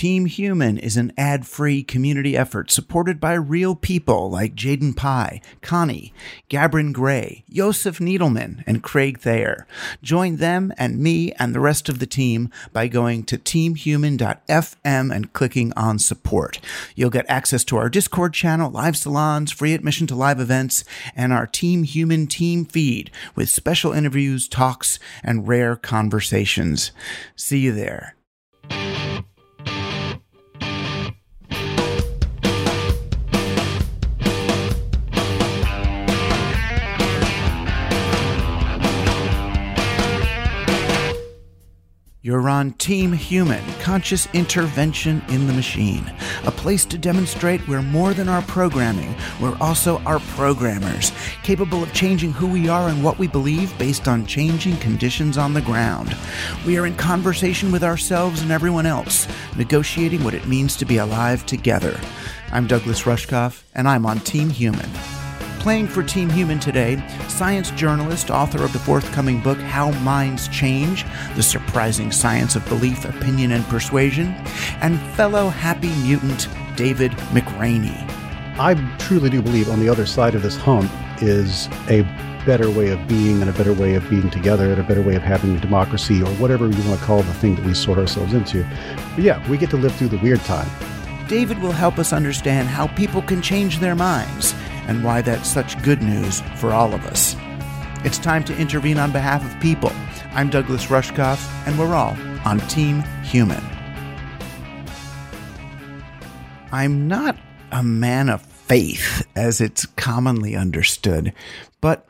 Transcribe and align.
Team 0.00 0.24
Human 0.24 0.78
is 0.78 0.96
an 0.96 1.12
ad 1.18 1.46
free 1.46 1.82
community 1.82 2.34
effort 2.34 2.70
supported 2.70 3.20
by 3.20 3.34
real 3.34 3.74
people 3.74 4.30
like 4.30 4.54
Jaden 4.54 4.96
Pye, 4.96 5.42
Connie, 5.60 6.14
Gabrin 6.48 6.94
Gray, 6.94 7.44
Joseph 7.50 7.98
Needleman, 7.98 8.64
and 8.66 8.82
Craig 8.82 9.20
Thayer. 9.20 9.66
Join 10.02 10.36
them 10.36 10.72
and 10.78 11.00
me 11.00 11.32
and 11.32 11.54
the 11.54 11.60
rest 11.60 11.90
of 11.90 11.98
the 11.98 12.06
team 12.06 12.48
by 12.72 12.88
going 12.88 13.24
to 13.24 13.36
teamhuman.fm 13.36 15.14
and 15.14 15.32
clicking 15.34 15.70
on 15.76 15.98
support. 15.98 16.60
You'll 16.94 17.10
get 17.10 17.28
access 17.28 17.62
to 17.64 17.76
our 17.76 17.90
Discord 17.90 18.32
channel, 18.32 18.70
live 18.70 18.96
salons, 18.96 19.52
free 19.52 19.74
admission 19.74 20.06
to 20.06 20.14
live 20.14 20.40
events, 20.40 20.82
and 21.14 21.30
our 21.30 21.46
Team 21.46 21.82
Human 21.82 22.26
team 22.26 22.64
feed 22.64 23.10
with 23.34 23.50
special 23.50 23.92
interviews, 23.92 24.48
talks, 24.48 24.98
and 25.22 25.46
rare 25.46 25.76
conversations. 25.76 26.90
See 27.36 27.58
you 27.58 27.72
there. 27.72 28.14
You're 42.30 42.48
on 42.48 42.74
Team 42.74 43.12
Human, 43.12 43.60
conscious 43.80 44.28
intervention 44.32 45.20
in 45.30 45.48
the 45.48 45.52
machine. 45.52 46.12
A 46.46 46.52
place 46.52 46.84
to 46.84 46.96
demonstrate 46.96 47.66
we're 47.66 47.82
more 47.82 48.14
than 48.14 48.28
our 48.28 48.42
programming, 48.42 49.16
we're 49.42 49.58
also 49.60 49.98
our 50.02 50.20
programmers, 50.20 51.10
capable 51.42 51.82
of 51.82 51.92
changing 51.92 52.30
who 52.30 52.46
we 52.46 52.68
are 52.68 52.88
and 52.88 53.02
what 53.02 53.18
we 53.18 53.26
believe 53.26 53.76
based 53.80 54.06
on 54.06 54.26
changing 54.26 54.76
conditions 54.76 55.38
on 55.38 55.54
the 55.54 55.60
ground. 55.60 56.16
We 56.64 56.78
are 56.78 56.86
in 56.86 56.94
conversation 56.94 57.72
with 57.72 57.82
ourselves 57.82 58.42
and 58.42 58.52
everyone 58.52 58.86
else, 58.86 59.26
negotiating 59.56 60.22
what 60.22 60.34
it 60.34 60.46
means 60.46 60.76
to 60.76 60.84
be 60.84 60.98
alive 60.98 61.44
together. 61.46 61.98
I'm 62.52 62.68
Douglas 62.68 63.02
Rushkoff, 63.02 63.64
and 63.74 63.88
I'm 63.88 64.06
on 64.06 64.20
Team 64.20 64.50
Human. 64.50 64.88
Playing 65.60 65.88
for 65.88 66.02
Team 66.02 66.30
Human 66.30 66.58
today, 66.58 67.06
science 67.28 67.70
journalist, 67.72 68.30
author 68.30 68.64
of 68.64 68.72
the 68.72 68.78
forthcoming 68.78 69.42
book 69.42 69.58
How 69.58 69.90
Minds 70.00 70.48
Change 70.48 71.04
The 71.36 71.42
Surprising 71.42 72.10
Science 72.12 72.56
of 72.56 72.66
Belief, 72.66 73.04
Opinion, 73.04 73.52
and 73.52 73.62
Persuasion, 73.66 74.28
and 74.80 74.98
fellow 75.16 75.50
happy 75.50 75.94
mutant 75.96 76.48
David 76.76 77.12
McRaney. 77.32 77.94
I 78.58 78.74
truly 79.00 79.28
do 79.28 79.42
believe 79.42 79.68
on 79.68 79.80
the 79.80 79.88
other 79.90 80.06
side 80.06 80.34
of 80.34 80.40
this 80.40 80.56
hump 80.56 80.90
is 81.20 81.68
a 81.90 82.04
better 82.46 82.70
way 82.70 82.88
of 82.88 83.06
being 83.06 83.42
and 83.42 83.50
a 83.50 83.52
better 83.52 83.74
way 83.74 83.96
of 83.96 84.08
being 84.08 84.30
together 84.30 84.72
and 84.72 84.80
a 84.80 84.84
better 84.84 85.02
way 85.02 85.14
of 85.14 85.22
having 85.22 85.54
a 85.54 85.60
democracy 85.60 86.22
or 86.22 86.30
whatever 86.36 86.70
you 86.70 86.88
want 86.88 86.98
to 86.98 87.04
call 87.04 87.20
the 87.20 87.34
thing 87.34 87.54
that 87.56 87.66
we 87.66 87.74
sort 87.74 87.98
ourselves 87.98 88.32
into. 88.32 88.66
But 89.14 89.24
yeah, 89.24 89.46
we 89.50 89.58
get 89.58 89.68
to 89.70 89.76
live 89.76 89.94
through 89.96 90.08
the 90.08 90.18
weird 90.20 90.40
time. 90.40 90.70
David 91.28 91.58
will 91.58 91.70
help 91.70 91.98
us 91.98 92.14
understand 92.14 92.66
how 92.66 92.86
people 92.86 93.20
can 93.20 93.42
change 93.42 93.78
their 93.78 93.94
minds 93.94 94.54
and 94.90 95.04
why 95.04 95.22
that's 95.22 95.48
such 95.48 95.80
good 95.84 96.02
news 96.02 96.40
for 96.56 96.72
all 96.72 96.92
of 96.92 97.06
us. 97.06 97.36
It's 98.04 98.18
time 98.18 98.42
to 98.44 98.56
intervene 98.58 98.98
on 98.98 99.12
behalf 99.12 99.44
of 99.44 99.60
people. 99.62 99.92
I'm 100.32 100.50
Douglas 100.50 100.86
Rushkoff, 100.86 101.48
and 101.64 101.78
we're 101.78 101.94
all 101.94 102.16
on 102.44 102.58
Team 102.66 103.02
Human. 103.22 103.62
I'm 106.72 107.06
not 107.06 107.36
a 107.70 107.84
man 107.84 108.28
of 108.28 108.42
faith 108.42 109.24
as 109.36 109.60
it's 109.60 109.86
commonly 109.86 110.56
understood, 110.56 111.34
but 111.80 112.08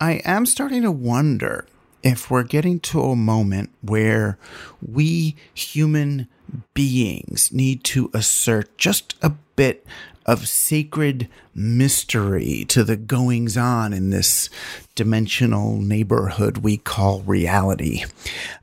I 0.00 0.14
am 0.24 0.46
starting 0.46 0.82
to 0.82 0.90
wonder 0.90 1.64
if 2.02 2.28
we're 2.28 2.42
getting 2.42 2.80
to 2.80 3.02
a 3.02 3.14
moment 3.14 3.70
where 3.82 4.36
we 4.82 5.36
human 5.54 6.26
beings 6.74 7.52
need 7.52 7.84
to 7.84 8.10
assert 8.12 8.76
just 8.78 9.14
a 9.22 9.30
bit 9.54 9.86
of 10.30 10.46
sacred 10.46 11.28
mystery 11.56 12.64
to 12.68 12.84
the 12.84 12.96
goings 12.96 13.56
on 13.56 13.92
in 13.92 14.10
this 14.10 14.48
dimensional 14.94 15.76
neighborhood 15.78 16.58
we 16.58 16.76
call 16.76 17.22
reality. 17.22 18.04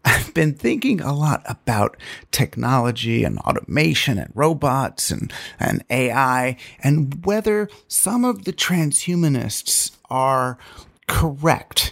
I've 0.05 0.33
been 0.33 0.53
thinking 0.53 1.01
a 1.01 1.13
lot 1.13 1.43
about 1.45 1.97
technology 2.31 3.25
and 3.25 3.37
automation 3.39 4.17
and 4.17 4.31
robots 4.33 5.11
and, 5.11 5.33
and 5.59 5.83
AI 5.89 6.55
and 6.81 7.25
whether 7.25 7.67
some 7.89 8.23
of 8.23 8.45
the 8.45 8.53
transhumanists 8.53 9.91
are 10.09 10.57
correct 11.05 11.91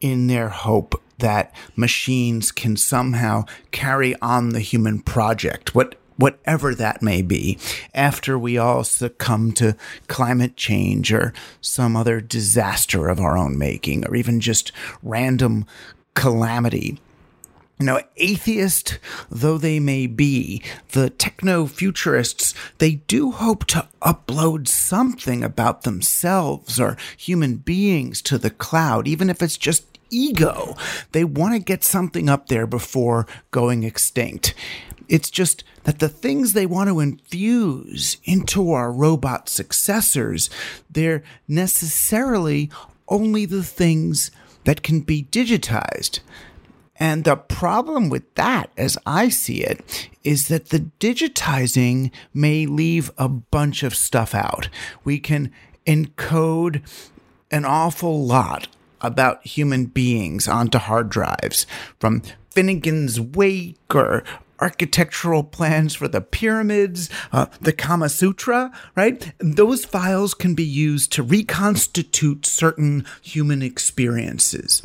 in 0.00 0.26
their 0.26 0.48
hope 0.48 1.00
that 1.18 1.54
machines 1.76 2.50
can 2.50 2.76
somehow 2.76 3.44
carry 3.70 4.16
on 4.20 4.48
the 4.48 4.58
human 4.58 4.98
project. 5.00 5.76
What 5.76 5.94
whatever 6.16 6.74
that 6.74 7.02
may 7.02 7.22
be, 7.22 7.58
after 7.94 8.38
we 8.38 8.58
all 8.58 8.84
succumb 8.84 9.52
to 9.52 9.76
climate 10.08 10.56
change 10.56 11.12
or 11.12 11.32
some 11.60 11.96
other 11.96 12.20
disaster 12.20 13.08
of 13.08 13.20
our 13.20 13.36
own 13.36 13.58
making, 13.58 14.06
or 14.06 14.14
even 14.14 14.40
just 14.40 14.72
random 15.02 15.66
calamity. 16.14 17.00
You 17.78 17.86
know, 17.86 18.00
atheist 18.16 19.00
though 19.28 19.58
they 19.58 19.80
may 19.80 20.06
be, 20.06 20.62
the 20.92 21.10
techno 21.10 21.66
futurists, 21.66 22.54
they 22.78 22.96
do 22.96 23.32
hope 23.32 23.64
to 23.66 23.88
upload 24.00 24.68
something 24.68 25.42
about 25.42 25.82
themselves 25.82 26.78
or 26.78 26.96
human 27.16 27.56
beings 27.56 28.22
to 28.22 28.38
the 28.38 28.50
cloud, 28.50 29.08
even 29.08 29.28
if 29.28 29.42
it's 29.42 29.58
just 29.58 29.98
ego. 30.10 30.76
They 31.10 31.24
want 31.24 31.54
to 31.54 31.58
get 31.58 31.82
something 31.82 32.28
up 32.28 32.46
there 32.46 32.66
before 32.68 33.26
going 33.50 33.82
extinct. 33.82 34.54
It's 35.12 35.30
just 35.30 35.62
that 35.84 35.98
the 35.98 36.08
things 36.08 36.54
they 36.54 36.64
want 36.64 36.88
to 36.88 36.98
infuse 36.98 38.16
into 38.24 38.72
our 38.72 38.90
robot 38.90 39.46
successors, 39.46 40.48
they're 40.88 41.22
necessarily 41.46 42.70
only 43.08 43.44
the 43.44 43.62
things 43.62 44.30
that 44.64 44.82
can 44.82 45.00
be 45.00 45.24
digitized. 45.24 46.20
And 46.96 47.24
the 47.24 47.36
problem 47.36 48.08
with 48.08 48.34
that, 48.36 48.70
as 48.78 48.96
I 49.04 49.28
see 49.28 49.62
it, 49.62 50.08
is 50.24 50.48
that 50.48 50.70
the 50.70 50.90
digitizing 50.98 52.10
may 52.32 52.64
leave 52.64 53.10
a 53.18 53.28
bunch 53.28 53.82
of 53.82 53.94
stuff 53.94 54.34
out. 54.34 54.70
We 55.04 55.18
can 55.18 55.52
encode 55.86 56.80
an 57.50 57.66
awful 57.66 58.24
lot 58.24 58.68
about 59.02 59.46
human 59.46 59.86
beings 59.86 60.48
onto 60.48 60.78
hard 60.78 61.10
drives, 61.10 61.66
from 61.98 62.22
Finnegan's 62.50 63.20
Wake 63.20 63.94
or 63.94 64.24
architectural 64.62 65.42
plans 65.42 65.92
for 65.92 66.06
the 66.06 66.20
pyramids, 66.20 67.10
uh, 67.32 67.46
the 67.60 67.72
Kama 67.72 68.08
Sutra, 68.08 68.70
right? 68.94 69.32
Those 69.38 69.84
files 69.84 70.34
can 70.34 70.54
be 70.54 70.64
used 70.64 71.10
to 71.12 71.22
reconstitute 71.24 72.46
certain 72.46 73.04
human 73.20 73.60
experiences. 73.60 74.80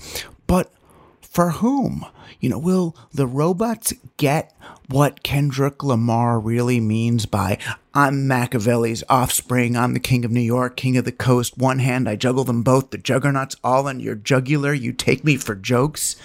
But 0.47 0.73
for 1.21 1.51
whom? 1.51 2.07
You 2.39 2.49
know, 2.49 2.57
will 2.57 2.95
the 3.13 3.27
robots 3.27 3.93
get 4.17 4.51
what 4.89 5.21
Kendrick 5.21 5.83
Lamar 5.83 6.39
really 6.39 6.79
means 6.79 7.27
by 7.27 7.59
I'm 7.93 8.27
Machiavelli's 8.27 9.03
offspring, 9.09 9.77
I'm 9.77 9.93
the 9.93 9.99
king 9.99 10.25
of 10.25 10.31
New 10.31 10.41
York, 10.41 10.75
king 10.75 10.97
of 10.97 11.05
the 11.05 11.11
coast, 11.11 11.57
one 11.57 11.79
hand 11.79 12.09
I 12.09 12.15
juggle 12.15 12.43
them 12.43 12.63
both, 12.63 12.89
the 12.89 12.97
juggernauts 12.97 13.55
all 13.63 13.87
on 13.87 13.99
your 13.99 14.15
jugular, 14.15 14.73
you 14.73 14.91
take 14.91 15.23
me 15.23 15.35
for 15.35 15.53
jokes? 15.53 16.15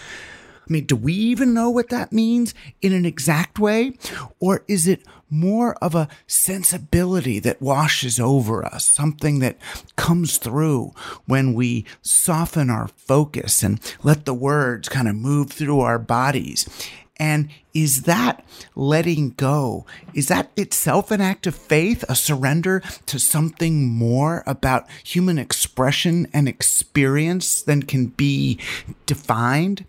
I 0.69 0.73
mean, 0.73 0.87
do 0.87 0.97
we 0.97 1.13
even 1.13 1.55
know 1.55 1.71
what 1.71 1.89
that 1.89 2.13
means 2.13 2.55
in 2.81 2.93
an 2.93 3.05
exact 3.05 3.59
way? 3.59 3.99
Or 4.39 4.65
is 4.69 4.87
it 4.87 5.03
more 5.29 5.75
of 5.77 5.95
a 5.95 6.09
sensibility 6.27 7.39
that 7.41 7.61
washes 7.61 8.21
over 8.21 8.65
us, 8.65 8.85
something 8.85 9.41
that 9.41 9.57
comes 9.97 10.39
through 10.39 10.93
when 11.27 11.55
we 11.55 11.85
soften 12.01 12.71
our 12.71 12.89
focus 12.89 13.63
and 13.63 13.81
let 14.03 14.25
the 14.25 14.35
words 14.35 14.89
kind 14.89 15.09
of 15.09 15.17
move 15.17 15.51
through 15.51 15.81
our 15.81 15.99
bodies? 15.99 16.69
And 17.17 17.51
is 17.73 18.03
that 18.03 18.45
letting 18.75 19.31
go? 19.31 19.87
Is 20.13 20.29
that 20.29 20.51
itself 20.57 21.11
an 21.11 21.21
act 21.21 21.47
of 21.47 21.55
faith, 21.55 22.05
a 22.09 22.17
surrender 22.17 22.83
to 23.07 23.19
something 23.19 23.89
more 23.89 24.43
about 24.47 24.89
human 25.05 25.39
expression 25.39 26.27
and 26.33 26.49
experience 26.49 27.63
than 27.63 27.85
can 27.85 28.07
be 28.07 28.59
defined? 29.07 29.85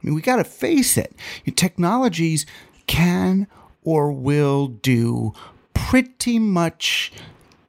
I 0.00 0.06
mean, 0.06 0.14
we 0.14 0.22
got 0.22 0.36
to 0.36 0.44
face 0.44 0.96
it. 0.96 1.14
Technologies 1.56 2.46
can 2.86 3.46
or 3.82 4.12
will 4.12 4.68
do 4.68 5.32
pretty 5.74 6.38
much 6.38 7.12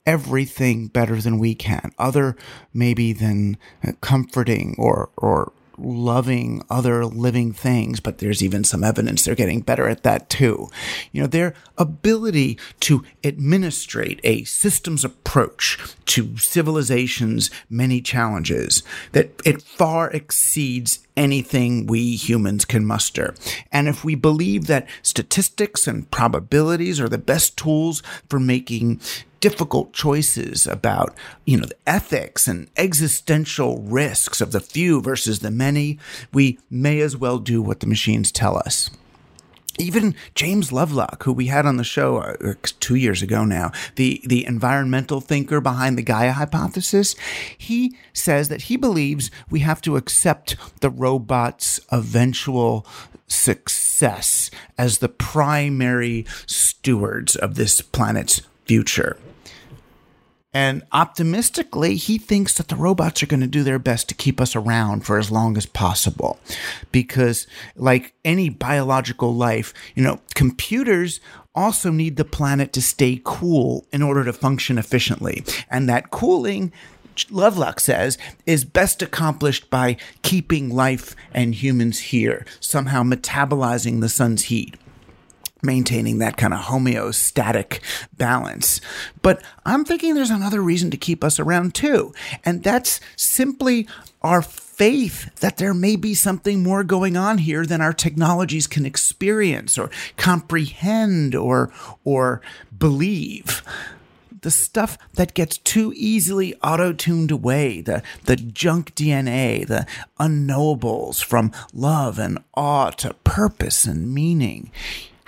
everything 0.06 0.88
better 0.88 1.22
than 1.22 1.40
we 1.40 1.56
can, 1.56 1.92
other 1.98 2.36
maybe 2.74 3.14
than 3.14 3.58
uh, 3.86 3.92
comforting 4.02 4.76
or, 4.78 5.10
or 5.18 5.52
loving 5.82 6.64
other 6.70 7.06
living 7.06 7.52
things, 7.54 8.00
but 8.00 8.20
there's 8.20 8.44
even 8.44 8.64
some 8.64 8.84
evidence 8.84 9.24
they're 9.24 9.36
getting 9.36 9.62
better 9.62 9.88
at 9.88 10.04
that 10.04 10.30
too. 10.30 10.70
You 11.12 11.22
know, 11.22 11.28
their 11.28 11.54
ability 11.78 12.58
to 12.82 13.04
administrate 13.24 14.20
a 14.24 14.44
systems 14.44 15.04
approach 15.04 15.78
to 16.06 16.38
civilization's 16.38 17.50
many 17.70 18.02
challenges 18.02 18.84
that 19.12 19.32
it 19.46 19.62
far 19.62 20.10
exceeds 20.12 21.00
anything 21.18 21.86
we 21.88 22.16
humans 22.16 22.66
can 22.66 22.86
muster. 22.86 23.34
And 23.72 23.88
if 23.88 24.04
we 24.04 24.16
believe 24.16 24.68
that 24.68 24.88
statistics 25.02 25.88
and 25.88 26.10
probabilities 26.12 27.00
are 27.00 27.10
the 27.10 27.18
best 27.18 27.58
tools 27.58 28.02
for 28.30 28.40
making 28.40 29.00
difficult 29.42 29.92
choices 29.92 30.66
about, 30.66 31.14
you 31.46 31.58
know, 31.58 31.66
the 31.66 31.76
ethics 31.86 32.48
and 32.48 32.70
existential 32.78 33.82
risks 33.82 34.40
of 34.40 34.54
the 34.54 34.62
few 34.62 35.02
versus 35.02 35.40
the 35.40 35.52
many, 35.52 36.00
we 36.32 36.60
may 36.70 37.02
as 37.02 37.18
well 37.18 37.40
do 37.40 37.62
what 37.62 37.82
the 37.82 37.88
machines 37.88 38.32
tell 38.32 38.56
us. 38.58 38.90
Even 39.80 40.16
James 40.36 40.72
Lovelock, 40.72 41.24
who 41.24 41.34
we 41.34 41.48
had 41.48 41.66
on 41.66 41.78
the 41.78 41.84
show 41.84 42.18
uh, 42.18 42.54
two 42.80 42.96
years 42.96 43.24
ago 43.24 43.46
now, 43.46 43.72
the, 43.96 44.22
the 44.26 44.46
environmental 44.46 45.22
thinker 45.22 45.62
behind 45.62 45.98
the 45.98 46.04
Gaia 46.04 46.34
hypothesis, 46.34 47.16
he 47.58 47.98
says 48.14 48.50
that 48.50 48.64
he 48.64 48.76
believes 48.76 49.32
we 49.50 49.62
have 49.62 49.82
to 49.82 49.96
accept 49.96 50.56
the 50.82 50.90
robot's 50.90 51.80
eventual 51.92 52.86
success 53.28 54.52
as 54.78 54.98
the 54.98 55.10
primary 55.10 56.26
stewards 56.46 57.36
of 57.38 57.56
this 57.56 57.82
planet's 57.82 58.42
future. 58.72 59.18
And 60.54 60.84
optimistically, 60.94 61.96
he 61.96 62.18
thinks 62.18 62.54
that 62.54 62.70
the 62.70 62.78
robots 62.78 63.22
are 63.22 63.26
going 63.26 63.42
to 63.42 63.48
do 63.48 63.64
their 63.64 63.80
best 63.80 64.08
to 64.08 64.16
keep 64.16 64.40
us 64.40 64.56
around 64.56 65.06
for 65.06 65.18
as 65.18 65.30
long 65.30 65.58
as 65.58 65.66
possible. 65.66 66.40
Because, 66.90 67.48
like 67.76 68.14
any 68.24 68.48
biological 68.48 69.36
life, 69.36 69.74
you 69.94 70.02
know, 70.02 70.22
computers 70.36 71.20
also 71.54 71.92
need 71.92 72.16
the 72.16 72.24
planet 72.24 72.72
to 72.72 72.82
stay 72.82 73.20
cool 73.26 73.86
in 73.92 74.02
order 74.02 74.24
to 74.24 74.32
function 74.32 74.78
efficiently. 74.78 75.44
And 75.70 75.90
that 75.90 76.12
cooling, 76.12 76.72
Lovelock 77.30 77.82
says, 77.82 78.18
is 78.46 78.64
best 78.64 79.02
accomplished 79.02 79.70
by 79.70 79.98
keeping 80.22 80.70
life 80.70 81.14
and 81.34 81.56
humans 81.56 82.00
here, 82.00 82.46
somehow 82.62 83.04
metabolizing 83.04 84.00
the 84.00 84.08
sun's 84.08 84.44
heat 84.44 84.78
maintaining 85.64 86.20
that 86.20 86.38
kind 86.38 86.54
of 86.54 86.62
homeostatic 86.62 87.80
balance. 88.18 88.82
But 89.22 89.44
I'm 89.66 89.86
thinking 89.86 90.16
there's 90.16 90.30
another 90.30 90.62
reason 90.62 90.92
to 90.92 90.98
keep 90.98 91.24
us 91.24 91.40
around 91.40 91.76
too, 91.76 92.14
and 92.44 92.64
that's 92.64 93.00
simply 93.16 93.88
our 94.22 94.42
faith 94.42 95.34
that 95.42 95.58
there 95.58 95.74
may 95.74 95.96
be 95.96 96.14
something 96.14 96.64
more 96.64 96.84
going 96.84 97.18
on 97.18 97.40
here 97.40 97.66
than 97.66 97.82
our 97.82 97.94
technologies 97.94 98.68
can 98.68 98.86
experience 98.86 99.78
or 99.78 99.90
comprehend 100.18 101.36
or 101.36 101.72
or 102.04 102.42
believe 102.78 103.64
the 104.42 104.52
stuff 104.52 104.98
that 105.14 105.34
gets 105.34 105.58
too 105.60 105.94
easily 105.96 106.56
auto-tuned 106.64 107.32
away, 107.32 107.82
the, 107.82 108.02
the 108.26 108.36
junk 108.36 108.94
DNA, 108.96 109.68
the 109.68 109.86
unknowables 110.20 111.24
from 111.24 111.52
love 111.74 112.18
and 112.20 112.40
awe 112.56 112.90
to 112.90 113.14
purpose 113.24 113.86
and 113.86 114.14
meaning 114.14 114.72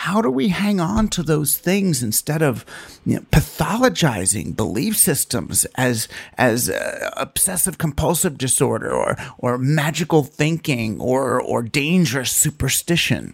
how 0.04 0.22
do 0.22 0.30
we 0.30 0.50
hang 0.50 0.82
on 0.82 1.08
to 1.08 1.24
those 1.24 1.58
things 1.58 2.04
instead 2.04 2.42
of 2.42 2.66
you 3.06 3.16
know, 3.16 3.22
pathologizing 3.32 4.54
belief 4.54 4.98
systems 4.98 5.64
as 5.76 6.10
as 6.38 6.70
uh, 6.70 7.10
obsessive 7.16 7.78
compulsive 7.78 8.38
disorder 8.38 8.92
or 8.92 9.16
or 9.38 9.58
magical 9.58 10.22
thinking 10.22 11.00
or 11.00 11.40
or 11.42 11.64
dangerous 11.64 12.34
superstition? 12.34 13.34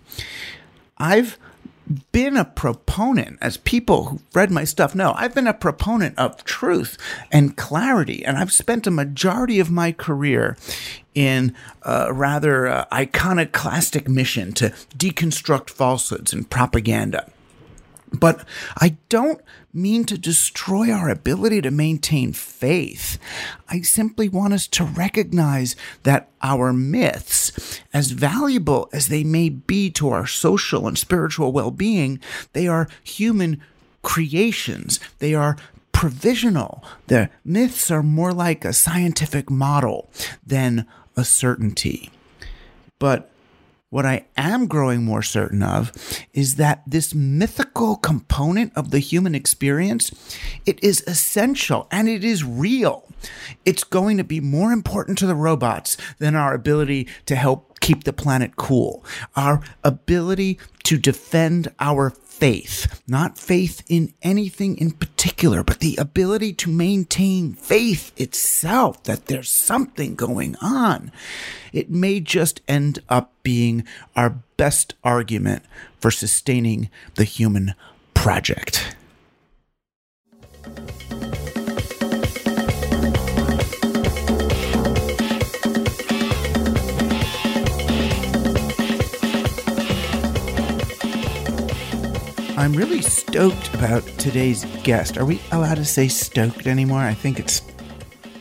I've 0.99 1.39
been 2.11 2.37
a 2.37 2.45
proponent, 2.45 3.37
as 3.41 3.57
people 3.57 4.05
who've 4.05 4.23
read 4.33 4.51
my 4.51 4.63
stuff 4.63 4.93
know, 4.93 5.13
I've 5.15 5.33
been 5.33 5.47
a 5.47 5.53
proponent 5.53 6.17
of 6.17 6.43
truth 6.43 6.97
and 7.31 7.57
clarity. 7.57 8.23
And 8.23 8.37
I've 8.37 8.51
spent 8.51 8.87
a 8.87 8.91
majority 8.91 9.59
of 9.59 9.71
my 9.71 9.91
career 9.91 10.57
in 11.15 11.55
a 11.81 12.13
rather 12.13 12.67
uh, 12.67 12.85
iconoclastic 12.93 14.07
mission 14.07 14.53
to 14.53 14.69
deconstruct 14.97 15.69
falsehoods 15.69 16.33
and 16.33 16.49
propaganda. 16.49 17.29
But 18.11 18.43
I 18.77 18.97
don't 19.07 19.41
mean 19.73 20.03
to 20.05 20.17
destroy 20.17 20.91
our 20.91 21.09
ability 21.09 21.61
to 21.61 21.71
maintain 21.71 22.33
faith. 22.33 23.19
I 23.67 23.81
simply 23.81 24.27
want 24.27 24.53
us 24.53 24.67
to 24.67 24.83
recognize 24.83 25.75
that 26.03 26.29
our 26.41 26.73
myths, 26.73 27.81
as 27.93 28.11
valuable 28.11 28.89
as 28.91 29.07
they 29.07 29.23
may 29.23 29.49
be 29.49 29.89
to 29.91 30.09
our 30.09 30.25
social 30.25 30.87
and 30.87 30.97
spiritual 30.97 31.51
well 31.51 31.71
being, 31.71 32.19
they 32.53 32.67
are 32.67 32.89
human 33.03 33.61
creations. 34.01 34.99
They 35.19 35.33
are 35.33 35.57
provisional. 35.91 36.83
The 37.07 37.29
myths 37.43 37.91
are 37.91 38.03
more 38.03 38.33
like 38.33 38.63
a 38.63 38.73
scientific 38.73 39.49
model 39.49 40.09
than 40.45 40.87
a 41.15 41.25
certainty. 41.25 42.09
But 42.99 43.29
what 43.89 44.05
I 44.05 44.25
am 44.37 44.67
growing 44.67 45.03
more 45.03 45.23
certain 45.23 45.63
of 45.63 45.91
is 46.33 46.55
that 46.55 46.83
this 46.85 47.15
mythical 47.15 47.95
component 47.95 48.71
of 48.75 48.91
the 48.91 48.99
human 48.99 49.33
experience, 49.33 50.11
it 50.65 50.83
is 50.83 51.03
essential 51.07 51.87
and 51.91 52.07
it 52.07 52.23
is 52.23 52.43
real. 52.43 53.05
It's 53.65 53.83
going 53.83 54.17
to 54.17 54.23
be 54.23 54.39
more 54.39 54.71
important 54.71 55.17
to 55.19 55.25
the 55.25 55.35
robots 55.35 55.97
than 56.19 56.35
our 56.35 56.53
ability 56.53 57.07
to 57.25 57.35
help 57.35 57.79
keep 57.79 58.03
the 58.03 58.13
planet 58.13 58.55
cool. 58.55 59.03
Our 59.35 59.61
ability 59.83 60.59
to 60.83 60.97
defend 60.97 61.71
our 61.79 62.11
faith, 62.39 63.01
not 63.05 63.37
faith 63.37 63.83
in 63.89 64.13
anything 64.21 64.77
in 64.77 64.91
particular, 64.91 65.61
but 65.61 65.79
the 65.79 65.97
ability 65.97 66.53
to 66.53 66.69
maintain 66.69 67.53
faith 67.53 68.13
itself 68.15 69.03
that 69.03 69.25
there's 69.25 69.51
something 69.51 70.15
going 70.15 70.55
on. 70.61 71.11
It 71.73 71.89
may 71.89 72.21
just 72.21 72.61
end 72.65 72.99
up 73.09 73.33
being 73.43 73.85
our 74.15 74.29
best 74.55 74.95
argument 75.03 75.63
for 75.99 76.11
sustaining 76.11 76.89
the 77.15 77.25
human 77.25 77.73
project. 78.13 78.95
I'm 92.59 92.73
really 92.73 93.01
stoked 93.01 93.73
about 93.73 94.03
today's 94.19 94.65
guest. 94.83 95.17
Are 95.17 95.23
we 95.23 95.39
allowed 95.53 95.75
to 95.75 95.85
say 95.85 96.09
stoked 96.09 96.67
anymore? 96.67 96.99
I 96.99 97.13
think 97.13 97.39
it's 97.39 97.61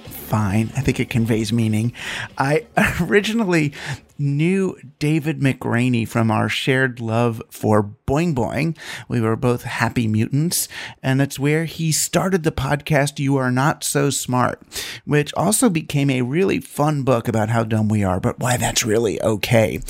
fine. 0.09 0.73
I 0.77 0.81
think 0.81 0.99
it 0.99 1.09
conveys 1.09 1.53
meaning. 1.53 1.93
I 2.37 2.67
originally 3.01 3.75
knew 4.19 4.77
David 4.99 5.41
McRaney 5.41 6.07
from 6.07 6.31
our 6.31 6.49
shared 6.49 7.01
love 7.01 7.41
for 7.51 7.95
Boing 8.07 8.35
Boing. 8.35 8.77
We 9.07 9.21
were 9.21 9.37
both 9.37 9.63
happy 9.63 10.09
mutants, 10.09 10.69
and 11.03 11.23
it's 11.23 11.39
where 11.39 11.67
he 11.67 11.93
started 11.93 12.43
the 12.43 12.51
podcast 12.51 13.19
You 13.19 13.37
Are 13.37 13.53
Not 13.53 13.85
So 13.85 14.11
Smart, 14.11 14.61
which 15.05 15.33
also 15.35 15.71
became 15.71 16.11
a 16.11 16.23
really 16.23 16.59
fun 16.59 17.05
book 17.05 17.29
about 17.29 17.49
how 17.51 17.63
dumb 17.63 17.89
we 17.89 18.03
are, 18.03 18.19
but 18.19 18.41
why 18.41 18.57
that's 18.57 18.85
really 18.85 19.23
okay. 19.23 19.81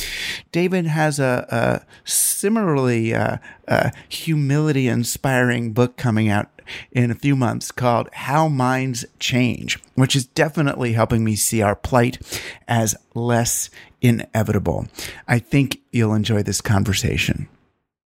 David 0.53 0.87
has 0.87 1.19
a, 1.19 1.47
a 1.51 1.87
similarly 2.05 3.15
uh, 3.15 3.39
uh, 3.67 3.91
humility 4.09 4.89
inspiring 4.89 5.73
book 5.73 5.97
coming 5.97 6.29
out 6.29 6.49
in 6.93 7.11
a 7.11 7.15
few 7.15 7.37
months 7.37 7.71
called 7.71 8.09
How 8.13 8.49
Minds 8.49 9.05
Change, 9.19 9.79
which 9.95 10.17
is 10.17 10.27
definitely 10.27 10.93
helping 10.93 11.25
me 11.25 11.37
see 11.37 11.63
our 11.63 11.77
plight 11.77 12.19
as 12.67 12.95
less 13.15 13.71
inevitable. 14.01 14.87
I 15.27 15.39
think 15.39 15.81
you'll 15.93 16.15
enjoy 16.15 16.43
this 16.43 16.61
conversation. 16.61 17.49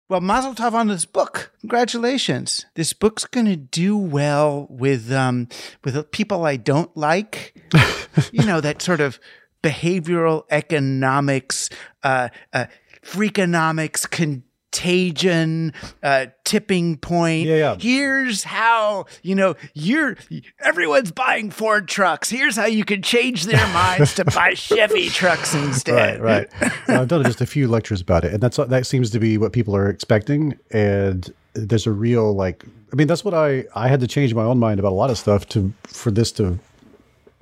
Well, 0.09 0.21
Mazel 0.21 0.55
Tov 0.55 0.75
on 0.75 0.89
this 0.89 1.07
book. 1.07 1.53
Congratulations. 1.61 2.67
This 2.75 2.93
book's 2.93 3.25
going 3.25 3.47
to 3.47 3.57
do 3.57 3.97
well 3.97 4.67
with 4.69 5.11
um 5.11 5.49
with 5.83 6.11
people 6.11 6.45
I 6.45 6.57
don't 6.57 6.95
like. 6.97 7.57
you 8.33 8.45
know, 8.45 8.61
that 8.61 8.83
sort 8.83 9.01
of 9.01 9.19
behavioral 9.63 10.45
economics, 10.51 11.71
uh, 12.03 12.29
uh 12.53 12.67
freakonomics, 13.03 14.09
con- 14.11 14.45
contagion, 14.75 15.73
uh, 16.03 16.27
tipping 16.45 16.97
point. 16.97 17.47
Yeah, 17.47 17.57
yeah. 17.57 17.77
Here's 17.79 18.45
how, 18.45 19.07
you 19.23 19.35
know, 19.35 19.55
you're 19.73 20.17
everyone's 20.61 21.13
buying 21.13 21.51
Ford 21.51 21.89
trucks. 21.89 22.29
Here's 22.29 22.57
how 22.57 22.67
you 22.67 22.85
can 22.85 23.03
change 23.03 23.45
their 23.45 23.67
minds 23.73 24.15
to 24.15 24.25
buy 24.25 24.55
Chevy 24.55 25.09
trucks 25.09 25.55
instead. 25.55 26.21
Right, 26.21 26.49
right. 26.61 26.73
I've 26.89 27.09
done 27.09 27.25
just 27.25 27.41
a 27.41 27.47
few 27.47 27.69
lectures 27.69 28.01
about 28.01 28.25
it, 28.25 28.33
and 28.33 28.43
that's 28.43 28.57
that 28.57 28.87
seems 28.87 29.11
to 29.11 29.21
be 29.21 29.39
what 29.39 29.53
people 29.53 29.77
are 29.77 29.89
expecting. 29.89 30.59
And 30.73 31.33
there's 31.55 31.87
a 31.87 31.93
real 31.93 32.35
like, 32.35 32.65
I 32.93 32.97
mean, 32.97 33.07
that's 33.07 33.25
what 33.25 33.35
I 33.35 33.65
I 33.75 33.89
had 33.89 34.01
to 34.01 34.09
change 34.09 34.35
my 34.35 34.43
own 34.43 34.59
mind 34.59 34.81
about 34.81 34.91
a 34.91 34.99
lot 34.99 35.11
of 35.11 35.19
stuff 35.19 35.49
to 35.51 35.73
for 35.85 36.11
this 36.11 36.33
to 36.33 36.59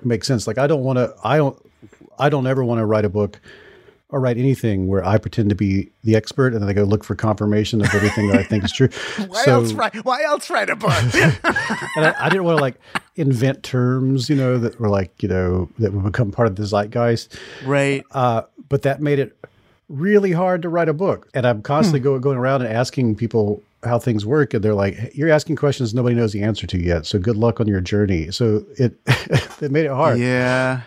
make 0.04 0.24
sense. 0.24 0.46
Like, 0.46 0.58
I 0.58 0.66
don't 0.66 0.82
want 0.82 0.98
to, 0.98 1.14
I 1.24 1.38
don't, 1.38 1.56
I 2.18 2.28
don't 2.28 2.46
ever 2.46 2.62
want 2.62 2.80
to 2.80 2.84
write 2.84 3.04
a 3.04 3.08
book 3.08 3.40
or 4.12 4.20
write 4.20 4.36
anything 4.36 4.86
where 4.86 5.04
I 5.04 5.18
pretend 5.18 5.48
to 5.48 5.54
be 5.54 5.90
the 6.04 6.14
expert 6.14 6.52
and 6.52 6.62
then 6.62 6.68
I 6.68 6.74
go 6.74 6.84
look 6.84 7.02
for 7.02 7.16
confirmation 7.16 7.80
of 7.80 7.92
everything 7.94 8.28
that 8.28 8.38
I 8.38 8.42
think 8.44 8.62
is 8.62 8.70
true. 8.70 8.88
why 9.26 9.44
so, 9.44 9.54
else 9.54 9.72
write? 9.72 10.04
Why 10.04 10.22
else 10.22 10.50
write 10.50 10.68
a 10.70 10.76
book? 10.76 10.92
and 11.14 12.06
I, 12.06 12.14
I, 12.18 12.28
didn't 12.28 12.44
want 12.44 12.58
to 12.58 12.62
like 12.62 12.78
invent 13.16 13.62
terms, 13.62 14.28
you 14.28 14.36
know, 14.36 14.58
that 14.58 14.78
were 14.78 14.90
like 14.90 15.22
you 15.22 15.28
know 15.28 15.68
that 15.78 15.92
would 15.92 16.04
become 16.04 16.30
part 16.30 16.46
of 16.46 16.56
the 16.56 16.64
zeitgeist, 16.64 17.36
right? 17.64 18.04
Uh, 18.12 18.42
but 18.68 18.82
that 18.82 19.00
made 19.00 19.18
it 19.18 19.36
really 19.88 20.32
hard 20.32 20.62
to 20.62 20.68
write 20.68 20.90
a 20.90 20.94
book, 20.94 21.28
and 21.34 21.46
I'm 21.46 21.62
constantly 21.62 22.00
hmm. 22.00 22.04
going 22.04 22.20
going 22.20 22.38
around 22.38 22.62
and 22.62 22.72
asking 22.72 23.16
people 23.16 23.62
how 23.84 23.98
things 23.98 24.24
work 24.24 24.54
and 24.54 24.62
they're 24.62 24.74
like 24.74 25.10
you're 25.12 25.28
asking 25.28 25.56
questions 25.56 25.92
nobody 25.92 26.14
knows 26.14 26.32
the 26.32 26.40
answer 26.40 26.68
to 26.68 26.78
yet 26.78 27.04
so 27.04 27.18
good 27.18 27.36
luck 27.36 27.58
on 27.58 27.66
your 27.66 27.80
journey 27.80 28.30
so 28.30 28.64
it 28.78 28.94
it 29.60 29.72
made 29.72 29.84
it 29.84 29.90
hard 29.90 30.20
yeah 30.20 30.82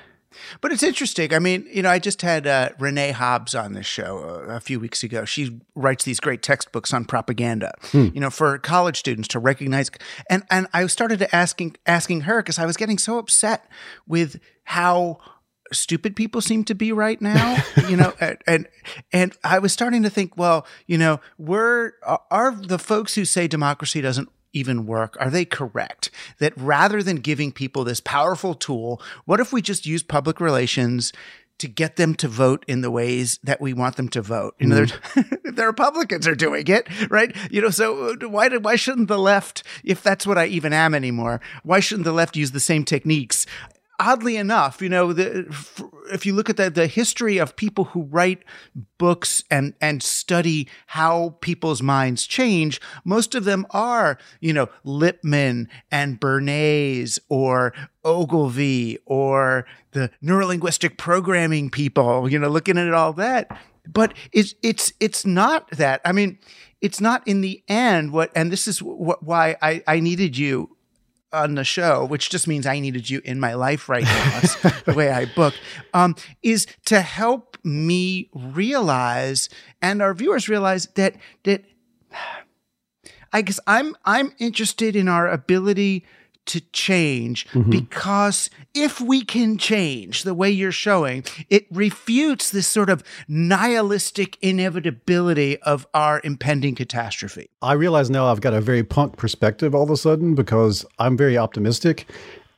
but 0.62 0.72
it's 0.72 0.84
interesting. 0.84 1.34
I 1.34 1.40
mean, 1.40 1.68
you 1.72 1.82
know, 1.82 1.90
I 1.90 2.00
just 2.00 2.22
had 2.22 2.48
uh, 2.48 2.70
Renee 2.80 3.12
Hobbs 3.12 3.56
on 3.56 3.74
this 3.74 3.86
show 3.86 4.20
a, 4.20 4.54
uh, 4.54 4.56
a, 4.56 4.60
few 4.60 4.80
weeks 4.80 5.04
ago. 5.04 5.26
She 5.26 5.60
writes 5.76 6.04
these 6.04 6.20
great 6.20 6.42
textbooks 6.42 6.94
on 6.94 7.06
propaganda, 7.06 7.74
hmm. 7.92 8.08
you 8.14 8.20
know, 8.20 8.30
for 8.30 8.58
college 8.58 8.98
students 8.98 9.28
to 9.30 9.40
recognize. 9.40 9.90
And 10.30 10.44
and 10.50 10.68
I 10.74 10.86
started 10.88 11.20
to 11.20 11.36
asking 11.36 11.78
asking 11.86 12.22
her 12.22 12.42
because 12.42 12.60
I 12.60 12.66
was 12.66 12.78
getting 12.78 12.98
so 12.98 13.18
upset 13.18 13.70
with 14.08 14.40
how 14.64 15.20
stupid 15.74 16.16
people 16.16 16.42
seem 16.42 16.64
to 16.64 16.76
be 16.76 16.92
right 16.92 17.20
now 17.22 17.58
you 17.90 17.98
know 17.98 18.14
and 18.46 18.68
and 19.12 19.34
i 19.44 19.58
was 19.58 19.74
starting 19.74 20.04
to 20.04 20.12
think 20.12 20.38
well 20.38 20.66
you 20.86 20.96
know 20.96 21.20
we're 21.40 21.94
are 22.30 22.52
the 22.52 22.78
folks 22.78 23.16
who 23.16 23.26
say 23.26 23.48
democracy 23.48 24.00
doesn't 24.00 24.30
even 24.56 24.86
work? 24.86 25.16
Are 25.20 25.30
they 25.30 25.46
correct 25.46 26.10
that 26.40 26.54
rather 26.58 27.04
than 27.04 27.18
giving 27.18 27.52
people 27.52 27.84
this 27.84 28.00
powerful 28.00 28.56
tool, 28.56 29.02
what 29.26 29.40
if 29.40 29.54
we 29.54 29.62
just 29.62 29.86
use 29.86 30.04
public 30.04 30.40
relations? 30.40 31.14
to 31.58 31.68
get 31.68 31.96
them 31.96 32.14
to 32.16 32.28
vote 32.28 32.66
in 32.68 32.82
the 32.82 32.92
ways 32.92 33.40
that 33.44 33.62
we 33.62 33.74
want 33.74 33.96
them 33.96 34.10
to 34.10 34.22
vote. 34.22 34.56
You 34.60 34.68
know, 34.68 34.82
mm-hmm. 34.82 35.52
the 35.56 35.66
Republicans 35.66 36.28
are 36.28 36.36
doing 36.36 36.68
it, 36.68 36.88
right? 37.10 37.36
You 37.50 37.62
know, 37.62 37.70
so 37.70 38.10
uh, 38.10 38.28
why 38.28 38.50
did, 38.50 38.64
why 38.66 38.76
shouldn't 38.76 39.08
the 39.08 39.18
left, 39.18 39.64
if 39.84 40.04
that's 40.04 40.28
what 40.28 40.38
I 40.38 40.48
even 40.48 40.74
am 40.74 40.94
anymore, 40.94 41.40
why 41.64 41.80
shouldn't 41.80 42.06
the 42.06 42.12
left 42.12 42.36
use 42.36 42.52
the 42.52 42.60
same 42.60 42.84
techniques? 42.84 43.46
Oddly 44.00 44.38
enough, 44.38 44.82
you 44.82 44.90
know, 44.90 45.14
the, 45.14 45.46
if 46.12 46.26
you 46.26 46.34
look 46.34 46.50
at 46.50 46.58
the, 46.58 46.70
the 46.70 46.88
history 46.88 47.38
of 47.38 47.56
people 47.56 47.86
who 47.86 48.04
write 48.04 48.44
books 48.98 49.44
and, 49.50 49.74
and 49.82 50.02
study 50.04 50.68
how 50.88 51.38
people's 51.42 51.82
minds 51.82 52.28
change, 52.28 52.80
most 53.04 53.36
of 53.36 53.46
them 53.46 53.66
are, 53.72 54.18
you 54.40 54.54
know, 54.54 54.70
Lippmann 54.84 55.70
and 55.92 56.20
Bernays 56.20 57.20
or 57.30 57.74
Ogilvy 58.04 58.98
or 59.06 59.66
the 59.92 60.12
neurolinguistic 60.24 60.98
programming 60.98 61.70
people, 61.70 62.30
you 62.30 62.40
know, 62.40 62.50
looking 62.50 62.78
at 62.78 62.94
all 62.94 63.14
that. 63.14 63.58
But 63.88 64.14
it's, 64.32 64.56
it's, 64.64 64.94
it's 65.00 65.26
not 65.26 65.70
that. 65.72 66.02
I 66.04 66.12
mean, 66.12 66.40
it's 66.82 67.00
not 67.00 67.28
in 67.28 67.42
the 67.42 67.64
end 67.68 68.12
what, 68.12 68.32
and 68.36 68.52
this 68.52 68.68
is 68.68 68.80
why 68.80 69.56
I, 69.62 69.84
I 69.88 70.00
needed 70.00 70.38
you 70.38 70.75
on 71.36 71.56
the 71.56 71.64
show, 71.64 72.06
which 72.06 72.30
just 72.30 72.48
means 72.48 72.66
I 72.66 72.80
needed 72.80 73.10
you 73.10 73.22
in 73.24 73.40
my 73.40 73.54
life 73.54 73.90
right 73.90 74.04
now. 74.04 74.40
That's 74.40 74.84
the 74.84 74.94
way 74.94 75.12
I 75.12 75.26
book, 75.26 75.54
um, 75.94 76.16
is 76.42 76.66
to 76.86 77.02
help 77.02 77.58
me 77.64 78.30
realize 78.34 79.50
and 79.82 80.02
our 80.02 80.14
viewers 80.14 80.48
realize 80.48 80.88
that 80.96 81.16
that 81.44 81.64
I 83.34 83.42
guess 83.42 83.60
I'm 83.68 83.96
I'm 84.06 84.32
interested 84.40 84.96
in 84.96 85.08
our 85.08 85.28
ability 85.30 86.06
to 86.46 86.62
change 86.72 87.48
mm-hmm. 87.48 87.70
because 87.70 88.50
if 88.74 89.02
we 89.02 89.24
can 89.24 89.58
change 89.58 90.24
the 90.24 90.34
way 90.34 90.50
you're 90.50 90.72
showing, 90.72 91.24
it 91.50 91.66
refutes 91.72 92.52
this 92.52 92.68
sort 92.68 92.90
of 92.90 93.04
nihilistic 93.28 94.38
inevitability 94.42 95.58
of 95.64 95.88
our 95.94 96.22
impending 96.24 96.76
catastrophe. 96.76 97.50
I 97.62 97.74
realize 97.74 98.10
now 98.10 98.28
I've 98.28 98.42
got 98.42 98.54
a 98.54 98.62
very 98.62 98.84
punk 98.84 99.18
perspective 99.18 99.74
all 99.74 99.84
of 99.84 99.90
a 99.90 99.98
sudden 99.98 100.36
because 100.36 100.86
I'm 101.00 101.18
very 101.18 101.38
optimistic 101.38 102.10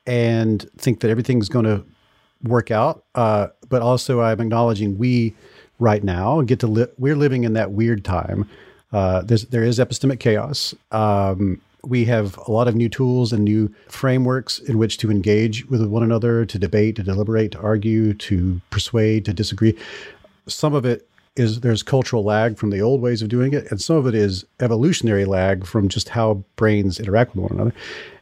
and 0.05 0.69
think 0.77 1.01
that 1.01 1.09
everything's 1.09 1.49
going 1.49 1.65
to 1.65 1.83
work 2.43 2.71
out. 2.71 3.03
Uh, 3.15 3.47
but 3.69 3.81
also, 3.81 4.21
I'm 4.21 4.39
acknowledging 4.39 4.97
we 4.97 5.35
right 5.79 6.03
now 6.03 6.41
get 6.41 6.59
to 6.61 6.67
live, 6.67 6.89
we're 6.97 7.15
living 7.15 7.43
in 7.43 7.53
that 7.53 7.71
weird 7.71 8.03
time. 8.03 8.49
Uh, 8.91 9.21
there's, 9.21 9.45
there 9.45 9.63
is 9.63 9.79
epistemic 9.79 10.19
chaos. 10.19 10.73
Um, 10.91 11.61
we 11.83 12.05
have 12.05 12.37
a 12.47 12.51
lot 12.51 12.67
of 12.67 12.75
new 12.75 12.89
tools 12.89 13.31
and 13.31 13.43
new 13.43 13.73
frameworks 13.87 14.59
in 14.59 14.77
which 14.77 14.97
to 14.97 15.11
engage 15.11 15.65
with 15.67 15.85
one 15.85 16.03
another, 16.03 16.45
to 16.45 16.59
debate, 16.59 16.95
to 16.97 17.03
deliberate, 17.03 17.51
to 17.51 17.59
argue, 17.59 18.13
to 18.15 18.59
persuade, 18.69 19.25
to 19.25 19.33
disagree. 19.33 19.77
Some 20.47 20.73
of 20.73 20.85
it 20.85 21.07
is 21.35 21.61
there's 21.61 21.83
cultural 21.83 22.23
lag 22.23 22.57
from 22.57 22.71
the 22.71 22.81
old 22.81 23.01
ways 23.01 23.21
of 23.21 23.29
doing 23.29 23.53
it, 23.53 23.69
and 23.69 23.79
some 23.79 23.95
of 23.95 24.07
it 24.07 24.15
is 24.15 24.45
evolutionary 24.59 25.25
lag 25.25 25.65
from 25.65 25.87
just 25.87 26.09
how 26.09 26.43
brains 26.55 26.99
interact 26.99 27.35
with 27.35 27.43
one 27.43 27.53
another. 27.53 27.73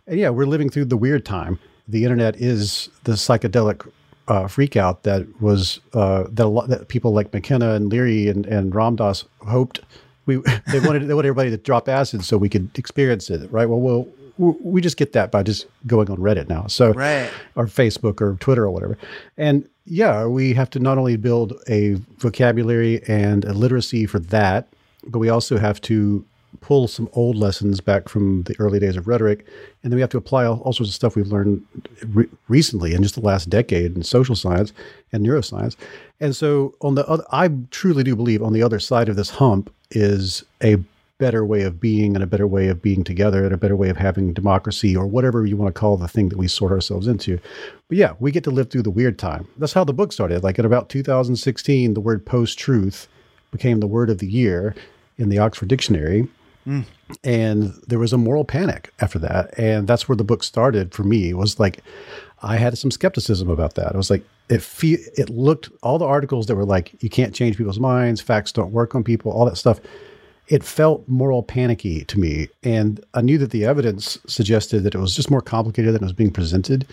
And 0.08 0.20
yeah, 0.20 0.30
we're 0.30 0.46
living 0.46 0.70
through 0.70 0.86
the 0.86 0.98
weird 0.98 1.26
time. 1.26 1.60
The 1.88 2.04
internet 2.04 2.36
is 2.36 2.90
the 3.04 3.14
psychedelic 3.14 3.90
uh, 4.28 4.44
freakout 4.44 5.04
that 5.04 5.42
was 5.42 5.80
uh, 5.94 6.26
that 6.30 6.48
lot 6.48 6.68
that 6.70 6.88
people 6.88 7.14
like 7.14 7.32
McKenna 7.34 7.72
and 7.74 7.92
Leary 7.92 8.28
and, 8.28 8.46
and 8.46 8.74
Ram 8.74 8.96
Dass 8.96 9.26
hoped 9.48 9.82
we 10.26 10.38
they 10.72 10.80
wanted 10.80 11.08
they 11.08 11.14
wanted 11.14 11.30
everybody 11.30 11.50
to 11.52 11.58
drop 11.58 11.88
acid 11.90 12.24
so 12.24 12.38
we 12.38 12.50
could 12.50 12.70
experience 12.78 13.30
it, 13.30 13.52
right? 13.52 13.68
Well, 13.68 13.80
we'll 13.80 14.08
we 14.38 14.82
just 14.82 14.98
get 14.98 15.14
that 15.14 15.32
by 15.32 15.44
just 15.44 15.66
going 15.88 16.10
on 16.10 16.18
Reddit 16.18 16.50
now, 16.50 16.68
so 16.68 16.92
right. 16.92 17.32
or 17.56 17.68
Facebook 17.68 18.20
or 18.20 18.36
Twitter 18.36 18.66
or 18.66 18.72
whatever. 18.72 18.98
And 19.38 19.68
yeah, 19.86 20.26
we 20.26 20.54
have 20.54 20.70
to 20.72 20.80
not 20.80 20.98
only 20.98 21.16
build 21.16 21.54
a 21.70 21.94
vocabulary 22.18 23.02
and 23.08 23.46
a 23.46 23.54
literacy 23.54 24.06
for 24.06 24.20
that, 24.20 24.68
but 25.08 25.20
we 25.20 25.30
also 25.30 25.58
have 25.58 25.80
to 25.82 26.26
pull 26.62 26.88
some 26.88 27.10
old 27.14 27.36
lessons 27.36 27.82
back 27.82 28.10
from 28.10 28.44
the 28.44 28.56
early 28.60 28.80
days 28.80 28.98
of 28.98 29.08
rhetoric, 29.08 29.46
and 29.84 29.92
then 29.92 29.96
we 29.96 30.02
have 30.02 30.10
to 30.12 30.18
apply 30.18 30.46
all, 30.46 30.60
all 30.62 30.74
sorts 30.74 30.90
of 30.90 30.96
stuff 30.96 31.16
we've 31.16 31.28
learned 31.28 31.66
re- 32.08 32.30
recently 32.48 32.94
in 32.94 33.04
just 33.04 33.16
the 33.16 33.22
last 33.22 33.50
decade 33.50 33.96
in 33.96 34.04
social 34.04 34.36
science 34.36 34.74
and 35.12 35.26
neuroscience. 35.26 35.76
And 36.20 36.36
so, 36.36 36.76
on 36.82 36.96
the 36.96 37.08
other, 37.08 37.24
I 37.32 37.50
truly 37.72 38.04
do 38.04 38.16
believe 38.16 38.42
on 38.42 38.54
the 38.54 38.64
other 38.64 38.80
side 38.80 39.10
of 39.10 39.16
this 39.16 39.30
hump 39.30 39.74
is 39.92 40.44
a 40.64 40.78
better 41.18 41.46
way 41.46 41.62
of 41.62 41.80
being 41.80 42.14
and 42.14 42.24
a 42.24 42.28
better 42.28 42.48
way 42.48 42.68
of 42.68 42.82
being 42.82 43.04
together 43.04 43.46
and 43.46 43.54
a 43.54 43.58
better 43.58 43.76
way 43.76 43.90
of 43.90 43.98
having 43.98 44.34
democracy 44.34 44.96
or 44.96 45.08
whatever 45.08 45.46
you 45.46 45.56
want 45.56 45.74
to 45.74 45.80
call 45.80 45.96
the 45.96 46.08
thing 46.08 46.30
that 46.30 46.38
we 46.38 46.48
sort 46.48 46.72
ourselves 46.72 47.08
into. 47.08 47.40
But 47.88 47.98
yeah, 47.98 48.14
we 48.20 48.32
get 48.32 48.44
to 48.46 48.52
live 48.52 48.70
through 48.70 48.84
the 48.84 48.92
weird 48.92 49.18
time. 49.18 49.48
That's 49.58 49.74
how 49.74 49.84
the 49.84 49.94
book 49.94 50.12
started. 50.12 50.44
Like 50.44 50.60
in 50.60 50.66
about 50.66 50.90
2016, 50.90 51.94
the 51.94 52.00
word 52.02 52.26
post 52.26 52.60
truth 52.60 53.08
became 53.52 53.80
the 53.80 53.88
word 53.88 54.10
of 54.10 54.18
the 54.18 54.28
year 54.28 54.76
in 55.18 55.30
the 55.30 55.40
Oxford 55.40 55.70
Dictionary. 55.70 56.28
Mm. 56.68 56.86
And 57.24 57.74
there 57.88 58.00
was 58.00 58.14
a 58.14 58.18
moral 58.18 58.46
panic 58.46 58.92
after 59.00 59.20
that. 59.20 59.58
And 59.58 59.88
that's 59.88 60.10
where 60.10 60.16
the 60.16 60.24
book 60.24 60.44
started 60.44 60.94
for 60.94 61.04
me. 61.04 61.34
Was 61.34 61.60
like, 61.60 61.80
I 62.42 62.58
had 62.58 62.78
some 62.78 62.92
skepticism 62.92 63.50
about 63.50 63.76
that. 63.76 63.94
I 63.94 63.98
was 63.98 64.10
like, 64.10 64.24
it 64.50 64.62
fe- 64.62 65.06
it 65.18 65.30
looked 65.30 65.70
all 65.82 65.98
the 65.98 66.06
articles 66.06 66.48
that 66.48 66.56
were 66.56 66.66
like, 66.66 66.96
you 67.02 67.10
can't 67.10 67.34
change 67.34 67.58
people's 67.58 67.80
minds, 67.80 68.22
facts 68.22 68.52
don't 68.52 68.72
work 68.72 68.96
on 68.96 69.04
people, 69.04 69.32
all 69.32 69.46
that 69.46 69.58
stuff. 69.58 69.80
It 70.48 70.64
felt 70.64 71.08
moral 71.08 71.42
panicky 71.42 72.06
to 72.06 72.20
me, 72.20 72.50
and 72.62 73.04
I 73.16 73.22
knew 73.22 73.40
that 73.40 73.50
the 73.50 73.66
evidence 73.66 74.20
suggested 74.28 74.84
that 74.84 74.94
it 74.94 75.00
was 75.00 75.16
just 75.16 75.32
more 75.32 75.42
complicated 75.42 75.96
than 75.96 76.04
it 76.04 76.06
was 76.06 76.14
being 76.14 76.30
presented. 76.30 76.86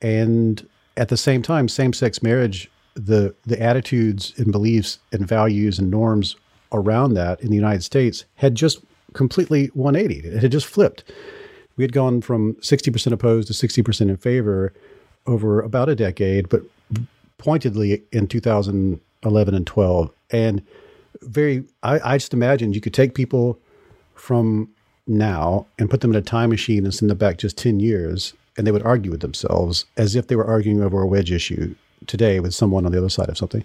And 0.00 0.64
at 0.96 1.08
the 1.08 1.16
same 1.16 1.42
time, 1.42 1.66
same-sex 1.66 2.22
marriage, 2.22 2.70
the 2.94 3.34
the 3.44 3.60
attitudes 3.60 4.32
and 4.36 4.52
beliefs 4.52 5.00
and 5.10 5.26
values 5.26 5.80
and 5.80 5.90
norms 5.90 6.36
around 6.70 7.14
that 7.14 7.40
in 7.40 7.48
the 7.48 7.56
United 7.56 7.82
States 7.82 8.24
had 8.36 8.54
just 8.54 8.78
completely 9.14 9.68
180. 9.68 10.28
It 10.28 10.42
had 10.42 10.52
just 10.52 10.66
flipped. 10.66 11.04
We 11.76 11.82
had 11.82 11.92
gone 11.92 12.20
from 12.20 12.54
60% 12.56 13.12
opposed 13.12 13.48
to 13.48 13.54
60% 13.54 14.00
in 14.02 14.16
favor 14.16 14.72
over 15.26 15.60
about 15.60 15.88
a 15.88 15.94
decade, 15.94 16.48
but 16.48 16.62
pointedly 17.38 18.02
in 18.12 18.26
2011 18.28 19.54
and 19.54 19.66
12. 19.66 20.10
And 20.30 20.62
very, 21.22 21.64
I, 21.82 22.00
I 22.12 22.18
just 22.18 22.34
imagined 22.34 22.74
you 22.74 22.80
could 22.80 22.94
take 22.94 23.14
people 23.14 23.58
from 24.14 24.68
now 25.06 25.66
and 25.78 25.90
put 25.90 26.00
them 26.00 26.10
in 26.10 26.16
a 26.16 26.22
time 26.22 26.50
machine 26.50 26.84
and 26.84 26.94
send 26.94 27.10
them 27.10 27.18
back 27.18 27.38
just 27.38 27.58
10 27.58 27.80
years, 27.80 28.34
and 28.56 28.66
they 28.66 28.72
would 28.72 28.82
argue 28.82 29.10
with 29.10 29.20
themselves 29.20 29.84
as 29.96 30.14
if 30.14 30.28
they 30.28 30.36
were 30.36 30.46
arguing 30.46 30.82
over 30.82 31.02
a 31.02 31.06
wedge 31.06 31.32
issue 31.32 31.74
today 32.06 32.40
with 32.40 32.54
someone 32.54 32.86
on 32.86 32.92
the 32.92 32.98
other 32.98 33.08
side 33.08 33.28
of 33.28 33.38
something. 33.38 33.64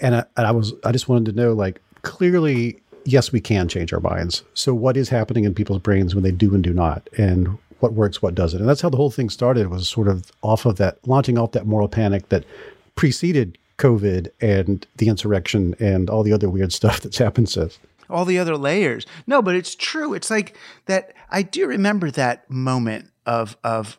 And 0.00 0.16
I, 0.16 0.24
and 0.36 0.46
I 0.46 0.50
was, 0.50 0.72
I 0.84 0.92
just 0.92 1.08
wanted 1.08 1.26
to 1.26 1.40
know, 1.40 1.52
like, 1.52 1.80
clearly, 2.02 2.80
yes, 3.08 3.32
we 3.32 3.40
can 3.40 3.68
change 3.68 3.92
our 3.92 4.00
minds. 4.00 4.42
So, 4.54 4.74
what 4.74 4.96
is 4.96 5.08
happening 5.08 5.44
in 5.44 5.54
people's 5.54 5.80
brains 5.80 6.14
when 6.14 6.24
they 6.24 6.30
do 6.30 6.54
and 6.54 6.62
do 6.62 6.72
not? 6.72 7.08
And 7.16 7.58
what 7.80 7.94
works, 7.94 8.20
what 8.20 8.34
doesn't? 8.34 8.60
And 8.60 8.68
that's 8.68 8.80
how 8.80 8.90
the 8.90 8.96
whole 8.96 9.10
thing 9.10 9.30
started, 9.30 9.68
was 9.68 9.88
sort 9.88 10.08
of 10.08 10.30
off 10.42 10.66
of 10.66 10.76
that, 10.76 10.98
launching 11.06 11.38
off 11.38 11.52
that 11.52 11.66
moral 11.66 11.88
panic 11.88 12.28
that 12.28 12.44
preceded 12.96 13.56
COVID 13.78 14.28
and 14.40 14.86
the 14.96 15.08
insurrection 15.08 15.74
and 15.78 16.10
all 16.10 16.22
the 16.22 16.32
other 16.32 16.50
weird 16.50 16.72
stuff 16.80 17.00
that's 17.00 17.18
happened 17.18 17.48
since. 17.48 17.78
All 18.10 18.24
the 18.24 18.38
other 18.38 18.56
layers. 18.56 19.06
No, 19.26 19.42
but 19.42 19.54
it's 19.54 19.74
true. 19.74 20.14
It's 20.14 20.30
like 20.30 20.56
that. 20.86 21.12
I 21.30 21.42
do 21.42 21.66
remember 21.66 22.10
that 22.10 22.50
moment 22.50 23.10
of, 23.26 23.56
of, 23.62 23.98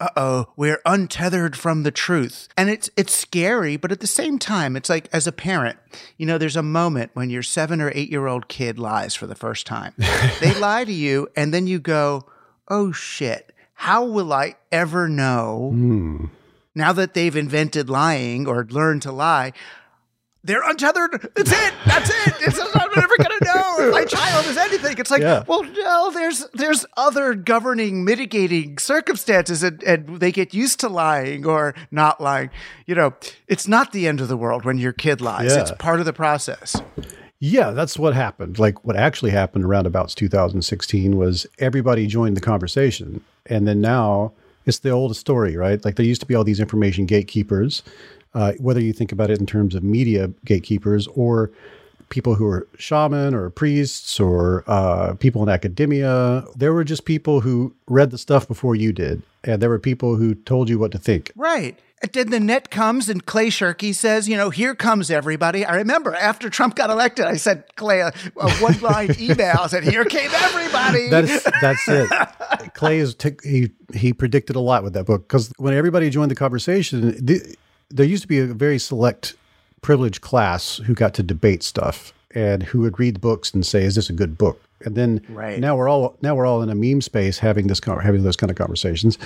uh 0.00 0.08
oh, 0.16 0.46
we're 0.56 0.80
untethered 0.86 1.56
from 1.56 1.82
the 1.82 1.90
truth. 1.90 2.48
And 2.56 2.70
it's 2.70 2.88
it's 2.96 3.14
scary, 3.14 3.76
but 3.76 3.92
at 3.92 4.00
the 4.00 4.06
same 4.06 4.38
time, 4.38 4.74
it's 4.76 4.88
like 4.88 5.08
as 5.12 5.26
a 5.26 5.32
parent, 5.32 5.78
you 6.16 6.26
know, 6.26 6.38
there's 6.38 6.56
a 6.56 6.62
moment 6.62 7.10
when 7.14 7.30
your 7.30 7.42
seven 7.42 7.80
or 7.80 7.92
eight 7.94 8.10
year 8.10 8.26
old 8.26 8.48
kid 8.48 8.78
lies 8.78 9.14
for 9.14 9.26
the 9.26 9.34
first 9.34 9.66
time. 9.66 9.92
they 10.40 10.54
lie 10.54 10.84
to 10.84 10.92
you, 10.92 11.28
and 11.36 11.52
then 11.52 11.66
you 11.66 11.78
go, 11.78 12.24
Oh 12.68 12.92
shit, 12.92 13.52
how 13.74 14.04
will 14.04 14.32
I 14.32 14.56
ever 14.72 15.08
know 15.08 15.70
Mm. 15.74 16.30
now 16.74 16.92
that 16.92 17.14
they've 17.14 17.36
invented 17.36 17.90
lying 17.90 18.46
or 18.46 18.64
learned 18.70 19.02
to 19.02 19.12
lie? 19.12 19.52
They're 20.42 20.62
untethered. 20.68 21.28
That's 21.36 21.52
it. 21.52 21.74
That's 21.84 22.08
it. 22.10 22.34
It's, 22.40 22.58
I'm 22.58 22.90
never 22.96 23.14
gonna 23.18 23.38
know 23.44 23.76
if 23.80 23.92
my 23.92 24.04
child 24.06 24.46
is 24.46 24.56
anything. 24.56 24.96
It's 24.98 25.10
like, 25.10 25.20
Yeah. 25.20 25.44
well, 25.46 25.62
no, 25.64 26.10
there's 26.12 26.46
there's 26.54 26.86
other 26.96 27.34
governing, 27.34 28.04
mitigating 28.04 28.78
circumstances, 28.78 29.62
and, 29.62 29.82
and 29.82 30.18
they 30.20 30.32
get 30.32 30.54
used 30.54 30.80
to 30.80 30.88
lying 30.88 31.44
or 31.44 31.74
not 31.90 32.20
lying. 32.22 32.50
You 32.86 32.94
know, 32.94 33.14
it's 33.48 33.68
not 33.68 33.92
the 33.92 34.08
end 34.08 34.20
of 34.22 34.28
the 34.28 34.36
world 34.36 34.64
when 34.64 34.78
your 34.78 34.92
kid 34.92 35.20
lies. 35.20 35.52
Yeah. 35.52 35.60
It's 35.60 35.72
part 35.72 36.00
of 36.00 36.06
the 36.06 36.12
process. 36.14 36.80
Yeah, 37.38 37.70
that's 37.70 37.98
what 37.98 38.14
happened. 38.14 38.58
Like 38.58 38.84
what 38.84 38.96
actually 38.96 39.30
happened 39.30 39.64
around 39.64 39.86
about 39.86 40.10
2016 40.10 41.16
was 41.16 41.46
everybody 41.58 42.06
joined 42.06 42.36
the 42.36 42.40
conversation. 42.42 43.22
And 43.46 43.66
then 43.66 43.80
now 43.80 44.32
it's 44.66 44.78
the 44.80 44.90
old 44.90 45.16
story, 45.16 45.56
right? 45.56 45.82
Like 45.84 45.96
there 45.96 46.04
used 46.04 46.20
to 46.20 46.26
be 46.26 46.34
all 46.34 46.44
these 46.44 46.60
information 46.60 47.06
gatekeepers, 47.06 47.82
uh, 48.34 48.52
whether 48.58 48.80
you 48.80 48.92
think 48.92 49.12
about 49.12 49.30
it 49.30 49.40
in 49.40 49.46
terms 49.46 49.74
of 49.74 49.82
media 49.82 50.30
gatekeepers 50.44 51.06
or 51.08 51.50
people 52.10 52.34
who 52.34 52.46
are 52.46 52.66
shaman 52.76 53.34
or 53.34 53.48
priests 53.50 54.20
or 54.20 54.64
uh, 54.66 55.14
people 55.14 55.42
in 55.42 55.48
academia. 55.48 56.44
There 56.56 56.72
were 56.72 56.84
just 56.84 57.04
people 57.04 57.40
who 57.40 57.74
read 57.86 58.10
the 58.10 58.18
stuff 58.18 58.46
before 58.46 58.76
you 58.76 58.92
did. 58.92 59.22
And 59.44 59.62
there 59.62 59.70
were 59.70 59.78
people 59.78 60.16
who 60.16 60.34
told 60.34 60.68
you 60.68 60.78
what 60.78 60.92
to 60.92 60.98
think. 60.98 61.32
Right. 61.34 61.78
And 62.02 62.12
then 62.12 62.30
the 62.30 62.40
net 62.40 62.70
comes 62.70 63.08
and 63.08 63.24
Clay 63.24 63.48
Shirky 63.48 63.94
says, 63.94 64.28
you 64.28 64.36
know, 64.36 64.50
here 64.50 64.74
comes 64.74 65.10
everybody. 65.10 65.64
I 65.64 65.76
remember 65.76 66.14
after 66.14 66.48
Trump 66.48 66.74
got 66.74 66.90
elected, 66.90 67.26
I 67.26 67.36
sent 67.36 67.76
Clay 67.76 68.00
a, 68.00 68.12
a 68.38 68.50
one 68.52 68.78
line 68.80 69.14
email. 69.20 69.58
I 69.60 69.66
said, 69.66 69.84
here 69.84 70.04
came 70.04 70.30
everybody. 70.32 71.08
That's 71.10 71.46
that's 71.60 71.88
it. 71.88 72.08
Clay 72.74 72.98
is 72.98 73.14
t- 73.14 73.36
he 73.44 73.70
he 73.94 74.14
predicted 74.14 74.56
a 74.56 74.60
lot 74.60 74.82
with 74.82 74.94
that 74.94 75.04
book 75.04 75.28
because 75.28 75.52
when 75.58 75.74
everybody 75.74 76.08
joined 76.08 76.30
the 76.30 76.36
conversation, 76.36 77.10
the, 77.22 77.56
there 77.90 78.06
used 78.06 78.22
to 78.22 78.28
be 78.28 78.38
a 78.38 78.46
very 78.46 78.78
select 78.78 79.34
privileged 79.82 80.20
class 80.20 80.76
who 80.78 80.94
got 80.94 81.14
to 81.14 81.22
debate 81.22 81.62
stuff 81.62 82.12
and 82.34 82.62
who 82.62 82.80
would 82.80 82.98
read 82.98 83.20
books 83.20 83.52
and 83.52 83.66
say, 83.66 83.84
"Is 83.84 83.94
this 83.96 84.10
a 84.10 84.12
good 84.12 84.38
book?" 84.38 84.60
And 84.84 84.94
then 84.94 85.20
Right. 85.28 85.58
now 85.58 85.76
we're 85.76 85.88
all 85.88 86.16
now 86.22 86.34
we're 86.34 86.46
all 86.46 86.62
in 86.62 86.70
a 86.70 86.74
meme 86.74 87.00
space 87.00 87.38
having 87.38 87.66
this 87.66 87.80
having 87.84 88.22
those 88.22 88.36
kind 88.36 88.50
of 88.50 88.56
conversations. 88.56 89.18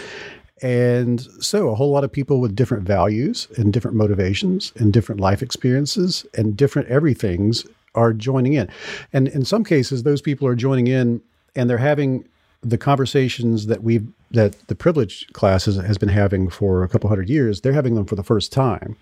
And 0.63 1.21
so 1.41 1.69
a 1.69 1.75
whole 1.75 1.91
lot 1.91 2.05
of 2.05 2.13
people 2.13 2.41
with 2.41 2.55
different 2.55 2.85
values 2.87 3.49
and 3.57 3.73
different 3.73 3.97
motivations 3.97 4.73
and 4.77 4.93
different 4.93 5.21
life 5.21 5.43
experiences 5.43 6.25
and 6.37 6.57
different 6.57 6.89
everythings 6.89 7.67
are 7.95 8.13
joining 8.13 8.55
in. 8.55 8.69
And 9.13 9.29
in 9.29 9.45
some 9.45 9.65
cases, 9.65 10.05
those 10.05 10.23
people 10.23 10.47
are 10.47 10.55
joining 10.55 10.87
in 10.87 11.21
and 11.55 11.69
they're 11.69 11.79
having 11.79 12.25
the 12.63 12.79
conversations 12.79 13.67
that 13.67 13.83
we've 13.83 14.07
that 14.35 14.69
the 14.69 14.75
privileged 14.75 15.33
class 15.33 15.65
has, 15.65 15.77
has 15.77 15.99
been 15.99 16.09
having 16.09 16.51
for 16.51 16.83
a 16.83 16.89
couple 16.89 17.09
hundred 17.09 17.29
years, 17.29 17.61
they're 17.61 17.73
having 17.73 17.95
them 17.95 18.05
for 18.05 18.17
the 18.17 18.23
first 18.23 18.53
time. 18.53 18.97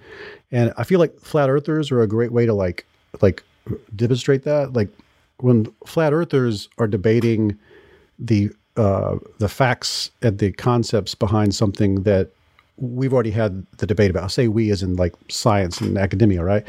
And 0.51 0.73
I 0.77 0.85
feel 0.85 0.99
like 0.99 1.19
flat 1.21 1.51
earthers 1.51 1.91
are 1.91 2.03
a 2.03 2.07
great 2.07 2.33
way 2.33 2.47
to 2.47 2.55
like 2.55 2.87
like 3.21 3.43
demonstrate 3.95 4.45
that. 4.45 4.73
Like 4.73 4.89
when 5.39 5.67
flat 5.87 6.13
earthers 6.13 6.69
are 6.79 6.87
debating 6.87 7.59
the 8.19 8.51
uh, 8.77 9.17
the 9.39 9.49
facts 9.49 10.11
and 10.23 10.39
the 10.39 10.53
concepts 10.53 11.15
behind 11.15 11.55
something 11.55 12.05
that 12.05 12.31
we've 12.79 13.13
already 13.13 13.31
had 13.31 13.67
the 13.77 13.87
debate 13.87 14.11
about. 14.11 14.23
I'll 14.23 14.29
Say 14.31 14.49
we 14.49 14.71
as 14.71 14.83
in 14.83 14.97
like 14.97 15.15
science 15.29 15.81
and 15.81 15.99
academia, 15.99 16.43
right? 16.43 16.67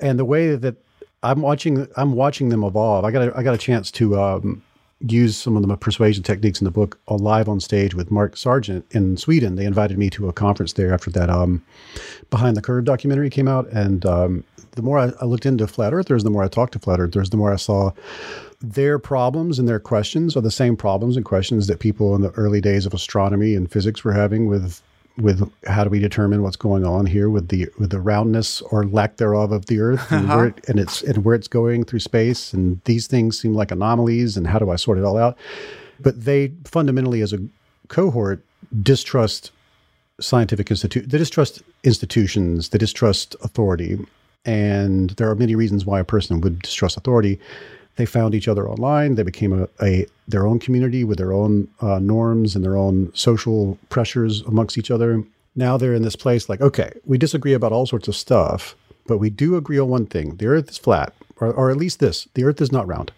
And 0.00 0.18
the 0.18 0.24
way 0.24 0.56
that 0.56 0.76
I'm 1.22 1.42
watching, 1.42 1.86
I'm 1.96 2.12
watching 2.12 2.48
them 2.48 2.64
evolve. 2.64 3.04
I 3.04 3.10
got 3.10 3.28
a, 3.28 3.36
I 3.36 3.42
got 3.42 3.54
a 3.54 3.58
chance 3.58 3.90
to 3.92 4.18
um, 4.18 4.62
use 5.00 5.36
some 5.36 5.56
of 5.56 5.66
the 5.66 5.76
persuasion 5.76 6.22
techniques 6.22 6.60
in 6.60 6.64
the 6.64 6.70
book 6.70 6.98
live 7.08 7.48
on 7.48 7.60
stage 7.60 7.94
with 7.94 8.10
Mark 8.10 8.36
Sargent 8.36 8.84
in 8.90 9.16
Sweden. 9.16 9.56
They 9.56 9.64
invited 9.64 9.98
me 9.98 10.10
to 10.10 10.28
a 10.28 10.32
conference 10.32 10.74
there 10.74 10.92
after 10.92 11.10
that 11.10 11.30
um, 11.30 11.62
Behind 12.28 12.56
the 12.56 12.62
Curve 12.62 12.84
documentary 12.84 13.30
came 13.30 13.48
out, 13.48 13.68
and 13.68 14.04
um, 14.06 14.44
the 14.72 14.82
more 14.82 14.98
I, 14.98 15.12
I 15.20 15.24
looked 15.24 15.46
into 15.46 15.66
flat 15.66 15.92
earthers, 15.92 16.22
the 16.22 16.30
more 16.30 16.44
I 16.44 16.48
talked 16.48 16.74
to 16.74 16.78
flat 16.78 17.00
earthers, 17.00 17.30
the 17.30 17.36
more 17.36 17.52
I 17.52 17.56
saw 17.56 17.92
their 18.60 18.98
problems 18.98 19.58
and 19.58 19.66
their 19.66 19.80
questions 19.80 20.36
are 20.36 20.42
the 20.42 20.50
same 20.50 20.76
problems 20.76 21.16
and 21.16 21.24
questions 21.24 21.66
that 21.66 21.80
people 21.80 22.14
in 22.14 22.20
the 22.20 22.30
early 22.32 22.60
days 22.60 22.86
of 22.86 22.94
astronomy 22.94 23.54
and 23.54 23.70
physics 23.70 24.04
were 24.04 24.12
having 24.12 24.46
with 24.46 24.82
with 25.20 25.50
how 25.66 25.84
do 25.84 25.90
we 25.90 25.98
determine 25.98 26.42
what's 26.42 26.56
going 26.56 26.84
on 26.84 27.06
here 27.06 27.28
with 27.28 27.48
the 27.48 27.68
with 27.78 27.90
the 27.90 28.00
roundness 28.00 28.60
or 28.62 28.84
lack 28.84 29.16
thereof 29.16 29.52
of 29.52 29.66
the 29.66 29.80
earth 29.80 30.10
and 30.10 30.28
where 30.28 30.46
uh-huh. 30.46 30.46
it, 30.56 30.68
and 30.68 30.80
it's 30.80 31.02
and 31.02 31.24
where 31.24 31.34
it's 31.34 31.48
going 31.48 31.84
through 31.84 32.00
space 32.00 32.52
and 32.52 32.80
these 32.84 33.06
things 33.06 33.38
seem 33.38 33.54
like 33.54 33.70
anomalies 33.70 34.36
and 34.36 34.46
how 34.46 34.58
do 34.58 34.70
I 34.70 34.76
sort 34.76 34.98
it 34.98 35.04
all 35.04 35.18
out? 35.18 35.36
But 35.98 36.24
they 36.24 36.52
fundamentally 36.64 37.20
as 37.20 37.32
a 37.32 37.38
cohort 37.88 38.44
distrust 38.82 39.50
scientific 40.20 40.70
institute 40.70 41.08
they 41.08 41.18
distrust 41.18 41.62
institutions 41.82 42.68
they 42.68 42.78
distrust 42.78 43.34
authority 43.42 43.98
and 44.44 45.10
there 45.10 45.28
are 45.28 45.34
many 45.34 45.54
reasons 45.54 45.84
why 45.84 45.98
a 46.00 46.04
person 46.04 46.40
would 46.40 46.60
distrust 46.60 46.96
authority 46.96 47.40
they 47.96 48.06
found 48.06 48.34
each 48.34 48.48
other 48.48 48.68
online. 48.68 49.14
They 49.14 49.22
became 49.22 49.52
a, 49.52 49.68
a 49.82 50.06
their 50.28 50.46
own 50.46 50.58
community 50.58 51.04
with 51.04 51.18
their 51.18 51.32
own 51.32 51.68
uh, 51.80 51.98
norms 51.98 52.54
and 52.54 52.64
their 52.64 52.76
own 52.76 53.10
social 53.14 53.78
pressures 53.88 54.42
amongst 54.42 54.78
each 54.78 54.90
other. 54.90 55.24
Now 55.56 55.76
they're 55.76 55.94
in 55.94 56.02
this 56.02 56.16
place 56.16 56.48
like 56.48 56.60
okay 56.60 56.92
we 57.04 57.18
disagree 57.18 57.52
about 57.52 57.72
all 57.72 57.86
sorts 57.86 58.08
of 58.08 58.16
stuff 58.16 58.76
but 59.06 59.18
we 59.18 59.30
do 59.30 59.56
agree 59.56 59.78
on 59.78 59.88
one 59.88 60.06
thing. 60.06 60.36
The 60.36 60.46
earth 60.46 60.70
is 60.70 60.78
flat 60.78 61.12
or, 61.36 61.52
or 61.52 61.70
at 61.70 61.76
least 61.76 62.00
this 62.00 62.28
the 62.34 62.44
earth 62.44 62.60
is 62.60 62.72
not 62.72 62.86
round. 62.86 63.12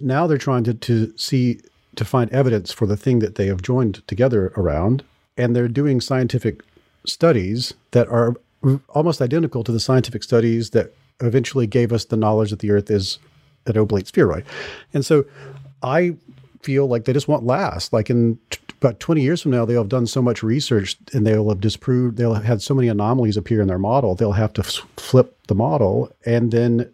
Now 0.00 0.26
they're 0.26 0.38
trying 0.38 0.64
to, 0.64 0.74
to 0.74 1.16
see 1.16 1.60
to 1.96 2.04
find 2.04 2.30
evidence 2.30 2.72
for 2.72 2.86
the 2.86 2.96
thing 2.96 3.18
that 3.20 3.36
they 3.36 3.46
have 3.46 3.62
joined 3.62 4.06
together 4.06 4.52
around 4.56 5.02
and 5.36 5.54
they're 5.54 5.68
doing 5.68 6.00
scientific 6.00 6.62
studies 7.04 7.74
that 7.92 8.08
are 8.08 8.34
almost 8.88 9.20
identical 9.20 9.64
to 9.64 9.72
the 9.72 9.80
scientific 9.80 10.22
studies 10.22 10.70
that 10.70 10.92
eventually 11.20 11.66
gave 11.66 11.92
us 11.92 12.04
the 12.04 12.16
knowledge 12.16 12.50
that 12.50 12.58
the 12.58 12.70
earth 12.70 12.90
is 12.90 13.18
an 13.66 13.76
oblate 13.76 14.06
spheroid 14.06 14.44
and 14.94 15.04
so 15.04 15.24
i 15.82 16.14
feel 16.62 16.86
like 16.86 17.04
they 17.04 17.12
just 17.12 17.28
won't 17.28 17.44
last 17.44 17.92
like 17.92 18.10
in 18.10 18.38
t- 18.50 18.58
about 18.80 19.00
20 19.00 19.22
years 19.22 19.40
from 19.40 19.50
now 19.50 19.64
they'll 19.64 19.82
have 19.82 19.88
done 19.88 20.06
so 20.06 20.20
much 20.20 20.42
research 20.42 20.96
and 21.12 21.26
they'll 21.26 21.48
have 21.48 21.60
disproved 21.60 22.16
they'll 22.16 22.34
have 22.34 22.44
had 22.44 22.60
so 22.60 22.74
many 22.74 22.88
anomalies 22.88 23.36
appear 23.36 23.60
in 23.60 23.68
their 23.68 23.78
model 23.78 24.14
they'll 24.14 24.32
have 24.32 24.52
to 24.52 24.62
f- 24.62 24.86
flip 24.96 25.36
the 25.46 25.54
model 25.54 26.12
and 26.24 26.52
then 26.52 26.92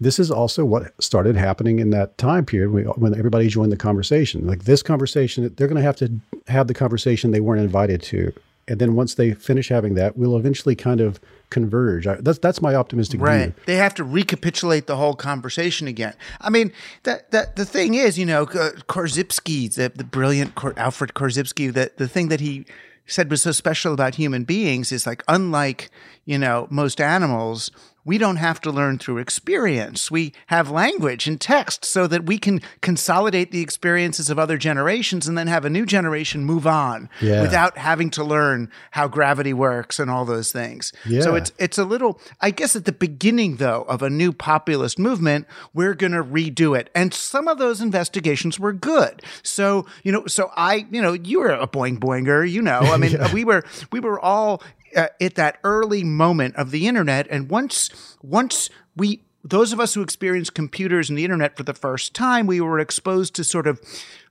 this 0.00 0.18
is 0.18 0.30
also 0.30 0.64
what 0.64 0.92
started 1.02 1.36
happening 1.36 1.78
in 1.78 1.90
that 1.90 2.16
time 2.16 2.46
period 2.46 2.70
when 2.96 3.14
everybody 3.14 3.48
joined 3.48 3.70
the 3.70 3.76
conversation. 3.76 4.46
Like 4.46 4.64
this 4.64 4.82
conversation, 4.82 5.52
they're 5.56 5.68
going 5.68 5.76
to 5.76 5.82
have 5.82 5.96
to 5.96 6.10
have 6.48 6.68
the 6.68 6.74
conversation 6.74 7.30
they 7.30 7.40
weren't 7.40 7.60
invited 7.60 8.02
to. 8.04 8.32
And 8.70 8.78
then 8.78 8.94
once 8.94 9.14
they 9.14 9.34
finish 9.34 9.68
having 9.68 9.94
that, 9.94 10.16
we'll 10.16 10.36
eventually 10.36 10.76
kind 10.76 11.00
of 11.00 11.18
converge. 11.50 12.06
I, 12.06 12.14
that's 12.14 12.38
that's 12.38 12.62
my 12.62 12.76
optimistic 12.76 13.20
right. 13.20 13.46
view. 13.46 13.54
They 13.66 13.76
have 13.76 13.94
to 13.94 14.04
recapitulate 14.04 14.86
the 14.86 14.96
whole 14.96 15.14
conversation 15.14 15.88
again. 15.88 16.14
I 16.40 16.50
mean, 16.50 16.72
that 17.02 17.32
that 17.32 17.56
the 17.56 17.64
thing 17.66 17.94
is, 17.94 18.16
you 18.16 18.24
know, 18.24 18.44
uh, 18.44 18.70
Korzybski, 18.88 19.74
the, 19.74 19.90
the 19.92 20.04
brilliant 20.04 20.52
Alfred 20.76 21.14
Korzybski, 21.14 21.72
that 21.72 21.98
the 21.98 22.06
thing 22.06 22.28
that 22.28 22.38
he 22.38 22.64
said 23.06 23.28
was 23.28 23.42
so 23.42 23.50
special 23.50 23.92
about 23.92 24.14
human 24.14 24.44
beings 24.44 24.92
is 24.92 25.04
like 25.04 25.24
unlike 25.26 25.90
you 26.30 26.38
know 26.38 26.66
most 26.70 27.00
animals 27.00 27.70
we 28.02 28.16
don't 28.16 28.36
have 28.36 28.62
to 28.62 28.70
learn 28.70 28.96
through 28.98 29.18
experience. 29.18 30.10
We 30.10 30.32
have 30.46 30.70
language 30.70 31.28
and 31.28 31.38
text 31.38 31.84
so 31.84 32.06
that 32.06 32.24
we 32.24 32.38
can 32.38 32.62
consolidate 32.80 33.52
the 33.52 33.60
experiences 33.60 34.30
of 34.30 34.38
other 34.38 34.56
generations 34.56 35.28
and 35.28 35.36
then 35.36 35.48
have 35.48 35.66
a 35.66 35.70
new 35.70 35.84
generation 35.84 36.42
move 36.46 36.66
on 36.66 37.10
Yeah. 37.20 37.42
without 37.42 37.76
having 37.76 38.08
to 38.16 38.24
learn 38.24 38.70
how 38.92 39.06
gravity 39.06 39.52
works 39.52 39.98
and 39.98 40.10
all 40.10 40.24
those 40.24 40.50
things. 40.50 40.94
So 41.20 41.34
it's 41.34 41.52
it's 41.58 41.76
a 41.76 41.84
little 41.84 42.18
I 42.40 42.50
guess 42.52 42.74
at 42.74 42.86
the 42.86 42.92
beginning 42.92 43.56
though 43.56 43.82
of 43.82 44.00
a 44.02 44.08
new 44.08 44.32
populist 44.32 44.98
movement, 44.98 45.46
we're 45.74 45.94
going 45.94 46.12
to 46.12 46.24
redo 46.24 46.76
it. 46.78 46.88
And 46.94 47.12
some 47.12 47.48
of 47.48 47.58
those 47.58 47.82
investigations 47.82 48.58
were 48.58 48.72
good. 48.72 49.20
So, 49.42 49.84
you 50.04 50.10
know, 50.10 50.24
so 50.26 50.50
I, 50.56 50.86
you 50.90 51.02
know, 51.02 51.12
you 51.12 51.40
were 51.40 51.50
a 51.52 51.66
boing 51.68 51.98
boinger, 51.98 52.50
you 52.50 52.62
know. 52.62 52.80
I 52.80 52.96
mean, 52.96 53.18
we 53.34 53.44
were 53.44 53.62
we 53.92 54.00
were 54.00 54.18
all 54.18 54.62
uh, 54.96 55.08
at 55.20 55.34
that 55.36 55.58
early 55.64 56.04
moment 56.04 56.56
of 56.56 56.70
the 56.70 56.86
internet. 56.86 57.26
And 57.30 57.48
once 57.48 57.90
once 58.22 58.70
we 58.96 59.22
those 59.42 59.72
of 59.72 59.80
us 59.80 59.94
who 59.94 60.02
experienced 60.02 60.54
computers 60.54 61.08
and 61.08 61.18
the 61.18 61.24
internet 61.24 61.56
for 61.56 61.62
the 61.62 61.72
first 61.72 62.12
time 62.14 62.46
we 62.46 62.60
were 62.60 62.78
exposed 62.78 63.34
to 63.34 63.44
sort 63.44 63.66
of 63.66 63.80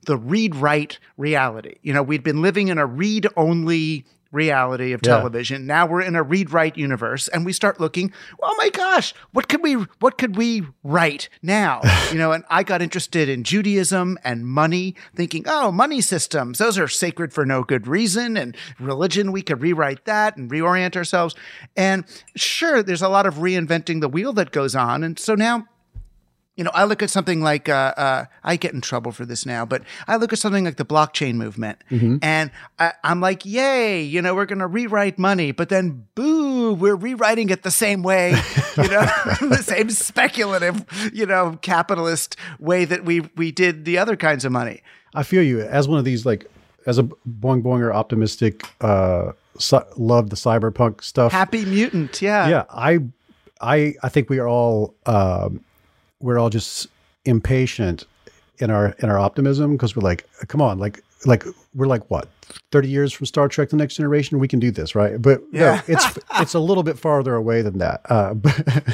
the 0.06 0.16
read 0.16 0.54
write 0.54 0.98
reality. 1.16 1.76
You 1.82 1.92
know 1.92 2.02
we'd 2.02 2.22
been 2.22 2.42
living 2.42 2.68
in 2.68 2.78
a 2.78 2.86
read 2.86 3.26
only 3.36 4.04
reality 4.32 4.92
of 4.92 5.00
Yeah. 5.04 5.16
television. 5.16 5.66
Now 5.66 5.86
we're 5.86 6.02
in 6.02 6.14
a 6.16 6.22
read 6.22 6.52
write 6.52 6.76
universe 6.76 7.28
and 7.28 7.44
we 7.44 7.52
start 7.52 7.80
looking 7.80 8.12
oh 8.42 8.54
my 8.58 8.68
gosh 8.70 9.12
what 9.32 9.48
could 9.48 9.62
we 9.62 9.74
what 10.00 10.18
could 10.18 10.36
we 10.36 10.62
write 10.84 11.28
now? 11.42 11.80
You 12.12 12.18
know 12.18 12.32
and 12.32 12.44
i 12.50 12.62
got 12.62 12.82
interested 12.82 13.28
in 13.28 13.44
judaism 13.44 14.18
and 14.24 14.46
money 14.46 14.94
thinking 15.14 15.44
oh 15.46 15.70
money 15.70 16.00
systems 16.00 16.58
those 16.58 16.78
are 16.78 16.88
sacred 16.88 17.32
for 17.32 17.44
no 17.46 17.62
good 17.62 17.86
reason 17.86 18.36
and 18.36 18.56
religion 18.80 19.30
we 19.32 19.42
could 19.42 19.60
rewrite 19.62 20.04
that 20.06 20.36
and 20.36 20.50
reorient 20.50 20.96
ourselves. 20.96 21.34
And 21.76 22.04
sure 22.36 22.82
there's 22.82 23.02
a 23.02 23.08
lot 23.08 23.26
of 23.26 23.34
reinventing 23.36 24.00
the 24.00 24.08
wheel 24.08 24.32
that 24.34 24.50
goes 24.52 24.74
on. 24.74 25.04
And 25.04 25.18
so 25.18 25.34
now 25.34 25.66
you 26.56 26.64
know, 26.64 26.70
I 26.74 26.84
look 26.84 27.02
at 27.02 27.10
something 27.10 27.40
like 27.40 27.68
uh, 27.68 27.94
uh, 27.96 28.24
I 28.44 28.56
get 28.56 28.74
in 28.74 28.80
trouble 28.80 29.12
for 29.12 29.24
this 29.24 29.46
now, 29.46 29.64
but 29.64 29.82
I 30.06 30.16
look 30.16 30.32
at 30.32 30.38
something 30.38 30.64
like 30.64 30.76
the 30.76 30.84
blockchain 30.84 31.34
movement, 31.36 31.78
and 32.22 32.50
I, 32.78 32.92
I'm 33.02 33.20
like, 33.20 33.46
"Yay!" 33.46 34.02
You 34.02 34.20
know, 34.20 34.34
we're 34.34 34.46
going 34.46 34.58
to 34.58 34.66
rewrite 34.66 35.18
money, 35.18 35.52
but 35.52 35.68
then, 35.68 36.06
boo, 36.14 36.74
we're 36.74 36.96
rewriting 36.96 37.50
it 37.50 37.62
the 37.62 37.70
same 37.70 38.02
way, 38.02 38.30
you 38.76 38.88
know, 38.88 39.00
the 39.40 39.62
same 39.64 39.90
speculative, 39.90 40.84
you 41.14 41.24
know, 41.24 41.58
capitalist 41.62 42.36
way 42.58 42.84
that 42.84 43.04
we 43.04 43.20
we 43.36 43.52
did 43.52 43.84
the 43.84 43.96
other 43.96 44.16
kinds 44.16 44.44
of 44.44 44.52
money. 44.52 44.82
I 45.14 45.22
feel 45.22 45.42
you 45.42 45.60
as 45.60 45.88
one 45.88 45.98
of 45.98 46.04
these 46.04 46.26
like 46.26 46.46
as 46.86 46.98
a 46.98 47.04
boing 47.04 47.62
boinger 47.62 47.94
optimistic 47.94 48.68
uh 48.80 49.32
love 49.96 50.30
the 50.30 50.36
cyberpunk 50.36 51.02
stuff. 51.02 51.32
Happy 51.32 51.64
mutant, 51.64 52.20
yeah, 52.20 52.48
yeah, 52.48 52.64
I 52.70 52.98
I 53.60 53.94
I 54.02 54.08
think 54.08 54.28
we 54.28 54.38
are 54.38 54.48
all 54.48 54.94
um 55.06 55.64
we're 56.20 56.38
all 56.38 56.50
just 56.50 56.86
impatient 57.24 58.04
in 58.58 58.70
our 58.70 58.94
in 58.98 59.08
our 59.08 59.18
optimism 59.18 59.72
because 59.72 59.94
we're 59.96 60.02
like 60.02 60.26
come 60.48 60.60
on 60.62 60.78
like 60.78 61.02
like 61.26 61.44
we're 61.74 61.86
like 61.86 62.10
what 62.10 62.28
30 62.72 62.88
years 62.88 63.12
from 63.12 63.26
Star 63.26 63.46
Trek 63.48 63.68
the 63.70 63.76
next 63.76 63.96
generation 63.96 64.38
we 64.38 64.48
can 64.48 64.58
do 64.58 64.70
this 64.70 64.94
right 64.94 65.20
but 65.20 65.42
Yeah. 65.52 65.60
no 65.76 65.80
it's 65.94 66.18
it's 66.38 66.54
a 66.54 66.58
little 66.60 66.82
bit 66.82 66.98
farther 66.98 67.34
away 67.34 67.62
than 67.62 67.78
that 67.78 68.00
uh 68.08 68.34
but 68.44 68.84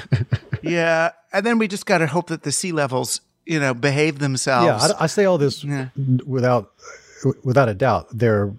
yeah, 0.62 1.11
and 1.33 1.45
then 1.47 1.59
we 1.59 1.69
just 1.69 1.87
got 1.87 1.99
to 1.99 2.07
hope 2.07 2.29
that 2.29 2.43
the 2.43 2.51
sea 2.53 2.73
levels, 2.73 3.21
you 3.45 3.61
know, 3.61 3.75
behave 3.75 4.19
themselves. 4.19 4.67
yeah 4.89 4.95
I, 4.99 5.05
I 5.05 5.07
say 5.07 5.25
all 5.25 5.39
this 5.39 5.62
Yeah. 5.65 5.89
without 6.27 6.73
without 7.45 7.69
a 7.69 7.75
doubt 7.75 8.07
they're 8.12 8.53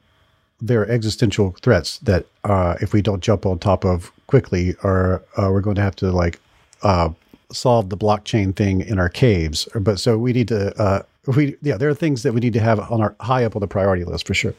they're 0.62 0.90
existential 0.90 1.56
threats 1.62 2.00
that 2.00 2.26
uh 2.44 2.76
if 2.82 2.92
we 2.94 3.02
don't 3.02 3.22
jump 3.22 3.46
on 3.46 3.60
top 3.60 3.86
of 3.86 4.12
quickly 4.28 4.76
are 4.84 5.22
uh, 5.38 5.50
we're 5.52 5.62
going 5.62 5.76
to 5.76 5.82
have 5.82 5.96
to 5.98 6.12
like 6.12 6.40
uh 6.84 7.10
solve 7.52 7.90
the 7.90 7.98
blockchain 7.98 8.56
thing 8.56 8.82
in 8.82 9.00
our 9.00 9.10
caves 9.10 9.68
but 9.76 10.00
so 10.00 10.18
we 10.18 10.34
need 10.34 10.48
to 10.48 10.76
uh 10.82 11.02
we 11.36 11.56
yeah 11.62 11.78
there 11.78 11.90
are 11.90 11.96
things 11.96 12.24
that 12.24 12.34
we 12.34 12.40
need 12.40 12.54
to 12.54 12.60
have 12.60 12.80
on 12.80 13.02
our 13.02 13.16
high 13.22 13.44
up 13.44 13.56
on 13.56 13.60
the 13.60 13.68
priority 13.68 14.04
list 14.04 14.28
for 14.28 14.34
sure 14.34 14.54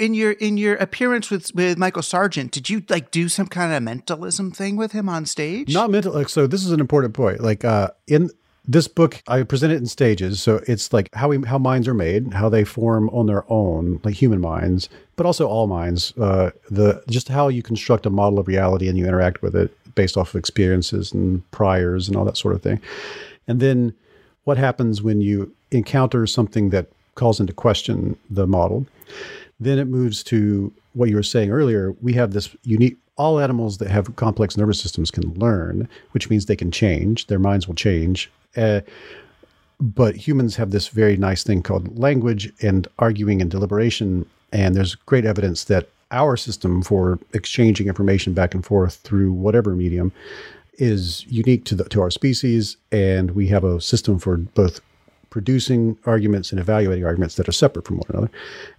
in 0.00 0.14
your 0.14 0.32
in 0.32 0.56
your 0.56 0.76
appearance 0.76 1.30
with 1.30 1.54
with 1.54 1.78
Michael 1.78 2.02
Sargent, 2.02 2.50
did 2.52 2.70
you 2.70 2.82
like 2.88 3.10
do 3.10 3.28
some 3.28 3.46
kind 3.46 3.72
of 3.72 3.82
mentalism 3.82 4.50
thing 4.50 4.76
with 4.76 4.92
him 4.92 5.08
on 5.08 5.26
stage? 5.26 5.72
Not 5.72 5.90
mental. 5.90 6.14
Like, 6.14 6.30
so 6.30 6.46
this 6.46 6.64
is 6.64 6.72
an 6.72 6.80
important 6.80 7.12
point. 7.12 7.40
Like 7.40 7.64
uh, 7.64 7.90
in 8.06 8.30
this 8.66 8.88
book, 8.88 9.22
I 9.28 9.42
present 9.42 9.72
it 9.72 9.76
in 9.76 9.86
stages. 9.86 10.40
So 10.40 10.60
it's 10.66 10.92
like 10.92 11.14
how 11.14 11.28
we 11.28 11.42
how 11.42 11.58
minds 11.58 11.86
are 11.86 11.94
made, 11.94 12.32
how 12.32 12.48
they 12.48 12.64
form 12.64 13.10
on 13.10 13.26
their 13.26 13.44
own, 13.52 14.00
like 14.02 14.14
human 14.14 14.40
minds, 14.40 14.88
but 15.16 15.26
also 15.26 15.46
all 15.46 15.66
minds. 15.66 16.16
Uh, 16.16 16.50
the 16.70 17.02
just 17.08 17.28
how 17.28 17.48
you 17.48 17.62
construct 17.62 18.06
a 18.06 18.10
model 18.10 18.38
of 18.38 18.48
reality 18.48 18.88
and 18.88 18.96
you 18.96 19.06
interact 19.06 19.42
with 19.42 19.54
it 19.54 19.76
based 19.94 20.16
off 20.16 20.30
of 20.30 20.38
experiences 20.38 21.12
and 21.12 21.48
priors 21.50 22.08
and 22.08 22.16
all 22.16 22.24
that 22.24 22.36
sort 22.36 22.54
of 22.54 22.62
thing. 22.62 22.80
And 23.46 23.60
then 23.60 23.94
what 24.44 24.58
happens 24.58 25.02
when 25.02 25.20
you 25.20 25.52
encounter 25.70 26.26
something 26.26 26.70
that 26.70 26.88
calls 27.14 27.40
into 27.40 27.52
question 27.52 28.16
the 28.28 28.46
model? 28.46 28.86
Then 29.58 29.78
it 29.78 29.86
moves 29.86 30.22
to 30.24 30.72
what 30.94 31.08
you 31.08 31.16
were 31.16 31.22
saying 31.22 31.50
earlier. 31.50 31.94
We 32.00 32.14
have 32.14 32.32
this 32.32 32.54
unique, 32.62 32.96
all 33.16 33.38
animals 33.38 33.78
that 33.78 33.90
have 33.90 34.16
complex 34.16 34.56
nervous 34.56 34.80
systems 34.80 35.10
can 35.10 35.34
learn, 35.34 35.88
which 36.12 36.30
means 36.30 36.46
they 36.46 36.56
can 36.56 36.70
change, 36.70 37.26
their 37.26 37.38
minds 37.38 37.68
will 37.68 37.74
change. 37.74 38.30
Uh, 38.56 38.80
but 39.80 40.16
humans 40.16 40.56
have 40.56 40.70
this 40.70 40.88
very 40.88 41.16
nice 41.16 41.42
thing 41.42 41.62
called 41.62 41.98
language 41.98 42.52
and 42.62 42.86
arguing 42.98 43.40
and 43.40 43.50
deliberation. 43.50 44.26
And 44.52 44.74
there's 44.74 44.94
great 44.94 45.24
evidence 45.24 45.64
that 45.64 45.88
our 46.10 46.36
system 46.36 46.82
for 46.82 47.18
exchanging 47.32 47.88
information 47.88 48.32
back 48.32 48.54
and 48.54 48.64
forth 48.64 48.96
through 48.96 49.32
whatever 49.32 49.74
medium 49.74 50.12
is 50.74 51.24
unique 51.28 51.64
to 51.66 51.74
the, 51.74 51.84
to 51.84 52.00
our 52.00 52.10
species, 52.10 52.76
and 52.90 53.32
we 53.32 53.46
have 53.48 53.64
a 53.64 53.80
system 53.80 54.18
for 54.18 54.38
both 54.38 54.80
producing 55.28 55.96
arguments 56.06 56.50
and 56.50 56.60
evaluating 56.60 57.04
arguments 57.04 57.36
that 57.36 57.48
are 57.48 57.52
separate 57.52 57.86
from 57.86 57.98
one 57.98 58.06
another. 58.08 58.30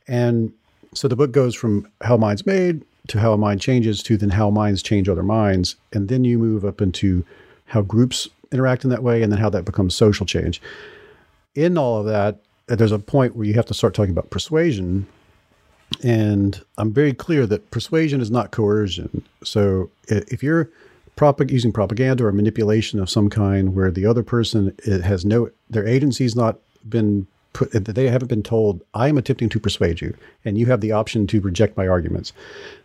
And 0.07 0.51
so 0.93 1.07
the 1.07 1.15
book 1.15 1.31
goes 1.31 1.55
from 1.55 1.87
how 2.01 2.17
mind's 2.17 2.45
made 2.45 2.83
to 3.07 3.19
how 3.19 3.35
mind 3.35 3.61
changes 3.61 4.03
to 4.03 4.17
then 4.17 4.29
how 4.29 4.49
minds 4.49 4.83
change 4.83 5.07
other 5.07 5.23
minds, 5.23 5.75
and 5.93 6.07
then 6.07 6.23
you 6.23 6.37
move 6.37 6.65
up 6.65 6.81
into 6.81 7.25
how 7.65 7.81
groups 7.81 8.27
interact 8.51 8.83
in 8.83 8.89
that 8.89 9.03
way, 9.03 9.23
and 9.23 9.31
then 9.31 9.39
how 9.39 9.49
that 9.49 9.63
becomes 9.63 9.95
social 9.95 10.25
change. 10.25 10.61
In 11.55 11.77
all 11.77 11.99
of 11.99 12.05
that, 12.07 12.39
there's 12.67 12.91
a 12.91 12.99
point 12.99 13.35
where 13.35 13.45
you 13.45 13.53
have 13.53 13.65
to 13.67 13.73
start 13.73 13.93
talking 13.93 14.11
about 14.11 14.29
persuasion, 14.29 15.07
and 16.03 16.61
I'm 16.77 16.91
very 16.93 17.13
clear 17.13 17.45
that 17.47 17.69
persuasion 17.71 18.21
is 18.21 18.31
not 18.31 18.51
coercion. 18.51 19.23
So 19.43 19.89
if 20.07 20.41
you're 20.43 20.69
propag- 21.17 21.51
using 21.51 21.71
propaganda 21.71 22.25
or 22.25 22.31
manipulation 22.31 22.99
of 22.99 23.09
some 23.09 23.29
kind 23.29 23.75
where 23.75 23.91
the 23.91 24.05
other 24.05 24.23
person 24.23 24.75
i- 24.87 25.05
has 25.05 25.25
no, 25.25 25.49
their 25.69 25.85
agency's 25.87 26.35
not 26.35 26.57
been 26.87 27.27
put, 27.53 27.73
eh, 27.75 27.79
they 27.83 28.07
haven't 28.09 28.29
been 28.29 28.43
told, 28.43 28.81
I 28.93 29.09
am 29.09 29.17
attempting 29.17 29.49
to 29.49 29.59
persuade 29.59 30.01
you, 30.01 30.15
and 30.45 30.57
you 30.57 30.67
have 30.67 30.81
the 30.81 30.93
option 30.93 31.27
to 31.27 31.41
reject 31.41 31.75
my 31.77 31.87
arguments, 31.87 32.31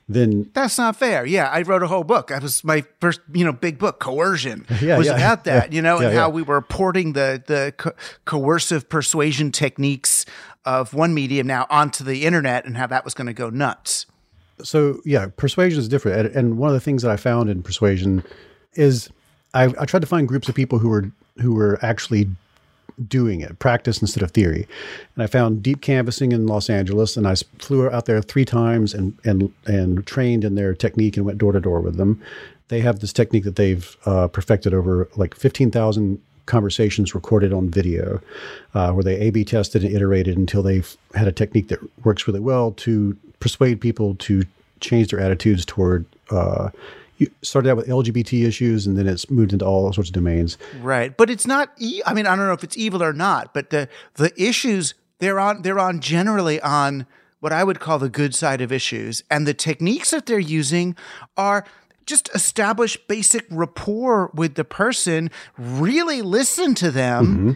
then 0.08 0.48
That's 0.54 0.78
not 0.78 0.96
fair. 0.96 1.26
Yeah, 1.26 1.48
I 1.48 1.62
wrote 1.62 1.82
a 1.82 1.88
whole 1.88 2.04
book. 2.04 2.28
That 2.28 2.42
was 2.42 2.62
my 2.62 2.84
first, 3.00 3.20
you 3.32 3.44
know, 3.44 3.52
big 3.52 3.78
book, 3.78 3.98
Coercion. 4.00 4.64
Yeah, 4.80 4.98
was 4.98 5.06
yeah, 5.08 5.14
about 5.16 5.44
that, 5.44 5.72
yeah, 5.72 5.76
you 5.76 5.82
know, 5.82 5.98
and 6.00 6.14
how 6.14 6.28
we 6.30 6.42
were 6.42 6.60
porting 6.60 7.12
the 7.14 7.42
the 7.46 7.72
co- 7.76 7.92
coercive 8.24 8.88
persuasion 8.88 9.50
techniques 9.52 10.24
of 10.66 10.92
one 10.92 11.14
medium 11.14 11.46
now 11.46 11.66
onto 11.70 12.04
the 12.04 12.26
internet, 12.26 12.66
and 12.66 12.76
how 12.76 12.86
that 12.88 13.04
was 13.04 13.14
going 13.14 13.28
to 13.28 13.32
go 13.32 13.48
nuts. 13.48 14.04
so 14.62 15.00
yeah, 15.04 15.28
persuasion 15.36 15.78
is 15.78 15.88
different. 15.88 16.34
And, 16.34 16.58
one 16.58 16.68
of 16.68 16.74
the 16.74 16.80
things 16.80 17.02
that 17.02 17.10
I 17.10 17.16
found 17.16 17.48
in 17.48 17.62
persuasion 17.62 18.22
is 18.74 19.08
I, 19.54 19.72
I 19.78 19.86
tried 19.86 20.00
to 20.00 20.06
find 20.06 20.28
groups 20.28 20.48
of 20.48 20.54
people 20.54 20.78
who 20.78 20.88
were 20.88 21.10
who 21.40 21.54
were 21.54 21.78
actually 21.82 22.28
doing 23.08 23.42
it, 23.42 23.58
practice 23.58 24.00
instead 24.00 24.22
of 24.22 24.30
theory. 24.30 24.66
And 25.14 25.22
I 25.22 25.26
found 25.26 25.62
deep 25.62 25.82
canvassing 25.82 26.32
in 26.32 26.46
Los 26.46 26.70
Angeles, 26.70 27.16
and 27.16 27.28
I 27.28 27.34
flew 27.58 27.90
out 27.90 28.06
there 28.06 28.20
three 28.22 28.44
times 28.44 28.94
and 28.94 29.16
and 29.24 29.52
and 29.66 30.06
trained 30.06 30.44
in 30.44 30.54
their 30.54 30.74
technique 30.74 31.16
and 31.16 31.26
went 31.26 31.38
door 31.38 31.52
to 31.52 31.60
door 31.60 31.80
with 31.80 31.96
them. 31.96 32.22
They 32.68 32.80
have 32.80 32.98
this 32.98 33.12
technique 33.12 33.44
that 33.44 33.56
they've 33.56 33.96
uh, 34.06 34.28
perfected 34.28 34.74
over 34.74 35.08
like 35.16 35.34
fifteen 35.34 35.70
thousand 35.70 36.20
conversations 36.46 37.14
recorded 37.14 37.52
on 37.52 37.68
video, 37.68 38.20
uh, 38.74 38.92
where 38.92 39.04
they 39.04 39.16
A/B 39.20 39.44
tested 39.44 39.84
and 39.84 39.94
iterated 39.94 40.36
until 40.36 40.62
they've 40.62 40.96
had 41.14 41.28
a 41.28 41.32
technique 41.32 41.68
that 41.68 41.78
works 42.04 42.26
really 42.26 42.40
well 42.40 42.72
to 42.72 43.16
persuade 43.40 43.80
people 43.80 44.14
to 44.16 44.44
change 44.80 45.08
their 45.08 45.20
attitudes 45.20 45.64
toward. 45.64 46.06
Uh, 46.30 46.70
you 47.18 47.30
started 47.42 47.70
out 47.70 47.78
with 47.78 47.88
LGBT 47.88 48.46
issues, 48.46 48.86
and 48.86 48.96
then 48.98 49.06
it's 49.06 49.30
moved 49.30 49.52
into 49.52 49.64
all 49.64 49.90
sorts 49.92 50.10
of 50.10 50.14
domains. 50.14 50.58
Right, 50.82 51.16
but 51.16 51.30
it's 51.30 51.46
not. 51.46 51.70
E- 51.78 52.02
I 52.04 52.12
mean, 52.12 52.26
I 52.26 52.36
don't 52.36 52.46
know 52.46 52.52
if 52.52 52.64
it's 52.64 52.76
evil 52.76 53.02
or 53.02 53.12
not, 53.12 53.54
but 53.54 53.70
the 53.70 53.88
the 54.14 54.32
issues 54.40 54.94
they're 55.18 55.40
on 55.40 55.62
they're 55.62 55.78
on 55.78 56.00
generally 56.00 56.60
on 56.60 57.06
what 57.40 57.52
I 57.52 57.64
would 57.64 57.80
call 57.80 57.98
the 57.98 58.08
good 58.08 58.34
side 58.34 58.60
of 58.60 58.72
issues. 58.72 59.22
And 59.30 59.46
the 59.46 59.54
techniques 59.54 60.10
that 60.10 60.26
they're 60.26 60.38
using 60.38 60.96
are 61.36 61.64
just 62.06 62.30
establish 62.34 62.96
basic 63.08 63.44
rapport 63.50 64.30
with 64.34 64.54
the 64.54 64.64
person, 64.64 65.30
really 65.58 66.22
listen 66.22 66.74
to 66.76 66.90
them 66.90 67.26
mm-hmm. 67.26 67.52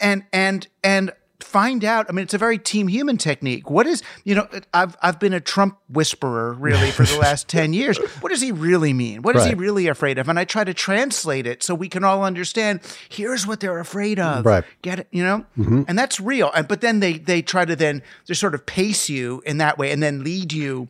and 0.00 0.24
and 0.32 0.66
and 0.82 1.12
find 1.42 1.84
out 1.84 2.06
i 2.08 2.12
mean 2.12 2.22
it's 2.22 2.34
a 2.34 2.38
very 2.38 2.58
team 2.58 2.86
human 2.88 3.16
technique. 3.16 3.70
What 3.70 3.86
is 3.86 4.02
you 4.24 4.34
know 4.34 4.46
i've 4.74 4.96
i've 5.02 5.18
been 5.18 5.32
a 5.32 5.40
trump 5.40 5.78
whisperer 5.88 6.52
really 6.52 6.90
for 6.90 7.04
the 7.04 7.18
last 7.18 7.48
10 7.48 7.72
years. 7.72 7.98
What 8.20 8.30
does 8.30 8.40
he 8.40 8.52
really 8.52 8.92
mean? 8.92 9.22
What 9.22 9.36
is 9.36 9.44
he 9.44 9.54
really 9.54 9.86
afraid 9.86 10.18
of? 10.18 10.28
And 10.28 10.38
i 10.38 10.44
try 10.44 10.64
to 10.64 10.74
translate 10.74 11.46
it 11.46 11.62
so 11.62 11.74
we 11.74 11.88
can 11.88 12.04
all 12.04 12.24
understand 12.24 12.80
here's 13.08 13.46
what 13.46 13.60
they're 13.60 13.80
afraid 13.80 14.18
of. 14.18 14.44
Right. 14.44 14.64
get 14.82 15.00
it 15.00 15.08
you 15.10 15.22
know? 15.22 15.44
Mm-hmm. 15.58 15.82
And 15.88 15.98
that's 15.98 16.20
real. 16.20 16.50
And 16.54 16.68
but 16.68 16.80
then 16.80 17.00
they 17.00 17.14
they 17.14 17.42
try 17.42 17.64
to 17.64 17.76
then 17.76 18.02
just 18.26 18.40
sort 18.40 18.54
of 18.54 18.66
pace 18.66 19.08
you 19.08 19.42
in 19.46 19.58
that 19.58 19.78
way 19.78 19.90
and 19.92 20.02
then 20.02 20.22
lead 20.22 20.52
you 20.52 20.88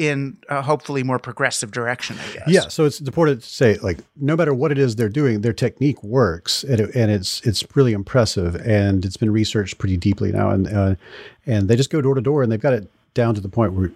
in 0.00 0.34
a 0.48 0.62
hopefully 0.62 1.02
more 1.02 1.18
progressive 1.18 1.70
direction 1.72 2.16
i 2.18 2.32
guess 2.32 2.48
Yeah, 2.48 2.68
so 2.68 2.86
it's 2.86 3.00
important 3.00 3.42
to 3.42 3.48
say, 3.48 3.76
like, 3.82 3.98
no 4.16 4.34
matter 4.34 4.54
what 4.54 4.72
it 4.72 4.78
is 4.78 4.96
they're 4.96 5.10
doing, 5.10 5.42
their 5.42 5.52
technique 5.52 6.02
works, 6.02 6.64
and, 6.64 6.80
it, 6.80 6.94
and 6.94 7.10
it's 7.10 7.42
it's 7.42 7.62
really 7.76 7.92
impressive, 7.92 8.54
and 8.66 9.04
it's 9.04 9.18
been 9.18 9.30
researched 9.30 9.76
pretty 9.76 9.98
deeply 9.98 10.32
now, 10.32 10.48
and 10.48 10.68
uh, 10.68 10.94
and 11.44 11.68
they 11.68 11.76
just 11.76 11.90
go 11.90 12.00
door 12.00 12.14
to 12.14 12.22
door, 12.22 12.42
and 12.42 12.50
they've 12.50 12.60
got 12.60 12.72
it 12.72 12.90
down 13.12 13.34
to 13.34 13.42
the 13.42 13.48
point 13.48 13.74
where 13.74 13.92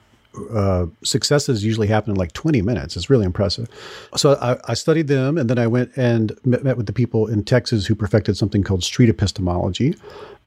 uh, 0.53 0.87
successes 1.03 1.65
usually 1.65 1.87
happen 1.87 2.11
in 2.11 2.17
like 2.17 2.33
20 2.35 2.61
minutes. 2.61 2.97
It's 2.97 3.09
really 3.09 3.25
impressive. 3.25 3.69
So 4.17 4.35
I, 4.35 4.59
I 4.71 4.75
studied 4.75 5.09
them, 5.09 5.39
and 5.39 5.49
then 5.49 5.59
I 5.59 5.67
went 5.67 5.91
and 5.97 6.33
met, 6.45 6.65
met 6.65 6.77
with 6.77 6.87
the 6.87 6.93
people 6.93 7.29
in 7.29 7.45
Texas 7.45 7.87
who 7.87 7.95
perfected 7.95 8.37
something 8.37 8.63
called 8.63 8.85
street 8.85 9.09
epistemology, 9.09 9.95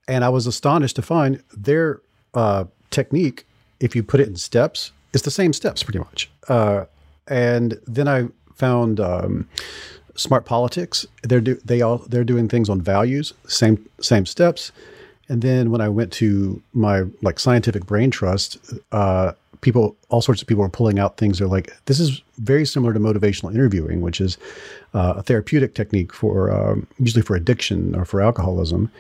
and 0.08 0.24
I 0.24 0.30
was 0.30 0.46
astonished 0.46 0.98
to 0.98 1.02
find 1.02 1.42
their 1.52 2.00
uh, 2.36 2.66
technique. 2.92 3.48
If 3.80 3.96
you 3.96 4.04
put 4.04 4.20
it 4.20 4.28
in 4.28 4.36
steps, 4.36 4.92
it's 5.18 5.26
the 5.26 5.32
same 5.32 5.52
steps 5.52 5.82
pretty 5.82 6.00
much. 6.00 6.30
Uh, 6.48 6.86
and 7.28 7.80
then 7.88 8.08
I 8.08 8.28
found 8.54 9.00
um, 9.00 9.50
Smart 10.16 10.46
Politics. 10.46 11.08
They're 11.24 11.42
do, 11.42 11.56
they 11.66 11.82
all 11.82 11.98
they're 11.98 12.24
doing 12.24 12.48
things 12.48 12.70
on 12.70 12.82
values, 12.82 13.34
same 13.48 13.84
same 14.00 14.26
steps. 14.28 14.72
And 15.28 15.42
then 15.42 15.72
when 15.72 15.82
I 15.82 15.90
went 15.90 16.14
to 16.14 16.62
my 16.74 17.04
like 17.24 17.40
scientific 17.40 17.86
brain 17.86 18.12
trust, 18.12 18.60
uh, 18.92 19.34
people 19.62 19.96
all 20.10 20.22
sorts 20.22 20.42
of 20.42 20.48
people 20.48 20.64
are 20.64 20.70
pulling 20.70 21.00
out 21.00 21.18
things. 21.18 21.40
They're 21.40 21.48
like, 21.48 21.74
this 21.86 22.00
is 22.00 22.22
very 22.38 22.66
similar 22.66 22.94
to 22.94 23.00
motivational 23.00 23.52
interviewing, 23.52 24.02
which 24.02 24.22
is 24.22 24.38
uh, 24.94 25.16
a 25.18 25.24
therapeutic 25.24 25.74
technique 25.74 26.14
for 26.14 26.52
um, 26.52 26.86
usually 27.00 27.24
for 27.24 27.36
addiction 27.36 27.96
or 27.96 28.06
for 28.06 28.22
alcoholism 28.22 28.92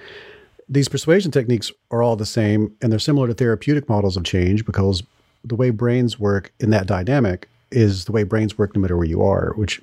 these 0.69 0.89
persuasion 0.89 1.31
techniques 1.31 1.71
are 1.91 2.03
all 2.03 2.17
the 2.17 2.25
same 2.25 2.75
and 2.81 2.91
they're 2.91 2.99
similar 2.99 3.27
to 3.27 3.33
therapeutic 3.33 3.87
models 3.87 4.17
of 4.17 4.25
change 4.25 4.65
because 4.65 5.01
the 5.43 5.55
way 5.55 5.69
brains 5.69 6.19
work 6.19 6.51
in 6.59 6.69
that 6.69 6.87
dynamic 6.87 7.49
is 7.71 8.05
the 8.05 8.11
way 8.11 8.23
brains 8.23 8.57
work 8.57 8.75
no 8.75 8.81
matter 8.81 8.97
where 8.97 9.07
you 9.07 9.21
are 9.21 9.53
which 9.55 9.81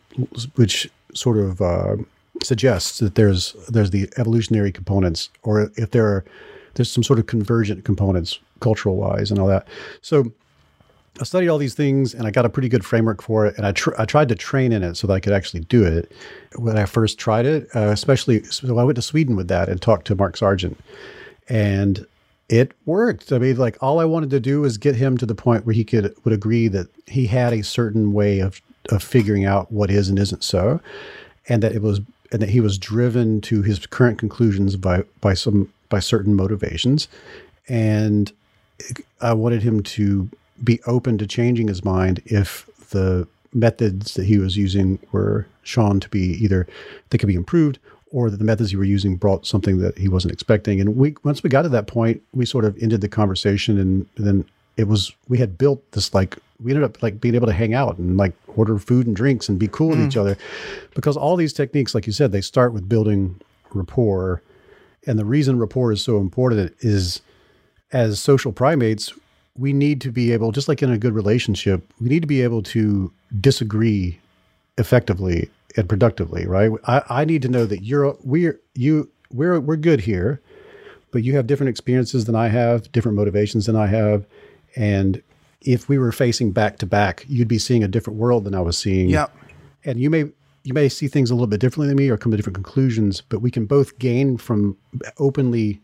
which 0.55 0.91
sort 1.13 1.37
of 1.37 1.61
uh, 1.61 1.97
suggests 2.43 2.99
that 2.99 3.15
there's 3.15 3.55
there's 3.69 3.91
the 3.91 4.09
evolutionary 4.17 4.73
components 4.73 5.31
or 5.43 5.71
if 5.77 5.91
there 5.91 6.07
are 6.07 6.25
there's 6.75 6.91
some 6.91 7.05
sort 7.05 7.19
of 7.19 7.27
convergent 7.27 7.85
components 7.85 8.39
cultural 8.61 8.97
wise 8.97 9.31
and 9.31 9.39
all 9.39 9.47
that 9.47 9.67
so 10.01 10.33
I 11.21 11.25
studied 11.25 11.49
all 11.49 11.59
these 11.59 11.75
things 11.75 12.13
and 12.13 12.27
I 12.27 12.33
got 12.33 12.45
a 12.45 12.49
pretty 12.49 12.69
good 12.69 12.85
framework 12.85 13.23
for 13.23 13.47
it. 13.47 13.57
And 13.57 13.65
I, 13.65 13.73
tr- 13.73 13.95
I 13.97 14.05
tried 14.05 14.29
to 14.31 14.35
train 14.35 14.73
in 14.73 14.83
it 14.83 14.97
so 14.97 15.07
that 15.07 15.15
I 15.15 15.21
could 15.21 15.33
actually 15.33 15.61
do 15.61 15.85
it 15.85 16.11
when 16.57 16.77
I 16.77 16.87
first 16.87 17.19
tried 17.19 17.47
it, 17.47 17.69
uh, 17.75 17.91
especially. 17.91 18.43
So 18.45 18.79
I 18.79 18.83
went 18.83 18.97
to 18.97 19.03
Sweden 19.03 19.37
with 19.37 19.47
that 19.49 19.69
and 19.69 19.81
talked 19.81 20.09
to 20.09 20.17
Mark 20.17 20.37
Sargent. 20.37 20.79
And 21.49 22.05
it 22.55 22.73
worked. 22.87 23.33
I 23.33 23.39
mean, 23.39 23.57
like 23.57 23.77
all 23.83 23.99
I 23.99 24.05
wanted 24.05 24.31
to 24.31 24.41
do 24.41 24.61
was 24.61 24.79
get 24.79 24.95
him 24.95 25.17
to 25.19 25.27
the 25.27 25.35
point 25.35 25.67
where 25.67 25.75
he 25.75 25.85
could 25.85 26.15
would 26.25 26.33
agree 26.33 26.69
that 26.69 26.87
he 27.07 27.27
had 27.27 27.53
a 27.53 27.63
certain 27.63 28.13
way 28.13 28.39
of 28.39 28.61
of 28.91 29.03
figuring 29.03 29.45
out 29.45 29.73
what 29.73 29.91
is 29.91 30.09
and 30.09 30.19
isn't 30.19 30.45
so, 30.45 30.81
and 31.49 31.63
that 31.63 31.73
it 31.73 31.83
was 31.83 32.01
and 32.31 32.41
that 32.41 32.51
he 32.51 32.61
was 32.61 32.79
driven 32.79 33.41
to 33.41 33.63
his 33.63 33.85
current 33.87 34.19
conclusions 34.19 34.77
by 34.77 35.03
by 35.21 35.35
some 35.35 35.73
by 35.89 35.99
certain 35.99 36.35
motivations, 36.37 37.09
and 37.69 38.33
I 39.21 39.33
wanted 39.33 39.63
him 39.63 39.83
to 39.83 40.31
be 40.63 40.81
open 40.87 41.19
to 41.19 41.27
changing 41.27 41.67
his 41.67 41.85
mind 41.85 42.23
if 42.27 42.71
the 42.91 43.27
methods 43.53 44.15
that 44.15 44.27
he 44.27 44.39
was 44.39 44.57
using 44.57 45.01
were 45.11 45.47
shown 45.65 45.99
to 45.99 46.09
be 46.09 46.37
either 46.45 46.69
they 47.11 47.19
could 47.19 47.29
be 47.29 47.35
improved 47.35 47.79
or 48.15 48.31
that 48.31 48.37
the 48.37 48.45
methods 48.45 48.71
you 48.71 48.79
were 48.79 48.85
using 48.85 49.17
brought 49.17 49.45
something 49.45 49.79
that 49.79 49.99
he 49.99 50.09
wasn't 50.09 50.33
expecting. 50.33 50.81
And 50.81 50.97
we 50.97 51.17
once 51.25 51.43
we 51.43 51.51
got 51.51 51.63
to 51.63 51.69
that 51.71 51.89
point, 51.89 52.23
we 52.33 52.47
sort 52.47 52.65
of 52.65 52.81
ended 52.81 53.01
the 53.01 53.09
conversation 53.09 53.77
and 53.77 54.07
then 54.17 54.45
it 54.77 54.87
was 54.87 55.13
we 55.29 55.37
had 55.37 55.59
built 55.59 55.83
this 55.93 56.15
like 56.15 56.39
we 56.63 56.71
ended 56.71 56.85
up 56.85 57.03
like 57.03 57.21
being 57.21 57.35
able 57.35 57.49
to 57.49 57.53
hang 57.53 57.75
out 57.75 57.99
and 57.99 58.17
like 58.17 58.33
order 58.57 58.79
food 58.79 59.09
and 59.09 59.17
drinks 59.17 59.49
and 59.49 59.59
be 59.59 59.67
cool 59.67 59.89
with 59.89 60.01
each 60.01 60.15
mm. 60.15 60.21
other. 60.21 60.39
Because 60.95 61.17
all 61.17 61.35
these 61.35 61.53
techniques 61.53 61.93
like 61.93 62.07
you 62.07 62.13
said 62.13 62.31
they 62.31 62.41
start 62.41 62.73
with 62.73 62.89
building 62.89 63.41
rapport. 63.73 64.41
And 65.09 65.19
the 65.19 65.25
reason 65.25 65.59
rapport 65.59 65.91
is 65.91 66.03
so 66.03 66.19
important 66.19 66.73
is 66.81 67.21
as 67.93 68.21
social 68.21 68.53
primates, 68.53 69.13
we 69.59 69.73
need 69.73 70.01
to 70.01 70.13
be 70.13 70.33
able, 70.33 70.53
just 70.53 70.69
like 70.69 70.83
in 70.83 70.91
a 70.91 70.99
good 70.99 71.15
relationship, 71.15 71.93
we 72.01 72.09
need 72.09 72.21
to 72.21 72.27
be 72.27 72.43
able 72.43 72.63
to 72.63 73.13
disagree 73.41 74.21
effectively 74.79 75.51
and 75.77 75.89
productively, 75.89 76.47
right? 76.47 76.71
I, 76.87 77.03
I 77.09 77.25
need 77.25 77.43
to 77.43 77.49
know 77.49 77.67
that 77.67 77.83
you're 77.83 78.17
we're 78.23 78.61
you 78.75 79.11
we're 79.31 79.61
we're 79.61 79.77
good 79.77 80.01
here, 80.01 80.41
but 81.11 81.23
you 81.23 81.35
have 81.37 81.47
different 81.47 81.71
experiences 81.71 82.25
than 82.25 82.35
I 82.35 82.49
have, 82.49 82.91
different 82.93 83.17
motivations 83.17 83.67
than 83.67 83.77
I 83.77 83.87
have, 83.87 84.27
and 84.77 85.23
if 85.61 85.89
we 85.89 85.99
were 85.99 86.13
facing 86.13 86.53
back 86.53 86.79
to 86.79 86.87
back, 86.87 87.25
you'd 87.27 87.49
be 87.49 87.59
seeing 87.59 87.83
a 87.83 87.89
different 87.89 88.19
world 88.19 88.45
than 88.45 88.55
I 88.55 88.61
was 88.61 88.77
seeing. 88.77 89.09
Yep. 89.09 89.35
And 89.85 89.99
you 89.99 90.11
may 90.11 90.27
you 90.63 90.73
may 90.73 90.89
see 90.89 91.09
things 91.09 91.31
a 91.31 91.35
little 91.35 91.47
bit 91.47 91.61
differently 91.61 91.89
than 91.89 91.97
me 91.97 92.09
or 92.09 92.17
come 92.17 92.31
to 92.33 92.37
different 92.37 92.55
conclusions, 92.55 93.21
but 93.21 93.41
we 93.41 93.51
can 93.51 93.67
both 93.67 93.99
gain 93.99 94.39
from 94.39 94.77
openly 95.19 95.81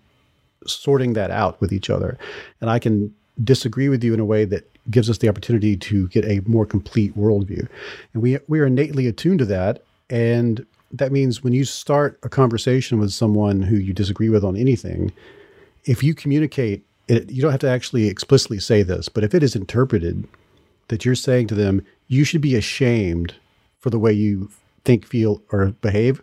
sorting 0.66 1.12
that 1.14 1.31
out 1.31 1.61
with 1.61 1.72
each 1.72 1.90
other. 1.90 2.18
And 2.61 2.70
I 2.70 2.79
can 2.79 3.14
disagree 3.42 3.88
with 3.88 4.03
you 4.03 4.14
in 4.14 4.20
a 4.20 4.24
way 4.24 4.44
that 4.44 4.70
gives 4.90 5.11
us 5.11 5.18
the 5.18 5.29
opportunity 5.29 5.76
to 5.76 6.09
get 6.09 6.24
a 6.24 6.40
more 6.46 6.66
complete 6.66 7.16
worldview. 7.16 7.68
And 8.12 8.22
we 8.22 8.38
we 8.48 8.61
are 8.61 8.66
innately 8.66 9.07
attuned 9.07 9.38
to 9.40 9.44
that. 9.46 9.83
And 10.09 10.66
that 10.92 11.12
means 11.12 11.42
when 11.42 11.53
you 11.53 11.64
start 11.64 12.18
a 12.22 12.29
conversation 12.29 12.98
with 12.98 13.12
someone 13.12 13.62
who 13.62 13.76
you 13.76 13.92
disagree 13.92 14.29
with 14.29 14.44
on 14.44 14.57
anything, 14.57 15.12
if 15.85 16.03
you 16.03 16.14
communicate 16.14 16.85
it, 17.09 17.31
you 17.31 17.42
don't 17.42 17.53
have 17.53 17.61
to 17.61 17.70
actually 17.70 18.09
explicitly 18.09 18.59
say 18.59 18.83
this, 18.83 19.09
but 19.09 19.24
if 19.24 19.35
it 19.35 19.42
is 19.42 19.57
interpreted 19.57 20.26
that 20.88 21.05
you're 21.05 21.14
saying 21.14 21.46
to 21.48 21.55
them, 21.55 21.85
you 22.09 22.24
should 22.24 22.40
be 22.40 22.57
ashamed 22.57 23.35
for 23.79 23.90
the 23.90 23.98
way 23.98 24.12
you 24.12 24.50
think, 24.85 25.07
feel, 25.07 25.42
or 25.53 25.66
behave, 25.81 26.22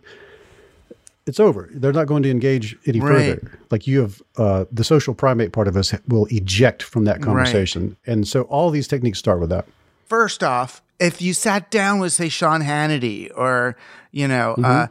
it's 1.28 1.38
over. 1.40 1.68
They're 1.72 1.92
not 1.92 2.06
going 2.06 2.22
to 2.24 2.30
engage 2.30 2.76
any 2.86 3.00
Right. 3.00 3.38
further. 3.38 3.58
Like 3.70 3.86
you 3.86 4.00
have 4.00 4.22
uh, 4.36 4.64
the 4.72 4.84
social 4.84 5.14
primate 5.14 5.52
part 5.52 5.68
of 5.68 5.76
us 5.76 5.94
will 6.08 6.26
eject 6.30 6.82
from 6.82 7.04
that 7.04 7.20
conversation. 7.22 7.96
And 8.06 8.26
so 8.26 8.42
all 8.42 8.70
these 8.70 8.88
techniques 8.88 9.18
start 9.18 9.40
with 9.40 9.50
that. 9.50 9.66
first 10.06 10.42
off, 10.42 10.82
if 10.98 11.20
you 11.22 11.34
sat 11.34 11.70
down 11.70 12.00
with, 12.00 12.12
say, 12.14 12.28
Sean 12.28 12.62
Hannity 12.62 13.30
or, 13.36 13.76
you 14.10 14.26
know, 14.26 14.54
uh, 14.64 14.86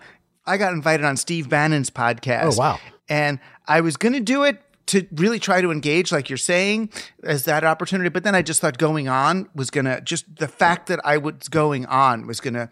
I 0.45 0.57
got 0.57 0.71
invited 0.73 1.05
on 1.05 1.17
Steve 1.17 1.49
Bannon's 1.49 1.89
podcast. 1.89 2.41
Mm-hmm. 2.43 2.59
Oh, 2.61 2.63
wow. 2.63 2.79
And 3.09 3.39
I 3.67 3.81
was 3.81 3.97
going 3.97 4.13
to 4.13 4.19
do 4.21 4.43
it 4.43 4.61
to 4.87 5.05
really 5.15 5.37
try 5.39 5.59
to 5.59 5.69
engage, 5.69 6.13
like 6.13 6.29
you're 6.29 6.37
saying, 6.37 6.89
as 7.23 7.43
that 7.43 7.65
opportunity. 7.65 8.09
But 8.09 8.23
then 8.23 8.35
I 8.35 8.41
just 8.41 8.61
thought 8.61 8.77
going 8.77 9.09
on 9.09 9.49
was 9.53 9.69
going 9.69 9.83
to, 9.83 9.99
just 9.99 10.33
the 10.37 10.47
fact 10.47 10.87
that 10.87 11.01
I 11.03 11.17
was 11.17 11.49
going 11.49 11.85
on 11.87 12.25
was 12.25 12.39
going 12.39 12.53
to 12.53 12.69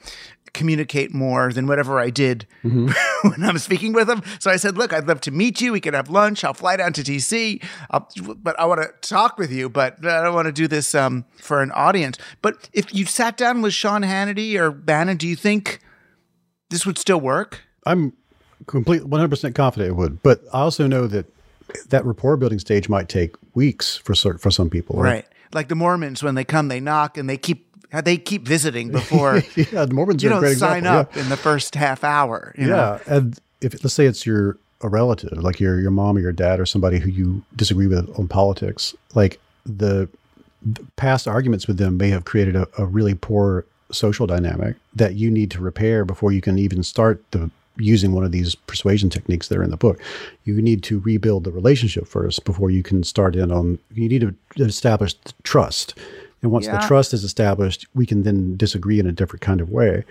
communicate 0.55 1.13
more 1.13 1.53
than 1.53 1.67
whatever 1.67 1.99
I 1.99 2.09
did 2.09 2.47
Mm-hmm. 2.63 2.87
when 3.29 3.47
I'm 3.47 3.57
speaking 3.59 3.93
with 3.93 4.09
him. 4.09 4.23
So 4.39 4.49
I 4.49 4.55
said, 4.55 4.77
look, 4.77 4.91
I'd 4.91 5.07
love 5.07 5.21
to 5.21 5.31
meet 5.31 5.61
you. 5.61 5.71
We 5.71 5.79
can 5.79 5.93
have 5.93 6.09
lunch. 6.09 6.43
I'll 6.43 6.55
fly 6.55 6.77
down 6.77 6.93
to 6.93 7.03
DC. 7.03 7.63
I'll, 7.91 8.09
but 8.37 8.59
I 8.59 8.65
want 8.65 8.81
to 8.81 9.07
talk 9.07 9.37
with 9.37 9.51
you, 9.51 9.69
but 9.69 10.03
I 10.03 10.23
don't 10.23 10.33
want 10.33 10.47
to 10.47 10.51
do 10.51 10.67
this 10.67 10.95
um, 10.95 11.25
for 11.37 11.61
an 11.61 11.71
audience. 11.71 12.17
But 12.41 12.69
if 12.73 12.93
you 12.93 13.05
sat 13.05 13.37
down 13.37 13.61
with 13.61 13.73
Sean 13.73 14.01
Hannity 14.01 14.55
or 14.55 14.71
Bannon, 14.71 15.17
do 15.17 15.27
you 15.27 15.35
think 15.35 15.79
this 16.69 16.85
would 16.85 16.97
still 16.97 17.19
work? 17.19 17.61
I'm 17.85 18.13
complete 18.65 19.03
100% 19.03 19.53
confident 19.53 19.91
it 19.91 19.95
would. 19.95 20.23
But 20.23 20.41
I 20.51 20.61
also 20.61 20.87
know 20.87 21.05
that 21.07 21.27
that 21.89 22.05
rapport 22.05 22.37
building 22.37 22.59
stage 22.59 22.89
might 22.89 23.09
take 23.09 23.35
weeks 23.53 23.95
for 23.97 24.15
for 24.15 24.51
some 24.51 24.69
people. 24.69 24.97
Right. 24.97 25.25
Like 25.53 25.67
the 25.67 25.75
Mormons, 25.75 26.23
when 26.23 26.35
they 26.35 26.43
come, 26.43 26.67
they 26.67 26.79
knock 26.79 27.17
and 27.17 27.29
they 27.29 27.37
keep 27.37 27.67
they 28.01 28.17
keep 28.17 28.47
visiting 28.47 28.89
before 28.91 29.36
yeah, 29.55 29.86
the 29.86 29.93
Mormons 29.93 30.23
you 30.23 30.29
don't 30.29 30.41
sign 30.41 30.79
example. 30.86 30.91
up 30.91 31.17
in 31.17 31.29
the 31.29 31.38
first 31.38 31.75
half 31.75 32.03
hour. 32.03 32.53
You 32.58 32.67
Yeah. 32.67 32.75
know? 32.75 32.99
And 33.08 33.39
if 33.62 33.84
let's 33.84 33.93
say 33.93 34.05
it's 34.05 34.25
your 34.25 34.58
a 34.81 34.89
relative, 34.89 35.31
like 35.41 35.60
your 35.60 35.79
your 35.79 35.91
mom 35.91 36.17
or 36.17 36.19
your 36.19 36.31
dad 36.34 36.60
or 36.60 36.65
somebody 36.65 36.99
who 36.99 37.10
you 37.10 37.43
disagree 37.55 37.88
with 37.88 38.10
on 38.19 38.27
politics, 38.27 38.93
like 39.13 39.39
the, 39.65 40.10
the 40.62 40.86
past 40.97 41.27
arguments 41.27 41.67
with 41.67 41.77
them 41.77 41.97
may 41.97 42.10
have 42.10 42.25
created 42.25 42.55
a, 42.55 42.67
a 42.77 42.86
really 42.86 43.15
poor 43.15 43.65
social 43.91 44.27
dynamic 44.27 44.75
that 44.93 45.15
you 45.15 45.29
need 45.31 45.49
to 45.51 45.62
repair 45.62 46.03
before 46.05 46.31
you 46.31 46.41
can 46.41 46.58
even 46.60 46.84
start 46.84 47.23
the 47.31 47.49
using 47.77 48.13
one 48.13 48.23
of 48.23 48.31
these 48.31 48.55
persuasion 48.55 49.10
techniques 49.10 49.47
that 49.49 49.58
are 49.58 49.63
in 49.63 49.69
the 49.69 49.77
book. 49.77 49.99
You 50.45 50.62
need 50.62 50.81
to 50.84 50.99
rebuild 50.99 51.43
the 51.43 51.51
relationship 51.51 52.08
first 52.08 52.45
before 52.45 52.71
you 52.71 52.81
can 52.84 53.03
start 53.03 53.36
in 53.36 53.51
on. 53.51 53.79
You 53.93 54.08
need 54.08 54.21
to 54.21 54.63
establish 54.63 55.13
trust, 55.43 55.93
and 56.45 56.51
once 56.51 56.67
Yeah. 56.67 56.79
the 56.79 56.88
trust 56.88 57.12
is 57.12 57.23
established, 57.23 57.88
we 57.95 58.05
can 58.05 58.21
then 58.21 58.55
disagree 58.55 58.99
in 58.99 59.08
a 59.08 59.12
different 59.12 59.41
kind 59.41 59.60
of 59.60 59.71
way. 59.71 60.03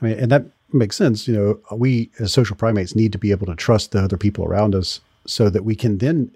I 0.00 0.04
mean, 0.04 0.18
and 0.18 0.32
that 0.32 0.46
makes 0.72 0.96
sense. 0.96 1.28
You 1.28 1.34
know, 1.36 1.76
we 1.76 2.10
as 2.18 2.32
social 2.32 2.56
primates 2.56 2.96
need 2.96 3.12
to 3.12 3.18
be 3.18 3.30
able 3.30 3.46
to 3.46 3.54
trust 3.54 3.92
the 3.92 4.00
other 4.00 4.16
people 4.16 4.44
around 4.46 4.74
us 4.74 5.00
so 5.26 5.50
that 5.50 5.64
we 5.66 5.74
can 5.74 5.98
then 5.98 6.30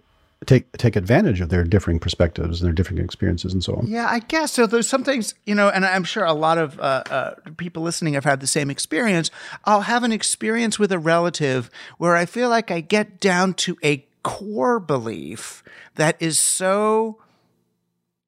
take 0.46 0.70
take 0.76 0.94
advantage 0.94 1.40
of 1.40 1.48
their 1.48 1.64
differing 1.64 1.98
perspectives 1.98 2.60
and 2.60 2.66
their 2.66 2.74
different 2.74 3.00
experiences 3.00 3.52
and 3.54 3.64
so 3.64 3.76
on. 3.76 3.86
Yeah, 3.86 4.08
I 4.10 4.18
guess 4.18 4.52
so. 4.52 4.66
There's 4.66 4.88
some 4.88 5.04
things, 5.04 5.34
you 5.46 5.54
know, 5.54 5.68
and 5.70 5.86
I'm 5.86 6.04
sure 6.04 6.24
a 6.24 6.34
lot 6.34 6.58
of 6.58 6.78
uh, 6.78 7.02
uh, 7.10 7.34
people 7.56 7.82
listening 7.82 8.12
have 8.14 8.24
had 8.24 8.40
the 8.40 8.46
same 8.46 8.68
experience. 8.70 9.30
I'll 9.64 9.82
have 9.82 10.04
an 10.04 10.12
experience 10.12 10.78
with 10.78 10.92
a 10.92 10.98
relative 10.98 11.70
where 11.98 12.14
I 12.14 12.26
feel 12.26 12.50
like 12.50 12.70
I 12.70 12.80
get 12.82 13.20
down 13.20 13.54
to 13.54 13.78
a 13.82 14.04
core 14.22 14.80
belief 14.80 15.62
that 15.94 16.16
is 16.20 16.38
so 16.38 17.16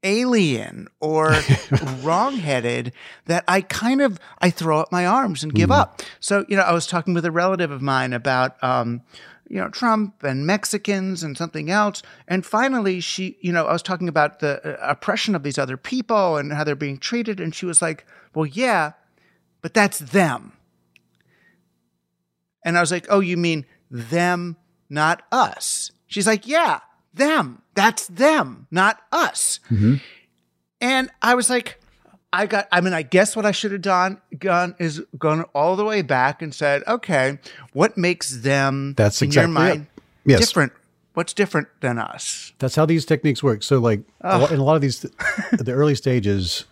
alien 0.03 0.89
or 1.01 1.37
wrongheaded 2.03 2.93
that 3.27 3.45
I 3.47 3.61
kind 3.61 4.01
of 4.01 4.19
I 4.39 4.51
throw 4.51 4.81
up 4.81 4.93
my 4.93 5.07
arms 5.07 5.43
and 5.43 5.55
give 5.55 5.71
up. 5.71 6.03
So 6.21 6.45
you 6.49 6.57
know, 6.57 6.63
I 6.63 6.73
was 6.73 6.87
talking 6.87 7.15
with 7.15 7.25
a 7.25 7.31
relative 7.31 7.71
of 7.71 7.83
mine 7.83 8.13
about 8.13 8.63
um, 8.63 9.03
you 9.49 9.61
know 9.61 9.69
Trump 9.69 10.23
and 10.23 10.47
Mexicans 10.47 11.23
and 11.23 11.37
something 11.37 11.71
else, 11.71 12.03
and 12.29 12.45
finally 12.45 13.01
she, 13.01 13.37
you 13.41 13.53
know, 13.53 13.67
I 13.67 13.73
was 13.73 13.83
talking 13.83 14.09
about 14.09 14.41
the 14.41 14.61
uh, 14.65 14.91
oppression 14.91 15.35
of 15.35 15.43
these 15.43 15.59
other 15.59 15.77
people 15.77 16.37
and 16.37 16.53
how 16.53 16.65
they're 16.65 16.75
being 16.75 16.99
treated, 16.99 17.41
and 17.41 17.55
she 17.55 17.67
was 17.67 17.83
like, 17.83 18.07
"Well, 18.35 18.47
yeah, 18.47 18.93
but 19.61 19.75
that's 19.75 19.99
them." 19.99 20.53
And 22.65 22.77
I 22.77 22.81
was 22.81 22.91
like, 22.91 23.07
"Oh, 23.09 23.21
you 23.21 23.37
mean 23.37 23.67
them, 23.91 24.57
not 24.89 25.23
us?" 25.31 25.91
She's 26.07 26.27
like, 26.27 26.47
"Yeah, 26.47 26.81
them. 27.15 27.63
That's 27.75 28.07
them, 28.07 28.67
not 28.71 29.01
us." 29.13 29.61
Mm-hmm. 29.71 29.97
And 30.81 31.11
I 31.23 31.35
was 31.37 31.49
like, 31.49 31.81
I 32.33 32.47
got, 32.47 32.67
I 32.73 32.81
mean, 32.81 32.95
I 32.95 33.03
guess 33.03 33.37
what 33.37 33.45
I 33.45 33.53
should 33.53 33.73
have 33.73 33.83
done, 33.83 34.21
done 34.37 34.75
is 34.79 35.03
gone 35.19 35.43
all 35.55 35.77
the 35.77 35.85
way 35.85 36.03
back 36.03 36.41
and 36.41 36.55
said, 36.55 36.83
okay, 36.89 37.39
what 37.73 37.97
makes 37.97 38.39
them 38.39 38.95
That's 38.97 39.21
in 39.21 39.27
exactly 39.27 39.43
your 39.43 39.69
mind 39.69 39.87
Yes. 40.25 40.41
different? 40.41 40.73
What's 41.15 41.35
different 41.35 41.69
than 41.81 41.99
us? 41.99 42.53
That's 42.59 42.75
how 42.75 42.87
these 42.87 43.05
techniques 43.05 43.43
work. 43.43 43.63
So, 43.63 43.79
like 43.79 44.01
in 44.25 44.59
a 44.59 44.65
lot 44.65 44.77
of 44.77 44.81
these, 44.81 45.01
the 45.53 45.73
early 45.73 45.95
stages, 45.95 46.65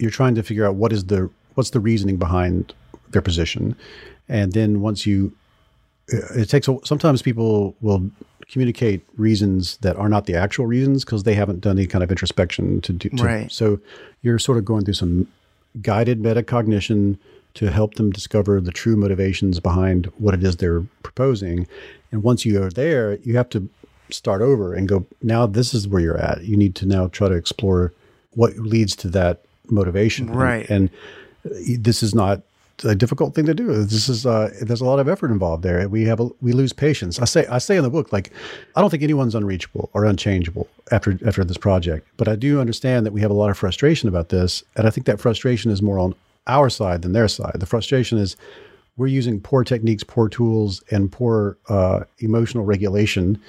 you're 0.00 0.10
trying 0.10 0.34
to 0.34 0.42
figure 0.42 0.66
out 0.66 0.74
what 0.74 0.92
is 0.92 1.04
the 1.04 1.30
what's 1.54 1.70
the 1.70 1.78
reasoning 1.78 2.16
behind 2.16 2.74
their 3.10 3.22
position, 3.22 3.76
and 4.28 4.52
then 4.52 4.80
once 4.80 5.06
you, 5.06 5.32
it 6.08 6.48
takes 6.48 6.68
a, 6.68 6.78
sometimes 6.84 7.22
people 7.22 7.74
will 7.80 8.10
communicate 8.48 9.02
reasons 9.16 9.78
that 9.78 9.96
are 9.96 10.08
not 10.08 10.26
the 10.26 10.34
actual 10.34 10.66
reasons 10.66 11.04
because 11.04 11.22
they 11.22 11.34
haven't 11.34 11.60
done 11.60 11.78
any 11.78 11.86
kind 11.86 12.04
of 12.04 12.10
introspection 12.10 12.80
to 12.82 12.92
do. 12.92 13.08
To, 13.10 13.24
Right. 13.24 13.52
So 13.52 13.80
you're 14.22 14.38
sort 14.38 14.58
of 14.58 14.64
going 14.64 14.84
through 14.84 14.94
some 14.94 15.28
guided 15.80 16.22
metacognition 16.22 17.18
to 17.54 17.70
help 17.70 17.94
them 17.94 18.10
discover 18.10 18.60
the 18.60 18.72
true 18.72 18.96
motivations 18.96 19.60
behind 19.60 20.06
what 20.18 20.34
it 20.34 20.42
is 20.42 20.56
they're 20.56 20.82
proposing. 21.02 21.66
And 22.12 22.22
once 22.22 22.44
you 22.44 22.62
are 22.62 22.70
there, 22.70 23.16
you 23.18 23.36
have 23.36 23.48
to 23.50 23.68
start 24.10 24.42
over 24.42 24.74
and 24.74 24.88
go, 24.88 25.06
now 25.22 25.46
this 25.46 25.72
is 25.72 25.88
where 25.88 26.02
you're 26.02 26.18
at. 26.18 26.44
You 26.44 26.56
need 26.56 26.74
to 26.76 26.86
now 26.86 27.08
try 27.08 27.28
to 27.28 27.34
explore 27.34 27.92
what 28.34 28.58
leads 28.58 28.96
to 28.96 29.08
that 29.08 29.42
motivation. 29.68 30.30
Right. 30.30 30.68
And, 30.68 30.90
uh, 31.46 31.54
this 31.78 32.02
is 32.02 32.14
not 32.14 32.42
a 32.82 32.94
difficult 32.94 33.34
thing 33.34 33.46
to 33.46 33.54
do. 33.54 33.84
This 33.84 34.08
is 34.08 34.26
uh, 34.26 34.50
there's 34.62 34.80
a 34.80 34.84
lot 34.84 34.98
of 34.98 35.08
effort 35.08 35.30
involved 35.30 35.62
there. 35.62 35.88
We 35.88 36.04
have 36.04 36.18
a, 36.20 36.28
we 36.40 36.52
lose 36.52 36.72
patience. 36.72 37.20
I 37.20 37.24
say 37.24 37.46
I 37.46 37.58
say 37.58 37.76
in 37.76 37.82
the 37.84 37.90
book 37.90 38.12
like 38.12 38.32
I 38.74 38.80
don't 38.80 38.90
think 38.90 39.02
anyone's 39.02 39.34
unreachable 39.34 39.90
or 39.94 40.04
unchangeable 40.04 40.66
after 40.90 41.18
after 41.26 41.44
this 41.44 41.58
project, 41.58 42.08
but 42.16 42.26
I 42.26 42.36
do 42.36 42.60
understand 42.60 43.06
that 43.06 43.12
we 43.12 43.20
have 43.20 43.30
a 43.30 43.34
lot 43.34 43.50
of 43.50 43.58
frustration 43.58 44.08
about 44.08 44.30
this, 44.30 44.64
and 44.76 44.86
I 44.86 44.90
think 44.90 45.06
that 45.06 45.20
frustration 45.20 45.70
is 45.70 45.82
more 45.82 45.98
on 45.98 46.14
our 46.46 46.68
side 46.68 47.02
than 47.02 47.12
their 47.12 47.28
side. 47.28 47.56
The 47.58 47.66
frustration 47.66 48.18
is 48.18 48.36
we're 48.96 49.06
using 49.08 49.40
poor 49.40 49.64
techniques, 49.64 50.04
poor 50.04 50.28
tools, 50.28 50.82
and 50.90 51.10
poor 51.10 51.56
uh, 51.68 52.00
emotional 52.18 52.64
regulation, 52.64 53.40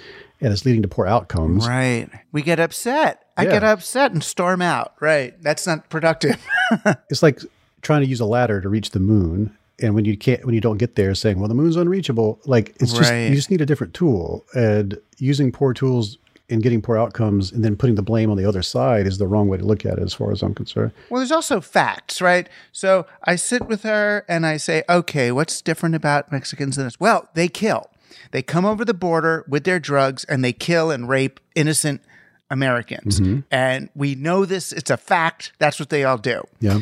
and 0.42 0.52
it's 0.54 0.66
leading 0.66 0.82
to 0.82 0.88
poor 0.88 1.06
outcomes. 1.06 1.68
Right. 1.68 2.10
We 2.32 2.42
get 2.42 2.60
upset. 2.60 3.26
I 3.38 3.44
Yeah. 3.44 3.52
get 3.52 3.64
upset 3.64 4.12
and 4.12 4.24
storm 4.24 4.62
out. 4.62 4.94
Right. 5.00 5.40
That's 5.44 5.68
not 5.68 5.90
productive. 5.90 6.38
It's 7.10 7.22
like 7.22 7.42
trying 7.86 8.02
to 8.02 8.08
use 8.08 8.20
a 8.20 8.26
ladder 8.26 8.60
to 8.60 8.68
reach 8.68 8.90
the 8.90 9.00
moon. 9.00 9.56
And 9.80 9.94
when 9.94 10.06
you 10.06 10.18
can't, 10.18 10.44
when 10.46 10.56
you 10.56 10.62
don't 10.62 10.78
get 10.78 10.96
there, 10.96 11.14
saying, 11.16 11.40
"Well, 11.40 11.48
the 11.48 11.54
moon's 11.54 11.76
unreachable," 11.76 12.40
like 12.46 12.76
it's 12.80 12.92
just 12.94 13.12
Right. 13.12 13.30
you 13.30 13.36
just 13.36 13.52
need 13.52 13.62
a 13.62 13.66
different 13.66 13.94
tool. 13.94 14.46
And 14.54 14.98
using 15.18 15.52
poor 15.52 15.74
tools 15.74 16.18
and 16.50 16.62
getting 16.62 16.82
poor 16.82 16.96
outcomes, 16.98 17.52
and 17.52 17.64
then 17.66 17.76
putting 17.76 17.96
the 17.96 18.04
blame 18.04 18.30
on 18.30 18.38
the 18.38 18.46
other 18.46 18.62
side 18.62 19.08
is 19.08 19.18
the 19.18 19.26
wrong 19.28 19.48
way 19.48 19.58
to 19.58 19.66
look 19.66 19.84
at 19.86 19.98
it, 19.98 20.04
as 20.04 20.14
far 20.14 20.32
as 20.32 20.44
I'm 20.44 20.54
concerned. 20.54 20.92
Well, 21.10 21.20
there's 21.20 21.32
also 21.32 21.60
facts, 21.60 22.22
right? 22.22 22.48
So 22.72 23.08
I 23.24 23.36
sit 23.36 23.68
with 23.68 23.82
her 23.82 24.24
and 24.30 24.46
I 24.46 24.58
say, 24.58 24.84
okay, 24.88 25.32
what's 25.32 25.60
different 25.62 25.96
about 25.96 26.32
Mexicans 26.32 26.76
than 26.76 26.86
us? 26.86 27.00
Well, 27.00 27.30
they 27.34 27.48
kill. 27.48 27.90
They 28.32 28.44
come 28.44 28.64
over 28.64 28.86
the 28.86 28.94
border 28.94 29.44
with 29.48 29.64
their 29.64 29.80
drugs 29.80 30.24
and 30.26 30.44
they 30.44 30.54
kill 30.54 30.92
and 30.92 31.10
rape 31.10 31.40
innocent 31.56 32.02
Americans. 32.52 33.20
Mm-hmm. 33.20 33.40
And 33.50 33.90
we 33.96 34.14
know 34.14 34.46
this, 34.46 34.72
it's 34.72 34.92
a 34.92 34.98
fact. 34.98 35.52
That's 35.58 35.80
what 35.80 35.90
they 35.90 36.04
all 36.04 36.20
do. 36.20 36.44
Yeah, 36.60 36.82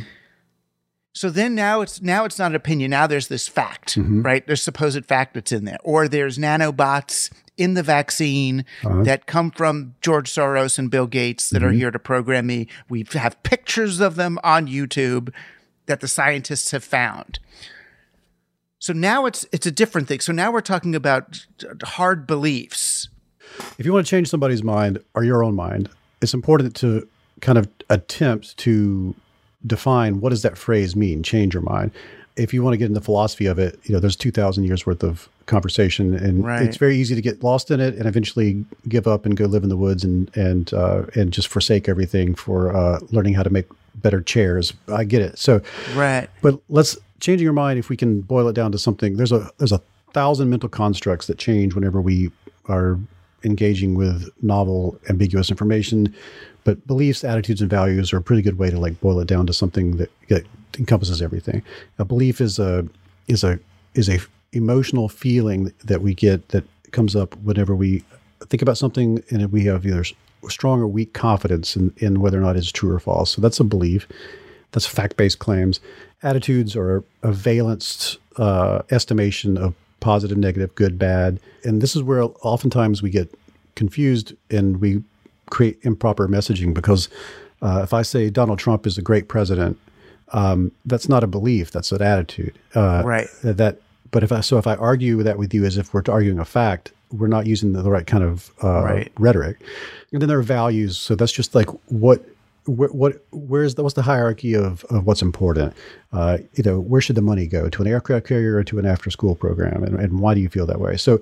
So 1.13 1.29
then 1.29 1.53
now 1.53 1.81
it's 1.81 2.01
now 2.01 2.25
it's 2.25 2.39
not 2.39 2.51
an 2.51 2.55
opinion. 2.55 2.91
Now 2.91 3.05
there's 3.05 3.27
this 3.27 3.47
fact, 3.47 3.95
mm-hmm. 3.95 4.23
right? 4.23 4.45
There's 4.45 4.63
supposed 4.63 5.05
fact 5.05 5.35
that's 5.35 5.51
in 5.51 5.65
there, 5.65 5.77
or 5.83 6.07
there's 6.07 6.39
nanobots 6.39 7.31
in 7.55 7.75
the 7.75 7.83
vaccine 7.83 8.65
uh-huh. 8.83 9.03
that 9.03 9.27
come 9.27 9.51
from 9.51 9.93
George 10.01 10.29
Soros 10.31 10.79
and 10.79 10.89
Bill 10.89 11.05
Gates 11.05 11.51
that 11.51 11.61
are 11.63 11.67
mm-hmm. 11.67 11.77
here 11.77 11.91
to 11.91 11.99
program 11.99 12.47
me. 12.47 12.67
We 12.89 13.05
have 13.13 13.41
pictures 13.43 13.99
of 13.99 14.15
them 14.15 14.39
on 14.43 14.67
YouTube 14.67 15.31
that 15.85 15.99
the 15.99 16.07
scientists 16.07 16.71
have 16.71 16.83
found. 16.83 17.37
So 18.79 18.91
now 18.91 19.27
it's 19.27 19.45
it's 19.51 19.67
a 19.67 19.71
different 19.71 20.07
thing. 20.07 20.19
So 20.19 20.33
now 20.33 20.51
we're 20.51 20.61
talking 20.61 20.95
about 20.95 21.45
hard 21.83 22.25
beliefs. 22.25 23.07
if 23.77 23.85
you 23.85 23.93
want 23.93 24.05
to 24.05 24.09
change 24.09 24.29
somebody's 24.29 24.63
mind 24.63 24.97
or 25.13 25.23
your 25.23 25.43
own 25.43 25.55
mind, 25.55 25.89
it's 26.21 26.33
important 26.33 26.75
to 26.77 27.07
kind 27.39 27.59
of 27.59 27.67
attempt 27.89 28.57
to 28.57 29.15
define 29.65 30.19
what 30.19 30.29
does 30.29 30.41
that 30.41 30.57
phrase 30.57 30.95
mean, 30.95 31.23
change 31.23 31.53
your 31.53 31.63
mind. 31.63 31.91
If 32.35 32.53
you 32.53 32.63
want 32.63 32.73
to 32.73 32.77
get 32.77 32.85
into 32.85 32.99
the 32.99 33.03
philosophy 33.05 33.45
of 33.45 33.59
it, 33.59 33.79
you 33.83 33.93
know, 33.93 33.99
there's 33.99 34.15
2000 34.15 34.63
years 34.63 34.85
worth 34.85 35.03
of 35.03 35.29
conversation 35.45 36.15
and 36.15 36.43
Right. 36.43 36.63
it's 36.63 36.77
very 36.77 36.97
easy 36.97 37.13
to 37.15 37.21
get 37.21 37.43
lost 37.43 37.69
in 37.69 37.79
it 37.79 37.95
and 37.95 38.05
eventually 38.07 38.65
give 38.87 39.07
up 39.07 39.25
and 39.25 39.37
go 39.37 39.45
live 39.45 39.61
in 39.63 39.69
the 39.69 39.77
woods 39.77 40.03
and, 40.03 40.35
and, 40.35 40.73
uh, 40.73 41.03
and 41.15 41.31
just 41.31 41.47
forsake 41.47 41.87
everything 41.87 42.33
for, 42.33 42.75
uh, 42.75 42.99
learning 43.11 43.35
how 43.35 43.43
to 43.43 43.49
make 43.51 43.67
better 43.95 44.19
chairs. 44.21 44.73
I 44.87 45.03
get 45.03 45.21
it. 45.21 45.37
So, 45.37 45.61
Right. 45.95 46.27
but 46.41 46.59
let's 46.69 46.97
changing 47.19 47.43
your 47.43 47.53
mind 47.53 47.77
if 47.77 47.89
we 47.89 47.95
can 47.95 48.21
boil 48.21 48.47
it 48.47 48.53
down 48.53 48.71
to 48.71 48.77
something. 48.79 49.15
There's 49.17 49.31
a 49.31 49.49
there's 49.59 49.71
a 49.71 49.81
thousand 50.13 50.49
mental 50.49 50.69
constructs 50.69 51.27
that 51.27 51.37
change 51.37 51.73
whenever 51.75 52.01
we 52.01 52.31
are 52.67 52.99
engaging 53.43 53.93
with 53.95 54.29
novel, 54.41 54.97
ambiguous 55.09 55.49
information. 55.49 56.13
But 56.63 56.85
beliefs, 56.87 57.23
attitudes, 57.23 57.61
and 57.61 57.69
values 57.69 58.13
are 58.13 58.17
a 58.17 58.21
pretty 58.21 58.41
good 58.41 58.57
way 58.57 58.69
to 58.69 58.79
like 58.79 58.99
boil 59.01 59.19
it 59.19 59.27
down 59.27 59.47
to 59.47 59.53
something 59.53 59.97
that, 59.97 60.11
that 60.29 60.45
encompasses 60.77 61.21
everything. 61.21 61.61
A 61.99 62.05
belief 62.05 62.39
is 62.41 62.59
a 62.59 62.87
is 63.27 63.43
a 63.43 63.59
is 63.93 64.09
a 64.09 64.19
emotional 64.51 65.09
feeling 65.09 65.73
that 65.83 66.01
we 66.01 66.13
get 66.13 66.49
that 66.49 66.63
comes 66.91 67.15
up 67.15 67.35
whenever 67.37 67.75
we 67.75 68.03
think 68.47 68.61
about 68.61 68.77
something 68.77 69.23
and 69.29 69.51
we 69.51 69.65
have 69.65 69.85
either 69.85 70.05
strong 70.49 70.81
or 70.81 70.87
weak 70.87 71.13
confidence 71.13 71.75
in, 71.75 71.93
in 71.97 72.21
whether 72.21 72.37
or 72.37 72.41
not 72.41 72.55
it's 72.55 72.71
true 72.71 72.91
or 72.91 72.99
false. 72.99 73.31
So 73.31 73.41
that's 73.41 73.59
a 73.59 73.63
belief. 73.63 74.07
That's 74.71 74.85
fact 74.85 75.17
based 75.17 75.39
claims. 75.39 75.79
Attitudes 76.21 76.75
are 76.75 77.03
a 77.21 77.31
valenced 77.31 78.17
uh, 78.37 78.81
estimation 78.91 79.57
of 79.57 79.73
positive, 79.99 80.37
negative, 80.37 80.73
good, 80.75 80.99
bad. 80.99 81.39
And 81.63 81.81
this 81.81 81.95
is 81.95 82.03
where 82.03 82.23
oftentimes 82.23 83.01
we 83.01 83.09
get 83.09 83.33
confused 83.75 84.33
and 84.49 84.81
we 84.81 85.03
create 85.53 85.77
improper 85.83 86.27
messaging 86.27 86.73
because 86.73 87.09
uh, 87.61 87.81
if 87.83 87.93
I 87.93 88.01
say 88.01 88.29
Donald 88.29 88.59
Trump 88.59 88.85
is 88.85 88.97
a 88.97 89.01
great 89.01 89.27
president, 89.27 89.77
um, 90.33 90.71
that's 90.85 91.07
not 91.07 91.23
a 91.23 91.27
belief, 91.27 91.71
that's 91.71 91.91
an 91.91 92.01
attitude. 92.01 92.53
Uh, 92.75 93.03
Right. 93.05 93.27
That, 93.43 93.77
but 94.11 94.23
if 94.23 94.31
I, 94.31 94.41
so 94.41 94.57
if 94.57 94.67
I 94.67 94.75
argue 94.75 95.23
that 95.23 95.37
with 95.37 95.53
you 95.53 95.63
as 95.65 95.77
if 95.77 95.93
we're 95.93 96.03
arguing 96.09 96.39
a 96.39 96.45
fact, 96.45 96.91
we're 97.11 97.27
not 97.37 97.45
using 97.45 97.73
the, 97.73 97.81
the 97.83 97.91
right 97.91 98.07
kind 98.07 98.23
of 98.23 98.51
uh, 98.63 98.83
Right. 98.83 99.11
rhetoric. 99.19 99.57
And 100.11 100.21
then 100.21 100.27
there 100.29 100.39
are 100.39 100.43
values. 100.61 100.97
So 100.97 101.15
that's 101.15 101.31
just 101.31 101.53
like 101.55 101.69
what 101.89 102.19
wh- 102.65 102.93
what 103.01 103.23
where's 103.31 103.75
the 103.75 103.83
what's 103.83 103.95
the 103.95 104.01
hierarchy 104.01 104.55
of, 104.55 104.83
of 104.89 105.05
what's 105.05 105.21
important? 105.21 105.73
Uh, 106.11 106.37
you 106.55 106.63
know, 106.63 106.79
where 106.79 107.01
should 107.01 107.15
the 107.15 107.21
money 107.21 107.45
go 107.47 107.69
to 107.69 107.81
an 107.83 107.87
aircraft 107.87 108.25
carrier 108.27 108.55
or 108.57 108.63
to 108.63 108.79
an 108.79 108.85
after 108.85 109.09
school 109.11 109.35
program, 109.35 109.83
and, 109.83 109.95
and 109.99 110.19
why 110.19 110.33
do 110.33 110.41
you 110.41 110.49
feel 110.49 110.65
that 110.65 110.79
way? 110.79 110.97
So, 110.97 111.19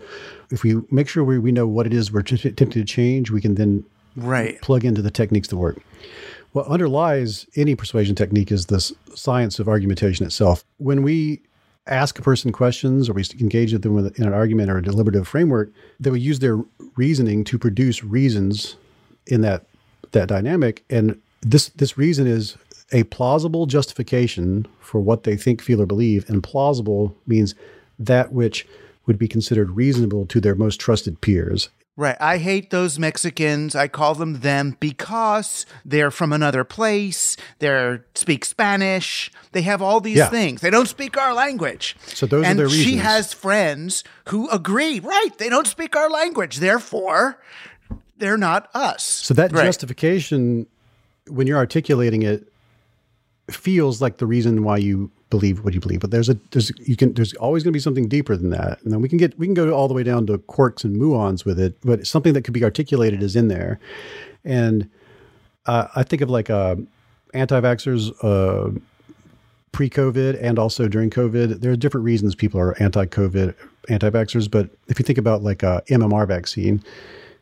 if 0.50 0.64
we 0.64 0.82
make 0.92 1.08
sure 1.10 1.24
we, 1.24 1.38
we 1.40 1.52
know 1.52 1.68
what 1.68 1.86
it 1.86 1.94
is 1.94 2.12
we're 2.12 2.22
t- 2.22 2.36
attempting 2.48 2.82
to 2.82 2.86
change, 2.86 3.30
we 3.32 3.42
can 3.42 3.56
then 3.56 3.84
Right. 4.16 4.62
plug 4.62 4.86
into 4.86 5.02
the 5.02 5.12
techniques 5.12 5.48
that 5.50 5.58
work. 5.58 5.82
What 6.54 6.68
underlies 6.68 7.48
any 7.56 7.76
persuasion 7.76 8.16
technique 8.16 8.52
is 8.52 8.66
this 8.66 8.92
science 9.16 9.60
of 9.60 9.70
argumentation 9.70 10.26
itself. 10.26 10.64
When 10.78 11.02
we 11.02 11.42
ask 11.88 12.20
a 12.20 12.22
person 12.22 12.52
questions 12.52 13.10
or 13.10 13.14
we 13.14 13.24
engage 13.40 13.74
with 13.74 13.82
them 13.84 13.98
in 13.98 14.24
an 14.26 14.34
argument 14.34 14.70
or 14.70 14.78
a 14.78 14.84
deliberative 14.84 15.28
framework, 15.28 15.72
they 16.00 16.10
would 16.10 16.22
use 16.22 16.40
their 16.40 16.60
reasoning 16.96 17.44
to 17.46 17.58
produce 17.58 18.04
reasons 18.04 18.76
in 19.28 19.42
that 19.42 19.66
that 20.12 20.28
dynamic. 20.28 20.84
And 20.90 21.20
this 21.42 21.70
this 21.70 21.98
reason 21.98 22.28
is 22.28 22.58
a 22.92 23.04
plausible 23.04 23.66
justification 23.66 24.68
for 24.82 25.00
what 25.00 25.24
they 25.24 25.38
think, 25.38 25.62
feel, 25.62 25.82
or 25.82 25.86
believe. 25.86 26.30
And 26.30 26.44
plausible 26.44 27.16
means 27.26 27.56
that 27.98 28.34
which 28.34 28.68
would 29.08 29.18
be 29.18 29.28
considered 29.28 29.72
reasonable 29.72 30.26
to 30.28 30.42
their 30.42 30.56
most 30.56 30.80
trusted 30.80 31.22
peers. 31.22 31.70
Right. 31.98 32.16
I 32.22 32.38
hate 32.38 32.70
those 32.70 32.98
Mexicans. 32.98 33.76
I 33.76 33.88
call 33.90 34.16
them 34.16 34.40
them 34.40 34.78
because 34.80 35.66
they're 35.86 36.10
from 36.10 36.32
another 36.32 36.64
place. 36.64 37.36
They 37.60 38.00
speak 38.16 38.46
Spanish. 38.46 39.30
They 39.52 39.62
have 39.64 39.82
all 39.82 40.00
these 40.00 40.18
Yeah. 40.18 40.30
things. 40.30 40.62
They 40.62 40.70
don't 40.70 40.88
speak 40.88 41.18
our 41.18 41.34
language. 41.34 41.98
So 42.08 42.26
those 42.26 42.46
are 42.46 42.54
the 42.54 42.64
reasons. 42.64 42.80
and 42.82 42.90
she 42.90 42.98
has 42.98 43.34
friends 43.34 44.04
who 44.30 44.50
agree. 44.50 45.00
Right. 45.02 45.30
They 45.38 45.50
don't 45.50 45.68
speak 45.68 45.96
our 45.96 46.10
language. 46.10 46.58
Therefore, 46.58 47.38
they're 48.18 48.38
not 48.38 48.70
us. 48.74 49.04
So 49.04 49.34
that 49.34 49.52
Right. 49.52 49.66
justification, 49.66 50.68
when 51.28 51.46
you're 51.46 51.58
articulating 51.58 52.24
it, 52.24 52.48
feels 53.50 54.02
like 54.02 54.18
the 54.18 54.26
reason 54.26 54.64
why 54.64 54.78
you 54.78 55.12
believe 55.32 55.64
what 55.64 55.74
you 55.74 55.80
believe. 55.80 56.02
But 56.02 56.12
there's 56.12 56.30
a 56.30 56.36
there's 56.52 56.72
you 56.88 56.96
can 56.96 57.14
there's 57.16 57.34
always 57.34 57.64
going 57.64 57.72
to 57.72 57.76
be 57.76 57.82
something 57.82 58.08
deeper 58.08 58.38
than 58.38 58.52
that. 58.52 58.80
And 58.84 58.94
then 58.94 59.02
we 59.02 59.10
can 59.10 59.18
get 59.18 59.38
we 59.40 59.48
can 59.48 59.56
go 59.56 59.72
all 59.72 59.88
the 59.88 59.96
way 59.96 60.04
down 60.04 60.28
to 60.28 60.38
quarks 60.38 60.84
and 60.84 60.96
muons 60.96 61.44
with 61.44 61.60
it, 61.60 61.76
but 61.82 62.06
something 62.06 62.34
that 62.34 62.44
could 62.44 62.54
be 62.54 62.64
articulated 62.64 63.24
is 63.24 63.36
in 63.36 63.48
there. 63.48 63.80
And 64.46 64.88
uh, 65.66 65.88
I 65.96 66.04
think 66.04 66.22
of 66.22 66.30
like 66.30 66.52
uh, 66.52 66.76
anti-vaxxers. 67.34 68.12
Uh, 68.24 68.80
pre-COVID 69.72 70.38
and 70.42 70.60
also 70.60 70.90
during 70.90 71.10
COVID, 71.10 71.62
there 71.62 71.72
are 71.72 71.78
different 71.78 72.04
reasons 72.04 72.36
people 72.36 72.60
are 72.60 72.76
anti-COVID, 72.84 73.56
anti-vaxxers. 73.88 74.52
But 74.52 74.70
if 74.90 75.00
you 75.00 75.06
think 75.06 75.18
about 75.18 75.44
like 75.44 75.64
a 75.64 75.82
MMR 75.88 76.28
vaccine, 76.28 76.84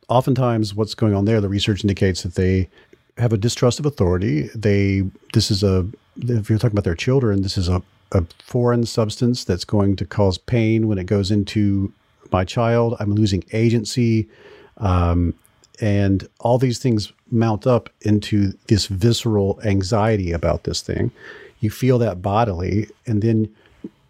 oftentimes 0.10 0.76
what's 0.76 0.94
going 0.94 1.16
on 1.16 1.26
there, 1.26 1.42
the 1.42 1.50
research 1.50 1.84
indicates 1.84 2.22
that 2.22 2.36
they 2.36 2.70
have 3.18 3.34
a 3.34 3.38
distrust 3.38 3.80
of 3.80 3.86
authority. 3.86 4.50
They 4.56 5.04
this 5.34 5.52
is 5.52 5.64
a 5.64 5.88
if 6.22 6.50
you're 6.50 6.60
talking 6.60 6.76
about 6.76 6.84
their 6.84 6.96
children, 6.96 7.42
this 7.42 7.58
is 7.58 7.70
a, 7.70 7.82
a 8.12 8.24
foreign 8.44 8.86
substance 8.86 9.44
that's 9.44 9.66
going 9.66 9.96
to 9.98 10.06
cause 10.06 10.38
pain 10.38 10.88
when 10.88 10.98
it 10.98 11.06
goes 11.06 11.32
into 11.32 11.92
my 12.32 12.44
child. 12.46 12.96
I'm 13.00 13.14
losing 13.14 13.44
agency. 13.52 14.28
Um, 14.78 15.34
and 15.82 16.28
all 16.40 16.58
these 16.58 16.80
things 16.80 17.12
mount 17.32 17.66
up 17.66 17.90
into 18.02 18.54
this 18.68 18.88
visceral 18.88 19.60
anxiety 19.64 20.32
about 20.32 20.64
this 20.64 20.82
thing. 20.82 21.12
You 21.60 21.70
feel 21.70 21.98
that 22.00 22.22
bodily, 22.22 22.90
and 23.06 23.22
then 23.22 23.54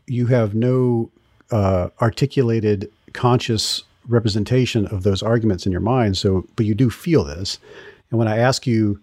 you 0.07 0.27
have 0.27 0.55
no 0.55 1.11
uh, 1.51 1.89
articulated 2.01 2.91
conscious 3.13 3.83
representation 4.07 4.87
of 4.87 5.03
those 5.03 5.21
arguments 5.21 5.65
in 5.65 5.71
your 5.71 5.81
mind. 5.81 6.17
So, 6.17 6.45
but 6.55 6.65
you 6.65 6.73
do 6.73 6.89
feel 6.89 7.23
this. 7.23 7.59
And 8.09 8.17
when 8.17 8.27
I 8.27 8.37
ask 8.37 8.65
you, 8.65 8.99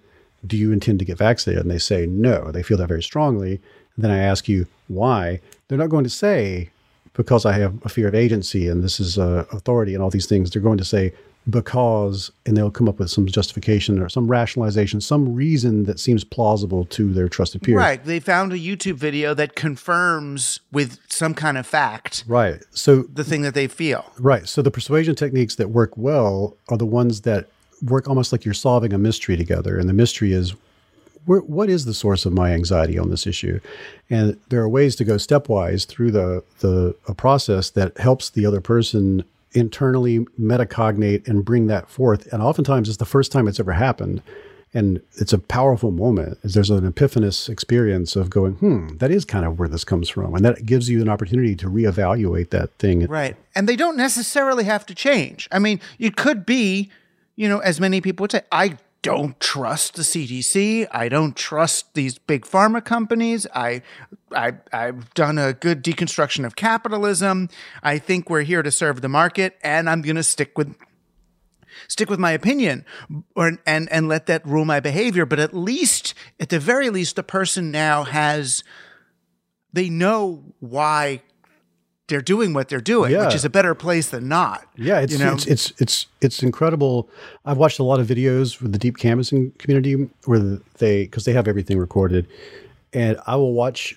do 0.47 0.57
you 0.57 0.73
intend 0.73 0.99
to 0.99 1.05
get 1.05 1.19
vaccinated? 1.19 1.63
And 1.63 1.71
they 1.71 1.79
say 1.79 2.07
no, 2.07 2.51
they 2.51 2.63
feel 2.63 2.79
that 2.79 2.89
very 2.89 3.03
strongly. 3.03 3.61
And 3.97 4.05
then 4.05 4.11
I 4.11 4.19
ask 4.19 4.49
you 4.49 4.67
why, 4.89 5.41
they're 5.69 5.79
not 5.79 5.91
going 5.91 6.05
to 6.05 6.11
say 6.11 6.71
because 7.15 7.47
I 7.47 7.53
have 7.53 7.75
a 7.85 7.89
fear 7.89 8.09
of 8.09 8.15
agency 8.15 8.69
and 8.69 8.83
this 8.83 9.01
is 9.01 9.19
uh, 9.19 9.47
authority 9.53 9.95
and 9.95 10.03
all 10.03 10.11
these 10.11 10.27
things. 10.27 10.51
They're 10.51 10.63
going 10.63 10.79
to 10.79 10.85
say 10.85 11.13
because, 11.49 12.31
and 12.45 12.57
they'll 12.57 12.71
come 12.71 12.89
up 12.89 12.99
with 12.99 13.11
some 13.11 13.27
justification 13.27 14.01
or 14.01 14.09
some 14.09 14.27
rationalization, 14.29 15.01
some 15.01 15.35
reason 15.35 15.85
that 15.85 16.01
seems 16.01 16.25
plausible 16.25 16.85
to 16.87 17.13
their 17.13 17.29
trusted 17.29 17.63
peers. 17.63 17.77
Right. 17.77 18.05
They 18.05 18.21
found 18.21 18.53
a 18.53 18.59
YouTube 18.59 18.95
video 18.95 19.33
that 19.35 19.55
confirms 19.55 20.61
with 20.73 20.99
some 21.09 21.35
kind 21.35 21.57
of 21.57 21.67
fact 21.67 22.25
Right. 22.27 22.63
So 22.73 23.03
the 23.03 23.25
thing 23.25 23.43
that 23.43 23.55
they 23.55 23.69
feel. 23.69 24.13
Right. 24.19 24.49
So 24.49 24.61
the 24.61 24.71
persuasion 24.71 25.15
techniques 25.15 25.55
that 25.57 25.71
work 25.71 25.97
well 25.97 26.57
are 26.69 26.77
the 26.77 26.87
ones 26.87 27.23
that 27.23 27.49
work 27.83 28.09
almost 28.09 28.33
like 28.33 28.45
you're 28.45 28.55
solving 28.55 28.93
a 28.93 28.99
mystery 28.99 29.37
together. 29.37 29.79
And 29.79 29.89
the 29.89 29.95
mystery 29.95 30.33
is 30.33 30.55
what 31.27 31.69
is 31.69 31.85
the 31.85 31.95
source 31.95 32.25
of 32.25 32.33
my 32.33 32.53
anxiety 32.53 32.99
on 32.99 33.11
this 33.11 33.27
issue? 33.27 33.59
And 34.09 34.39
there 34.49 34.61
are 34.61 34.69
ways 34.69 34.95
to 34.97 35.05
go 35.05 35.17
stepwise 35.17 35.85
through 35.85 36.13
the, 36.13 36.45
the 36.61 36.95
a 37.09 37.15
process 37.15 37.71
that 37.71 37.99
helps 37.99 38.31
the 38.31 38.47
other 38.47 38.61
person 38.61 39.25
internally 39.53 40.21
metacognate 40.41 41.27
and 41.27 41.45
bring 41.45 41.67
that 41.67 41.89
forth. 41.89 42.33
And 42.33 42.43
oftentimes 42.43 42.89
it's 42.89 42.99
the 42.99 43.05
first 43.05 43.33
time 43.33 43.49
it's 43.49 43.59
ever 43.59 43.73
happened. 43.73 44.23
And 44.75 45.01
it's 45.15 45.33
a 45.33 45.39
powerful 45.39 45.91
moment. 45.91 46.39
There's 46.45 46.71
an 46.71 46.87
epiphanous 46.91 47.49
experience 47.49 48.15
of 48.15 48.29
going, 48.29 48.55
hmm, 48.55 48.99
that 48.99 49.11
is 49.11 49.25
kind 49.25 49.47
of 49.47 49.59
where 49.59 49.69
this 49.69 49.85
comes 49.85 50.09
from. 50.09 50.35
And 50.35 50.45
that 50.45 50.67
gives 50.67 50.91
you 50.91 51.01
an 51.01 51.09
opportunity 51.09 51.57
to 51.57 51.69
reevaluate 51.69 52.51
that 52.51 52.73
thing. 52.79 53.07
Right. 53.07 53.37
And 53.55 53.69
they 53.69 53.77
don't 53.77 53.97
necessarily 53.97 54.65
have 54.65 54.85
to 54.87 54.95
change. 54.95 55.49
I 55.51 55.59
mean, 55.59 55.81
it 55.99 56.17
could 56.17 56.45
be, 56.45 56.91
you 57.37 57.49
know, 57.49 57.59
as 57.59 57.81
many 57.81 58.01
people 58.01 58.25
would 58.25 58.33
say, 58.33 58.43
I 58.51 58.79
don't 59.03 59.39
trust 59.39 59.95
the 59.95 60.03
CDC. 60.03 60.89
I 60.91 61.09
don't 61.09 61.37
trust 61.37 61.95
these 61.95 62.19
big 62.19 62.45
pharma 62.45 62.85
companies. 62.85 63.47
I, 63.55 63.83
I, 64.35 64.55
I've 64.73 65.15
done 65.15 65.39
a 65.39 65.53
good 65.53 65.85
deconstruction 65.85 66.45
of 66.45 66.57
capitalism. 66.57 67.49
I 67.85 67.99
think 67.99 68.29
we're 68.29 68.43
here 68.43 68.65
to 68.65 68.73
serve 68.73 69.03
the 69.03 69.09
market, 69.09 69.59
and 69.63 69.89
I'm 69.89 70.03
going 70.03 70.17
to 70.17 70.25
stick 70.25 70.59
with 70.59 70.75
stick 71.89 72.11
with 72.11 72.19
my 72.19 72.33
opinion 72.33 72.85
or 73.37 73.59
and 73.67 73.89
and 73.93 74.09
let 74.09 74.27
that 74.27 74.45
rule 74.47 74.65
my 74.65 74.81
behavior 74.81 75.27
but 75.27 75.39
at 75.39 75.53
least 75.55 76.15
at 76.41 76.49
the 76.49 76.59
very 76.59 76.89
least 76.89 77.17
the 77.17 77.23
person 77.23 77.71
now 77.71 78.03
has 78.03 78.65
they 79.75 79.91
know 79.91 80.43
why 80.59 81.21
they're 82.09 82.21
doing 82.23 82.53
what 82.55 82.69
they're 82.69 82.81
doing 82.81 83.11
Yeah. 83.13 83.27
which 83.27 83.35
is 83.35 83.45
a 83.45 83.51
better 83.51 83.75
place 83.75 84.09
than 84.11 84.29
not 84.29 84.65
Yeah, 84.77 85.01
it's, 85.01 85.13
you 85.13 85.19
know 85.19 85.33
it's 85.35 85.47
it's 85.47 85.73
it's 85.79 86.07
it's 86.21 86.43
incredible. 86.43 87.09
I've 87.45 87.59
watched 87.59 87.79
a 87.79 87.83
lot 87.83 88.01
of 88.01 88.07
videos 88.07 88.61
with 88.61 88.73
the 88.73 88.79
deep 88.79 88.97
canvassing 88.99 89.53
community 89.59 90.09
where 90.25 90.59
they 90.79 91.05
because 91.05 91.25
they 91.25 91.33
have 91.33 91.49
everything 91.49 91.79
recorded, 91.79 92.27
and 92.93 93.19
I 93.27 93.37
will 93.37 93.53
watch 93.53 93.97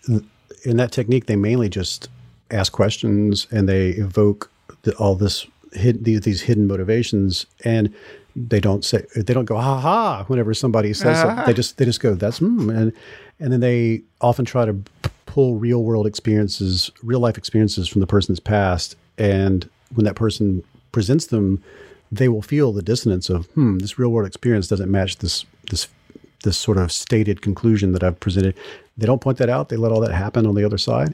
in 0.64 0.78
that 0.78 0.92
technique. 0.92 1.26
They 1.28 1.36
mainly 1.36 1.70
just 1.70 2.10
ask 2.52 2.72
questions 2.72 3.46
and 3.52 3.70
they 3.70 3.90
evoke 3.90 4.50
the, 4.82 4.96
all 4.96 5.14
this 5.16 5.46
hidden 5.74 6.04
these, 6.04 6.22
these 6.22 6.42
hidden 6.42 6.66
motivations, 6.68 7.46
and 7.64 7.94
they 8.36 8.60
don't 8.60 8.84
say 8.86 9.06
they 9.16 9.34
don't 9.34 9.46
go 9.46 9.58
ha 9.58 9.80
ha 9.80 10.24
whenever 10.28 10.54
somebody 10.54 10.94
says 10.94 11.20
something. 11.20 11.46
They 11.46 11.54
just 11.62 11.78
they 11.78 11.86
just 11.86 12.00
go 12.00 12.16
that's 12.16 12.40
hmm, 12.40 12.70
and 12.70 12.92
and 13.40 13.54
then 13.54 13.60
they 13.60 14.02
often 14.22 14.46
try 14.46 14.66
to 14.66 14.76
pull 15.30 15.56
real 15.56 15.84
world 15.84 16.08
experiences, 16.08 16.90
real 17.04 17.20
life 17.20 17.38
experiences 17.38 17.88
from 17.88 18.02
the 18.02 18.08
person's 18.08 18.40
past, 18.40 18.96
and 19.18 19.70
when 19.94 20.04
that 20.06 20.16
person 20.16 20.64
presents 20.92 21.28
them, 21.28 21.64
they 22.12 22.28
will 22.28 22.42
feel 22.42 22.72
the 22.74 22.82
dissonance 22.82 23.30
of 23.30 23.46
hmm, 23.54 23.78
this 23.78 24.00
real 24.00 24.10
world 24.10 24.28
experience 24.28 24.68
doesn't 24.68 24.90
match 24.90 25.18
this 25.18 25.46
this 25.70 25.88
this 26.44 26.58
sort 26.58 26.78
of 26.78 26.92
stated 26.92 27.42
conclusion 27.42 27.92
that 27.94 28.04
I've 28.04 28.20
presented. 28.20 28.56
They 28.98 29.06
don't 29.06 29.22
point 29.22 29.38
that 29.38 29.50
out. 29.50 29.70
They 29.70 29.78
let 29.78 29.92
all 29.92 30.02
that 30.02 30.14
happen 30.14 30.46
on 30.48 30.56
the 30.56 30.66
other 30.66 30.78
side. 30.78 31.14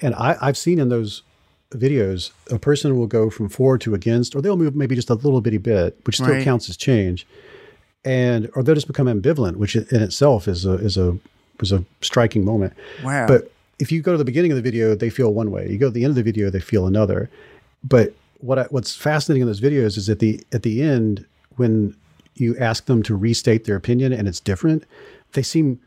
And 0.00 0.14
I, 0.14 0.36
I've 0.40 0.56
seen 0.56 0.78
in 0.78 0.88
those 0.88 1.22
videos, 1.70 2.30
a 2.50 2.58
person 2.58 2.96
will 2.96 3.06
go 3.06 3.28
from 3.30 3.48
for 3.48 3.76
to 3.78 3.94
against, 3.94 4.34
or 4.34 4.40
they'll 4.42 4.56
move 4.56 4.74
maybe 4.76 4.94
just 4.94 5.10
a 5.10 5.14
little 5.14 5.40
bitty 5.40 5.58
bit, 5.58 5.98
which 6.04 6.16
still 6.16 6.28
Right. 6.28 6.44
counts 6.44 6.68
as 6.70 6.76
change. 6.76 7.26
And 8.04 8.50
or 8.54 8.62
they'll 8.62 8.74
just 8.74 8.86
become 8.86 9.06
ambivalent, 9.08 9.56
which 9.56 9.76
in 9.76 10.02
itself 10.02 10.48
is 10.48 10.64
a 10.64 10.74
is 10.74 10.96
a 10.96 11.18
is 11.60 11.72
a 11.72 11.84
striking 12.00 12.44
moment. 12.44 12.72
Wow. 13.04 13.26
But 13.26 13.52
if 13.78 13.90
you 13.90 14.00
go 14.02 14.12
to 14.12 14.18
the 14.18 14.24
beginning 14.24 14.52
of 14.52 14.56
the 14.56 14.62
video, 14.62 14.94
they 14.94 15.10
feel 15.10 15.32
one 15.34 15.50
way. 15.50 15.68
You 15.68 15.78
go 15.78 15.86
to 15.86 15.92
the 15.92 16.04
end 16.04 16.10
of 16.10 16.16
the 16.16 16.22
video, 16.22 16.50
they 16.50 16.60
feel 16.60 16.86
another. 16.86 17.30
But 17.82 18.14
what 18.38 18.58
I, 18.58 18.62
what's 18.64 18.94
fascinating 18.94 19.42
in 19.42 19.46
those 19.46 19.60
videos 19.60 19.96
is 19.96 20.08
at 20.08 20.18
the 20.18 20.44
at 20.52 20.62
the 20.62 20.82
end 20.82 21.24
when 21.56 21.96
you 22.34 22.56
ask 22.58 22.86
them 22.86 23.02
to 23.04 23.14
restate 23.14 23.64
their 23.64 23.76
opinion 23.76 24.12
and 24.12 24.26
it's 24.26 24.40
different, 24.40 24.84
they 25.32 25.42
seem 25.42 25.80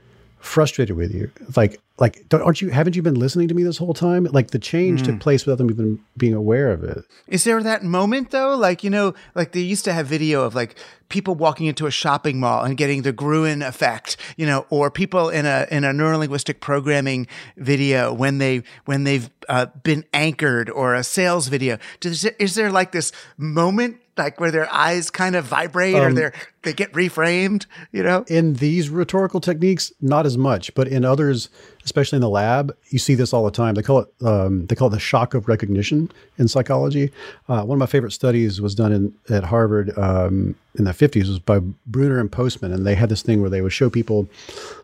frustrated 0.46 0.96
with 0.96 1.14
you. 1.14 1.32
Like 1.56 1.80
like 1.98 2.28
don't, 2.30 2.42
aren't 2.42 2.62
you 2.62 2.70
haven't 2.70 2.96
you 2.96 3.02
been 3.02 3.16
listening 3.16 3.48
to 3.48 3.54
me 3.54 3.64
this 3.64 3.78
whole 3.78 3.94
time? 3.94 4.26
Like 4.26 4.52
the 4.52 4.60
change 4.60 5.02
Hmm. 5.02 5.06
took 5.06 5.20
place 5.22 5.46
without 5.46 5.58
them 5.58 5.70
even 5.72 6.00
being 6.18 6.34
aware 6.34 6.72
of 6.72 6.84
it. 6.84 7.04
Is 7.28 7.44
there 7.44 7.62
that 7.64 7.84
moment 7.84 8.32
though? 8.32 8.56
Like, 8.56 8.84
you 8.84 8.90
know, 8.90 9.14
like 9.34 9.54
they 9.54 9.62
used 9.62 9.86
to 9.86 9.94
have 9.94 10.08
video 10.08 10.44
of 10.44 10.54
like 10.56 10.78
people 11.10 11.36
walking 11.36 11.68
into 11.68 11.86
a 11.86 11.92
shopping 11.92 12.40
mall 12.40 12.64
and 12.64 12.78
getting 12.78 13.04
the 13.04 13.14
Gruen 13.14 13.62
effect, 13.62 14.18
you 14.38 14.46
know, 14.46 14.66
or 14.70 14.92
people 14.92 15.30
in 15.30 15.46
a 15.46 15.68
in 15.72 15.84
a 15.84 15.92
neurolinguistic 15.92 16.60
programming 16.60 17.28
video 17.58 18.14
when 18.14 18.38
they 18.40 18.64
when 18.86 19.04
they've 19.06 19.30
uh, 19.48 19.68
been 19.84 20.04
anchored 20.14 20.70
or 20.70 20.96
a 20.96 21.04
sales 21.04 21.48
video. 21.48 21.78
Does 22.00 22.26
is 22.26 22.56
there 22.56 22.72
like 22.72 22.92
this 22.92 23.12
moment 23.38 24.02
like 24.18 24.40
where 24.40 24.52
their 24.52 24.72
eyes 24.74 25.10
kind 25.10 25.36
of 25.36 25.46
vibrate 25.46 25.96
or 25.96 26.08
Um, 26.08 26.16
they 26.16 26.24
are 26.24 26.34
they 26.64 26.74
get 26.74 26.92
reframed, 26.94 27.66
you 27.92 28.02
know? 28.02 28.26
In 28.28 28.54
these 28.56 28.90
rhetorical 28.90 29.40
techniques, 29.40 29.92
not 30.02 30.26
as 30.26 30.38
much, 30.38 30.74
but 30.74 30.88
in 30.88 31.06
others, 31.06 31.50
especially 31.84 32.16
in 32.16 32.22
the 32.22 32.30
lab, 32.30 32.76
you 32.90 32.98
see 32.98 33.14
this 33.14 33.34
all 33.34 33.46
the 33.46 33.52
time. 33.52 33.76
They 33.76 33.84
call 33.84 34.00
it 34.00 34.08
um, 34.26 34.66
they 34.68 34.76
call 34.76 34.88
it 34.88 34.92
the 34.92 35.00
shock 35.00 35.34
of 35.34 35.48
recognition 35.48 36.12
in 36.38 36.48
psychology. 36.48 37.12
Uh, 37.48 37.64
one 37.64 37.76
of 37.76 37.80
my 37.80 37.86
favorite 37.86 38.12
studies 38.12 38.62
was 38.62 38.74
done 38.74 38.92
in 38.92 39.14
at 39.30 39.44
Harvard 39.44 39.96
um, 39.98 40.56
in 40.78 40.86
the 40.86 40.94
fifties. 40.94 41.30
Was 41.30 41.40
by 41.40 41.60
Bruner 41.86 42.20
and 42.20 42.32
Postman, 42.32 42.72
and 42.72 42.86
they 42.86 42.96
had 42.96 43.10
this 43.10 43.22
thing 43.22 43.42
where 43.42 43.50
they 43.50 43.62
would 43.62 43.74
show 43.74 43.90
people 43.90 44.28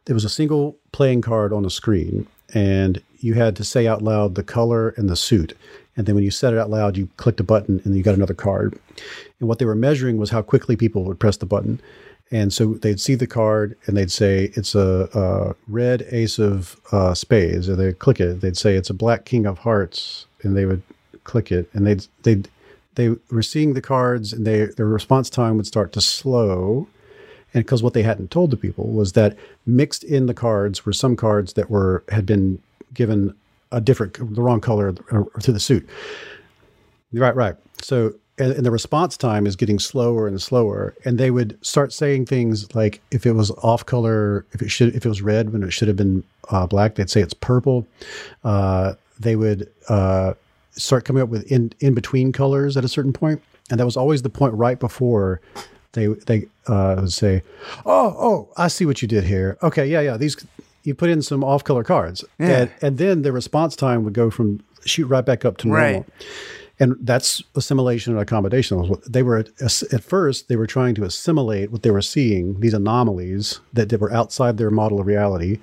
there 0.06 0.14
was 0.14 0.26
a 0.26 0.30
single 0.30 0.78
playing 0.92 1.22
card 1.22 1.54
on 1.54 1.66
a 1.66 1.70
screen, 1.70 2.28
and 2.54 3.02
you 3.20 3.36
had 3.36 3.56
to 3.56 3.64
say 3.64 3.88
out 3.88 4.02
loud 4.02 4.36
the 4.36 4.44
color 4.44 4.90
and 4.98 5.10
the 5.10 5.16
suit. 5.16 5.58
And 5.98 6.06
then 6.06 6.16
when 6.16 6.24
you 6.24 6.32
said 6.32 6.54
it 6.54 6.60
out 6.60 6.70
loud, 6.70 6.98
you 6.98 7.10
clicked 7.18 7.40
a 7.40 7.44
button 7.44 7.82
and 7.84 7.96
you 7.96 8.04
got 8.04 8.16
another 8.16 8.34
card. 8.34 8.80
And 9.40 9.50
what 9.50 9.60
they 9.60 9.66
were 9.66 9.76
measuring 9.76 10.18
was 10.18 10.30
how 10.30 10.42
quickly 10.42 10.76
people 10.76 11.04
would 11.04 11.20
press 11.20 11.38
the 11.38 11.46
button. 11.46 11.82
And 12.32 12.54
so 12.54 12.76
they'd 12.76 13.00
see 13.00 13.16
the 13.16 13.28
card 13.28 13.78
and 13.86 13.98
they'd 13.98 14.12
say 14.12 14.52
it's 14.54 14.74
a, 14.74 15.10
a 15.14 15.56
red 15.68 16.08
ace 16.12 16.40
of 16.40 16.80
uh, 16.94 17.14
spades, 17.14 17.68
And 17.68 17.78
they'd 17.78 18.00
click 18.00 18.22
it. 18.22 18.40
They'd 18.40 18.58
say 18.58 18.76
it's 18.76 18.90
a 18.90 18.94
black 18.94 19.26
king 19.26 19.46
of 19.46 19.60
hearts, 19.60 20.28
and 20.42 20.56
they 20.56 20.66
would 20.66 20.82
click 21.26 21.52
it. 21.52 21.70
And 21.74 21.86
they'd 21.86 22.06
they'd 22.24 22.48
they 22.96 23.16
were 23.30 23.44
seeing 23.44 23.74
the 23.74 23.82
cards, 23.82 24.32
and 24.32 24.48
they 24.48 24.66
their 24.66 24.86
response 24.86 25.30
time 25.30 25.58
would 25.58 25.68
start 25.68 25.92
to 25.94 26.02
slow. 26.02 26.88
And 27.54 27.66
because 27.66 27.84
what 27.84 27.94
they 27.94 28.04
hadn't 28.04 28.32
told 28.32 28.50
the 28.50 28.58
people 28.58 28.88
was 28.88 29.12
that 29.12 29.36
mixed 29.66 30.06
in 30.06 30.28
the 30.28 30.34
cards 30.34 30.86
were 30.86 30.94
some 30.94 31.18
cards 31.18 31.54
that 31.54 31.70
were 31.70 32.06
had 32.10 32.26
been 32.26 32.60
given 32.94 33.36
a 33.72 33.82
different, 33.82 34.14
the 34.14 34.42
wrong 34.42 34.62
color 34.62 34.94
to 34.94 35.52
the 35.52 35.60
suit. 35.60 35.88
Right, 37.14 37.36
right. 37.36 37.56
So 37.82 38.14
and, 38.38 38.54
and, 38.54 38.66
the 38.66 38.72
response 38.72 39.18
time 39.18 39.46
is 39.46 39.56
getting 39.56 39.78
slower 39.78 40.28
and 40.28 40.42
slower 40.42 40.96
and 41.06 41.18
they 41.18 41.32
would 41.32 41.58
start 41.64 41.94
saying 41.94 42.26
things 42.26 42.74
like 42.74 43.02
if 43.12 43.26
it 43.26 43.34
was 43.34 43.52
off 43.52 43.86
color 43.86 44.46
if 44.52 44.62
it 44.62 44.70
should 44.70 44.96
if 44.96 45.06
it 45.06 45.10
was 45.10 45.22
red 45.22 45.54
when 45.54 45.64
it 45.64 45.72
should 45.72 45.88
have 45.88 45.98
been 45.98 46.24
uh, 46.50 46.66
black 46.66 46.96
they'd 46.96 47.10
say 47.10 47.22
it's 47.22 47.34
purple 47.34 47.86
uh, 48.44 48.94
they 49.20 49.36
would 49.36 49.70
uh, 49.90 50.34
start 50.72 51.06
coming 51.06 51.22
up 51.22 51.30
with 51.30 51.50
in 51.52 51.72
in 51.80 51.94
between 51.94 52.32
colors 52.32 52.78
at 52.78 52.86
a 52.86 52.88
certain 52.88 53.14
point 53.14 53.42
and 53.70 53.80
that 53.80 53.86
was 53.86 53.98
always 53.98 54.22
the 54.22 54.30
point 54.30 54.54
right 54.54 54.80
before 54.80 55.42
they 55.94 56.08
they 56.08 56.48
uh, 56.68 56.96
would 57.00 57.14
say 57.14 57.44
oh 57.86 58.16
oh 58.18 58.50
i 58.58 58.68
see 58.68 58.86
what 58.86 59.02
you 59.02 59.08
did 59.08 59.24
here 59.24 59.58
okay 59.62 59.86
yeah 59.86 60.02
yeah 60.02 60.18
these 60.18 60.36
you 60.84 60.96
put 60.96 61.10
in 61.10 61.22
some 61.22 61.44
off 61.44 61.64
color 61.64 61.84
cards 61.84 62.24
yeah. 62.40 62.62
and, 62.62 62.72
and 62.82 62.98
then 62.98 63.22
the 63.22 63.32
response 63.32 63.76
time 63.76 64.04
would 64.04 64.14
go 64.14 64.30
from 64.30 64.62
shoot 64.86 65.06
right 65.08 65.26
back 65.26 65.46
up 65.46 65.58
to 65.58 65.68
normal 65.68 66.02
right 66.02 66.06
and 66.82 66.96
that's 67.00 67.44
assimilation 67.56 68.14
and 68.14 68.22
accommodation. 68.22 69.00
They 69.08 69.22
were 69.22 69.46
at 69.62 70.04
first 70.04 70.48
they 70.48 70.56
were 70.56 70.66
trying 70.66 70.96
to 70.96 71.04
assimilate 71.04 71.72
what 71.72 71.84
they 71.84 71.92
were 71.92 72.02
seeing 72.02 72.60
these 72.60 72.74
anomalies 72.74 73.60
that, 73.72 73.90
that 73.90 74.02
were 74.02 74.12
outside 74.12 74.58
their 74.58 74.72
model 74.72 75.00
of 75.00 75.06
reality 75.06 75.60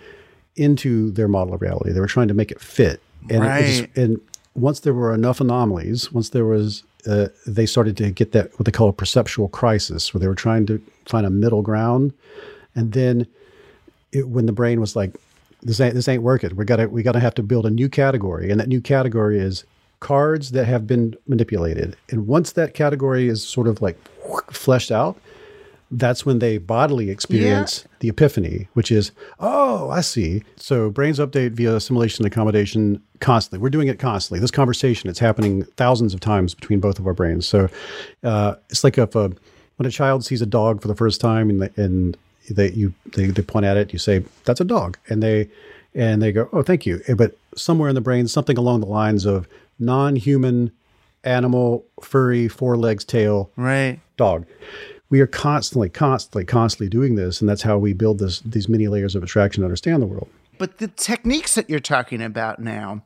into 0.54 1.10
their 1.10 1.26
model 1.26 1.54
of 1.54 1.60
reality. 1.60 1.90
They 1.90 1.98
were 1.98 2.06
trying 2.06 2.28
to 2.28 2.34
make 2.34 2.52
it 2.52 2.60
fit, 2.60 3.02
and 3.28 3.40
right. 3.42 3.64
it, 3.64 3.66
just, 3.66 3.96
and 3.96 4.20
once 4.54 4.80
there 4.80 4.94
were 4.94 5.12
enough 5.12 5.40
anomalies, 5.40 6.12
once 6.12 6.30
there 6.30 6.44
was, 6.44 6.84
uh, 7.06 7.28
they 7.46 7.66
started 7.66 7.96
to 7.96 8.10
get 8.12 8.30
that 8.32 8.56
what 8.58 8.66
they 8.66 8.72
call 8.72 8.88
a 8.88 8.92
perceptual 8.92 9.48
crisis, 9.48 10.14
where 10.14 10.20
they 10.20 10.28
were 10.28 10.36
trying 10.36 10.66
to 10.66 10.80
find 11.06 11.26
a 11.26 11.30
middle 11.30 11.62
ground, 11.62 12.12
and 12.76 12.92
then 12.92 13.26
it, 14.12 14.28
when 14.28 14.46
the 14.46 14.52
brain 14.52 14.80
was 14.80 14.96
like, 14.96 15.16
"This 15.62 15.80
ain't 15.80 15.94
this 15.94 16.08
ain't 16.08 16.22
working. 16.22 16.54
We 16.56 16.64
gotta 16.64 16.88
we 16.88 17.02
gotta 17.02 17.20
have 17.20 17.34
to 17.34 17.42
build 17.42 17.66
a 17.66 17.70
new 17.70 17.88
category," 17.88 18.50
and 18.50 18.60
that 18.60 18.68
new 18.68 18.80
category 18.80 19.38
is 19.38 19.64
cards 20.00 20.52
that 20.52 20.64
have 20.64 20.86
been 20.86 21.16
manipulated. 21.26 21.96
And 22.10 22.26
once 22.26 22.52
that 22.52 22.74
category 22.74 23.28
is 23.28 23.42
sort 23.42 23.66
of 23.66 23.82
like 23.82 23.98
fleshed 24.50 24.92
out, 24.92 25.18
that's 25.90 26.26
when 26.26 26.38
they 26.38 26.58
bodily 26.58 27.10
experience 27.10 27.82
yeah. 27.84 27.96
the 28.00 28.08
epiphany, 28.08 28.68
which 28.74 28.92
is, 28.92 29.10
oh, 29.40 29.90
I 29.90 30.02
see. 30.02 30.42
So 30.56 30.90
brains 30.90 31.18
update 31.18 31.52
via 31.52 31.76
assimilation 31.76 32.24
and 32.24 32.32
accommodation 32.32 33.02
constantly. 33.20 33.62
We're 33.62 33.70
doing 33.70 33.88
it 33.88 33.98
constantly. 33.98 34.40
This 34.40 34.50
conversation, 34.50 35.08
it's 35.08 35.18
happening 35.18 35.64
thousands 35.76 36.14
of 36.14 36.20
times 36.20 36.54
between 36.54 36.80
both 36.80 36.98
of 36.98 37.06
our 37.06 37.14
brains. 37.14 37.46
So 37.46 37.68
uh, 38.22 38.56
it's 38.68 38.84
like 38.84 38.98
if 38.98 39.14
a, 39.14 39.32
when 39.76 39.86
a 39.86 39.90
child 39.90 40.24
sees 40.24 40.42
a 40.42 40.46
dog 40.46 40.82
for 40.82 40.88
the 40.88 40.94
first 40.94 41.20
time 41.20 41.48
and, 41.48 41.62
the, 41.62 41.72
and 41.82 42.16
they, 42.54 42.70
you, 42.70 42.92
they, 43.14 43.26
they 43.26 43.42
point 43.42 43.66
at 43.66 43.76
it, 43.76 43.92
you 43.92 43.98
say, 43.98 44.24
that's 44.44 44.60
a 44.60 44.64
dog. 44.64 44.98
And 45.08 45.22
they, 45.22 45.48
and 45.94 46.22
they 46.22 46.32
go, 46.32 46.48
oh, 46.52 46.62
thank 46.62 46.86
you. 46.86 47.00
Eh, 47.06 47.14
but 47.14 47.36
somewhere 47.56 47.88
in 47.88 47.94
the 47.94 48.00
brain, 48.00 48.28
something 48.28 48.58
along 48.58 48.80
the 48.80 48.86
lines 48.86 49.24
of 49.24 49.48
non-human 49.78 50.72
animal, 51.24 51.84
furry, 52.02 52.48
four 52.48 52.76
legs, 52.76 53.04
tail, 53.04 53.50
right, 53.56 54.00
dog. 54.16 54.46
We 55.10 55.20
are 55.20 55.26
constantly, 55.26 55.88
constantly, 55.88 56.44
constantly 56.44 56.88
doing 56.88 57.14
this, 57.14 57.40
and 57.40 57.48
that's 57.48 57.62
how 57.62 57.78
we 57.78 57.92
build 57.94 58.18
this 58.18 58.40
these 58.40 58.68
many 58.68 58.88
layers 58.88 59.14
of 59.14 59.22
abstraction 59.22 59.62
to 59.62 59.64
understand 59.64 60.02
the 60.02 60.06
world. 60.06 60.28
But 60.58 60.78
the 60.78 60.88
techniques 60.88 61.54
that 61.54 61.70
you're 61.70 61.80
talking 61.80 62.20
about 62.20 62.58
now, 62.58 63.02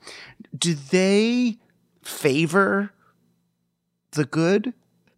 do 0.56 0.74
they 0.74 1.58
favor 2.02 2.92
the 4.12 4.24
good? 4.24 4.72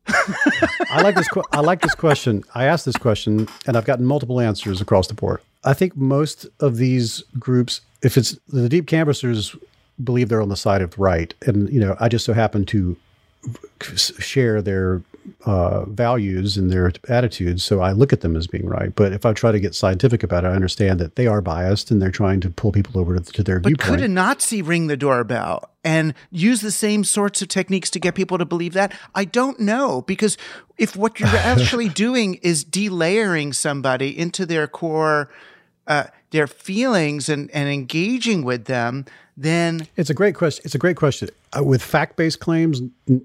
I 0.07 1.01
like 1.03 1.15
this. 1.15 1.29
I 1.53 1.61
like 1.61 1.81
this 1.81 1.95
question. 1.95 2.45
I 2.55 2.65
asked 2.65 2.85
this 2.85 2.97
question, 2.97 3.49
and 3.67 3.77
I've 3.77 3.85
gotten 3.85 4.05
multiple 4.05 4.41
answers 4.41 4.81
across 4.81 5.07
the 5.09 5.15
board. 5.15 5.41
I 5.65 5.75
think 5.75 5.97
most 5.97 6.47
of 6.61 6.77
these 6.77 7.23
groups, 7.39 7.81
if 8.03 8.17
it's 8.17 8.39
the 8.49 8.69
deep 8.69 8.87
canvassers, 8.87 9.57
believe 10.03 10.29
they're 10.29 10.43
on 10.43 10.49
the 10.49 10.57
side 10.57 10.83
of 10.83 10.99
right, 10.99 11.33
and 11.47 11.71
you 11.71 11.81
know, 11.81 11.97
I 12.01 12.09
just 12.09 12.25
so 12.25 12.33
happen 12.33 12.65
to 12.67 12.97
share 13.81 14.63
their 14.63 15.03
uh, 15.47 15.85
values 15.87 16.57
and 16.57 16.71
their 16.71 16.93
attitudes, 17.09 17.65
so 17.65 17.81
I 17.81 17.93
look 17.93 18.13
at 18.13 18.21
them 18.21 18.37
as 18.37 18.47
being 18.47 18.67
right. 18.67 18.95
But 18.95 19.13
if 19.13 19.25
I 19.25 19.33
try 19.33 19.53
to 19.53 19.61
get 19.61 19.75
scientific 19.75 20.23
about 20.23 20.45
it, 20.45 20.49
I 20.49 20.53
understand 20.53 21.01
that 21.01 21.17
they 21.17 21.27
are 21.27 21.41
biased 21.41 21.91
and 21.91 22.01
they're 22.01 22.11
trying 22.11 22.41
to 22.41 22.51
pull 22.51 22.73
people 22.73 23.01
over 23.01 23.19
to, 23.19 23.33
to 23.33 23.43
their 23.43 23.61
but 23.61 23.69
viewpoint. 23.69 23.89
Could 23.89 24.03
a 24.03 24.09
Nazi 24.09 24.63
ring 24.63 24.87
the 24.87 24.97
doorbell 24.97 25.71
and 25.83 26.15
use 26.31 26.61
the 26.61 26.71
same 26.71 27.05
sorts 27.05 27.43
of 27.43 27.49
techniques 27.49 27.91
to 27.91 28.01
get 28.01 28.15
people 28.15 28.39
to 28.39 28.45
believe 28.45 28.73
that? 28.75 28.93
I 29.15 29.25
don't 29.25 29.61
know 29.61 30.03
because 30.03 30.37
if 30.79 30.97
what 30.97 31.21
you're 31.21 31.29
actually 31.29 31.89
doing 31.89 32.35
is 32.35 32.65
delayering 32.65 33.55
somebody 33.55 34.17
into 34.17 34.47
their 34.47 34.67
core, 34.67 35.31
uh, 35.87 36.05
their 36.31 36.47
feelings 36.47 37.29
and, 37.29 37.51
and 37.53 37.69
engaging 37.69 38.45
with 38.45 38.65
them, 38.65 39.05
then 39.37 39.89
it's 39.97 40.11
a 40.11 40.15
great 40.15 40.35
question. 40.35 40.63
It's 40.65 40.75
a 40.75 40.79
great 40.79 40.97
question. 40.97 41.29
Uh, 41.57 41.63
with 41.65 41.83
fact-based 41.83 42.41
claims, 42.41 42.81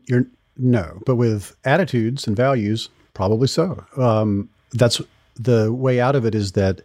you're 0.06 0.26
no, 0.60 1.02
but 1.06 1.16
with 1.16 1.56
attitudes 1.64 2.28
and 2.28 2.36
values, 2.36 2.90
probably 3.14 3.48
so. 3.48 3.84
Um, 3.98 4.50
that's 4.74 5.02
the 5.36 5.74
way 5.74 6.00
out 6.00 6.16
of 6.16 6.26
it. 6.26 6.36
Is 6.36 6.52
that 6.52 6.82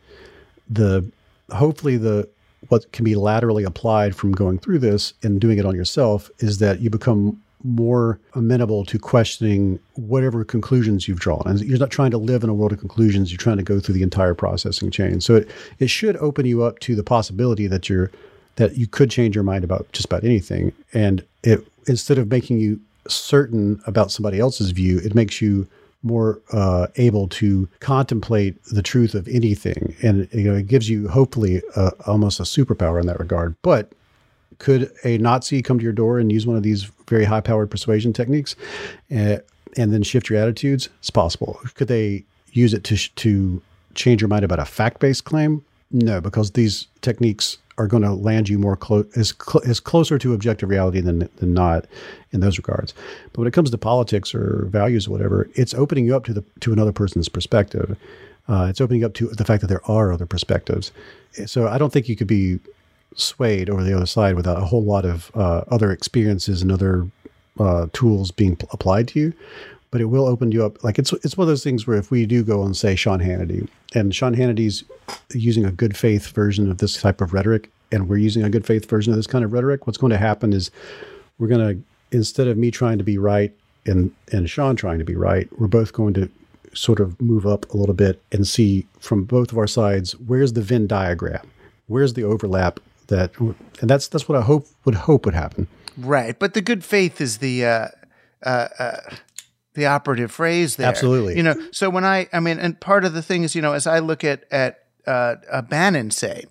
the 0.71 1.11
hopefully 1.51 1.97
the 1.97 2.29
what 2.69 2.91
can 2.93 3.05
be 3.05 3.15
laterally 3.15 3.65
applied 3.65 4.17
from 4.17 4.33
going 4.33 4.59
through 4.59 4.79
this 4.79 5.13
and 5.23 5.41
doing 5.41 5.59
it 5.59 5.67
on 5.67 5.75
yourself 5.75 6.31
is 6.39 6.59
that 6.59 6.81
you 6.81 6.89
become 6.89 7.41
more 7.63 8.21
amenable 8.35 8.85
to 8.85 8.99
questioning 8.99 9.79
whatever 9.95 10.45
conclusions 10.45 11.09
you've 11.09 11.21
drawn. 11.21 11.43
And 11.47 11.61
you're 11.61 11.79
not 11.79 11.91
trying 11.91 12.11
to 12.11 12.19
live 12.19 12.45
in 12.45 12.51
a 12.51 12.55
world 12.55 12.73
of 12.73 12.79
conclusions, 12.79 13.31
you're 13.31 13.39
trying 13.39 13.57
to 13.57 13.63
go 13.63 13.81
through 13.81 13.95
the 13.95 14.03
entire 14.03 14.35
processing 14.35 14.91
chain. 14.91 15.21
So 15.21 15.37
it, 15.37 15.51
it 15.79 15.89
should 15.89 16.17
open 16.19 16.47
you 16.47 16.63
up 16.63 16.79
to 16.81 16.95
the 16.95 17.03
possibility 17.03 17.67
that 17.67 17.89
you're 17.89 18.11
that 18.57 18.77
you 18.77 18.87
could 18.87 19.11
change 19.11 19.35
your 19.35 19.43
mind 19.43 19.65
about 19.65 19.91
just 19.93 20.07
about 20.07 20.23
anything. 20.23 20.73
And 20.93 21.25
it 21.43 21.67
instead 21.87 22.19
of 22.19 22.31
making 22.31 22.61
you 22.61 22.81
certain 23.09 23.81
about 23.87 24.11
somebody 24.11 24.39
else's 24.39 24.71
view, 24.71 24.99
it 24.99 25.15
makes 25.15 25.41
you 25.41 25.67
more 26.03 26.41
uh, 26.53 26.87
able 26.97 27.27
to 27.29 27.67
contemplate 27.81 28.63
the 28.65 28.83
truth 28.83 29.15
of 29.15 29.27
anything, 29.29 29.97
and 30.03 30.29
you 30.33 30.45
know 30.45 30.55
it 30.55 30.67
gives 30.67 30.89
you 30.89 31.09
hopefully 31.09 31.63
uh, 31.77 31.91
almost 32.07 32.39
a 32.41 32.45
superpower 32.45 33.01
in 33.01 33.07
that 33.07 33.19
regard. 33.19 33.57
But 33.63 33.93
could 34.59 34.93
a 35.03 35.19
Nazi 35.19 35.63
come 35.63 35.79
to 35.79 35.83
your 35.83 35.93
door 35.93 36.19
and 36.19 36.31
use 36.31 36.47
one 36.47 36.57
of 36.57 36.63
these 36.63 36.85
very 37.09 37.25
high-powered 37.25 37.71
persuasion 37.71 38.13
techniques, 38.13 38.55
uh, 39.11 39.39
and 39.77 39.93
then 39.93 40.03
shift 40.03 40.29
your 40.29 40.39
attitudes? 40.39 40.89
It's 40.99 41.11
possible. 41.11 41.59
Could 41.75 41.89
they 41.89 42.25
use 42.53 42.75
it 42.75 42.85
to 42.85 42.97
to 42.97 43.63
change 43.95 44.21
your 44.21 44.29
mind 44.29 44.45
about 44.45 44.59
a 44.59 44.65
fact-based 44.65 45.25
claim? 45.25 45.65
No, 45.91 46.21
because 46.21 46.51
these 46.51 46.87
techniques 47.01 47.59
are 47.79 47.87
going 47.87 48.03
to 48.03 48.13
land 48.13 48.49
you 48.49 48.59
more 48.59 48.77
close 48.77 49.07
as, 49.17 49.35
cl- 49.35 49.63
as 49.67 49.81
closer 49.81 50.19
to 50.19 50.35
objective 50.35 50.69
reality 50.69 51.01
than 51.01 51.29
than 51.37 51.55
not 51.55 51.87
in 52.33 52.41
those 52.41 52.59
regards. 52.59 52.95
But 53.33 53.41
when 53.41 53.49
it 53.49 53.53
comes 53.53 53.71
to 53.71 53.79
politics 53.79 54.35
or 54.35 54.67
values 54.71 55.07
or 55.07 55.11
whatever, 55.11 55.49
it's 55.55 55.75
opening 55.75 56.07
you 56.07 56.17
up 56.17 56.25
to 56.25 56.33
the 56.33 56.45
to 56.61 56.73
another 56.73 56.93
person's 56.93 57.29
perspective. 57.29 57.97
Uh, 58.49 58.67
it's 58.69 58.81
opening 58.81 59.05
up 59.05 59.15
to 59.15 59.29
the 59.29 59.45
fact 59.45 59.63
that 59.63 59.69
there 59.69 59.85
are 59.91 60.13
other 60.13 60.27
perspectives. 60.27 60.93
So 61.47 61.67
I 61.67 61.79
don't 61.79 61.93
think 61.93 62.09
you 62.09 62.17
could 62.17 62.27
be 62.27 62.61
swayed 63.17 63.71
over 63.71 63.83
the 63.83 63.95
other 63.95 64.07
side 64.07 64.35
without 64.35 64.59
a 64.59 64.67
whole 64.67 64.83
lot 64.85 65.05
of 65.05 65.31
uh, 65.35 65.63
other 65.71 65.91
experiences 65.91 66.63
and 66.63 66.71
other 66.71 67.09
uh, 67.59 67.87
tools 67.93 68.31
being 68.31 68.59
applied 68.73 69.09
to 69.09 69.21
you 69.21 69.33
but 69.95 70.01
it 70.01 70.07
will 70.07 70.27
open 70.27 70.51
you 70.51 70.67
up. 70.67 70.83
Like 70.83 70.99
it's 70.99 71.13
it's 71.13 71.37
one 71.37 71.45
of 71.45 71.49
those 71.49 71.63
things 71.63 71.87
where 71.87 71.97
if 71.97 72.11
we 72.11 72.27
do 72.27 72.43
go 72.43 72.65
and 72.65 72.77
say 72.77 72.97
Sean 72.97 73.21
Hannity, 73.21 73.69
and 73.95 74.13
Sean 74.13 74.35
Hannity's 74.35 74.83
using 75.33 75.65
a 75.65 75.71
good 75.71 75.97
faith 75.97 76.27
version 76.33 76.69
of 76.69 76.79
this 76.79 77.01
type 77.01 77.21
of 77.21 77.33
rhetoric, 77.33 77.71
and 77.93 78.09
we're 78.09 78.17
using 78.17 78.43
a 78.43 78.51
good 78.51 78.67
faith 78.67 78.91
version 78.91 79.13
of 79.13 79.17
this 79.17 79.29
kind 79.29 79.45
of 79.45 79.53
rhetoric, 79.53 79.87
what's 79.87 79.97
going 79.97 80.11
to 80.11 80.19
happen 80.19 80.53
is 80.53 80.73
we're 81.39 81.47
going 81.47 81.61
to 81.61 82.17
instead 82.17 82.49
of 82.49 82.59
me 82.59 82.73
trying 82.73 82.99
to 82.99 83.05
be 83.05 83.19
right 83.19 83.53
and 83.87 84.13
and 84.33 84.51
Sean 84.51 84.75
trying 84.75 84.99
to 84.99 85.05
be 85.05 85.15
right, 85.15 85.49
we're 85.61 85.69
both 85.69 85.93
going 85.93 86.13
to 86.15 86.29
sort 86.73 86.99
of 86.99 87.21
move 87.23 87.47
up 87.47 87.73
a 87.73 87.77
little 87.77 87.95
bit 87.95 88.21
and 88.33 88.49
see 88.49 88.89
from 88.99 89.23
both 89.23 89.53
of 89.53 89.59
our 89.59 89.69
sides 89.69 90.19
where's 90.19 90.55
the 90.55 90.61
Venn 90.61 90.89
diagram, 90.89 91.49
where's 91.87 92.15
the 92.15 92.25
overlap 92.25 92.81
that, 93.07 93.31
and 93.39 93.55
that's 93.89 94.09
that's 94.09 94.29
what 94.29 94.37
I 94.37 94.43
hope 94.43 94.67
would 94.85 94.97
hope 94.97 95.25
would 95.25 95.35
happen. 95.35 95.69
Right, 95.97 96.37
but 96.37 96.53
the 96.53 96.63
good 96.63 96.83
faith 96.83 97.21
is 97.21 97.39
the. 97.39 97.65
Uh, 97.65 97.89
uh, 98.43 98.69
uh 98.79 99.01
the 99.75 99.87
operative 99.87 100.31
phrase 100.31 100.77
there. 100.77 100.89
Absolutely. 100.89 101.37
You 101.37 101.43
know, 101.43 101.55
so 101.73 101.91
when 101.91 102.05
I, 102.05 102.29
I 102.33 102.41
mean, 102.41 102.59
and 102.59 102.79
part 102.81 103.05
of 103.05 103.13
the 103.13 103.23
thing 103.23 103.43
is, 103.43 103.55
you 103.55 103.63
know, 103.63 103.73
as 103.73 103.87
I 103.87 103.99
look 103.99 104.25
at 104.25 104.45
at 104.51 104.85
uh, 105.07 105.37
uh, 105.51 105.63
Bannon 105.63 106.11
say? 106.11 106.45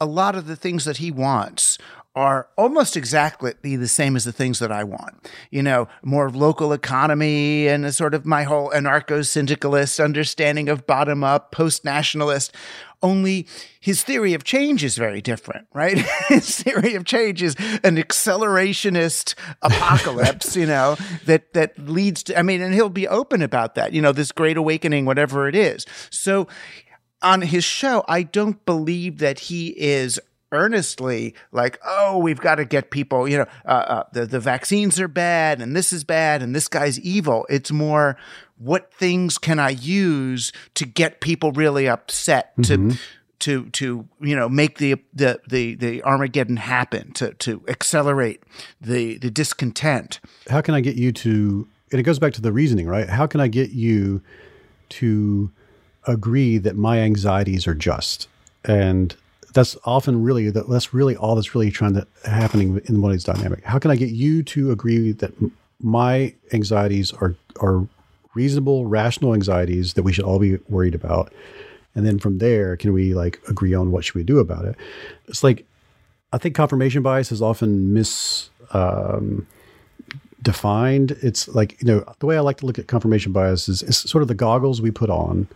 A 0.00 0.06
lot 0.06 0.34
of 0.34 0.46
the 0.46 0.56
things 0.56 0.84
that 0.84 0.98
he 0.98 1.10
wants 1.10 1.78
are 2.16 2.48
almost 2.58 2.96
exactly 2.96 3.54
the 3.62 3.86
same 3.86 4.16
as 4.16 4.24
the 4.24 4.32
things 4.32 4.58
that 4.58 4.72
I 4.72 4.82
want. 4.82 5.30
You 5.50 5.62
know, 5.62 5.88
more 6.02 6.28
local 6.28 6.72
economy 6.72 7.68
and 7.68 7.84
a 7.84 7.92
sort 7.92 8.14
of 8.14 8.26
my 8.26 8.42
whole 8.42 8.70
anarcho 8.70 9.24
syndicalist 9.24 10.00
understanding 10.00 10.68
of 10.68 10.86
bottom 10.86 11.22
up, 11.22 11.52
post 11.52 11.84
nationalist. 11.84 12.52
Only 13.02 13.46
his 13.80 14.02
theory 14.02 14.34
of 14.34 14.44
change 14.44 14.84
is 14.84 14.98
very 14.98 15.22
different, 15.22 15.66
right? 15.72 15.98
his 16.28 16.62
theory 16.62 16.94
of 16.94 17.04
change 17.04 17.42
is 17.42 17.54
an 17.82 17.96
accelerationist 17.96 19.34
apocalypse, 19.62 20.54
you 20.54 20.66
know, 20.66 20.96
that 21.24 21.52
that 21.54 21.78
leads 21.78 22.22
to 22.24 22.38
I 22.38 22.42
mean, 22.42 22.60
and 22.60 22.74
he'll 22.74 22.88
be 22.88 23.08
open 23.08 23.42
about 23.42 23.74
that, 23.76 23.92
you 23.92 24.02
know, 24.02 24.12
this 24.12 24.32
great 24.32 24.56
awakening, 24.56 25.06
whatever 25.06 25.48
it 25.48 25.54
is. 25.54 25.86
So 26.10 26.46
on 27.22 27.42
his 27.42 27.64
show, 27.64 28.04
I 28.08 28.22
don't 28.22 28.64
believe 28.64 29.18
that 29.18 29.40
he 29.40 29.68
is 29.68 30.18
earnestly 30.52 31.34
like, 31.52 31.78
oh, 31.86 32.18
we've 32.18 32.40
got 32.40 32.56
to 32.56 32.64
get 32.64 32.90
people, 32.90 33.28
you 33.28 33.38
know, 33.38 33.46
uh, 33.64 33.68
uh, 33.68 34.04
the, 34.12 34.26
the 34.26 34.40
vaccines 34.40 34.98
are 35.00 35.08
bad 35.08 35.60
and 35.60 35.76
this 35.76 35.92
is 35.92 36.04
bad 36.04 36.42
and 36.42 36.54
this 36.54 36.68
guy's 36.68 36.98
evil. 37.00 37.46
It's 37.48 37.70
more, 37.70 38.16
what 38.58 38.92
things 38.92 39.38
can 39.38 39.58
I 39.58 39.70
use 39.70 40.52
to 40.74 40.84
get 40.84 41.20
people 41.20 41.52
really 41.52 41.88
upset 41.88 42.56
mm-hmm. 42.56 42.90
to, 42.90 42.96
to, 43.38 43.70
to, 43.70 44.08
you 44.20 44.36
know, 44.36 44.48
make 44.48 44.78
the, 44.78 44.96
the, 45.14 45.40
the, 45.48 45.74
the 45.76 46.02
Armageddon 46.02 46.58
happen, 46.58 47.12
to, 47.12 47.32
to 47.34 47.62
accelerate 47.68 48.42
the, 48.80 49.16
the 49.16 49.30
discontent. 49.30 50.20
How 50.50 50.60
can 50.60 50.74
I 50.74 50.82
get 50.82 50.96
you 50.96 51.10
to, 51.12 51.66
and 51.90 51.98
it 51.98 52.02
goes 52.02 52.18
back 52.18 52.34
to 52.34 52.42
the 52.42 52.52
reasoning, 52.52 52.86
right? 52.86 53.08
How 53.08 53.26
can 53.26 53.40
I 53.40 53.48
get 53.48 53.70
you 53.70 54.20
to 54.90 55.50
agree 56.06 56.58
that 56.58 56.76
my 56.76 56.98
anxieties 56.98 57.66
are 57.66 57.74
just? 57.74 58.28
And 58.62 59.16
that's 59.52 59.76
often 59.84 60.22
really 60.22 60.50
that's 60.50 60.94
really 60.94 61.16
all 61.16 61.34
that's 61.34 61.54
really 61.54 61.70
trying 61.70 61.94
to 61.94 62.06
happening 62.24 62.80
in 62.86 63.00
one 63.00 63.10
of 63.10 63.14
these 63.14 63.24
dynamic. 63.24 63.64
How 63.64 63.78
can 63.78 63.90
I 63.90 63.96
get 63.96 64.10
you 64.10 64.42
to 64.44 64.70
agree 64.70 65.12
that 65.12 65.32
my 65.80 66.34
anxieties 66.52 67.12
are 67.14 67.34
are 67.60 67.86
reasonable, 68.34 68.86
rational 68.86 69.34
anxieties 69.34 69.94
that 69.94 70.02
we 70.02 70.12
should 70.12 70.24
all 70.24 70.38
be 70.38 70.58
worried 70.68 70.94
about? 70.94 71.32
And 71.94 72.06
then 72.06 72.18
from 72.18 72.38
there, 72.38 72.76
can 72.76 72.92
we 72.92 73.14
like 73.14 73.40
agree 73.48 73.74
on 73.74 73.90
what 73.90 74.04
should 74.04 74.14
we 74.14 74.22
do 74.22 74.38
about 74.38 74.64
it? 74.64 74.76
It's 75.26 75.42
like 75.42 75.66
I 76.32 76.38
think 76.38 76.54
confirmation 76.54 77.02
bias 77.02 77.32
is 77.32 77.42
often 77.42 77.92
mis 77.92 78.50
um, 78.72 79.46
defined. 80.42 81.12
It's 81.22 81.48
like 81.48 81.80
you 81.82 81.88
know 81.88 82.04
the 82.20 82.26
way 82.26 82.36
I 82.36 82.40
like 82.40 82.58
to 82.58 82.66
look 82.66 82.78
at 82.78 82.86
confirmation 82.86 83.32
bias 83.32 83.68
is 83.68 83.82
it's 83.82 84.08
sort 84.08 84.22
of 84.22 84.28
the 84.28 84.34
goggles 84.34 84.80
we 84.80 84.90
put 84.90 85.10
on 85.10 85.48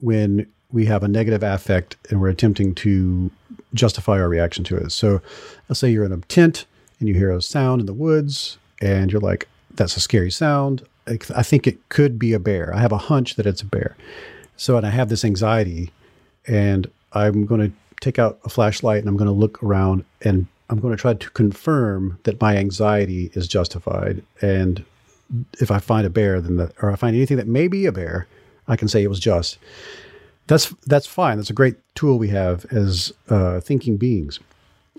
when 0.00 0.46
we 0.72 0.86
have 0.86 1.02
a 1.02 1.08
negative 1.08 1.42
affect 1.42 1.96
and 2.10 2.20
we're 2.20 2.28
attempting 2.28 2.74
to 2.76 3.30
justify 3.74 4.20
our 4.20 4.28
reaction 4.28 4.64
to 4.64 4.76
it. 4.76 4.90
So 4.90 5.20
let's 5.68 5.80
say 5.80 5.90
you're 5.90 6.04
in 6.04 6.12
a 6.12 6.18
tent 6.18 6.66
and 6.98 7.08
you 7.08 7.14
hear 7.14 7.30
a 7.30 7.42
sound 7.42 7.80
in 7.80 7.86
the 7.86 7.92
woods 7.92 8.58
and 8.80 9.10
you're 9.10 9.20
like, 9.20 9.48
that's 9.74 9.96
a 9.96 10.00
scary 10.00 10.30
sound. 10.30 10.86
I 11.06 11.42
think 11.42 11.66
it 11.66 11.88
could 11.88 12.18
be 12.18 12.32
a 12.32 12.38
bear. 12.38 12.72
I 12.74 12.80
have 12.80 12.92
a 12.92 12.98
hunch 12.98 13.34
that 13.34 13.46
it's 13.46 13.62
a 13.62 13.66
bear. 13.66 13.96
So, 14.56 14.76
and 14.76 14.86
I 14.86 14.90
have 14.90 15.08
this 15.08 15.24
anxiety 15.24 15.90
and 16.46 16.90
I'm 17.12 17.44
going 17.46 17.60
to 17.60 17.72
take 18.00 18.18
out 18.18 18.38
a 18.44 18.48
flashlight 18.48 19.00
and 19.00 19.08
I'm 19.08 19.16
going 19.16 19.26
to 19.26 19.32
look 19.32 19.62
around 19.62 20.04
and 20.20 20.46
I'm 20.70 20.80
going 20.80 20.96
to 20.96 21.00
try 21.00 21.14
to 21.14 21.30
confirm 21.30 22.18
that 22.22 22.40
my 22.40 22.56
anxiety 22.56 23.30
is 23.34 23.48
justified. 23.48 24.22
And 24.40 24.84
if 25.60 25.70
I 25.70 25.78
find 25.78 26.06
a 26.06 26.10
bear, 26.10 26.40
then 26.40 26.56
the, 26.56 26.72
or 26.80 26.90
I 26.90 26.96
find 26.96 27.16
anything 27.16 27.36
that 27.36 27.48
may 27.48 27.68
be 27.68 27.86
a 27.86 27.92
bear, 27.92 28.26
I 28.68 28.76
can 28.76 28.88
say 28.88 29.02
it 29.02 29.08
was 29.08 29.20
just 29.20 29.58
that's 30.52 30.68
that's 30.86 31.06
fine. 31.06 31.38
That's 31.38 31.50
a 31.50 31.54
great 31.54 31.76
tool 31.94 32.18
we 32.18 32.28
have 32.28 32.66
as 32.66 33.12
uh, 33.28 33.60
thinking 33.60 33.96
beings. 33.96 34.38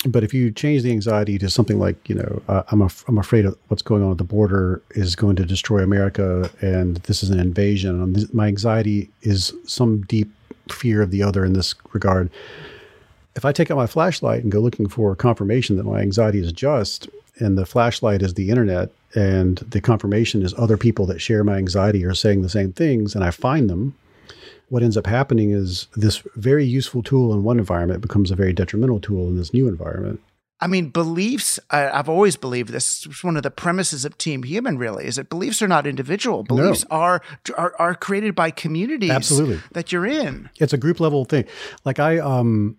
But 0.05 0.23
if 0.23 0.33
you 0.33 0.51
change 0.51 0.81
the 0.81 0.91
anxiety 0.91 1.37
to 1.37 1.49
something 1.49 1.79
like, 1.79 2.09
you 2.09 2.15
know, 2.15 2.41
uh, 2.49 2.63
I'm 2.69 2.81
af- 2.81 3.05
I'm 3.07 3.17
afraid 3.17 3.45
of 3.45 3.57
what's 3.67 3.83
going 3.83 4.03
on 4.03 4.11
at 4.11 4.17
the 4.17 4.23
border 4.23 4.81
is 4.91 5.15
going 5.15 5.35
to 5.37 5.45
destroy 5.45 5.81
America, 5.81 6.49
and 6.61 6.97
this 6.97 7.23
is 7.23 7.29
an 7.29 7.39
invasion. 7.39 8.01
And 8.01 8.15
this, 8.15 8.33
my 8.33 8.47
anxiety 8.47 9.09
is 9.21 9.53
some 9.65 10.01
deep 10.01 10.29
fear 10.69 11.01
of 11.01 11.11
the 11.11 11.23
other 11.23 11.45
in 11.45 11.53
this 11.53 11.75
regard. 11.93 12.29
If 13.35 13.45
I 13.45 13.51
take 13.51 13.71
out 13.71 13.77
my 13.77 13.87
flashlight 13.87 14.43
and 14.43 14.51
go 14.51 14.59
looking 14.59 14.89
for 14.89 15.15
confirmation 15.15 15.77
that 15.77 15.85
my 15.85 16.01
anxiety 16.01 16.39
is 16.39 16.51
just, 16.51 17.07
and 17.39 17.57
the 17.57 17.65
flashlight 17.65 18.21
is 18.21 18.33
the 18.33 18.49
internet, 18.49 18.89
and 19.15 19.57
the 19.57 19.81
confirmation 19.81 20.41
is 20.41 20.53
other 20.57 20.77
people 20.77 21.05
that 21.05 21.21
share 21.21 21.43
my 21.43 21.57
anxiety 21.57 22.03
are 22.03 22.13
saying 22.13 22.41
the 22.41 22.49
same 22.49 22.73
things, 22.73 23.15
and 23.15 23.23
I 23.23 23.31
find 23.31 23.69
them, 23.69 23.95
what 24.73 24.81
ends 24.81 24.97
up 24.97 25.05
happening 25.05 25.51
is 25.51 25.87
this 25.95 26.23
very 26.35 26.65
useful 26.65 27.03
tool 27.03 27.31
in 27.31 27.43
one 27.43 27.59
environment 27.59 28.01
becomes 28.01 28.31
a 28.31 28.35
very 28.35 28.51
detrimental 28.51 28.99
tool 28.99 29.27
in 29.27 29.37
this 29.37 29.53
new 29.53 29.67
environment. 29.67 30.19
I 30.59 30.65
mean, 30.65 30.89
beliefs, 30.89 31.59
I've 31.69 32.09
always 32.09 32.37
believed 32.37 32.69
this. 32.69 33.05
It's 33.05 33.23
one 33.23 33.37
of 33.37 33.43
the 33.43 33.51
premises 33.51 34.03
of 34.03 34.17
Team 34.17 34.41
Human, 34.41 34.79
really, 34.79 35.05
is 35.05 35.17
that 35.17 35.29
beliefs 35.29 35.61
are 35.61 35.67
not 35.67 35.85
individual. 35.85 36.41
Beliefs 36.41 36.85
no. 36.89 36.97
are, 36.97 37.21
are 37.55 37.75
are 37.77 37.93
created 37.93 38.33
by 38.33 38.49
communities 38.49 39.11
Absolutely. 39.11 39.59
that 39.73 39.91
you're 39.91 40.07
in. 40.07 40.49
It's 40.59 40.73
a 40.73 40.77
group 40.77 40.99
level 40.99 41.23
thing. 41.23 41.45
Like 41.85 41.99
I 41.99 42.17
um 42.17 42.75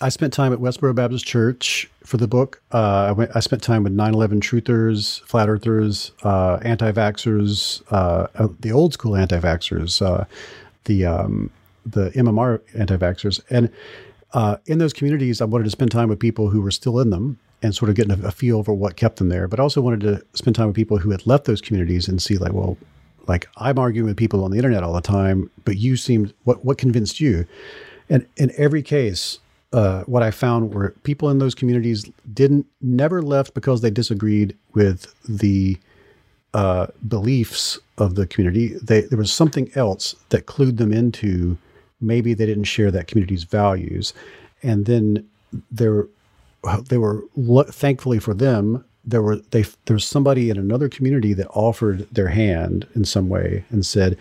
I 0.00 0.08
spent 0.08 0.32
time 0.32 0.52
at 0.52 0.58
Westboro 0.58 0.96
Baptist 0.96 1.26
Church 1.26 1.88
for 2.04 2.16
the 2.16 2.26
book. 2.26 2.60
Uh, 2.72 3.06
I, 3.08 3.12
went, 3.12 3.30
I 3.34 3.40
spent 3.40 3.62
time 3.62 3.84
with 3.84 3.92
9 3.92 4.14
11 4.14 4.40
truthers, 4.40 5.20
flat 5.22 5.48
earthers, 5.48 6.10
uh, 6.24 6.58
anti 6.62 6.90
vaxxers, 6.90 7.82
uh, 7.92 8.26
uh, 8.34 8.48
the 8.58 8.72
old 8.72 8.94
school 8.94 9.14
anti 9.14 9.38
vaxxers, 9.38 10.02
uh, 10.04 10.24
the 10.86 11.04
um, 11.04 11.50
the 11.84 12.10
MMR 12.10 12.60
anti-vaxxers, 12.76 13.40
and 13.50 13.70
uh, 14.32 14.56
in 14.66 14.78
those 14.78 14.92
communities, 14.92 15.40
I 15.40 15.44
wanted 15.44 15.64
to 15.64 15.70
spend 15.70 15.90
time 15.90 16.08
with 16.08 16.18
people 16.18 16.50
who 16.50 16.60
were 16.60 16.70
still 16.70 16.98
in 16.98 17.10
them 17.10 17.38
and 17.62 17.74
sort 17.74 17.88
of 17.88 17.94
getting 17.94 18.12
a, 18.12 18.28
a 18.28 18.30
feel 18.30 18.62
for 18.62 18.74
what 18.74 18.96
kept 18.96 19.16
them 19.16 19.28
there. 19.28 19.48
But 19.48 19.60
also 19.60 19.80
wanted 19.80 20.00
to 20.00 20.24
spend 20.34 20.56
time 20.56 20.66
with 20.66 20.76
people 20.76 20.98
who 20.98 21.10
had 21.10 21.26
left 21.26 21.44
those 21.44 21.60
communities 21.60 22.08
and 22.08 22.20
see, 22.20 22.36
like, 22.36 22.52
well, 22.52 22.76
like 23.26 23.48
I'm 23.56 23.78
arguing 23.78 24.06
with 24.06 24.16
people 24.16 24.44
on 24.44 24.50
the 24.50 24.56
internet 24.56 24.82
all 24.82 24.92
the 24.92 25.00
time, 25.00 25.50
but 25.64 25.76
you 25.76 25.96
seemed 25.96 26.32
what 26.44 26.64
what 26.64 26.78
convinced 26.78 27.20
you? 27.20 27.46
And 28.08 28.26
in 28.36 28.52
every 28.56 28.82
case, 28.82 29.38
uh, 29.72 30.02
what 30.04 30.22
I 30.22 30.30
found 30.30 30.74
were 30.74 30.90
people 31.02 31.28
in 31.30 31.38
those 31.38 31.54
communities 31.54 32.08
didn't 32.32 32.66
never 32.80 33.22
left 33.22 33.54
because 33.54 33.80
they 33.80 33.90
disagreed 33.90 34.56
with 34.74 35.12
the 35.28 35.78
uh, 36.54 36.86
beliefs 37.06 37.78
of 37.98 38.14
the 38.14 38.26
community. 38.26 38.74
They, 38.82 39.02
there 39.02 39.18
was 39.18 39.32
something 39.32 39.70
else 39.74 40.14
that 40.30 40.46
clued 40.46 40.78
them 40.78 40.92
into 40.92 41.56
maybe 42.00 42.34
they 42.34 42.46
didn't 42.46 42.64
share 42.64 42.90
that 42.90 43.06
community's 43.06 43.44
values, 43.44 44.12
and 44.62 44.86
then 44.86 45.26
there 45.70 46.06
they 46.88 46.98
were 46.98 47.22
thankfully 47.68 48.18
for 48.18 48.34
them 48.34 48.84
there 49.04 49.22
were 49.22 49.36
they 49.36 49.64
there's 49.84 50.04
somebody 50.04 50.50
in 50.50 50.58
another 50.58 50.88
community 50.88 51.32
that 51.32 51.46
offered 51.50 52.08
their 52.10 52.28
hand 52.28 52.86
in 52.96 53.04
some 53.04 53.28
way 53.28 53.64
and 53.70 53.86
said 53.86 54.18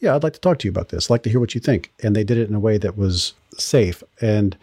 yeah 0.00 0.14
i'd 0.14 0.22
like 0.22 0.32
to 0.32 0.40
talk 0.40 0.58
to 0.58 0.66
you 0.66 0.70
about 0.70 0.88
this. 0.90 1.06
I'd 1.06 1.14
like 1.14 1.22
to 1.24 1.30
hear 1.30 1.40
what 1.40 1.54
you 1.54 1.60
think. 1.60 1.92
And 2.02 2.14
they 2.14 2.24
did 2.24 2.38
it 2.38 2.48
in 2.48 2.54
a 2.54 2.60
way 2.60 2.78
that 2.78 2.96
was 2.96 3.34
safe. 3.56 4.02
And 4.20 4.56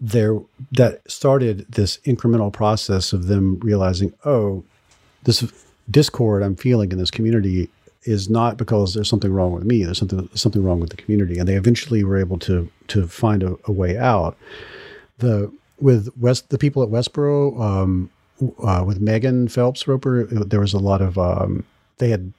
there 0.00 0.38
that 0.72 1.08
started 1.10 1.64
this 1.68 1.98
incremental 1.98 2.52
process 2.52 3.12
of 3.12 3.28
them 3.28 3.60
realizing 3.60 4.12
oh 4.24 4.64
this 5.22 5.44
discord 5.88 6.42
I'm 6.42 6.56
feeling 6.56 6.90
in 6.90 6.98
this 6.98 7.10
community 7.10 7.70
is 8.06 8.30
not 8.30 8.56
because 8.56 8.94
there's 8.94 9.08
something 9.08 9.32
wrong 9.32 9.52
with 9.52 9.64
me. 9.64 9.84
There's 9.84 9.98
something 9.98 10.28
something 10.34 10.62
wrong 10.62 10.80
with 10.80 10.90
the 10.90 10.96
community, 10.96 11.38
and 11.38 11.48
they 11.48 11.56
eventually 11.56 12.04
were 12.04 12.16
able 12.16 12.38
to 12.40 12.70
to 12.88 13.06
find 13.06 13.42
a, 13.42 13.56
a 13.64 13.72
way 13.72 13.98
out. 13.98 14.36
The 15.18 15.52
with 15.80 16.08
West 16.18 16.50
the 16.50 16.58
people 16.58 16.82
at 16.82 16.88
Westboro 16.88 17.60
um, 17.60 18.10
uh, 18.62 18.84
with 18.86 19.00
Megan 19.00 19.48
Phelps 19.48 19.86
Roper, 19.86 20.24
there 20.24 20.60
was 20.60 20.72
a 20.72 20.78
lot 20.78 21.02
of 21.02 21.18
um, 21.18 21.64
they 21.98 22.10
had 22.10 22.32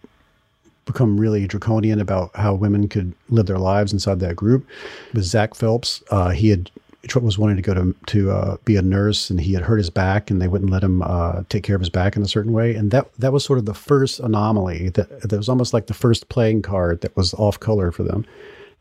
become 0.86 1.20
really 1.20 1.46
draconian 1.46 2.00
about 2.00 2.34
how 2.36 2.54
women 2.54 2.88
could 2.88 3.14
live 3.30 3.46
their 3.46 3.60
lives 3.60 3.92
inside 3.92 4.20
that 4.22 4.36
group. 4.36 4.66
With 5.14 5.26
Zach 5.26 5.54
Phelps, 5.54 6.02
uh, 6.10 6.30
he 6.30 6.50
had 6.50 6.72
was 7.16 7.38
wanting 7.38 7.56
to 7.56 7.62
go 7.62 7.74
to 7.74 7.96
to 8.08 8.32
uh, 8.32 8.58
be 8.66 8.76
a 8.76 8.82
nurse, 8.82 9.30
and 9.30 9.40
he 9.40 9.54
had 9.54 9.64
hurt 9.64 9.78
his 9.78 9.90
back, 9.90 10.30
and 10.30 10.42
they 10.42 10.48
wouldn't 10.48 10.72
let 10.72 10.84
him 10.84 11.02
uh, 11.02 11.44
take 11.50 11.64
care 11.64 11.76
of 11.76 11.82
his 11.82 11.90
back 11.90 12.16
in 12.16 12.22
a 12.22 12.28
certain 12.28 12.54
way. 12.54 12.76
And 12.76 12.92
that 12.92 13.14
that 13.16 13.34
was 13.34 13.44
sort 13.44 13.60
of 13.60 13.66
the 13.66 13.74
first 13.74 14.20
anomaly 14.20 14.90
that 14.90 15.22
that 15.22 15.38
was 15.38 15.50
almost 15.50 15.74
like 15.74 15.88
the 15.88 15.94
first 15.94 16.30
playing 16.30 16.62
card 16.62 17.02
that 17.02 17.16
was 17.16 17.34
off 17.36 17.60
color 17.60 17.92
for 17.92 18.04
them, 18.04 18.26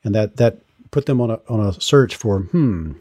and 0.05 0.15
that 0.15 0.37
that 0.37 0.59
put 0.91 1.07
them 1.07 1.21
on 1.21 1.31
a 1.31 1.41
on 1.49 1.61
a 1.61 1.73
search 1.81 2.17
for 2.17 2.41
hmm 2.41 2.93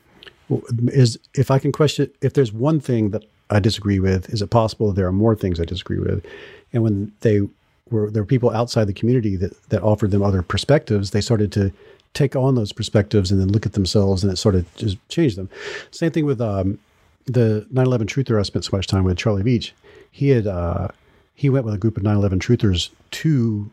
is 0.88 1.18
if 1.34 1.50
I 1.50 1.60
can 1.60 1.72
question 1.72 2.12
if 2.22 2.34
there's 2.34 2.54
one 2.54 2.80
thing 2.80 3.10
that 3.12 3.24
I 3.50 3.60
disagree 3.60 4.00
with, 4.00 4.30
is 4.30 4.42
it 4.42 4.50
possible 4.50 4.92
there 4.92 5.08
are 5.08 5.12
more 5.12 5.36
things 5.36 5.60
I 5.60 5.66
disagree 5.66 6.00
with? 6.00 6.26
And 6.74 6.84
when 6.84 7.12
they 7.22 7.42
were 7.90 8.10
there 8.10 8.24
were 8.24 8.28
people 8.28 8.52
outside 8.52 8.86
the 8.86 8.94
community 8.94 9.36
that 9.38 9.70
that 9.70 9.82
offered 9.84 10.12
them 10.12 10.24
other 10.24 10.42
perspectives, 10.42 11.12
they 11.12 11.22
started 11.22 11.52
to 11.54 11.72
take 12.16 12.36
on 12.36 12.56
those 12.56 12.72
perspectives 12.72 13.32
and 13.32 13.40
then 13.40 13.50
look 13.50 13.66
at 13.66 13.74
themselves 13.74 14.24
and 14.24 14.34
it 14.34 14.38
sort 14.38 14.56
of 14.56 14.74
just 14.76 14.98
changed 15.10 15.38
them. 15.38 15.50
Same 15.92 16.12
thing 16.12 16.26
with 16.26 16.42
um, 16.42 16.80
the 17.26 17.68
9/11 17.72 18.06
truther 18.06 18.40
I 18.40 18.44
spent 18.44 18.66
so 18.66 18.76
much 18.76 18.88
time 18.88 19.04
with 19.04 19.18
Charlie 19.18 19.44
Veitch. 19.44 19.72
He 20.10 20.30
had 20.30 20.48
uh, 20.48 20.88
he 21.36 21.50
went 21.50 21.66
with 21.66 21.76
a 21.76 21.78
group 21.78 21.98
of 21.98 22.04
9/11 22.04 22.40
truthers 22.40 22.90
to 23.12 23.70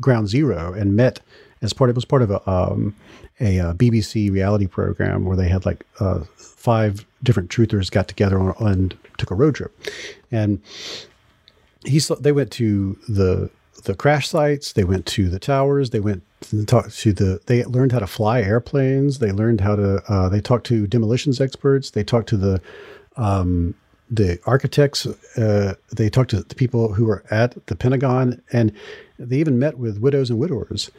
Ground 0.00 0.28
Zero 0.28 0.72
and 0.72 0.96
met 0.96 1.20
as 1.60 1.72
part. 1.72 1.90
It 1.90 1.94
was 1.94 2.04
part 2.04 2.22
of 2.22 2.30
a 2.30 2.50
um, 2.50 2.96
a, 3.40 3.60
uh 3.60 3.74
BBC 3.74 4.30
reality 4.32 4.66
program 4.66 5.24
where 5.24 5.36
they 5.36 5.48
had 5.48 5.66
like 5.66 5.84
uh, 6.00 6.20
five 6.36 7.06
different 7.22 7.50
truthers 7.50 7.90
got 7.90 8.08
together 8.08 8.40
on, 8.40 8.54
and 8.66 8.96
took 9.18 9.30
a 9.30 9.34
road 9.34 9.54
trip, 9.54 9.78
and 10.30 10.60
he 11.84 11.98
saw, 11.98 12.14
they 12.14 12.32
went 12.32 12.50
to 12.52 12.98
the 13.08 13.50
the 13.84 13.94
crash 13.94 14.28
sites, 14.28 14.72
they 14.72 14.84
went 14.84 15.06
to 15.06 15.28
the 15.28 15.38
towers, 15.38 15.90
they 15.90 16.00
went 16.00 16.22
talk 16.66 16.90
to 16.90 17.12
the 17.12 17.40
they 17.46 17.64
learned 17.64 17.92
how 17.92 17.98
to 17.98 18.06
fly 18.06 18.40
airplanes, 18.40 19.18
they 19.18 19.32
learned 19.32 19.60
how 19.60 19.76
to 19.76 20.02
uh, 20.08 20.28
they 20.28 20.40
talked 20.40 20.66
to 20.66 20.86
demolitions 20.86 21.40
experts, 21.40 21.90
they 21.90 22.04
talked 22.04 22.28
to 22.30 22.36
the 22.36 22.60
um, 23.16 23.74
the 24.10 24.38
architects, 24.44 25.06
uh, 25.38 25.74
they 25.90 26.10
talked 26.10 26.30
to 26.30 26.42
the 26.42 26.54
people 26.54 26.92
who 26.92 27.06
were 27.06 27.24
at 27.30 27.66
the 27.66 27.74
Pentagon, 27.74 28.42
and 28.52 28.72
they 29.18 29.38
even 29.38 29.58
met 29.58 29.78
with 29.78 29.98
widows 29.98 30.28
and 30.28 30.38
widowers. 30.38 30.90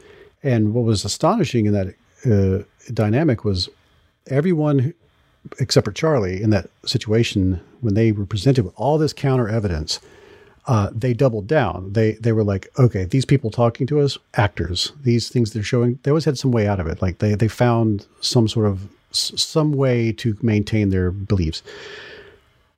And 0.42 0.74
what 0.74 0.84
was 0.84 1.04
astonishing 1.04 1.66
in 1.66 1.72
that 1.72 1.94
uh, 2.26 2.64
dynamic 2.92 3.44
was 3.44 3.68
everyone 4.26 4.94
except 5.60 5.84
for 5.84 5.92
Charlie 5.92 6.42
in 6.42 6.50
that 6.50 6.70
situation 6.84 7.60
when 7.80 7.94
they 7.94 8.12
were 8.12 8.26
presented 8.26 8.64
with 8.64 8.74
all 8.76 8.98
this 8.98 9.12
counter 9.12 9.48
evidence 9.48 10.00
uh, 10.66 10.90
they 10.94 11.12
doubled 11.12 11.46
down. 11.46 11.92
They 11.92 12.12
they 12.12 12.32
were 12.32 12.44
like, 12.44 12.68
okay, 12.78 13.04
these 13.04 13.24
people 13.24 13.50
talking 13.50 13.86
to 13.88 14.00
us, 14.00 14.18
actors. 14.34 14.92
These 15.02 15.28
things 15.28 15.52
they're 15.52 15.62
showing, 15.62 15.98
they 16.02 16.10
always 16.10 16.24
had 16.24 16.38
some 16.38 16.52
way 16.52 16.66
out 16.66 16.80
of 16.80 16.86
it. 16.86 17.02
Like 17.02 17.18
they 17.18 17.34
they 17.34 17.48
found 17.48 18.06
some 18.20 18.48
sort 18.48 18.66
of 18.66 18.88
some 19.10 19.72
way 19.72 20.12
to 20.12 20.36
maintain 20.42 20.90
their 20.90 21.10
beliefs. 21.10 21.62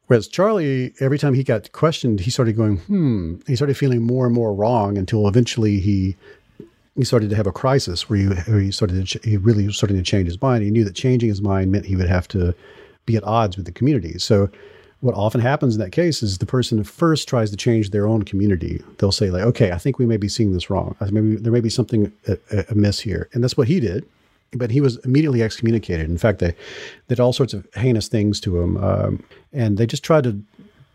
Whereas 0.06 0.28
Charlie, 0.28 0.94
every 1.00 1.18
time 1.18 1.34
he 1.34 1.42
got 1.42 1.72
questioned, 1.72 2.20
he 2.20 2.30
started 2.30 2.56
going, 2.56 2.76
hmm. 2.78 3.36
He 3.46 3.56
started 3.56 3.76
feeling 3.76 4.02
more 4.02 4.26
and 4.26 4.34
more 4.34 4.54
wrong 4.54 4.98
until 4.98 5.26
eventually 5.26 5.80
he 5.80 6.16
he 6.96 7.04
started 7.04 7.28
to 7.30 7.36
have 7.36 7.46
a 7.46 7.52
crisis 7.52 8.08
where 8.08 8.18
he, 8.18 8.26
where 8.26 8.60
he 8.60 8.70
started 8.70 9.06
to, 9.06 9.20
he 9.22 9.36
really 9.36 9.70
started 9.70 9.94
to 9.94 10.02
change 10.02 10.26
his 10.26 10.40
mind. 10.40 10.64
He 10.64 10.70
knew 10.70 10.84
that 10.84 10.94
changing 10.94 11.28
his 11.28 11.42
mind 11.42 11.70
meant 11.70 11.84
he 11.84 11.96
would 11.96 12.08
have 12.08 12.26
to 12.28 12.54
be 13.04 13.16
at 13.16 13.24
odds 13.24 13.56
with 13.56 13.66
the 13.66 13.72
community. 13.72 14.18
So 14.18 14.48
what 15.00 15.14
often 15.14 15.40
happens 15.40 15.74
in 15.74 15.80
that 15.80 15.92
case 15.92 16.22
is 16.22 16.38
the 16.38 16.46
person 16.46 16.82
first 16.82 17.28
tries 17.28 17.50
to 17.50 17.56
change 17.56 17.90
their 17.90 18.06
own 18.06 18.22
community. 18.22 18.82
They'll 18.98 19.12
say 19.12 19.30
like, 19.30 19.42
okay, 19.42 19.70
I 19.70 19.78
think 19.78 19.98
we 19.98 20.06
may 20.06 20.16
be 20.16 20.28
seeing 20.28 20.52
this 20.52 20.70
wrong. 20.70 20.96
Maybe 21.00 21.36
there 21.36 21.52
may 21.52 21.60
be 21.60 21.68
something 21.68 22.12
amiss 22.70 23.00
here. 23.00 23.28
And 23.32 23.44
that's 23.44 23.56
what 23.56 23.68
he 23.68 23.78
did. 23.80 24.06
But 24.52 24.70
he 24.70 24.80
was 24.80 24.96
immediately 25.04 25.42
excommunicated. 25.42 26.08
In 26.08 26.18
fact, 26.18 26.38
they, 26.38 26.52
they 27.08 27.14
did 27.14 27.20
all 27.20 27.32
sorts 27.32 27.52
of 27.52 27.66
heinous 27.74 28.08
things 28.08 28.40
to 28.40 28.60
him. 28.60 28.76
Um, 28.78 29.22
and 29.52 29.76
they 29.76 29.86
just 29.86 30.04
tried 30.04 30.24
to 30.24 30.40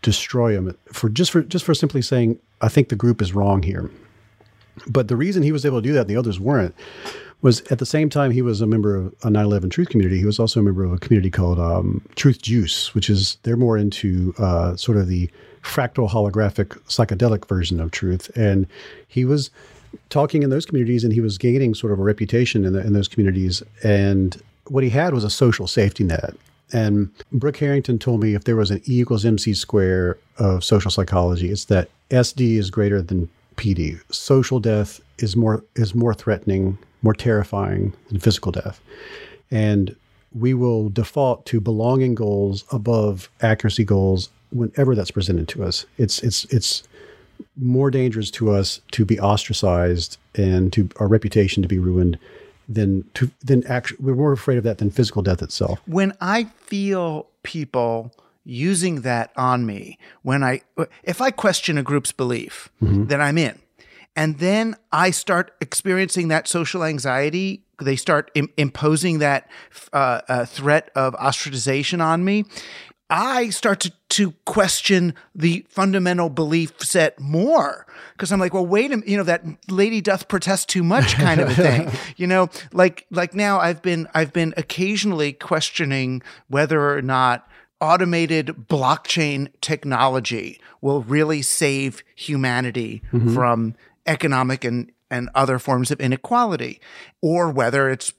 destroy 0.02 0.54
him 0.54 0.76
for 0.92 1.10
just 1.10 1.32
for 1.32 1.44
just 1.44 1.66
for 1.66 1.76
simply 1.76 2.02
saying, 2.02 2.40
I 2.62 2.70
think 2.70 2.90
the 2.90 2.96
group 2.96 3.22
is 3.22 3.36
wrong 3.36 3.62
here. 3.62 3.92
But 4.88 5.10
the 5.10 5.16
reason 5.16 5.44
he 5.44 5.52
was 5.52 5.66
able 5.66 5.80
to 5.80 5.88
do 5.88 5.94
that 5.94 6.02
and 6.02 6.10
the 6.10 6.16
others 6.16 6.40
weren't 6.40 6.74
was 7.42 7.62
at 7.72 7.80
the 7.80 7.86
same 7.86 8.10
time 8.10 8.32
he 8.32 8.42
was 8.42 8.62
a 8.62 8.68
member 8.68 8.96
of 8.96 9.08
a 9.24 9.30
9-11 9.30 9.72
truth 9.72 9.90
community. 9.90 10.20
He 10.20 10.26
was 10.26 10.40
also 10.40 10.60
a 10.60 10.64
member 10.64 10.84
of 10.84 10.94
a 10.94 10.98
community 10.98 11.30
called 11.30 11.60
um, 11.60 12.02
truth 12.16 12.42
juice 12.42 12.94
which 12.94 13.10
is 13.10 13.38
they're 13.44 13.58
more 13.58 13.78
into 13.78 14.34
uh, 14.38 14.76
sort 14.76 14.98
of 14.98 15.08
the 15.08 15.30
fractal 15.64 16.10
holographic 16.10 16.70
psychedelic 16.88 17.48
version 17.48 17.80
of 17.80 17.92
truth. 17.92 18.36
And 18.36 18.68
he 19.08 19.26
was 19.26 19.50
talking 20.10 20.44
in 20.44 20.50
those 20.50 20.66
communities 20.66 21.04
and 21.04 21.14
he 21.14 21.22
was 21.22 21.38
gaining 21.38 21.76
sort 21.76 21.94
of 21.94 22.00
a 22.00 22.04
reputation 22.04 22.66
in, 22.66 22.74
the, 22.74 22.80
in 22.80 22.94
those 22.94 23.08
communities. 23.08 23.62
And 23.84 24.42
what 24.68 24.84
he 24.84 24.90
had 24.90 25.14
was 25.14 25.24
a 25.24 25.30
social 25.30 25.68
safety 25.68 26.04
net. 26.04 26.36
And 26.74 27.12
Brooke 27.34 27.58
Harrington 27.58 28.00
told 28.00 28.22
me 28.22 28.34
if 28.34 28.46
there 28.46 28.56
was 28.56 28.72
an 28.72 28.82
E 28.88 29.02
equals 29.02 29.26
MC 29.26 29.54
square 29.54 30.18
of 30.38 30.64
social 30.64 30.90
psychology, 30.90 31.52
it's 31.52 31.66
that 31.66 31.90
SD 32.10 32.58
is 32.58 32.70
greater 32.70 33.02
than 33.02 33.30
PD. 33.58 34.00
Social 34.14 34.60
death 34.60 35.02
is 35.18 35.36
more 35.36 35.64
is 35.76 35.94
more 35.94 36.14
threatening 36.14 36.78
more 37.02 37.14
terrifying 37.14 37.94
than 38.10 38.20
physical 38.20 38.52
death. 38.52 38.80
And 39.50 39.96
we 40.34 40.54
will 40.54 40.90
default 40.90 41.46
to 41.48 41.60
belonging 41.60 42.16
goals 42.16 42.64
above 42.72 43.30
accuracy 43.42 43.84
goals 43.84 44.30
whenever 44.52 44.96
that's 44.96 45.12
presented 45.12 45.48
to 45.50 45.64
us. 45.64 45.86
It's 45.98 46.20
it's 46.20 46.46
it's 46.46 46.84
more 47.58 47.92
dangerous 47.92 48.32
to 48.32 48.52
us 48.52 48.82
to 48.92 49.04
be 49.04 49.20
ostracized 49.20 50.18
and 50.36 50.72
to 50.74 50.90
our 50.98 51.08
reputation 51.08 51.62
to 51.64 51.70
be 51.70 51.80
ruined 51.80 52.18
than 52.70 53.04
to 53.16 53.32
than 53.44 53.66
actually 53.68 53.98
we're 54.00 54.16
more 54.16 54.32
afraid 54.32 54.58
of 54.58 54.64
that 54.64 54.78
than 54.78 54.90
physical 54.90 55.22
death 55.22 55.42
itself. 55.42 55.82
When 55.86 56.14
I 56.22 56.46
feel 56.46 57.28
people 57.44 58.14
using 58.44 59.02
that 59.02 59.32
on 59.36 59.66
me, 59.66 59.98
when 60.22 60.44
I 60.44 60.62
if 61.04 61.22
I 61.22 61.32
question 61.32 61.78
a 61.78 61.84
group's 61.84 62.12
belief, 62.12 62.70
mm-hmm. 62.82 63.06
then 63.06 63.22
I'm 63.22 63.38
in. 63.38 63.60
And 64.16 64.40
then 64.40 64.76
I 64.92 65.12
start 65.12 65.52
experiencing 65.62 66.28
that 66.30 66.48
social 66.48 66.84
anxiety. 66.84 67.64
They 67.82 67.96
start 67.96 68.30
Im- 68.36 68.50
imposing 68.58 69.20
that 69.20 69.50
uh, 69.94 70.22
uh, 70.28 70.46
threat 70.46 70.90
of 70.96 71.14
ostracization 71.16 72.04
on 72.04 72.26
me. 72.26 72.46
I 73.10 73.50
start 73.50 73.82
to, 73.82 73.92
to 74.10 74.32
question 74.46 75.16
the 75.36 75.66
fundamental 75.68 76.30
belief 76.30 76.80
set 76.80 77.20
more 77.20 77.86
because 78.14 78.32
I'm 78.32 78.40
like, 78.40 78.54
well, 78.54 78.66
wait 78.66 78.86
a 78.86 78.98
minute, 78.98 79.10
you 79.10 79.18
know, 79.18 79.24
that 79.24 79.44
lady 79.70 80.00
doth 80.00 80.30
protest 80.30 80.70
too 80.70 80.82
much 80.82 81.16
kind 81.16 81.42
of 81.42 81.50
a 81.50 81.54
thing, 81.54 81.92
you 82.16 82.26
know, 82.26 82.50
like, 82.72 83.06
like 83.12 83.34
now 83.34 83.60
I've 83.60 83.82
been, 83.82 84.08
I've 84.14 84.32
been 84.32 84.54
occasionally 84.56 85.34
questioning 85.34 86.22
whether 86.48 86.96
or 86.96 87.02
not 87.02 87.50
automated 87.82 88.48
blockchain 88.70 89.52
technology 89.60 90.62
will 90.80 91.02
really 91.02 91.42
save 91.42 92.04
humanity 92.16 93.02
mm-hmm. 93.12 93.34
from 93.34 93.76
economic 94.06 94.64
and, 94.64 94.92
and 95.10 95.30
other 95.36 95.60
forms 95.60 95.92
of 95.92 96.00
inequality, 96.00 96.82
or 97.22 97.52
whether 97.52 97.90
it's 97.90 98.14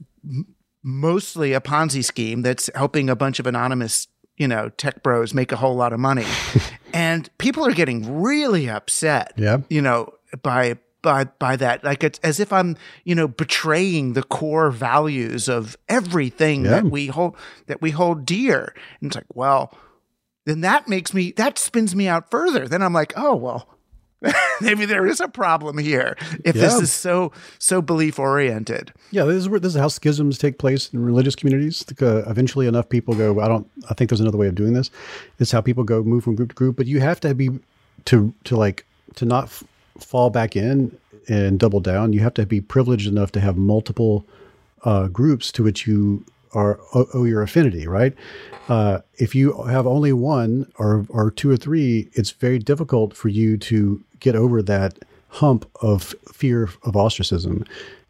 mostly 0.82 1.52
a 1.52 1.60
Ponzi 1.60 2.04
scheme 2.04 2.42
that's 2.42 2.70
helping 2.74 3.08
a 3.08 3.16
bunch 3.16 3.38
of 3.38 3.46
anonymous, 3.46 4.08
you 4.36 4.48
know, 4.48 4.68
tech 4.70 5.02
bros 5.02 5.34
make 5.34 5.52
a 5.52 5.56
whole 5.56 5.74
lot 5.74 5.92
of 5.92 6.00
money. 6.00 6.26
and 6.92 7.28
people 7.38 7.66
are 7.66 7.72
getting 7.72 8.20
really 8.20 8.68
upset, 8.68 9.32
yeah. 9.36 9.58
you 9.68 9.82
know, 9.82 10.12
by 10.42 10.78
by 11.02 11.24
by 11.24 11.56
that 11.56 11.84
like 11.84 12.02
it's 12.02 12.18
as 12.20 12.40
if 12.40 12.52
i'm 12.52 12.76
you 13.04 13.14
know 13.14 13.28
betraying 13.28 14.12
the 14.12 14.22
core 14.22 14.70
values 14.70 15.48
of 15.48 15.76
everything 15.88 16.64
yeah. 16.64 16.70
that 16.70 16.84
we 16.84 17.08
hold 17.08 17.36
that 17.66 17.82
we 17.82 17.90
hold 17.90 18.24
dear 18.24 18.72
and 19.00 19.08
it's 19.08 19.16
like 19.16 19.26
well 19.34 19.76
then 20.46 20.60
that 20.60 20.88
makes 20.88 21.12
me 21.12 21.32
that 21.32 21.58
spins 21.58 21.94
me 21.94 22.08
out 22.08 22.30
further 22.30 22.66
then 22.66 22.82
i'm 22.82 22.92
like 22.92 23.12
oh 23.16 23.34
well 23.34 23.68
maybe 24.60 24.84
there 24.84 25.06
is 25.06 25.20
a 25.20 25.28
problem 25.28 25.78
here 25.78 26.16
if 26.44 26.54
yeah. 26.54 26.62
this 26.62 26.74
is 26.80 26.92
so 26.92 27.32
so 27.58 27.82
belief 27.82 28.18
oriented. 28.18 28.92
Yeah, 29.10 29.24
this 29.24 29.36
is 29.36 29.48
where 29.48 29.60
this 29.60 29.74
is 29.74 29.80
how 29.80 29.88
schisms 29.88 30.38
take 30.38 30.58
place 30.58 30.92
in 30.92 31.04
religious 31.04 31.34
communities. 31.34 31.84
Uh, 32.00 32.24
eventually, 32.28 32.66
enough 32.66 32.88
people 32.88 33.14
go. 33.14 33.40
I 33.40 33.48
don't. 33.48 33.68
I 33.90 33.94
think 33.94 34.10
there's 34.10 34.20
another 34.20 34.38
way 34.38 34.46
of 34.46 34.54
doing 34.54 34.72
this. 34.72 34.90
It's 35.38 35.52
how 35.52 35.60
people 35.60 35.84
go 35.84 36.02
move 36.02 36.24
from 36.24 36.34
group 36.34 36.50
to 36.50 36.54
group. 36.54 36.76
But 36.76 36.86
you 36.86 37.00
have 37.00 37.20
to 37.20 37.34
be 37.34 37.50
to 38.06 38.32
to 38.44 38.56
like 38.56 38.86
to 39.16 39.24
not 39.24 39.44
f- 39.44 39.64
fall 39.98 40.30
back 40.30 40.56
in 40.56 40.96
and 41.28 41.58
double 41.58 41.80
down. 41.80 42.12
You 42.12 42.20
have 42.20 42.34
to 42.34 42.46
be 42.46 42.60
privileged 42.60 43.06
enough 43.06 43.32
to 43.32 43.40
have 43.40 43.56
multiple 43.56 44.26
uh, 44.84 45.08
groups 45.08 45.52
to 45.52 45.62
which 45.62 45.86
you 45.86 46.24
are 46.54 46.78
owe 46.94 47.24
your 47.24 47.42
affinity, 47.42 47.86
right? 47.86 48.14
Uh, 48.68 49.00
if 49.16 49.34
you 49.34 49.52
have 49.64 49.86
only 49.86 50.12
one 50.12 50.70
or 50.78 51.06
or 51.08 51.30
two 51.30 51.50
or 51.50 51.56
three, 51.56 52.08
it's 52.12 52.30
very 52.30 52.58
difficult 52.58 53.14
for 53.16 53.28
you 53.28 53.56
to 53.58 54.02
get 54.20 54.36
over 54.36 54.62
that 54.62 54.98
hump 55.28 55.68
of 55.80 56.14
fear 56.32 56.68
of 56.84 56.96
ostracism. 56.96 57.64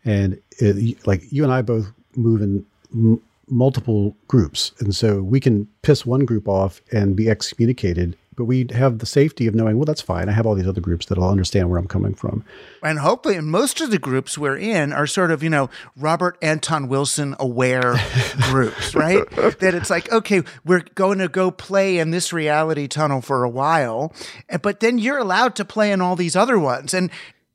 And 0.05 0.40
it, 0.59 1.07
like 1.07 1.22
you 1.32 1.45
and 1.45 1.53
I 1.53 1.62
both 1.62 1.93
move 2.16 2.43
in 2.43 2.66
m- 2.93 3.20
multiple 3.49 4.16
groups, 4.28 4.72
and 4.80 4.95
so 4.95 5.22
we 5.22 5.40
can 5.40 5.68
piss 5.82 6.05
one 6.05 6.24
group 6.24 6.49
off 6.49 6.80
and 6.93 7.16
be 7.16 7.30
excommunicated 7.30 8.16
but 8.43 8.47
we 8.47 8.66
have 8.74 8.99
the 8.99 9.07
safety 9.07 9.47
of 9.47 9.55
knowing, 9.55 9.76
well, 9.76 9.84
that's 9.84 10.03
fine. 10.03 10.28
I 10.28 10.32
have 10.32 10.47
all 10.47 10.57
these 10.57 10.66
other 10.66 10.80
groups 10.80 11.07
that'll 11.07 11.28
understand 11.28 11.70
where 11.70 11.78
I'm 11.78 11.86
coming 11.86 12.12
from. 12.12 12.45
And 12.82 12.99
hopefully, 12.99 13.40
most 13.40 13.80
of 13.80 13.93
the 13.93 14.01
groups 14.01 14.36
we're 14.36 14.57
in 14.57 14.93
are 14.93 15.07
sort 15.07 15.30
of, 15.30 15.45
you 15.45 15.49
know, 15.49 15.70
Robert 15.97 16.38
Anton 16.43 16.88
Wilson 16.88 17.36
aware 17.38 17.95
groups, 18.51 18.97
right? 18.97 19.30
that 19.30 19.74
it's 19.76 19.90
like, 19.90 20.11
okay, 20.11 20.43
we're 20.64 20.82
going 20.97 21.18
to 21.18 21.28
go 21.28 21.53
play 21.53 21.99
in 21.99 22.11
this 22.11 22.32
reality 22.32 22.88
tunnel 22.88 23.20
for 23.20 23.45
a 23.45 23.49
while, 23.49 24.12
eh, 24.49 24.57
but 24.57 24.80
then 24.80 24.99
you're 24.99 25.18
allowed 25.18 25.55
to 25.55 25.64
play 25.64 25.93
in 25.93 26.01
all 26.01 26.16
these 26.16 26.34
other 26.34 26.59
ones. 26.59 26.93
And 26.93 27.12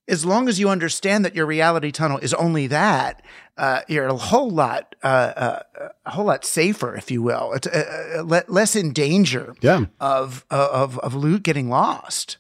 as 0.08 0.26
long 0.26 0.48
as 0.48 0.60
you 0.60 0.70
understand 0.70 1.26
that 1.26 1.36
your 1.36 1.46
reality 1.46 1.92
tunnel 1.92 2.18
is 2.20 2.34
only 2.34 2.68
that, 2.68 3.22
uh, 3.58 3.82
you're 3.88 4.08
a 4.08 4.16
whole 4.16 4.50
lot, 4.50 4.96
uh, 5.04 5.08
uh, 5.08 5.60
a 6.06 6.12
whole 6.12 6.26
lot 6.26 6.46
safer, 6.46 6.96
if 6.96 7.12
you 7.12 7.22
will. 7.22 7.54
It's 7.54 7.68
uh, 7.68 8.18
uh, 8.20 8.42
less 8.48 8.76
in 8.76 8.94
danger 8.94 9.56
yeah. 9.62 9.86
of 10.00 10.46
of 10.50 10.98
of 11.00 11.16
loot 11.16 11.44
getting 11.44 11.70
lost. 11.70 12.38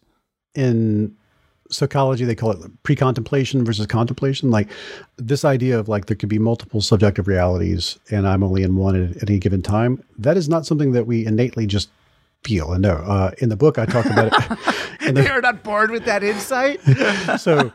In 0.53 1.15
psychology, 1.69 2.23
they 2.23 2.35
call 2.35 2.51
it 2.51 2.83
pre-contemplation 2.83 3.65
versus 3.65 3.85
contemplation. 3.87 4.51
Like 4.51 4.69
this 5.17 5.43
idea 5.43 5.77
of 5.79 5.89
like 5.89 6.05
there 6.05 6.15
could 6.15 6.29
be 6.29 6.39
multiple 6.39 6.81
subjective 6.81 7.27
realities, 7.27 7.97
and 8.09 8.27
I'm 8.27 8.43
only 8.43 8.63
in 8.63 8.75
one 8.75 8.95
at 8.95 9.23
any 9.27 9.39
given 9.39 9.61
time. 9.61 10.03
That 10.17 10.37
is 10.37 10.47
not 10.47 10.65
something 10.65 10.91
that 10.93 11.07
we 11.07 11.25
innately 11.25 11.65
just 11.65 11.89
and 12.49 12.81
know. 12.81 12.95
Uh, 12.95 13.31
in 13.39 13.49
the 13.49 13.55
book, 13.55 13.77
I 13.77 13.85
talk 13.85 14.05
about 14.05 14.27
it. 14.27 14.57
The, 15.07 15.23
You're 15.23 15.39
not 15.39 15.63
bored 15.63 15.89
with 15.89 16.03
that 16.03 16.21
insight. 16.21 16.81
so, 17.39 17.71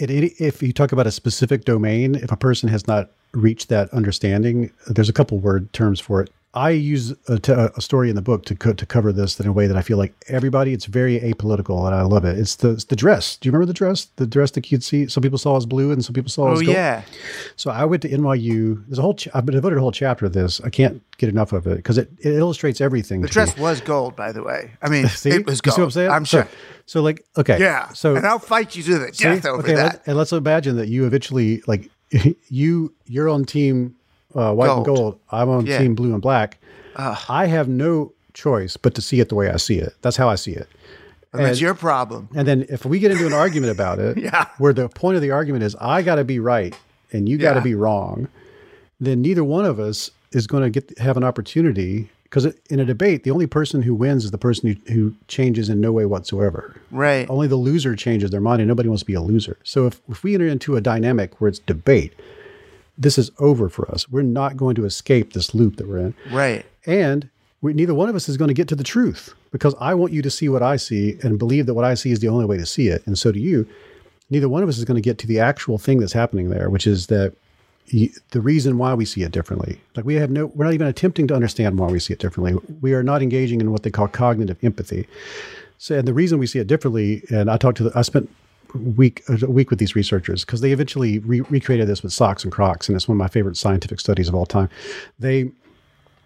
it, 0.00 0.10
it, 0.10 0.40
if 0.40 0.60
you 0.60 0.72
talk 0.72 0.90
about 0.90 1.06
a 1.06 1.12
specific 1.12 1.64
domain, 1.64 2.16
if 2.16 2.32
a 2.32 2.36
person 2.36 2.68
has 2.68 2.88
not 2.88 3.10
reached 3.32 3.68
that 3.68 3.88
understanding, 3.90 4.72
there's 4.88 5.08
a 5.08 5.12
couple 5.12 5.38
word 5.38 5.72
terms 5.72 6.00
for 6.00 6.20
it. 6.20 6.30
I 6.58 6.70
use 6.70 7.14
a, 7.28 7.38
t- 7.38 7.52
a 7.52 7.80
story 7.80 8.10
in 8.10 8.16
the 8.16 8.22
book 8.22 8.44
to 8.46 8.54
co- 8.56 8.72
to 8.72 8.84
cover 8.86 9.12
this 9.12 9.38
in 9.38 9.46
a 9.46 9.52
way 9.52 9.66
that 9.68 9.76
I 9.76 9.82
feel 9.82 9.96
like 9.98 10.12
everybody. 10.28 10.72
It's 10.72 10.86
very 10.86 11.20
apolitical, 11.20 11.86
and 11.86 11.94
I 11.94 12.02
love 12.02 12.24
it. 12.24 12.36
It's 12.38 12.56
the 12.56 12.70
it's 12.70 12.84
the 12.84 12.96
dress. 12.96 13.36
Do 13.36 13.46
you 13.46 13.52
remember 13.52 13.66
the 13.66 13.74
dress? 13.74 14.06
The 14.16 14.26
dress 14.26 14.50
that 14.52 14.70
you'd 14.72 14.82
see. 14.82 15.06
Some 15.06 15.22
people 15.22 15.38
saw 15.38 15.56
as 15.56 15.66
blue, 15.66 15.92
and 15.92 16.04
some 16.04 16.14
people 16.14 16.30
saw 16.30 16.48
Oh 16.48 16.52
as 16.52 16.58
gold. 16.62 16.74
yeah. 16.74 17.02
So 17.56 17.70
I 17.70 17.84
went 17.84 18.02
to 18.02 18.08
NYU. 18.08 18.84
There's 18.88 18.98
a 18.98 19.02
whole. 19.02 19.14
Ch- 19.14 19.28
I've 19.34 19.46
devoted 19.46 19.76
a 19.78 19.80
whole 19.80 19.92
chapter 19.92 20.26
to 20.26 20.30
this. 20.30 20.60
I 20.62 20.70
can't 20.70 21.00
get 21.18 21.28
enough 21.28 21.52
of 21.52 21.66
it 21.66 21.76
because 21.76 21.96
it, 21.98 22.10
it 22.20 22.32
illustrates 22.34 22.80
everything. 22.80 23.20
The 23.20 23.28
dress 23.28 23.56
me. 23.56 23.62
was 23.62 23.80
gold, 23.80 24.16
by 24.16 24.32
the 24.32 24.42
way. 24.42 24.72
I 24.82 24.88
mean, 24.88 25.06
See? 25.22 25.30
it 25.30 25.46
was 25.46 25.58
You 25.58 25.62
gold. 25.62 25.74
see 25.76 25.80
what 25.80 25.84
I'm 25.86 25.90
saying? 25.92 26.10
I'm 26.10 26.26
So- 26.26 26.38
sure. 26.42 26.48
So, 26.86 27.02
like, 27.02 27.22
okay, 27.36 27.60
yeah. 27.60 27.92
So 27.92 28.16
and 28.16 28.26
I'll 28.26 28.38
fight 28.38 28.74
you 28.74 28.82
to 28.84 28.98
the 28.98 29.12
See? 29.12 29.26
over 29.28 29.60
okay, 29.62 29.74
that. 29.74 29.92
let- 29.92 30.02
and 30.06 30.16
let's 30.16 30.32
imagine 30.32 30.76
that 30.76 30.88
you 30.88 31.06
eventually 31.06 31.62
like 31.66 31.90
you 32.48 32.94
you're 33.06 33.28
on 33.28 33.44
team 33.44 33.94
uh, 34.34 34.52
white 34.52 34.70
and 34.70 34.84
Gold. 34.84 34.86
gold. 34.86 35.20
I'm 35.30 35.48
on 35.48 35.66
Yeah. 35.66 35.78
team 35.78 35.94
blue 35.94 36.12
and 36.12 36.22
black. 36.22 36.58
I 36.96 37.46
have 37.46 37.68
no 37.68 38.12
choice 38.34 38.76
but 38.76 38.94
to 38.94 39.00
see 39.00 39.20
it 39.20 39.28
the 39.28 39.34
way 39.34 39.50
I 39.50 39.56
see 39.56 39.78
it. 39.78 39.94
That's 40.02 40.16
how 40.16 40.28
I 40.28 40.34
see 40.36 40.52
it. 40.52 40.68
and 41.32 41.44
that's 41.44 41.60
your 41.60 41.74
problem. 41.74 42.28
And 42.34 42.48
then 42.48 42.66
if 42.70 42.84
we 42.84 42.98
get 42.98 43.10
into 43.10 43.26
an 43.26 43.32
argument 43.34 43.70
about 43.72 43.98
it, 43.98 44.16
Yeah. 44.22 44.46
where 44.58 44.72
the 44.72 44.88
point 44.88 45.16
of 45.16 45.22
the 45.22 45.30
argument 45.30 45.62
is 45.64 45.76
I 45.80 46.02
got 46.02 46.16
to 46.16 46.24
be 46.24 46.40
right 46.40 46.74
and 47.12 47.28
you 47.28 47.36
got 47.38 47.52
to 47.54 47.60
Yeah. 47.60 47.64
be 47.64 47.74
wrong, 47.74 48.28
then 49.00 49.20
neither 49.22 49.44
one 49.44 49.64
of 49.64 49.78
us 49.78 50.10
is 50.32 50.46
going 50.46 50.62
to 50.62 50.70
get 50.70 50.98
have 50.98 51.16
an 51.16 51.24
opportunity 51.24 52.08
because 52.24 52.46
in 52.68 52.78
a 52.80 52.84
debate, 52.84 53.24
the 53.24 53.30
only 53.30 53.46
person 53.46 53.82
who 53.82 53.94
wins 53.94 54.24
is 54.24 54.30
the 54.32 54.38
person 54.38 54.68
who, 54.86 54.92
who 54.92 55.14
changes 55.28 55.70
in 55.70 55.80
no 55.80 55.92
way 55.92 56.04
whatsoever. 56.04 56.76
Right. 56.90 57.28
Only 57.30 57.46
the 57.46 57.56
loser 57.56 57.96
changes 57.96 58.30
their 58.30 58.40
mind, 58.42 58.60
and 58.60 58.68
nobody 58.68 58.88
wants 58.90 59.02
to 59.02 59.06
be 59.06 59.14
a 59.14 59.20
loser. 59.22 59.56
So 59.64 59.86
if, 59.86 60.02
if 60.10 60.22
we 60.22 60.34
enter 60.34 60.46
into 60.46 60.76
a 60.76 60.82
dynamic 60.82 61.40
where 61.40 61.48
it's 61.48 61.58
debate, 61.60 62.12
this 62.98 63.16
is 63.16 63.30
over 63.38 63.68
for 63.68 63.90
us. 63.90 64.08
We're 64.08 64.22
not 64.22 64.56
going 64.56 64.74
to 64.74 64.84
escape 64.84 65.32
this 65.32 65.54
loop 65.54 65.76
that 65.76 65.88
we're 65.88 65.98
in. 65.98 66.14
Right. 66.30 66.66
And 66.84 67.30
we, 67.60 67.72
neither 67.72 67.94
one 67.94 68.08
of 68.08 68.16
us 68.16 68.28
is 68.28 68.36
going 68.36 68.48
to 68.48 68.54
get 68.54 68.68
to 68.68 68.76
the 68.76 68.84
truth 68.84 69.34
because 69.52 69.74
I 69.80 69.94
want 69.94 70.12
you 70.12 70.20
to 70.22 70.30
see 70.30 70.48
what 70.48 70.62
I 70.62 70.76
see 70.76 71.18
and 71.22 71.38
believe 71.38 71.66
that 71.66 71.74
what 71.74 71.84
I 71.84 71.94
see 71.94 72.10
is 72.10 72.20
the 72.20 72.28
only 72.28 72.44
way 72.44 72.56
to 72.56 72.66
see 72.66 72.88
it. 72.88 73.06
And 73.06 73.16
so 73.16 73.32
do 73.32 73.38
you. 73.38 73.66
Neither 74.30 74.48
one 74.48 74.62
of 74.62 74.68
us 74.68 74.76
is 74.76 74.84
going 74.84 74.96
to 74.96 75.00
get 75.00 75.16
to 75.18 75.26
the 75.26 75.40
actual 75.40 75.78
thing 75.78 76.00
that's 76.00 76.12
happening 76.12 76.50
there, 76.50 76.68
which 76.68 76.86
is 76.86 77.06
that 77.06 77.34
the 77.90 78.40
reason 78.40 78.76
why 78.76 78.92
we 78.92 79.04
see 79.06 79.22
it 79.22 79.32
differently. 79.32 79.80
Like 79.96 80.04
we 80.04 80.16
have 80.16 80.30
no, 80.30 80.46
we're 80.46 80.66
not 80.66 80.74
even 80.74 80.86
attempting 80.86 81.26
to 81.28 81.34
understand 81.34 81.78
why 81.78 81.88
we 81.88 81.98
see 81.98 82.12
it 82.12 82.18
differently. 82.18 82.60
We 82.82 82.92
are 82.92 83.02
not 83.02 83.22
engaging 83.22 83.60
in 83.60 83.72
what 83.72 83.82
they 83.82 83.90
call 83.90 84.08
cognitive 84.08 84.58
empathy. 84.62 85.08
So, 85.78 85.98
and 85.98 86.06
the 86.06 86.12
reason 86.12 86.38
we 86.38 86.46
see 86.46 86.58
it 86.58 86.66
differently, 86.66 87.22
and 87.30 87.50
I 87.50 87.56
talked 87.56 87.78
to, 87.78 87.84
the, 87.84 87.92
I 87.98 88.02
spent 88.02 88.28
week 88.74 89.22
a 89.28 89.46
week 89.46 89.70
with 89.70 89.78
these 89.78 89.94
researchers 89.94 90.44
because 90.44 90.60
they 90.60 90.72
eventually 90.72 91.18
re- 91.20 91.40
recreated 91.42 91.86
this 91.86 92.02
with 92.02 92.12
socks 92.12 92.44
and 92.44 92.52
Crocs, 92.52 92.88
and 92.88 92.96
it's 92.96 93.08
one 93.08 93.16
of 93.16 93.18
my 93.18 93.28
favorite 93.28 93.56
scientific 93.56 94.00
studies 94.00 94.28
of 94.28 94.34
all 94.34 94.46
time. 94.46 94.68
They 95.18 95.50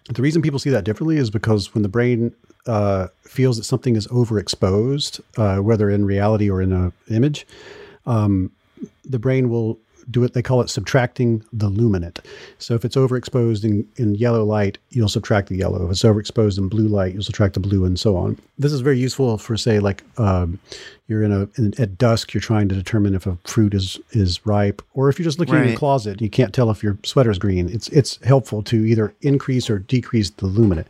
the 0.09 0.21
reason 0.21 0.41
people 0.41 0.59
see 0.59 0.69
that 0.69 0.83
differently 0.83 1.17
is 1.17 1.29
because 1.29 1.73
when 1.73 1.81
the 1.81 1.89
brain 1.89 2.33
uh, 2.65 3.07
feels 3.21 3.57
that 3.57 3.63
something 3.63 3.95
is 3.95 4.07
overexposed, 4.07 5.21
uh, 5.37 5.61
whether 5.61 5.89
in 5.89 6.05
reality 6.05 6.49
or 6.49 6.61
in 6.61 6.71
an 6.71 6.93
image, 7.09 7.47
um, 8.05 8.51
the 9.05 9.19
brain 9.19 9.49
will 9.49 9.79
do 10.11 10.23
it. 10.23 10.33
They 10.33 10.41
call 10.41 10.61
it 10.61 10.69
subtracting 10.69 11.43
the 11.53 11.67
illuminant. 11.67 12.19
So 12.59 12.73
if 12.75 12.83
it's 12.85 12.95
overexposed 12.95 13.63
in, 13.63 13.87
in 13.97 14.15
yellow 14.15 14.43
light, 14.43 14.77
you'll 14.89 15.09
subtract 15.09 15.49
the 15.49 15.55
yellow. 15.57 15.85
If 15.85 15.91
it's 15.91 16.03
overexposed 16.03 16.57
in 16.57 16.69
blue 16.69 16.87
light, 16.87 17.13
you'll 17.13 17.23
subtract 17.23 17.53
the 17.53 17.59
blue, 17.59 17.85
and 17.85 17.99
so 17.99 18.15
on. 18.15 18.37
This 18.57 18.71
is 18.71 18.81
very 18.81 18.99
useful 18.99 19.37
for, 19.37 19.57
say, 19.57 19.79
like 19.79 20.03
um, 20.19 20.59
you're 21.07 21.23
in 21.23 21.31
a 21.31 21.47
in, 21.57 21.73
at 21.79 21.97
dusk, 21.97 22.33
you're 22.33 22.41
trying 22.41 22.69
to 22.69 22.75
determine 22.75 23.15
if 23.15 23.25
a 23.27 23.37
fruit 23.45 23.73
is 23.73 23.99
is 24.11 24.45
ripe, 24.45 24.81
or 24.93 25.09
if 25.09 25.19
you're 25.19 25.25
just 25.25 25.39
looking 25.39 25.55
in 25.55 25.61
your 25.61 25.69
Right. 25.69 25.77
closet, 25.77 26.21
you 26.21 26.29
can't 26.29 26.53
tell 26.53 26.69
if 26.69 26.83
your 26.83 26.97
sweater's 27.03 27.37
green. 27.39 27.69
It's 27.69 27.87
it's 27.89 28.17
helpful 28.23 28.63
to 28.63 28.85
either 28.85 29.13
increase 29.21 29.69
or 29.69 29.79
decrease 29.79 30.29
the 30.31 30.45
illuminant. 30.45 30.87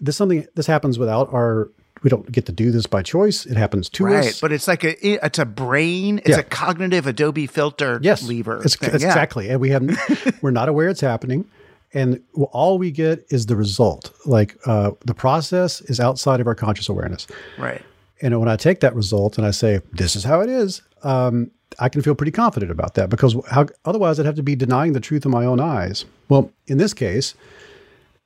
This 0.00 0.16
something 0.16 0.46
this 0.54 0.66
happens 0.66 0.98
without 0.98 1.32
our. 1.32 1.68
We 2.02 2.10
don't 2.10 2.30
get 2.30 2.46
to 2.46 2.52
do 2.52 2.70
this 2.70 2.86
by 2.86 3.02
choice. 3.02 3.46
It 3.46 3.56
happens 3.56 3.88
to 3.90 4.04
Right. 4.04 4.26
us. 4.26 4.40
But 4.40 4.52
it's 4.52 4.68
like 4.68 4.84
a 4.84 5.24
it's 5.26 5.38
a 5.38 5.44
brain. 5.46 6.18
It's 6.18 6.30
Yeah. 6.30 6.38
a 6.38 6.42
cognitive 6.42 7.06
Adobe 7.06 7.46
filter 7.46 7.98
yes, 8.02 8.22
lever. 8.22 8.62
It's, 8.62 8.76
thing. 8.76 8.90
it's 8.94 9.02
Yeah. 9.02 9.08
exactly, 9.08 9.48
and 9.48 9.60
we 9.60 9.70
have 9.70 9.82
we're 10.42 10.50
not 10.50 10.68
aware 10.68 10.88
it's 10.88 11.00
happening, 11.00 11.46
and 11.94 12.20
all 12.52 12.78
we 12.78 12.90
get 12.90 13.26
is 13.30 13.46
the 13.46 13.56
result. 13.56 14.10
Like 14.26 14.56
uh, 14.66 14.90
the 15.04 15.14
process 15.14 15.80
is 15.82 15.98
outside 16.00 16.40
of 16.40 16.46
our 16.46 16.54
conscious 16.54 16.88
awareness. 16.88 17.26
Right. 17.58 17.82
And 18.22 18.38
when 18.40 18.48
I 18.48 18.56
take 18.56 18.80
that 18.80 18.94
result 18.94 19.36
and 19.36 19.46
I 19.46 19.50
say, 19.50 19.80
this 19.92 20.16
is 20.16 20.24
how 20.24 20.40
it 20.40 20.48
is, 20.48 20.80
um, 21.02 21.50
I 21.78 21.90
can 21.90 22.00
feel 22.00 22.14
pretty 22.14 22.32
confident 22.32 22.70
about 22.72 22.94
that 22.94 23.10
because 23.10 23.36
how, 23.50 23.66
otherwise 23.84 24.18
I'd 24.18 24.24
have 24.24 24.36
to 24.36 24.42
be 24.42 24.56
denying 24.56 24.94
the 24.94 25.00
truth 25.00 25.26
in 25.26 25.30
my 25.30 25.44
own 25.44 25.60
eyes. 25.60 26.06
Well, 26.30 26.50
in 26.66 26.78
this 26.78 26.94
case, 26.94 27.34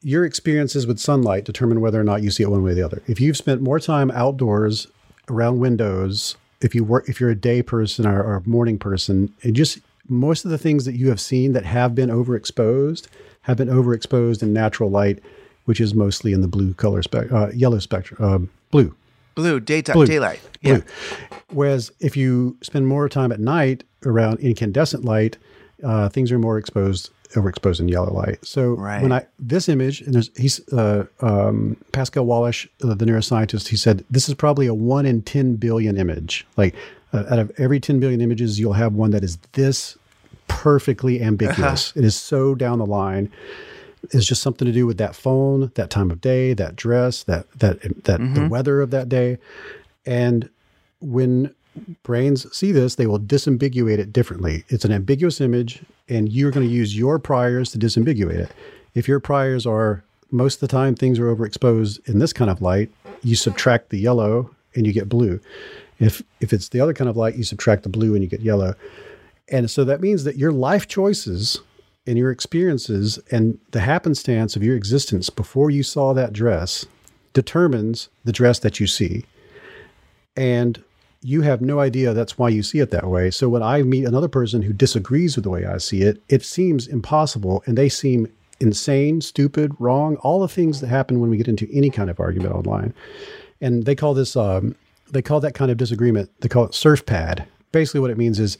your 0.02 0.24
experiences 0.24 0.86
with 0.86 0.98
sunlight 0.98 1.44
determine 1.44 1.80
whether 1.80 2.00
or 2.00 2.04
not 2.04 2.22
you 2.22 2.30
see 2.30 2.42
it 2.42 2.50
one 2.50 2.62
way 2.62 2.72
or 2.72 2.74
the 2.74 2.82
other. 2.82 3.02
If 3.06 3.20
you've 3.20 3.36
spent 3.36 3.60
more 3.60 3.78
time 3.80 4.10
outdoors 4.12 4.86
around 5.28 5.58
windows, 5.58 6.36
if 6.60 6.74
you 6.74 6.84
work, 6.84 7.08
if 7.08 7.20
you're 7.20 7.30
a 7.30 7.34
day 7.34 7.62
person 7.62 8.06
or, 8.06 8.22
or 8.22 8.36
a 8.36 8.48
morning 8.48 8.78
person, 8.78 9.32
and 9.42 9.54
just 9.54 9.78
most 10.08 10.44
of 10.44 10.50
the 10.50 10.58
things 10.58 10.84
that 10.84 10.94
you 10.96 11.08
have 11.08 11.20
seen 11.20 11.52
that 11.52 11.64
have 11.64 11.94
been 11.94 12.08
overexposed 12.10 13.08
have 13.42 13.56
been 13.56 13.68
overexposed 13.68 14.42
in 14.42 14.52
natural 14.52 14.90
light, 14.90 15.20
which 15.64 15.80
is 15.80 15.94
mostly 15.94 16.32
in 16.32 16.40
the 16.40 16.48
blue 16.48 16.74
color 16.74 17.02
spec, 17.02 17.30
uh, 17.32 17.48
yellow 17.54 17.78
spectrum, 17.78 18.22
uh, 18.22 18.38
blue 18.70 18.94
Blue 19.34 19.60
daytime 19.60 19.94
Blue. 19.94 20.06
daylight. 20.06 20.40
Yeah. 20.60 20.80
Whereas 21.50 21.92
if 22.00 22.16
you 22.16 22.56
spend 22.62 22.86
more 22.86 23.08
time 23.08 23.32
at 23.32 23.40
night 23.40 23.84
around 24.04 24.40
incandescent 24.40 25.04
light, 25.04 25.38
uh, 25.82 26.08
things 26.08 26.30
are 26.32 26.38
more 26.38 26.58
exposed, 26.58 27.10
overexposed 27.34 27.80
in 27.80 27.88
yellow 27.88 28.12
light. 28.12 28.44
So 28.44 28.74
Right. 28.74 29.02
when 29.02 29.12
I 29.12 29.26
this 29.38 29.68
image, 29.68 30.00
and 30.02 30.14
there's 30.14 30.30
he's 30.36 30.60
uh, 30.72 31.06
um, 31.20 31.76
Pascal 31.92 32.26
Wallisch, 32.26 32.68
uh, 32.82 32.94
the 32.94 33.04
neuroscientist, 33.04 33.68
he 33.68 33.76
said 33.76 34.04
this 34.10 34.28
is 34.28 34.34
probably 34.34 34.66
a 34.66 34.74
one 34.74 35.06
in 35.06 35.22
ten 35.22 35.56
billion 35.56 35.96
image. 35.96 36.46
Like 36.56 36.74
uh, 37.12 37.24
out 37.30 37.38
of 37.38 37.52
every 37.58 37.80
ten 37.80 38.00
billion 38.00 38.20
images, 38.20 38.58
you'll 38.58 38.74
have 38.74 38.94
one 38.94 39.10
that 39.10 39.24
is 39.24 39.38
this 39.52 39.96
perfectly 40.48 41.22
ambiguous. 41.22 41.92
It 41.96 42.04
is 42.04 42.16
so 42.16 42.54
down 42.54 42.78
the 42.78 42.86
line 42.86 43.30
is 44.12 44.26
just 44.26 44.42
something 44.42 44.66
to 44.66 44.72
do 44.72 44.86
with 44.86 44.98
that 44.98 45.14
phone, 45.14 45.70
that 45.74 45.90
time 45.90 46.10
of 46.10 46.20
day, 46.20 46.54
that 46.54 46.74
dress, 46.74 47.22
that 47.24 47.50
that 47.58 47.80
that 48.04 48.18
the 48.34 48.48
weather 48.48 48.80
of 48.80 48.90
that 48.90 49.08
day. 49.08 49.38
And 50.06 50.48
when 51.00 51.54
brains 52.02 52.46
see 52.56 52.72
this, 52.72 52.94
they 52.94 53.06
will 53.06 53.20
disambiguate 53.20 53.98
it 53.98 54.12
differently. 54.12 54.64
It's 54.68 54.84
an 54.84 54.92
ambiguous 54.92 55.40
image, 55.40 55.82
and 56.08 56.30
you're 56.30 56.50
going 56.50 56.66
to 56.66 56.72
use 56.72 56.96
your 56.96 57.18
priors 57.18 57.70
to 57.72 57.78
disambiguate 57.78 58.38
it. 58.38 58.52
If 58.94 59.06
your 59.06 59.20
priors 59.20 59.66
are 59.66 60.02
most 60.30 60.56
of 60.56 60.60
the 60.60 60.68
time 60.68 60.94
things 60.94 61.18
are 61.18 61.34
overexposed 61.34 62.08
in 62.08 62.18
this 62.18 62.32
kind 62.32 62.50
of 62.50 62.62
light, 62.62 62.90
you 63.22 63.36
subtract 63.36 63.90
the 63.90 63.98
yellow 63.98 64.54
and 64.74 64.86
you 64.86 64.92
get 64.92 65.08
blue. 65.08 65.40
If 65.98 66.22
if 66.40 66.52
it's 66.52 66.68
the 66.68 66.80
other 66.80 66.94
kind 66.94 67.10
of 67.10 67.16
light, 67.16 67.36
you 67.36 67.44
subtract 67.44 67.82
the 67.82 67.88
blue 67.88 68.14
and 68.14 68.22
you 68.22 68.28
get 68.28 68.40
yellow. 68.40 68.74
And 69.48 69.70
so 69.70 69.84
that 69.84 70.00
means 70.00 70.24
that 70.24 70.36
your 70.36 70.52
life 70.52 70.86
choices 70.86 71.60
and 72.06 72.16
your 72.16 72.30
experiences 72.30 73.18
and 73.30 73.58
the 73.72 73.80
happenstance 73.80 74.56
of 74.56 74.62
your 74.62 74.76
existence 74.76 75.28
before 75.28 75.70
you 75.70 75.82
saw 75.82 76.12
that 76.14 76.32
dress 76.32 76.86
determines 77.32 78.08
the 78.24 78.32
dress 78.32 78.58
that 78.60 78.80
you 78.80 78.86
see. 78.86 79.24
And 80.36 80.82
you 81.22 81.42
have 81.42 81.60
no 81.60 81.80
idea 81.80 82.14
that's 82.14 82.38
why 82.38 82.48
you 82.48 82.62
see 82.62 82.78
it 82.78 82.90
that 82.90 83.06
way. 83.06 83.30
So 83.30 83.48
when 83.48 83.62
I 83.62 83.82
meet 83.82 84.04
another 84.04 84.28
person 84.28 84.62
who 84.62 84.72
disagrees 84.72 85.36
with 85.36 85.44
the 85.44 85.50
way 85.50 85.66
I 85.66 85.78
see 85.78 86.02
it, 86.02 86.22
it 86.28 86.42
seems 86.42 86.86
impossible 86.86 87.62
and 87.66 87.76
they 87.76 87.88
seem 87.88 88.28
insane, 88.58 89.20
stupid, 89.20 89.72
wrong, 89.78 90.16
all 90.16 90.40
the 90.40 90.48
things 90.48 90.80
that 90.80 90.88
happen 90.88 91.20
when 91.20 91.30
we 91.30 91.36
get 91.36 91.48
into 91.48 91.68
any 91.72 91.90
kind 91.90 92.10
of 92.10 92.20
argument 92.20 92.54
online. 92.54 92.94
And 93.60 93.84
they 93.84 93.94
call 93.94 94.14
this, 94.14 94.36
um, 94.36 94.74
they 95.10 95.22
call 95.22 95.40
that 95.40 95.54
kind 95.54 95.70
of 95.70 95.76
disagreement, 95.76 96.30
they 96.40 96.48
call 96.48 96.64
it 96.64 96.72
SURFPAD. 96.72 97.46
Basically, 97.72 98.00
what 98.00 98.10
it 98.10 98.18
means 98.18 98.40
is 98.40 98.58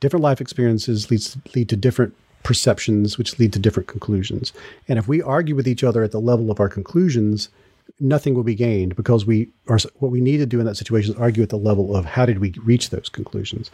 different 0.00 0.22
life 0.22 0.40
experiences 0.40 1.10
leads, 1.10 1.36
lead 1.54 1.68
to 1.68 1.76
different 1.76 2.14
perceptions, 2.42 3.18
which 3.18 3.38
lead 3.38 3.52
to 3.52 3.58
different 3.58 3.88
conclusions. 3.88 4.52
And 4.88 4.98
if 4.98 5.06
we 5.06 5.22
argue 5.22 5.54
with 5.54 5.68
each 5.68 5.84
other 5.84 6.02
at 6.02 6.10
the 6.10 6.20
level 6.20 6.50
of 6.50 6.58
our 6.58 6.68
conclusions, 6.68 7.50
nothing 7.98 8.34
will 8.34 8.42
be 8.42 8.54
gained 8.54 8.96
because 8.96 9.26
we 9.26 9.48
are 9.68 9.78
what 9.96 10.10
we 10.10 10.20
need 10.20 10.38
to 10.38 10.46
do 10.46 10.60
in 10.60 10.66
that 10.66 10.76
situation 10.76 11.14
is 11.14 11.20
argue 11.20 11.42
at 11.42 11.48
the 11.48 11.58
level 11.58 11.96
of 11.96 12.04
how 12.04 12.26
did 12.26 12.38
we 12.38 12.52
reach 12.62 12.90
those 12.90 13.08
conclusions. 13.08 13.70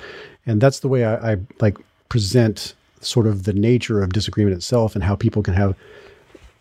And 0.46 0.60
that's 0.60 0.80
the 0.80 0.88
way 0.88 1.04
i, 1.04 1.32
I 1.32 1.36
like 1.60 1.76
present 2.08 2.74
sort 3.00 3.26
of 3.26 3.44
the 3.44 3.52
nature 3.52 4.02
of 4.02 4.12
disagreement 4.12 4.56
itself 4.56 4.94
and 4.94 5.04
how 5.04 5.16
people 5.16 5.42
can 5.42 5.54
have 5.54 5.76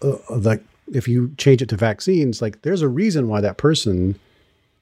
uh, 0.02 0.18
like 0.30 0.64
if 0.94 1.08
you 1.08 1.34
change 1.38 1.62
it 1.62 1.70
to 1.70 1.78
vaccines 1.78 2.42
like 2.42 2.62
there's 2.62 2.82
a 2.82 2.90
reason 2.90 3.28
why 3.28 3.42
that 3.42 3.58
person 3.58 4.20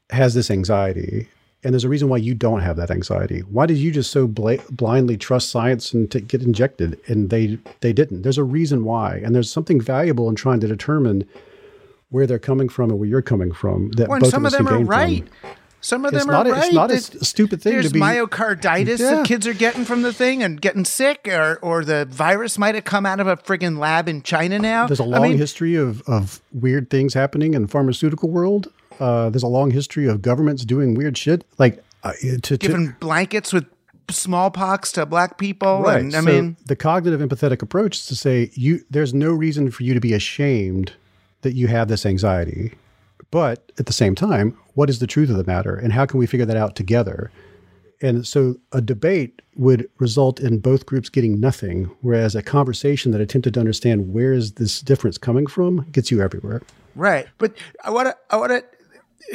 has 0.09 0.33
this 0.33 0.49
anxiety 0.49 1.27
and 1.63 1.73
there's 1.73 1.85
a 1.85 1.89
reason 1.89 2.09
why 2.09 2.17
you 2.17 2.33
don't 2.33 2.59
have 2.59 2.75
that 2.75 2.91
anxiety. 2.91 3.39
Why 3.39 3.65
did 3.65 3.77
you 3.77 3.91
just 3.91 4.11
so 4.11 4.27
bla- 4.27 4.57
blindly 4.69 5.15
trust 5.15 5.49
science 5.49 5.93
and 5.93 6.09
get 6.09 6.41
injected 6.41 6.99
and 7.07 7.29
they 7.29 7.57
they 7.79 7.93
didn't? 7.93 8.23
There's 8.23 8.37
a 8.37 8.43
reason 8.43 8.83
why 8.83 9.21
and 9.23 9.33
there's 9.33 9.51
something 9.51 9.79
valuable 9.79 10.29
in 10.29 10.35
trying 10.35 10.59
to 10.61 10.67
determine 10.67 11.27
where 12.13 12.27
they're 12.27 12.39
coming 12.39 12.69
from 12.69 12.89
and 12.91 12.99
where 12.99 13.09
you're 13.09 13.21
coming 13.21 13.51
from 13.51 13.89
that 13.97 14.07
Well, 14.07 14.19
both 14.19 14.29
some 14.29 14.45
of 14.45 14.53
of 14.53 14.53
us 14.53 14.57
them 14.59 14.67
are 14.67 14.77
gain 14.77 14.85
from. 14.85 14.89
right. 14.89 15.27
Some 15.81 16.05
of 16.05 16.13
It's 16.13 16.23
them 16.23 16.31
not 16.31 16.47
are 16.47 16.51
a- 16.51 16.53
right. 16.53 16.63
it's 16.65 16.73
not 16.73 16.91
a 16.91 17.25
stupid 17.25 17.61
thing 17.61 17.73
to 17.73 17.79
There's 17.81 17.91
be- 17.91 17.99
myocarditis 17.99 18.99
Yeah. 18.99 19.15
that 19.15 19.25
kids 19.25 19.45
are 19.45 19.53
getting 19.53 19.83
from 19.83 20.01
the 20.03 20.13
thing 20.13 20.41
and 20.41 20.61
getting 20.61 20.85
sick, 20.85 21.27
or 21.29 21.59
or 21.61 21.83
the 21.83 22.05
virus 22.05 22.57
might 22.57 22.75
have 22.75 22.85
come 22.85 23.05
out 23.05 23.19
of 23.19 23.27
a 23.27 23.35
friggin' 23.35 23.77
lab 23.77 24.07
in 24.07 24.21
China 24.21 24.59
now. 24.59 24.87
There's 24.87 24.99
a 25.01 25.03
long 25.03 25.23
mean, 25.23 25.37
history 25.37 25.75
of, 25.75 26.01
of 26.07 26.41
weird 26.53 26.89
things 26.89 27.13
happening 27.15 27.53
in 27.53 27.63
the 27.63 27.67
pharmaceutical 27.67 28.29
world. 28.29 28.69
Uh, 28.99 29.29
there's 29.29 29.43
a 29.43 29.47
long 29.47 29.71
history 29.71 30.07
of 30.07 30.21
governments 30.21 30.63
doing 30.63 30.93
weird 30.93 31.17
shit. 31.17 31.43
Like 31.57 31.83
uh, 32.03 32.13
to, 32.21 32.39
to 32.39 32.57
giving 32.57 32.95
blankets 33.01 33.51
with 33.51 33.65
smallpox 34.09 34.91
to 34.93 35.05
black 35.05 35.37
people. 35.37 35.81
right. 35.81 35.99
And, 35.99 36.15
I 36.15 36.19
so 36.21 36.25
mean, 36.25 36.55
the 36.65 36.75
cognitive 36.77 37.19
empathetic 37.19 37.61
approach 37.61 37.97
is 37.97 38.05
to 38.07 38.15
say 38.15 38.51
you 38.53 38.85
there's 38.89 39.13
no 39.13 39.31
reason 39.33 39.69
for 39.71 39.83
you 39.83 39.93
to 39.93 39.99
be 39.99 40.13
ashamed 40.13 40.93
that 41.43 41.53
you 41.53 41.67
have 41.67 41.87
this 41.87 42.05
anxiety, 42.05 42.73
but 43.31 43.71
at 43.79 43.85
the 43.85 43.93
same 43.93 44.15
time, 44.15 44.57
what 44.73 44.89
is 44.89 44.99
the 44.99 45.07
truth 45.07 45.29
of 45.29 45.37
the 45.37 45.43
matter, 45.43 45.75
and 45.75 45.93
how 45.93 46.05
can 46.05 46.19
we 46.19 46.25
figure 46.25 46.45
that 46.45 46.57
out 46.57 46.75
together? 46.75 47.31
And 48.01 48.27
so 48.27 48.55
a 48.73 48.81
debate 48.81 49.41
would 49.55 49.87
result 49.99 50.39
in 50.41 50.59
both 50.59 50.85
groups 50.85 51.07
getting 51.09 51.39
nothing, 51.39 51.85
whereas 52.01 52.35
a 52.35 52.41
conversation 52.41 53.11
that 53.13 53.21
attempted 53.21 53.53
to 53.53 53.59
understand 53.61 54.11
where 54.13 54.33
is 54.33 54.53
this 54.53 54.81
difference 54.81 55.17
coming 55.17 55.47
from 55.47 55.85
gets 55.91 56.11
you 56.11 56.21
everywhere. 56.21 56.61
right. 56.95 57.27
But 57.37 57.53
I 57.83 57.91
want 57.91 58.07
to. 58.09 58.17
I 58.29 58.37
want 58.37 58.51
to. 58.51 58.63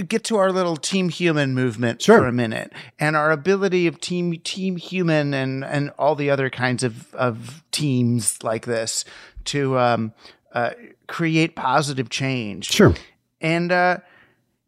Get 0.06 0.22
to 0.24 0.36
our 0.36 0.52
little 0.52 0.76
team 0.76 1.08
human 1.08 1.54
movement 1.54 2.02
Sure. 2.02 2.18
for 2.18 2.26
a 2.26 2.32
minute, 2.32 2.74
and 3.00 3.16
our 3.16 3.30
ability 3.30 3.86
of 3.86 3.98
team 4.02 4.34
team 4.44 4.76
human 4.76 5.32
and 5.32 5.64
and 5.64 5.90
all 5.98 6.14
the 6.14 6.28
other 6.28 6.50
kinds 6.50 6.84
of 6.84 7.12
of 7.14 7.64
teams 7.72 8.42
like 8.42 8.66
this 8.66 9.06
to 9.46 9.78
um, 9.78 10.12
uh, 10.52 10.72
create 11.08 11.56
positive 11.56 12.08
change. 12.10 12.70
Sure. 12.70 12.94
And, 13.40 13.72
uh, 13.72 13.98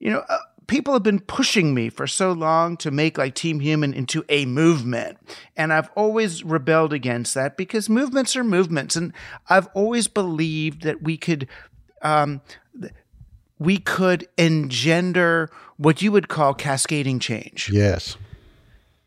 you 0.00 0.10
know, 0.10 0.24
uh, 0.28 0.38
people 0.66 0.92
have 0.94 1.02
been 1.02 1.20
pushing 1.20 1.74
me 1.74 1.88
for 1.90 2.06
so 2.06 2.32
long 2.32 2.76
to 2.78 2.90
make 2.90 3.18
like 3.18 3.34
Team 3.34 3.60
Human 3.60 3.92
into 3.94 4.24
a 4.28 4.46
movement. 4.46 5.18
And 5.56 5.72
I've 5.72 5.90
always 5.94 6.42
rebelled 6.44 6.92
against 6.92 7.34
that 7.34 7.56
because 7.56 7.88
movements 7.88 8.34
are 8.36 8.44
movements. 8.44 8.96
And 8.96 9.12
I've 9.48 9.68
always 9.74 10.08
believed 10.08 10.82
that 10.82 11.02
we 11.02 11.16
could, 11.16 11.46
um, 12.02 12.40
we 13.58 13.76
could 13.78 14.26
engender 14.38 15.50
what 15.76 16.00
you 16.02 16.12
would 16.12 16.28
call 16.28 16.54
cascading 16.54 17.18
change 17.18 17.70
Yes. 17.72 18.16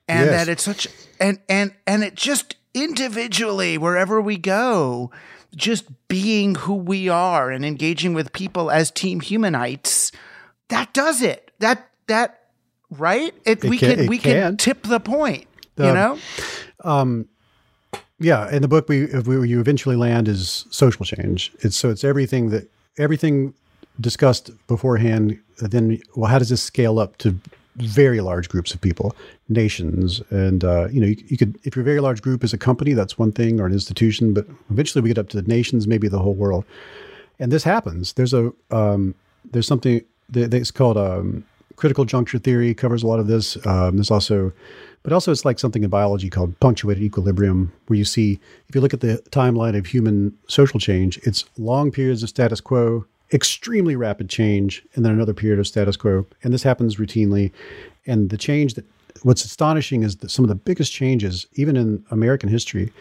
and 0.08 0.26
Yes. 0.30 0.46
that 0.46 0.52
it's 0.52 0.64
such 0.64 0.88
and 1.20 1.40
and 1.50 1.74
and 1.88 2.04
it 2.04 2.14
just 2.16 2.56
individually 2.74 3.78
wherever 3.78 4.20
we 4.22 4.38
go 4.38 5.12
just 5.56 5.86
being 6.08 6.56
who 6.56 6.74
we 6.76 7.10
are 7.10 7.52
and 7.52 7.64
engaging 7.66 8.14
with 8.14 8.34
people 8.34 8.72
as 8.72 8.90
team 8.92 9.22
humanites 9.22 10.12
that 10.70 10.94
does 10.94 11.22
it 11.22 11.52
that 11.60 11.90
that 12.08 12.40
right 12.90 13.34
it, 13.46 13.64
It 13.64 13.70
we 13.70 13.78
can- 13.78 13.90
can 13.96 14.00
it 14.06 14.10
we 14.10 14.18
can. 14.18 14.34
can 14.34 14.58
tip 14.58 14.84
the 14.84 15.00
point 15.00 15.46
you 15.78 15.86
Um, 15.86 15.94
know 16.84 17.28
Yeah, 18.20 18.50
in 18.56 18.62
the 18.62 18.68
book, 18.68 18.88
we 18.88 19.04
if 19.04 19.28
we, 19.28 19.50
you 19.50 19.60
eventually 19.60 19.96
land 19.98 20.28
is 20.28 20.66
social 20.70 21.04
change. 21.06 21.52
It's 21.60 21.76
so 21.76 21.90
it's 21.90 22.04
everything 22.06 22.50
that 22.52 22.70
everything 22.98 23.54
discussed 24.00 24.50
beforehand. 24.68 25.40
Then, 25.60 26.00
well, 26.16 26.30
how 26.30 26.40
does 26.40 26.50
this 26.50 26.62
scale 26.62 27.00
up 27.00 27.18
to 27.18 27.36
very 27.78 28.22
large 28.22 28.50
groups 28.50 28.74
of 28.74 28.82
people, 28.82 29.16
nations, 29.50 30.22
and 30.30 30.64
uh, 30.64 30.88
you 30.90 31.00
know, 31.00 31.08
you, 31.08 31.18
you 31.28 31.38
could 31.38 31.58
if 31.64 31.76
your 31.76 31.84
very 31.84 32.00
large 32.00 32.22
group 32.22 32.44
is 32.44 32.54
a 32.54 32.58
company, 32.58 32.94
that's 32.94 33.18
one 33.18 33.32
thing, 33.32 33.60
or 33.60 33.66
an 33.66 33.74
institution. 33.74 34.34
But 34.34 34.46
eventually, 34.70 35.02
we 35.02 35.10
get 35.10 35.18
up 35.18 35.30
to 35.30 35.42
the 35.42 35.48
nations, 35.48 35.88
maybe 35.88 36.08
the 36.08 36.20
whole 36.20 36.36
world, 36.36 36.66
and 37.40 37.52
this 37.52 37.64
happens. 37.64 38.14
There's 38.14 38.34
a 38.34 38.52
um, 38.72 39.16
there's 39.52 39.68
something 39.68 40.04
that 40.30 40.52
that's 40.52 40.72
called 40.72 40.98
um, 40.98 41.46
critical 41.76 42.06
juncture 42.06 42.40
theory 42.40 42.74
covers 42.74 43.04
a 43.04 43.08
lot 43.08 43.20
of 43.20 43.28
this. 43.28 43.58
Um, 43.66 43.98
there's 43.98 44.12
also, 44.12 44.52
but 45.02 45.14
also 45.14 45.32
it's 45.32 45.46
like 45.46 45.60
something 45.60 45.84
in 45.84 45.90
biology 45.90 46.30
called 46.30 46.60
punctuated 46.60 47.04
equilibrium, 47.04 47.74
where 47.88 47.98
you 47.98 48.06
see 48.06 48.40
if 48.68 48.76
you 48.76 48.82
look 48.82 48.94
at 48.94 49.02
the 49.02 49.22
timeline 49.32 49.78
of 49.78 49.88
human 49.88 50.38
social 50.48 50.80
change, 50.80 51.18
it's 51.24 51.46
long 51.58 51.92
periods 51.92 52.24
of 52.24 52.30
status 52.30 52.62
quo, 52.62 53.06
extremely 53.34 53.96
rapid 53.96 54.30
change, 54.30 54.84
and 54.94 55.04
then 55.04 55.12
another 55.12 55.34
period 55.34 55.60
of 55.60 55.68
status 55.68 55.98
quo, 55.98 56.26
and 56.44 56.54
this 56.54 56.64
happens 56.64 56.98
routinely. 56.98 57.52
And 58.06 58.30
the 58.30 58.38
change 58.38 58.76
that 58.76 58.86
what's 59.24 59.44
astonishing 59.44 60.04
is 60.04 60.18
that 60.18 60.32
some 60.32 60.46
of 60.46 60.50
the 60.50 60.56
biggest 60.56 60.94
changes, 60.94 61.48
even 61.56 61.76
in 61.76 62.06
American 62.12 62.50
history, 62.50 62.92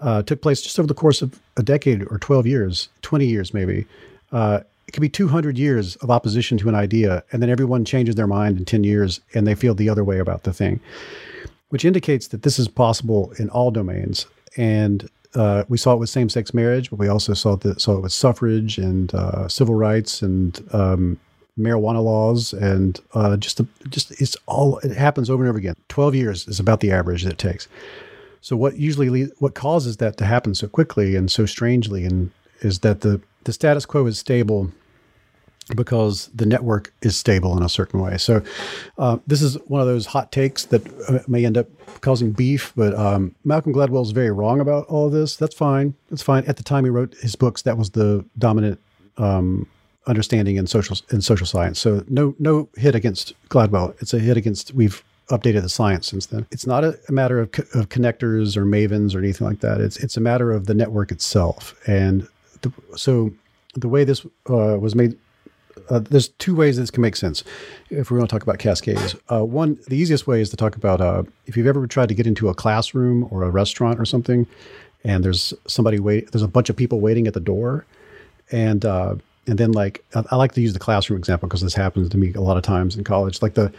uh, 0.00 0.22
took 0.22 0.40
place 0.40 0.62
just 0.62 0.78
over 0.78 0.86
the 0.86 0.94
course 0.94 1.22
of 1.22 1.38
a 1.56 1.62
decade 1.62 2.02
or 2.10 2.18
12 2.18 2.46
years, 2.46 2.88
20 3.02 3.26
years 3.26 3.52
maybe. 3.54 3.86
Uh, 4.32 4.60
it 4.88 4.92
could 4.92 5.02
be 5.02 5.08
200 5.08 5.56
years 5.56 5.96
of 5.96 6.10
opposition 6.10 6.58
to 6.58 6.68
an 6.68 6.74
idea, 6.74 7.22
and 7.30 7.42
then 7.42 7.50
everyone 7.50 7.84
changes 7.84 8.16
their 8.16 8.26
mind 8.26 8.58
in 8.58 8.64
10 8.64 8.82
years 8.82 9.20
and 9.34 9.46
they 9.46 9.54
feel 9.54 9.74
the 9.74 9.88
other 9.88 10.02
way 10.02 10.18
about 10.18 10.42
the 10.42 10.52
thing, 10.52 10.80
which 11.68 11.84
indicates 11.84 12.28
that 12.28 12.42
this 12.42 12.58
is 12.58 12.66
possible 12.66 13.32
in 13.38 13.48
all 13.50 13.70
domains. 13.70 14.26
And 14.56 15.08
uh, 15.34 15.64
we 15.68 15.78
saw 15.78 15.94
it 15.94 15.98
with 15.98 16.08
same 16.08 16.28
sex 16.28 16.52
marriage, 16.52 16.90
but 16.90 16.98
we 16.98 17.08
also 17.08 17.34
saw, 17.34 17.56
saw 17.76 17.96
it 17.96 18.00
with 18.00 18.12
suffrage 18.12 18.78
and 18.78 19.14
uh, 19.14 19.48
civil 19.48 19.74
rights 19.74 20.22
and 20.22 20.66
um, 20.72 21.18
marijuana 21.58 22.02
laws 22.02 22.52
and 22.52 23.00
uh, 23.14 23.36
just 23.36 23.60
just 23.88 24.10
it's 24.20 24.36
all 24.46 24.78
it 24.78 24.96
happens 24.96 25.30
over 25.30 25.42
and 25.42 25.48
over 25.48 25.58
again. 25.58 25.76
Twelve 25.88 26.14
years 26.14 26.48
is 26.48 26.58
about 26.58 26.80
the 26.80 26.90
average 26.90 27.22
that 27.24 27.32
it 27.32 27.38
takes. 27.38 27.68
So 28.40 28.56
what 28.56 28.76
usually 28.76 29.24
what 29.38 29.54
causes 29.54 29.98
that 29.98 30.16
to 30.18 30.24
happen 30.24 30.54
so 30.54 30.68
quickly 30.68 31.16
and 31.16 31.30
so 31.30 31.46
strangely 31.46 32.04
and 32.04 32.30
is 32.60 32.80
that 32.80 33.02
the 33.02 33.20
the 33.44 33.52
status 33.52 33.86
quo 33.86 34.06
is 34.06 34.18
stable 34.18 34.72
because 35.76 36.28
the 36.34 36.46
network 36.46 36.92
is 37.02 37.16
stable 37.16 37.56
in 37.56 37.62
a 37.62 37.68
certain 37.68 38.00
way. 38.00 38.18
So 38.18 38.42
uh, 38.98 39.18
this 39.26 39.42
is 39.42 39.54
one 39.66 39.80
of 39.80 39.86
those 39.86 40.06
hot 40.06 40.32
takes 40.32 40.64
that 40.66 40.86
uh, 41.08 41.20
may 41.28 41.44
end 41.44 41.56
up 41.56 41.66
causing 42.00 42.32
beef, 42.32 42.72
but 42.76 42.94
um, 42.94 43.34
Malcolm 43.44 43.72
Gladwell 43.72 44.02
is 44.02 44.12
very 44.12 44.30
wrong 44.30 44.60
about 44.60 44.86
all 44.86 45.06
of 45.06 45.12
this. 45.12 45.36
That's 45.36 45.54
fine. 45.54 45.94
That's 46.08 46.22
fine. 46.22 46.44
At 46.46 46.56
the 46.56 46.62
time 46.62 46.84
he 46.84 46.90
wrote 46.90 47.14
his 47.20 47.36
books, 47.36 47.62
that 47.62 47.76
was 47.76 47.90
the 47.90 48.24
dominant 48.38 48.80
um, 49.16 49.66
understanding 50.06 50.56
in 50.56 50.66
social 50.66 50.96
in 51.10 51.20
social 51.20 51.46
science. 51.46 51.78
So 51.78 52.04
no 52.08 52.34
no 52.38 52.68
hit 52.76 52.94
against 52.94 53.34
Gladwell. 53.48 53.94
It's 54.00 54.14
a 54.14 54.18
hit 54.18 54.36
against 54.36 54.72
we've 54.74 55.04
updated 55.30 55.62
the 55.62 55.68
science 55.68 56.08
since 56.08 56.26
then. 56.26 56.46
It's 56.50 56.66
not 56.66 56.84
a, 56.84 56.98
a 57.08 57.12
matter 57.12 57.38
of, 57.38 57.52
co- 57.52 57.78
of 57.78 57.88
connectors 57.88 58.56
or 58.56 58.64
mavens 58.64 59.14
or 59.14 59.18
anything 59.18 59.46
like 59.46 59.60
that. 59.60 59.80
It's 59.80 59.96
it's 59.98 60.16
a 60.16 60.20
matter 60.20 60.50
of 60.52 60.66
the 60.66 60.74
network 60.74 61.12
itself. 61.12 61.74
And 61.86 62.26
the, 62.62 62.72
so 62.96 63.32
the 63.74 63.88
way 63.88 64.04
this 64.04 64.24
uh, 64.48 64.76
was 64.78 64.94
made 64.94 65.16
uh, 65.90 65.98
there's 65.98 66.28
two 66.28 66.54
ways 66.54 66.76
this 66.76 66.90
can 66.90 67.02
make 67.02 67.16
sense 67.16 67.42
if 67.90 68.10
we're 68.10 68.18
going 68.18 68.26
to 68.26 68.32
talk 68.32 68.42
about 68.42 68.58
cascades. 68.58 69.16
Uh, 69.30 69.44
one, 69.44 69.78
the 69.88 69.96
easiest 69.96 70.26
way 70.26 70.40
is 70.40 70.48
to 70.50 70.56
talk 70.56 70.76
about 70.76 71.00
uh, 71.00 71.22
if 71.46 71.56
you've 71.56 71.66
ever 71.66 71.86
tried 71.86 72.08
to 72.08 72.14
get 72.14 72.26
into 72.26 72.48
a 72.48 72.54
classroom 72.54 73.26
or 73.30 73.42
a 73.42 73.50
restaurant 73.50 73.98
or 73.98 74.04
something, 74.04 74.46
and 75.04 75.24
there's 75.24 75.52
somebody 75.66 75.98
wait, 75.98 76.30
there's 76.32 76.42
a 76.42 76.48
bunch 76.48 76.70
of 76.70 76.76
people 76.76 77.00
waiting 77.00 77.26
at 77.26 77.34
the 77.34 77.40
door, 77.40 77.84
and 78.52 78.84
uh, 78.84 79.16
and 79.46 79.58
then 79.58 79.72
like 79.72 80.04
I, 80.14 80.22
I 80.30 80.36
like 80.36 80.52
to 80.52 80.60
use 80.60 80.72
the 80.72 80.78
classroom 80.78 81.18
example 81.18 81.48
because 81.48 81.62
this 81.62 81.74
happens 81.74 82.08
to 82.10 82.18
me 82.18 82.32
a 82.34 82.40
lot 82.40 82.56
of 82.56 82.62
times 82.62 82.96
in 82.96 83.04
college. 83.04 83.42
Like 83.42 83.54
the 83.54 83.72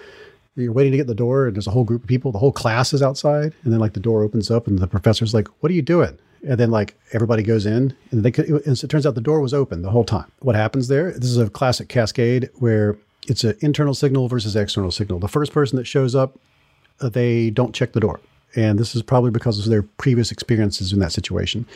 you're 0.57 0.73
waiting 0.73 0.91
to 0.91 0.97
get 0.97 1.07
the 1.07 1.15
door, 1.15 1.47
and 1.47 1.55
there's 1.55 1.67
a 1.67 1.71
whole 1.71 1.85
group 1.85 2.03
of 2.03 2.07
people, 2.09 2.33
the 2.33 2.39
whole 2.39 2.51
class 2.51 2.93
is 2.93 3.01
outside, 3.01 3.53
and 3.63 3.71
then 3.71 3.79
like 3.79 3.93
the 3.93 4.01
door 4.01 4.21
opens 4.21 4.51
up, 4.51 4.67
and 4.67 4.79
the 4.79 4.87
professor's 4.87 5.33
like, 5.33 5.47
"What 5.61 5.71
are 5.71 5.75
you 5.75 5.81
doing?" 5.81 6.17
And 6.47 6.59
then 6.59 6.71
like 6.71 6.95
everybody 7.13 7.43
goes 7.43 7.65
in, 7.65 7.95
and 8.09 8.23
they 8.23 8.31
could, 8.31 8.49
and 8.65 8.77
so 8.77 8.85
it 8.85 8.89
turns 8.89 9.05
out 9.05 9.15
the 9.15 9.21
door 9.21 9.41
was 9.41 9.53
open 9.53 9.83
the 9.83 9.91
whole 9.91 10.03
time. 10.03 10.31
What 10.39 10.55
happens 10.55 10.87
there? 10.87 11.11
This 11.11 11.29
is 11.29 11.37
a 11.37 11.49
classic 11.49 11.87
cascade 11.87 12.49
where 12.55 12.97
it's 13.27 13.43
an 13.43 13.55
internal 13.61 13.93
signal 13.93 14.27
versus 14.27 14.55
external 14.55 14.91
signal. 14.91 15.19
The 15.19 15.27
first 15.27 15.53
person 15.53 15.77
that 15.77 15.85
shows 15.85 16.15
up, 16.15 16.39
uh, 16.99 17.09
they 17.09 17.51
don't 17.51 17.75
check 17.75 17.91
the 17.93 17.99
door, 17.99 18.19
and 18.55 18.79
this 18.79 18.95
is 18.95 19.03
probably 19.03 19.29
because 19.29 19.59
of 19.59 19.65
their 19.65 19.83
previous 19.83 20.31
experiences 20.31 20.91
in 20.91 20.99
that 20.99 21.11
situation. 21.11 21.67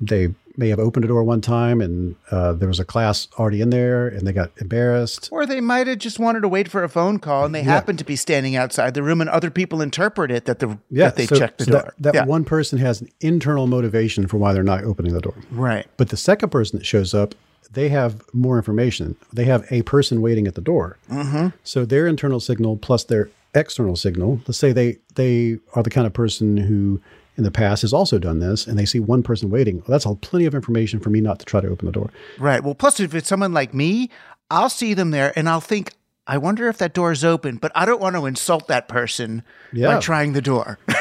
They 0.00 0.34
may 0.56 0.68
have 0.68 0.78
opened 0.78 1.04
a 1.04 1.08
door 1.08 1.24
one 1.24 1.40
time, 1.40 1.80
and 1.80 2.16
uh, 2.30 2.52
there 2.52 2.68
was 2.68 2.78
a 2.78 2.84
class 2.84 3.28
already 3.38 3.60
in 3.60 3.70
there, 3.70 4.08
and 4.08 4.26
they 4.26 4.32
got 4.32 4.50
embarrassed. 4.58 5.28
Or 5.32 5.46
they 5.46 5.60
might 5.60 5.86
have 5.86 5.98
just 5.98 6.18
wanted 6.18 6.40
to 6.40 6.48
wait 6.48 6.68
for 6.68 6.84
a 6.84 6.88
phone 6.88 7.18
call 7.18 7.44
and 7.44 7.54
they 7.54 7.62
happened 7.62 7.98
to 7.98 8.04
be 8.04 8.16
standing 8.16 8.56
outside 8.56 8.94
the 8.94 9.02
room 9.02 9.20
and 9.20 9.28
other 9.30 9.50
people 9.50 9.80
interpret 9.80 10.30
it 10.30 10.44
that 10.44 10.58
the 10.58 10.78
that 10.90 11.16
they 11.16 11.26
so- 11.26 11.36
checked 11.36 11.58
the 11.58 11.64
so 11.64 11.72
door. 11.72 11.82
That, 11.82 11.94
that 11.98 12.14
yeah. 12.14 12.24
one 12.24 12.44
person 12.44 12.78
has 12.78 13.00
an 13.00 13.08
internal 13.20 13.66
motivation 13.66 14.26
for 14.26 14.36
why 14.36 14.52
they're 14.52 14.62
not 14.62 14.84
opening 14.84 15.12
the 15.12 15.20
door. 15.20 15.34
right. 15.50 15.86
But 15.96 16.08
the 16.10 16.16
second 16.16 16.50
person 16.50 16.78
that 16.78 16.84
shows 16.84 17.14
up, 17.14 17.34
they 17.72 17.88
have 17.88 18.22
more 18.32 18.56
information. 18.56 19.16
They 19.32 19.44
have 19.46 19.66
a 19.70 19.82
person 19.82 20.20
waiting 20.22 20.46
at 20.46 20.54
the 20.54 20.60
door. 20.60 20.98
Mm-hmm. 21.10 21.48
So 21.64 21.84
their 21.84 22.06
internal 22.06 22.40
signal 22.40 22.76
plus 22.76 23.04
their 23.04 23.30
external 23.54 23.96
signal. 23.96 24.40
Let's 24.46 24.58
say 24.58 24.72
they 24.72 24.98
they 25.14 25.58
are 25.74 25.82
the 25.82 25.90
kind 25.90 26.06
of 26.06 26.12
person 26.12 26.56
who 26.56 27.00
in 27.36 27.44
the 27.44 27.50
past 27.50 27.82
has 27.82 27.92
also 27.92 28.18
done 28.18 28.38
this, 28.38 28.66
and 28.66 28.78
they 28.78 28.84
see 28.84 29.00
one 29.00 29.22
person 29.22 29.50
waiting. 29.50 29.76
Well, 29.78 29.86
that's 29.88 30.06
all 30.06 30.16
plenty 30.16 30.46
of 30.46 30.54
information 30.54 31.00
for 31.00 31.10
me 31.10 31.20
not 31.20 31.38
to 31.40 31.44
try 31.44 31.60
to 31.60 31.68
open 31.68 31.86
the 31.86 31.92
door. 31.92 32.10
Right. 32.38 32.62
Well, 32.62 32.74
plus 32.74 33.00
if 33.00 33.14
it's 33.14 33.28
someone 33.28 33.52
like 33.52 33.74
me, 33.74 34.10
I'll 34.50 34.70
see 34.70 34.94
them 34.94 35.10
there 35.10 35.32
and 35.36 35.48
I'll 35.48 35.60
think, 35.60 35.92
I 36.26 36.38
wonder 36.38 36.68
if 36.68 36.78
that 36.78 36.94
door 36.94 37.12
is 37.12 37.24
open, 37.24 37.56
but 37.56 37.72
I 37.74 37.84
don't 37.84 38.00
want 38.00 38.16
to 38.16 38.26
insult 38.26 38.68
that 38.68 38.88
person 38.88 39.42
Yeah. 39.72 39.94
by 39.94 40.00
trying 40.00 40.32
the 40.32 40.42
door. 40.42 40.78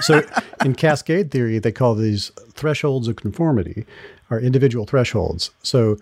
So 0.00 0.22
in 0.64 0.74
cascade 0.74 1.30
theory, 1.30 1.58
they 1.58 1.72
call 1.72 1.94
these 1.94 2.30
thresholds 2.54 3.06
of 3.06 3.16
conformity, 3.16 3.84
or 4.30 4.40
individual 4.40 4.86
thresholds. 4.86 5.50
So 5.62 5.98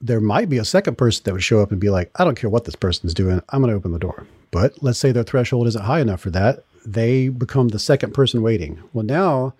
there 0.00 0.20
might 0.20 0.48
be 0.48 0.58
a 0.58 0.64
second 0.64 0.96
person 0.96 1.22
that 1.24 1.32
would 1.32 1.42
show 1.42 1.58
up 1.60 1.72
and 1.72 1.80
be 1.80 1.90
like, 1.90 2.08
I 2.14 2.22
don't 2.24 2.36
care 2.38 2.48
what 2.48 2.66
this 2.66 2.76
person's 2.76 3.14
doing, 3.14 3.42
I'm 3.48 3.62
going 3.62 3.72
to 3.72 3.76
open 3.76 3.90
the 3.90 3.98
door. 3.98 4.28
But 4.52 4.80
let's 4.80 5.00
say 5.00 5.10
their 5.10 5.24
threshold 5.24 5.66
isn't 5.66 5.84
high 5.86 5.98
enough 5.98 6.20
for 6.20 6.30
that. 6.30 6.62
They 6.86 7.28
become 7.28 7.68
the 7.68 7.78
second 7.78 8.14
person 8.14 8.42
waiting. 8.42 8.82
Well, 8.92 9.04
now 9.04 9.54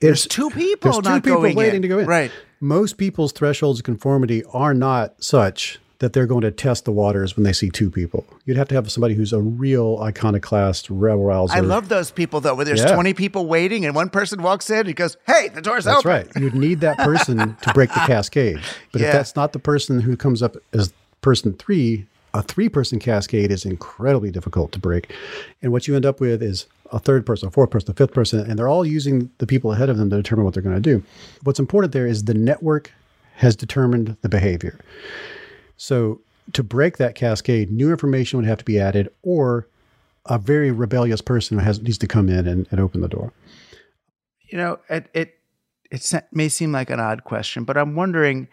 there's 0.00 0.26
two 0.26 0.50
people 0.50 0.92
there's 1.00 1.04
two 1.04 1.20
people 1.20 1.40
waiting 1.42 1.76
in. 1.76 1.82
to 1.82 1.88
go 1.88 1.98
in. 1.98 2.06
Right. 2.06 2.30
Most 2.60 2.98
people's 2.98 3.32
thresholds 3.32 3.80
of 3.80 3.84
conformity 3.84 4.44
are 4.52 4.74
not 4.74 5.22
such 5.22 5.78
that 6.00 6.12
they're 6.12 6.26
going 6.26 6.42
to 6.42 6.50
test 6.52 6.84
the 6.84 6.92
waters 6.92 7.36
when 7.36 7.42
they 7.42 7.52
see 7.52 7.70
two 7.70 7.90
people. 7.90 8.24
You'd 8.44 8.56
have 8.56 8.68
to 8.68 8.74
have 8.76 8.88
somebody 8.92 9.14
who's 9.14 9.32
a 9.32 9.40
real 9.40 9.98
iconoclast, 10.00 10.88
rebel 10.90 11.24
rouser. 11.24 11.54
I 11.56 11.58
love 11.60 11.88
those 11.88 12.12
people 12.12 12.40
though, 12.40 12.54
where 12.54 12.64
there's 12.64 12.80
Yeah. 12.80 12.94
20 12.94 13.14
people 13.14 13.46
waiting 13.46 13.84
and 13.84 13.96
one 13.96 14.08
person 14.08 14.40
walks 14.40 14.70
in 14.70 14.86
and 14.86 14.94
goes, 14.94 15.16
Hey, 15.26 15.48
the 15.48 15.60
door's 15.60 15.84
That's 15.86 15.98
open. 15.98 16.10
That's 16.12 16.36
right. 16.36 16.42
You'd 16.42 16.54
need 16.54 16.80
that 16.80 16.98
person 16.98 17.56
to 17.62 17.72
break 17.74 17.88
the 17.90 18.00
cascade. 18.06 18.60
But 18.92 19.00
Yeah. 19.00 19.08
if 19.08 19.12
that's 19.12 19.34
not 19.34 19.52
the 19.52 19.58
person 19.58 20.00
who 20.02 20.16
comes 20.16 20.40
up 20.40 20.56
as 20.72 20.92
person 21.20 21.54
three, 21.54 22.06
a 22.34 22.42
three 22.42 22.68
person 22.68 22.98
cascade 22.98 23.50
is 23.50 23.64
incredibly 23.64 24.30
difficult 24.30 24.72
to 24.72 24.78
break. 24.78 25.12
And 25.62 25.72
what 25.72 25.88
you 25.88 25.96
end 25.96 26.06
up 26.06 26.20
with 26.20 26.42
is 26.42 26.66
a 26.92 26.98
third 26.98 27.26
person, 27.26 27.48
a 27.48 27.50
fourth 27.50 27.70
person, 27.70 27.90
a 27.90 27.94
fifth 27.94 28.12
person, 28.12 28.40
and 28.48 28.58
they're 28.58 28.68
all 28.68 28.86
using 28.86 29.30
the 29.38 29.46
people 29.46 29.72
ahead 29.72 29.88
of 29.88 29.98
them 29.98 30.10
to 30.10 30.16
determine 30.16 30.44
what 30.44 30.54
they're 30.54 30.62
going 30.62 30.76
to 30.76 30.80
do. 30.80 31.02
What's 31.42 31.58
important 31.58 31.92
there 31.92 32.06
is 32.06 32.24
the 32.24 32.34
network 32.34 32.92
has 33.36 33.54
determined 33.56 34.16
the 34.22 34.28
behavior. 34.28 34.78
So 35.76 36.20
to 36.52 36.62
break 36.62 36.96
that 36.96 37.14
cascade, 37.14 37.70
new 37.70 37.90
information 37.90 38.38
would 38.38 38.48
have 38.48 38.58
to 38.58 38.64
be 38.64 38.80
added, 38.80 39.08
or 39.22 39.68
a 40.26 40.38
very 40.38 40.70
rebellious 40.70 41.20
person 41.20 41.58
has 41.58 41.80
needs 41.80 41.98
to 41.98 42.06
come 42.06 42.28
in 42.28 42.46
and, 42.46 42.66
and 42.70 42.80
open 42.80 43.00
the 43.00 43.08
door. 43.08 43.32
You 44.50 44.58
know, 44.58 44.78
it, 44.88 45.08
it, 45.14 45.38
it 45.90 46.24
may 46.32 46.48
seem 46.48 46.72
like 46.72 46.90
an 46.90 47.00
odd 47.00 47.24
question, 47.24 47.64
but 47.64 47.76
I'm 47.76 47.94
wondering, 47.94 48.48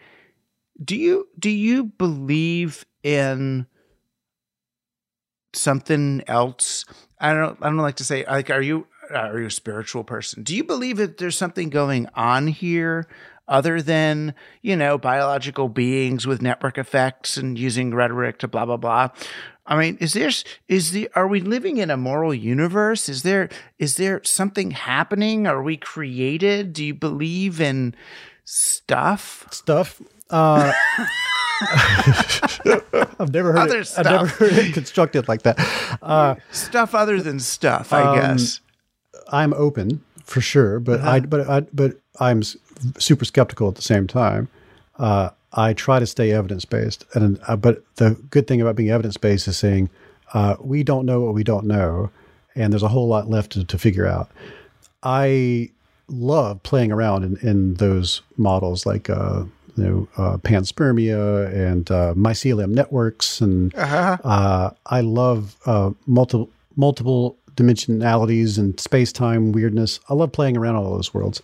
do 0.82 0.96
you, 0.96 1.28
do 1.38 1.50
you 1.50 1.84
believe 1.84 2.84
in 3.02 3.66
something 5.52 6.22
else? 6.26 6.84
I 7.18 7.32
don't, 7.32 7.58
I 7.62 7.66
don't 7.66 7.76
like 7.78 7.96
to 7.96 8.04
say, 8.04 8.24
like, 8.26 8.50
are 8.50 8.62
you, 8.62 8.86
are 9.14 9.38
you 9.38 9.46
a 9.46 9.50
spiritual 9.50 10.04
person? 10.04 10.42
Do 10.42 10.54
you 10.54 10.64
believe 10.64 10.98
that 10.98 11.18
there's 11.18 11.36
something 11.36 11.70
going 11.70 12.08
on 12.14 12.48
here 12.48 13.06
other 13.48 13.80
than, 13.80 14.34
you 14.60 14.76
know, 14.76 14.98
biological 14.98 15.68
beings 15.68 16.26
with 16.26 16.42
network 16.42 16.78
effects 16.78 17.36
and 17.36 17.58
using 17.58 17.94
rhetoric 17.94 18.38
to 18.38 18.48
blah, 18.48 18.66
blah, 18.66 18.76
blah? 18.76 19.08
I 19.66 19.76
mean, 19.76 19.96
is 19.98 20.12
there, 20.12 20.30
is 20.68 20.92
the, 20.92 21.08
are 21.14 21.26
we 21.26 21.40
living 21.40 21.78
in 21.78 21.90
a 21.90 21.96
moral 21.96 22.34
universe? 22.34 23.08
Is 23.08 23.22
there, 23.22 23.48
is 23.78 23.96
there 23.96 24.20
something 24.24 24.72
happening? 24.72 25.46
Are 25.46 25.62
we 25.62 25.76
created? 25.76 26.72
Do 26.72 26.84
you 26.84 26.94
believe 26.94 27.60
in 27.60 27.94
stuff? 28.44 29.46
stuff. 29.50 30.00
Uh, 30.30 30.72
I've 33.18 33.32
never 33.32 33.52
heard 33.52 33.58
Other 33.58 33.80
it. 33.80 33.92
I've 33.96 34.04
never 34.04 34.26
heard 34.26 34.52
it 34.52 34.74
constructed 34.74 35.28
like 35.28 35.42
that. 35.42 35.58
Uh, 36.02 36.34
Stuff 36.50 36.94
other 36.94 37.20
than 37.20 37.40
stuff, 37.40 37.92
I 37.92 38.02
Um, 38.02 38.16
guess. 38.18 38.60
I'm 39.32 39.52
open 39.54 40.02
for 40.24 40.40
sure, 40.40 40.78
but 40.80 41.00
I 41.00 41.20
but 41.20 41.48
I 41.48 41.60
but 41.72 41.98
I'm 42.20 42.42
super 42.98 43.24
skeptical 43.24 43.68
at 43.68 43.74
the 43.76 43.82
same 43.82 44.06
time. 44.06 44.48
Uh, 44.98 45.30
I 45.52 45.72
try 45.72 45.98
to 45.98 46.06
stay 46.06 46.32
evidence 46.32 46.64
based, 46.64 47.04
and 47.14 47.38
uh, 47.48 47.56
but 47.56 47.82
the 47.96 48.10
good 48.30 48.46
thing 48.46 48.60
about 48.60 48.76
being 48.76 48.90
evidence 48.90 49.16
based 49.16 49.48
is 49.48 49.56
saying 49.56 49.90
uh, 50.34 50.56
we 50.60 50.82
don't 50.82 51.06
know 51.06 51.20
what 51.22 51.34
we 51.34 51.42
don't 51.44 51.66
know, 51.66 52.10
and 52.54 52.72
there's 52.72 52.82
a 52.82 52.88
whole 52.88 53.08
lot 53.08 53.28
left 53.28 53.52
to, 53.52 53.64
to 53.64 53.78
figure 53.78 54.06
out. 54.06 54.30
I 55.02 55.70
love 56.08 56.62
playing 56.62 56.92
around 56.92 57.24
in, 57.24 57.36
in 57.48 57.74
those 57.74 58.22
models 58.36 58.86
like 58.86 59.10
uh, 59.10 59.44
you 59.76 59.84
know 59.84 60.08
uh, 60.16 60.36
panspermia 60.38 61.52
and 61.52 61.90
uh, 61.90 62.14
mycelium 62.14 62.70
networks, 62.70 63.40
and 63.40 63.74
uh, 63.76 64.70
I 64.86 65.00
love 65.00 65.56
uh, 65.66 65.90
multiple 66.06 66.50
multiple 66.76 67.38
dimensionalities 67.54 68.58
and 68.58 68.78
space 68.78 69.12
time 69.12 69.52
weirdness. 69.52 70.00
I 70.08 70.14
love 70.14 70.32
playing 70.32 70.56
around 70.56 70.76
all 70.76 70.94
those 70.94 71.14
worlds. 71.14 71.42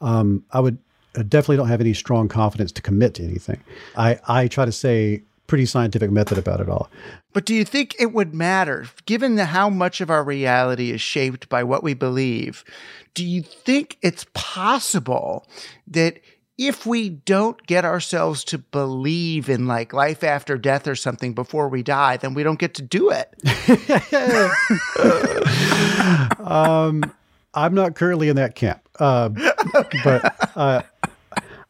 Um, 0.00 0.44
I 0.52 0.60
would 0.60 0.78
I 1.16 1.22
definitely 1.22 1.56
don't 1.56 1.68
have 1.68 1.80
any 1.80 1.94
strong 1.94 2.28
confidence 2.28 2.72
to 2.72 2.82
commit 2.82 3.14
to 3.14 3.24
anything. 3.24 3.62
I 3.96 4.18
I 4.26 4.48
try 4.48 4.64
to 4.64 4.72
say 4.72 5.22
pretty 5.46 5.66
scientific 5.66 6.10
method 6.10 6.38
about 6.38 6.60
it 6.60 6.68
all. 6.68 6.90
But 7.32 7.44
do 7.44 7.54
you 7.54 7.64
think 7.64 7.94
it 7.98 8.12
would 8.12 8.34
matter, 8.34 8.86
given 9.06 9.34
the, 9.34 9.46
how 9.46 9.68
much 9.68 10.00
of 10.00 10.10
our 10.10 10.24
reality 10.24 10.90
is 10.90 11.00
shaped 11.00 11.48
by 11.48 11.62
what 11.62 11.82
we 11.82 11.94
believe? 11.94 12.64
Do 13.12 13.24
you 13.24 13.42
think 13.42 13.98
it's 14.02 14.26
possible 14.32 15.46
that 15.86 16.18
if 16.56 16.86
we 16.86 17.08
don't 17.08 17.64
get 17.66 17.84
ourselves 17.84 18.44
to 18.44 18.58
believe 18.58 19.48
in 19.48 19.66
like 19.66 19.92
life 19.92 20.22
after 20.22 20.56
death 20.56 20.86
or 20.86 20.94
something 20.94 21.34
before 21.34 21.68
we 21.68 21.82
die, 21.82 22.16
then 22.16 22.34
we 22.34 22.42
don't 22.42 22.58
get 22.58 22.74
to 22.74 22.82
do 22.82 23.10
it? 23.10 23.34
Um, 26.38 27.12
I'm 27.54 27.74
not 27.74 27.94
currently 27.94 28.28
in 28.28 28.36
that 28.36 28.54
camp, 28.54 28.86
uh, 28.98 29.30
but 30.04 30.50
uh, 30.56 30.82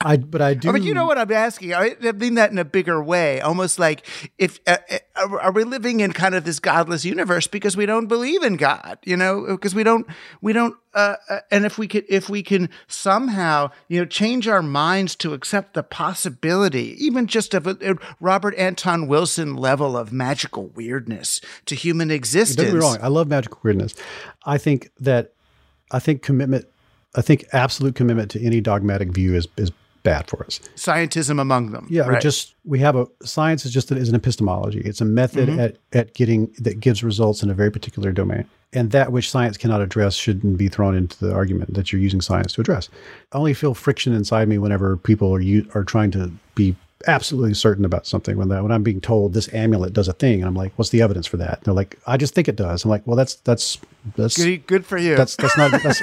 I 0.04 0.18
but 0.18 0.42
I 0.42 0.52
do. 0.52 0.68
I 0.68 0.72
mean, 0.72 0.82
you 0.82 0.92
know 0.92 1.06
what 1.06 1.16
I'm 1.16 1.32
asking. 1.32 1.72
I 1.72 1.96
mean 2.12 2.34
that 2.34 2.50
in 2.50 2.58
a 2.58 2.64
bigger 2.64 3.02
way, 3.02 3.40
almost 3.40 3.78
like 3.78 4.06
if 4.36 4.60
uh, 4.66 4.76
uh, 5.16 5.38
are 5.40 5.50
we 5.50 5.64
living 5.64 6.00
in 6.00 6.12
kind 6.12 6.34
of 6.34 6.44
this 6.44 6.60
godless 6.60 7.06
universe 7.06 7.46
because 7.46 7.74
we 7.74 7.86
don't 7.86 8.06
believe 8.06 8.42
in 8.42 8.56
God? 8.56 8.98
You 9.04 9.16
know, 9.16 9.46
because 9.48 9.74
we 9.74 9.82
don't 9.82 10.06
we 10.42 10.52
don't. 10.52 10.76
Uh, 10.92 11.16
uh, 11.28 11.38
and 11.50 11.64
if 11.64 11.78
we 11.78 11.88
could, 11.88 12.04
if 12.08 12.28
we 12.28 12.42
can 12.42 12.68
somehow, 12.86 13.70
you 13.88 13.98
know, 13.98 14.04
change 14.04 14.46
our 14.46 14.62
minds 14.62 15.16
to 15.16 15.32
accept 15.32 15.72
the 15.72 15.82
possibility, 15.82 16.94
even 17.04 17.26
just 17.26 17.54
of 17.54 17.66
a, 17.66 17.76
a 17.80 17.94
Robert 18.20 18.54
Anton 18.56 19.08
Wilson 19.08 19.56
level 19.56 19.96
of 19.96 20.12
magical 20.12 20.66
weirdness 20.68 21.40
to 21.64 21.74
human 21.74 22.10
existence. 22.10 22.56
Don't 22.56 22.66
get 22.66 22.74
me 22.74 22.80
wrong. 22.80 22.98
I 23.00 23.08
love 23.08 23.26
magical 23.26 23.58
weirdness. 23.62 23.94
I 24.44 24.58
think 24.58 24.90
that 25.00 25.32
I 25.90 25.98
think 25.98 26.20
commitment. 26.22 26.66
I 27.16 27.22
think 27.22 27.46
absolute 27.52 27.94
commitment 27.94 28.32
to 28.32 28.44
any 28.44 28.60
dogmatic 28.60 29.10
view 29.10 29.34
is 29.34 29.48
is 29.56 29.70
bad 30.04 30.28
for 30.28 30.44
us. 30.46 30.60
Scientism 30.76 31.40
among 31.40 31.72
them. 31.72 31.88
Yeah, 31.90 32.06
we 32.06 32.14
right. 32.14 32.22
just 32.22 32.54
we 32.64 32.78
have 32.78 32.94
a 32.94 33.08
science 33.24 33.66
is 33.66 33.72
just 33.72 33.90
is 33.90 34.08
an 34.08 34.14
epistemology. 34.14 34.80
It's 34.84 35.00
a 35.00 35.04
method 35.04 35.48
Mm-hmm. 35.48 35.60
at 35.60 35.76
at 35.92 36.14
getting 36.14 36.54
that 36.60 36.78
gives 36.78 37.02
results 37.02 37.42
in 37.42 37.50
a 37.50 37.54
very 37.54 37.70
particular 37.72 38.12
domain, 38.12 38.44
and 38.72 38.92
that 38.92 39.10
which 39.10 39.28
science 39.30 39.56
cannot 39.56 39.80
address 39.80 40.14
shouldn't 40.14 40.56
be 40.56 40.68
thrown 40.68 40.94
into 40.94 41.18
the 41.18 41.34
argument 41.34 41.74
that 41.74 41.92
you're 41.92 42.00
using 42.00 42.20
science 42.20 42.52
to 42.52 42.60
address. 42.60 42.88
I 43.32 43.38
only 43.38 43.54
feel 43.54 43.74
friction 43.74 44.12
inside 44.14 44.46
me 44.48 44.58
whenever 44.58 44.96
people 44.96 45.34
are 45.34 45.40
you 45.40 45.68
are 45.74 45.82
trying 45.84 46.12
to 46.12 46.30
be 46.54 46.76
absolutely 47.06 47.54
certain 47.54 47.84
about 47.84 48.06
something. 48.06 48.36
When 48.36 48.48
that 48.48 48.62
when 48.62 48.72
I'm 48.72 48.82
being 48.82 49.00
told 49.00 49.34
this 49.34 49.52
amulet 49.54 49.92
does 49.92 50.08
a 50.08 50.12
thing, 50.12 50.40
and 50.40 50.44
I'm 50.46 50.54
like, 50.54 50.72
what's 50.76 50.90
the 50.90 51.02
evidence 51.02 51.26
for 51.26 51.36
that? 51.38 51.62
They're 51.64 51.74
like, 51.74 51.98
I 52.06 52.16
just 52.16 52.34
think 52.34 52.48
it 52.48 52.56
does. 52.56 52.84
I'm 52.84 52.90
like, 52.90 53.06
well, 53.06 53.16
that's 53.16 53.36
that's 53.36 53.78
that's 54.16 54.36
good, 54.36 54.66
good 54.66 54.86
for 54.86 54.98
you. 54.98 55.16
that's 55.16 55.36
that's 55.36 55.56
not 55.56 55.70
that's 55.82 56.00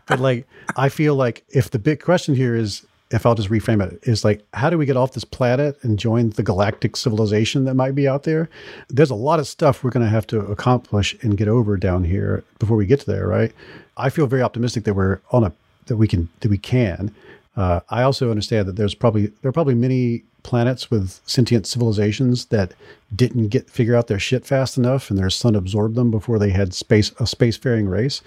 but 0.06 0.20
like 0.20 0.46
i 0.76 0.88
feel 0.88 1.14
like 1.14 1.44
if 1.48 1.70
the 1.70 1.78
big 1.78 2.02
question 2.02 2.34
here 2.34 2.54
is 2.54 2.86
if 3.10 3.26
i'll 3.26 3.34
just 3.34 3.50
reframe 3.50 3.84
it 3.84 3.98
is 4.02 4.24
like 4.24 4.44
how 4.54 4.70
do 4.70 4.78
we 4.78 4.86
get 4.86 4.96
off 4.96 5.12
this 5.12 5.24
planet 5.24 5.76
and 5.82 5.98
join 5.98 6.30
the 6.30 6.42
galactic 6.42 6.96
civilization 6.96 7.64
that 7.64 7.74
might 7.74 7.94
be 7.94 8.06
out 8.06 8.22
there 8.22 8.48
there's 8.88 9.10
a 9.10 9.14
lot 9.14 9.38
of 9.38 9.46
stuff 9.46 9.82
we're 9.82 9.90
going 9.90 10.04
to 10.04 10.10
have 10.10 10.26
to 10.26 10.40
accomplish 10.40 11.16
and 11.22 11.36
get 11.36 11.48
over 11.48 11.76
down 11.76 12.04
here 12.04 12.44
before 12.58 12.76
we 12.76 12.86
get 12.86 13.00
to 13.00 13.06
there 13.06 13.26
right 13.26 13.52
i 13.96 14.08
feel 14.08 14.26
very 14.26 14.42
optimistic 14.42 14.84
that 14.84 14.94
we're 14.94 15.20
on 15.32 15.44
a 15.44 15.52
that 15.86 15.96
we 15.96 16.06
can 16.08 16.28
that 16.40 16.48
we 16.48 16.58
can 16.58 17.14
uh, 17.56 17.80
i 17.90 18.02
also 18.02 18.30
understand 18.30 18.66
that 18.68 18.76
there's 18.76 18.94
probably 18.94 19.26
there 19.26 19.48
are 19.48 19.52
probably 19.52 19.74
many 19.74 20.24
planets 20.46 20.92
with 20.92 21.20
sentient 21.26 21.66
civilizations 21.66 22.46
that 22.46 22.72
didn't 23.14 23.48
get 23.48 23.68
figure 23.68 23.96
out 23.96 24.06
their 24.06 24.18
shit 24.18 24.46
fast 24.46 24.78
enough 24.78 25.10
and 25.10 25.18
their 25.18 25.28
sun 25.28 25.56
absorbed 25.56 25.96
them 25.96 26.08
before 26.08 26.38
they 26.38 26.50
had 26.50 26.72
space 26.72 27.10
a 27.18 27.24
spacefaring 27.24 27.90
race. 27.90 28.22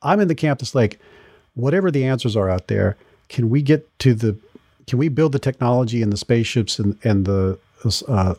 I'm 0.00 0.20
in 0.20 0.28
the 0.28 0.36
camp 0.36 0.60
that's 0.60 0.76
like 0.76 1.00
whatever 1.54 1.90
the 1.90 2.04
answers 2.04 2.36
are 2.36 2.48
out 2.48 2.68
there 2.68 2.96
can 3.28 3.50
we 3.50 3.60
get 3.60 3.98
to 3.98 4.14
the 4.14 4.36
can 4.86 5.00
we 5.00 5.08
build 5.08 5.32
the 5.32 5.40
technology 5.40 6.00
and 6.00 6.12
the 6.12 6.16
spaceships 6.16 6.78
and 6.78 6.96
and 7.02 7.26
the 7.26 7.58
uh, 7.84 8.34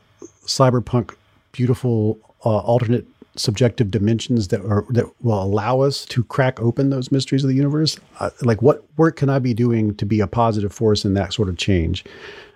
cyberpunk 0.45 1.13
beautiful 1.51 2.17
uh, 2.45 2.59
alternate 2.59 3.05
subjective 3.35 3.91
dimensions 3.91 4.47
that 4.49 4.61
are 4.61 4.85
that 4.89 5.05
will 5.23 5.41
allow 5.41 5.81
us 5.81 6.05
to 6.05 6.23
crack 6.23 6.59
open 6.61 6.89
those 6.89 7.11
mysteries 7.11 7.43
of 7.43 7.49
the 7.49 7.55
universe? 7.55 7.97
Uh, 8.19 8.29
like 8.41 8.61
what 8.61 8.85
work 8.97 9.17
can 9.17 9.29
i 9.29 9.39
be 9.39 9.53
doing 9.53 9.95
to 9.95 10.05
be 10.05 10.19
a 10.19 10.27
positive 10.27 10.73
force 10.73 11.05
in 11.05 11.13
that 11.13 11.33
sort 11.33 11.49
of 11.49 11.57
change? 11.57 12.05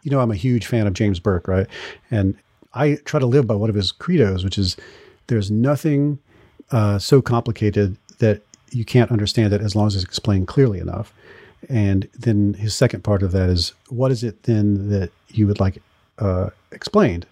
You 0.03 0.11
know 0.11 0.19
i'm 0.19 0.31
a 0.31 0.35
huge 0.35 0.65
fan 0.65 0.87
of 0.87 0.93
james 0.93 1.19
burke 1.19 1.47
right? 1.47 1.67
And 2.11 2.35
i 2.73 2.95
try 3.05 3.19
to 3.19 3.25
live 3.25 3.47
by 3.47 3.55
one 3.55 3.69
of 3.69 3.75
his 3.75 3.91
credos 3.91 4.43
which 4.43 4.57
is 4.57 4.77
there's 5.27 5.51
nothing 5.51 6.19
uh, 6.71 6.99
so 6.99 7.21
complicated 7.21 7.97
that 8.19 8.41
you 8.71 8.85
can't 8.85 9.11
understand 9.11 9.53
it 9.53 9.61
as 9.61 9.75
long 9.75 9.87
as 9.87 9.95
it's 9.95 10.03
explained 10.03 10.47
clearly 10.47 10.79
enough. 10.79 11.13
And 11.67 12.07
then 12.17 12.53
his 12.53 12.75
second 12.75 13.03
part 13.03 13.23
of 13.23 13.31
that 13.31 13.49
is 13.49 13.73
what 13.89 14.11
is 14.11 14.23
it 14.23 14.43
then 14.43 14.89
that 14.89 15.11
you 15.29 15.47
would 15.47 15.59
like 15.59 15.81
uh, 16.19 16.49
explained 16.71 17.25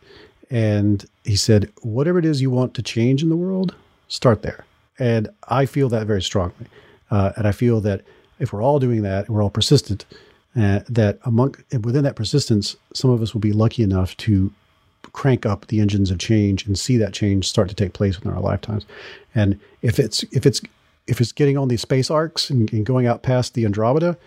and 0.50 1.06
he 1.24 1.36
said, 1.36 1.72
whatever 1.82 2.20
it 2.20 2.26
is 2.26 2.42
you 2.42 2.50
want 2.50 2.74
to 2.74 2.82
change 2.82 3.24
in 3.24 3.30
the 3.30 3.36
world, 3.36 3.76
start 4.08 4.42
there. 4.42 4.66
And 5.00 5.30
I 5.48 5.66
feel 5.66 5.90
that 5.90 6.08
very 6.08 6.22
strongly. 6.22 6.68
Uh, 7.12 7.32
and 7.38 7.48
I 7.48 7.52
feel 7.52 7.82
that 7.82 8.02
if 8.40 8.52
we're 8.52 8.64
all 8.64 8.80
doing 8.80 9.02
that 9.04 9.28
and 9.28 9.36
we're 9.36 9.44
all 9.44 9.50
persistent 9.50 10.06
Uh, 10.58 10.80
that 10.90 11.20
among 11.24 11.54
within 11.84 12.04
that 12.04 12.16
persistence, 12.16 12.78
some 12.94 13.14
of 13.14 13.22
us 13.22 13.34
will 13.34 13.42
be 13.42 13.54
lucky 13.54 13.84
enough 13.84 14.16
to 14.18 14.50
crank 15.14 15.46
up 15.46 15.68
the 15.68 15.80
engines 15.80 16.10
of 16.12 16.18
change 16.18 16.66
and 16.66 16.80
see 16.80 16.98
that 16.98 17.14
change 17.14 17.44
start 17.44 17.70
to 17.70 17.76
take 17.76 17.92
place 17.92 18.18
within 18.18 18.34
our 18.34 18.52
lifetimes. 18.52 18.86
And 19.36 19.60
if 19.82 20.00
it's 20.00 20.24
if 20.32 20.46
it's 20.46 20.62
if 21.06 21.22
it's 21.22 21.32
getting 21.32 21.60
on 21.60 21.68
these 21.68 21.82
space 21.82 22.10
arcs 22.14 22.50
and, 22.50 22.74
and 22.74 22.86
going 22.88 23.08
out 23.08 23.22
past 23.22 23.54
the 23.54 23.66
Andromeda, 23.66 24.18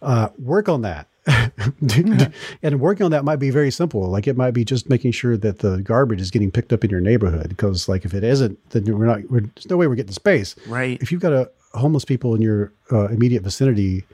uh, 0.00 0.28
work 0.38 0.68
on 0.68 0.82
that. 0.82 1.06
and 2.62 2.80
working 2.80 3.04
on 3.04 3.10
that 3.12 3.24
might 3.24 3.36
be 3.36 3.50
very 3.50 3.70
simple. 3.70 4.02
Like 4.02 4.26
it 4.26 4.36
might 4.36 4.50
be 4.52 4.64
just 4.64 4.90
making 4.90 5.12
sure 5.12 5.36
that 5.36 5.60
the 5.60 5.78
garbage 5.78 6.20
is 6.20 6.30
getting 6.30 6.50
picked 6.50 6.72
up 6.72 6.84
in 6.84 6.90
your 6.90 7.00
neighborhood. 7.00 7.48
Because 7.48 7.88
like 7.88 8.04
if 8.04 8.14
it 8.14 8.24
isn't, 8.24 8.58
then 8.70 8.84
we're 8.84 9.06
not. 9.06 9.30
We're, 9.30 9.40
there's 9.40 9.70
no 9.70 9.76
way 9.76 9.86
we're 9.86 9.94
getting 9.94 10.12
space. 10.12 10.54
Right. 10.66 11.00
If 11.00 11.10
you've 11.10 11.22
got 11.22 11.32
a 11.32 11.50
homeless 11.72 12.04
people 12.04 12.34
in 12.34 12.42
your 12.42 12.72
uh, 12.92 13.08
immediate 13.08 13.42
vicinity 13.42 14.04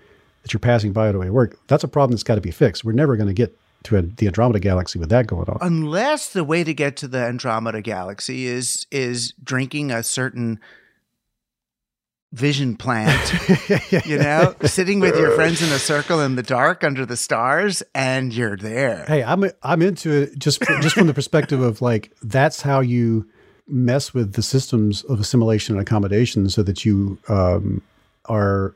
that 0.43 0.53
you're 0.53 0.61
passing 0.61 0.93
by 0.93 1.09
on 1.09 1.15
the 1.15 1.19
way 1.19 1.27
to 1.27 1.33
work, 1.33 1.59
that's 1.67 1.85
a 1.85 1.89
problem 1.89 2.13
that's 2.13 2.23
got 2.23 2.37
to 2.37 2.41
be 2.41 2.51
fixed. 2.51 2.85
We're 2.85 2.93
never 2.93 3.17
going 3.17 3.29
to 3.29 3.35
get 3.35 3.57
to 3.85 3.97
a, 3.97 4.03
the 4.03 4.27
Andromeda 4.27 4.61
galaxy 4.61 4.99
with 4.99 5.09
that 5.09 5.27
going 5.27 5.49
on. 5.49 5.59
Unless 5.61 6.33
the 6.33 6.45
way 6.45 6.65
to 6.65 6.75
get 6.75 6.97
to 6.99 7.09
the 7.09 7.19
Andromeda 7.19 7.83
galaxy 7.83 8.47
is 8.47 8.87
is 8.91 9.33
drinking 9.43 9.91
a 9.91 10.03
certain 10.03 10.61
vision 12.33 12.77
plant, 12.77 13.33
you 14.07 14.19
know, 14.19 14.55
sitting 14.65 15.01
with 15.01 15.17
your 15.19 15.31
friends 15.31 15.63
in 15.63 15.73
a 15.73 15.79
circle 15.79 16.21
in 16.21 16.37
the 16.37 16.43
dark 16.43 16.85
under 16.85 17.05
the 17.05 17.17
stars, 17.17 17.83
and 17.95 18.33
you're 18.33 18.57
there. 18.57 19.05
Hey, 19.07 19.23
I'm 19.23 19.45
I'm 19.63 19.83
into 19.83 20.11
it 20.13 20.39
just 20.39 20.61
just 20.81 20.97
from 20.97 21.07
the 21.07 21.15
perspective 21.15 21.61
of 21.61 21.83
like 21.83 22.13
that's 22.23 22.63
how 22.63 22.81
you 22.81 23.29
mess 23.69 24.13
with 24.15 24.35
the 24.35 24.43
systems 24.43 25.05
of 25.05 25.21
assimilation 25.21 25.75
and 25.77 25.83
accommodation, 25.83 26.49
so 26.49 26.63
that 26.63 26.85
you 26.85 27.19
um, 27.29 27.83
are 28.27 28.75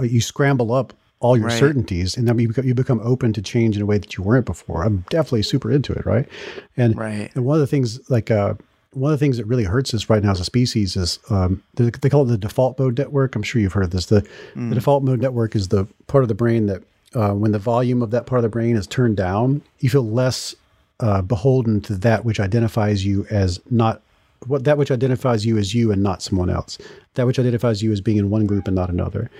uh, 0.00 0.04
you 0.04 0.20
scramble 0.20 0.72
up 0.72 0.92
all 1.20 1.36
your 1.36 1.46
Right. 1.46 1.58
certainties, 1.58 2.16
and 2.16 2.28
then 2.28 2.38
you 2.38 2.48
become, 2.48 2.66
you 2.66 2.74
become 2.74 3.00
open 3.02 3.32
to 3.32 3.40
change 3.42 3.74
in 3.76 3.82
a 3.82 3.86
way 3.86 3.98
that 3.98 4.16
you 4.16 4.22
weren't 4.22 4.46
before. 4.46 4.84
I'm 4.84 5.04
definitely 5.08 5.42
super 5.44 5.70
into 5.70 5.92
it, 5.92 6.04
right? 6.04 6.28
And 6.76 6.96
Right. 6.96 7.30
and 7.34 7.44
one 7.44 7.54
of 7.54 7.60
the 7.60 7.66
things 7.66 8.10
like 8.10 8.30
uh, 8.30 8.54
one 8.96 9.12
of 9.12 9.18
the 9.18 9.22
things 9.22 9.36
that 9.36 9.44
really 9.44 9.64
hurts 9.64 9.92
us 9.92 10.08
right 10.08 10.22
now 10.22 10.30
as 10.30 10.40
a 10.40 10.44
species 10.44 10.96
is 10.96 11.18
um, 11.28 11.62
they, 11.74 11.90
they 11.90 12.08
call 12.08 12.22
it 12.22 12.28
the 12.28 12.38
default 12.38 12.78
mode 12.78 12.96
network. 12.96 13.36
I'm 13.36 13.42
sure 13.42 13.60
you've 13.60 13.74
heard 13.74 13.90
this. 13.90 14.06
The, 14.06 14.26
the 14.70 14.74
default 14.74 15.02
mode 15.02 15.20
network 15.20 15.54
is 15.54 15.68
the 15.68 15.86
part 16.06 16.24
of 16.24 16.28
the 16.28 16.34
brain 16.34 16.64
that 16.66 16.82
uh, 17.14 17.32
when 17.32 17.52
the 17.52 17.58
volume 17.58 18.00
of 18.00 18.10
that 18.12 18.24
part 18.24 18.38
of 18.38 18.42
the 18.42 18.48
brain 18.48 18.74
is 18.74 18.86
turned 18.86 19.18
down, 19.18 19.60
you 19.80 19.90
feel 19.90 20.08
less 20.08 20.54
uh, 21.00 21.20
beholden 21.20 21.82
to 21.82 21.94
that 21.94 22.24
which 22.24 22.40
identifies 22.40 23.04
you 23.04 23.26
as 23.28 23.60
not 23.70 24.00
what 24.46 24.64
that 24.64 24.78
which 24.78 24.90
identifies 24.90 25.44
you 25.44 25.58
as 25.58 25.74
you 25.74 25.92
and 25.92 26.02
not 26.02 26.22
someone 26.22 26.48
else. 26.48 26.78
That 27.14 27.26
which 27.26 27.38
identifies 27.38 27.82
you 27.82 27.92
as 27.92 28.00
being 28.00 28.16
in 28.16 28.30
one 28.30 28.46
group 28.46 28.66
and 28.66 28.74
not 28.74 28.88
another. 28.88 29.30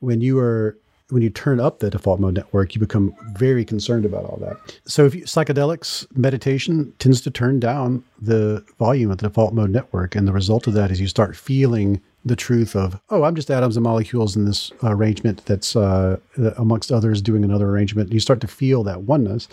When 0.00 0.20
you 0.20 0.38
are 0.38 0.76
when 1.10 1.22
you 1.22 1.30
turn 1.30 1.60
up 1.60 1.78
the 1.78 1.88
default 1.88 2.18
mode 2.18 2.34
network, 2.34 2.74
you 2.74 2.80
become 2.80 3.14
very 3.34 3.64
concerned 3.64 4.04
about 4.04 4.24
all 4.24 4.38
that. 4.38 4.78
So, 4.86 5.06
if 5.06 5.14
you, 5.14 5.22
psychedelics 5.22 6.06
meditation 6.16 6.92
tends 6.98 7.20
to 7.22 7.30
turn 7.30 7.60
down 7.60 8.02
the 8.20 8.64
volume 8.78 9.10
of 9.10 9.18
the 9.18 9.28
default 9.28 9.54
mode 9.54 9.70
network, 9.70 10.16
and 10.16 10.26
the 10.26 10.32
result 10.32 10.66
of 10.66 10.74
that 10.74 10.90
is 10.90 11.00
you 11.00 11.06
start 11.06 11.36
feeling 11.36 12.00
the 12.24 12.34
truth 12.34 12.74
of, 12.74 13.00
oh, 13.10 13.22
I'm 13.22 13.36
just 13.36 13.50
atoms 13.52 13.76
and 13.76 13.84
molecules 13.84 14.34
in 14.34 14.46
this 14.46 14.72
arrangement 14.82 15.46
that's 15.46 15.76
uh, 15.76 16.18
amongst 16.56 16.90
others 16.90 17.22
doing 17.22 17.44
another 17.44 17.68
arrangement. 17.68 18.12
You 18.12 18.18
start 18.18 18.40
to 18.40 18.48
feel 18.48 18.82
that 18.82 19.02
oneness, 19.02 19.46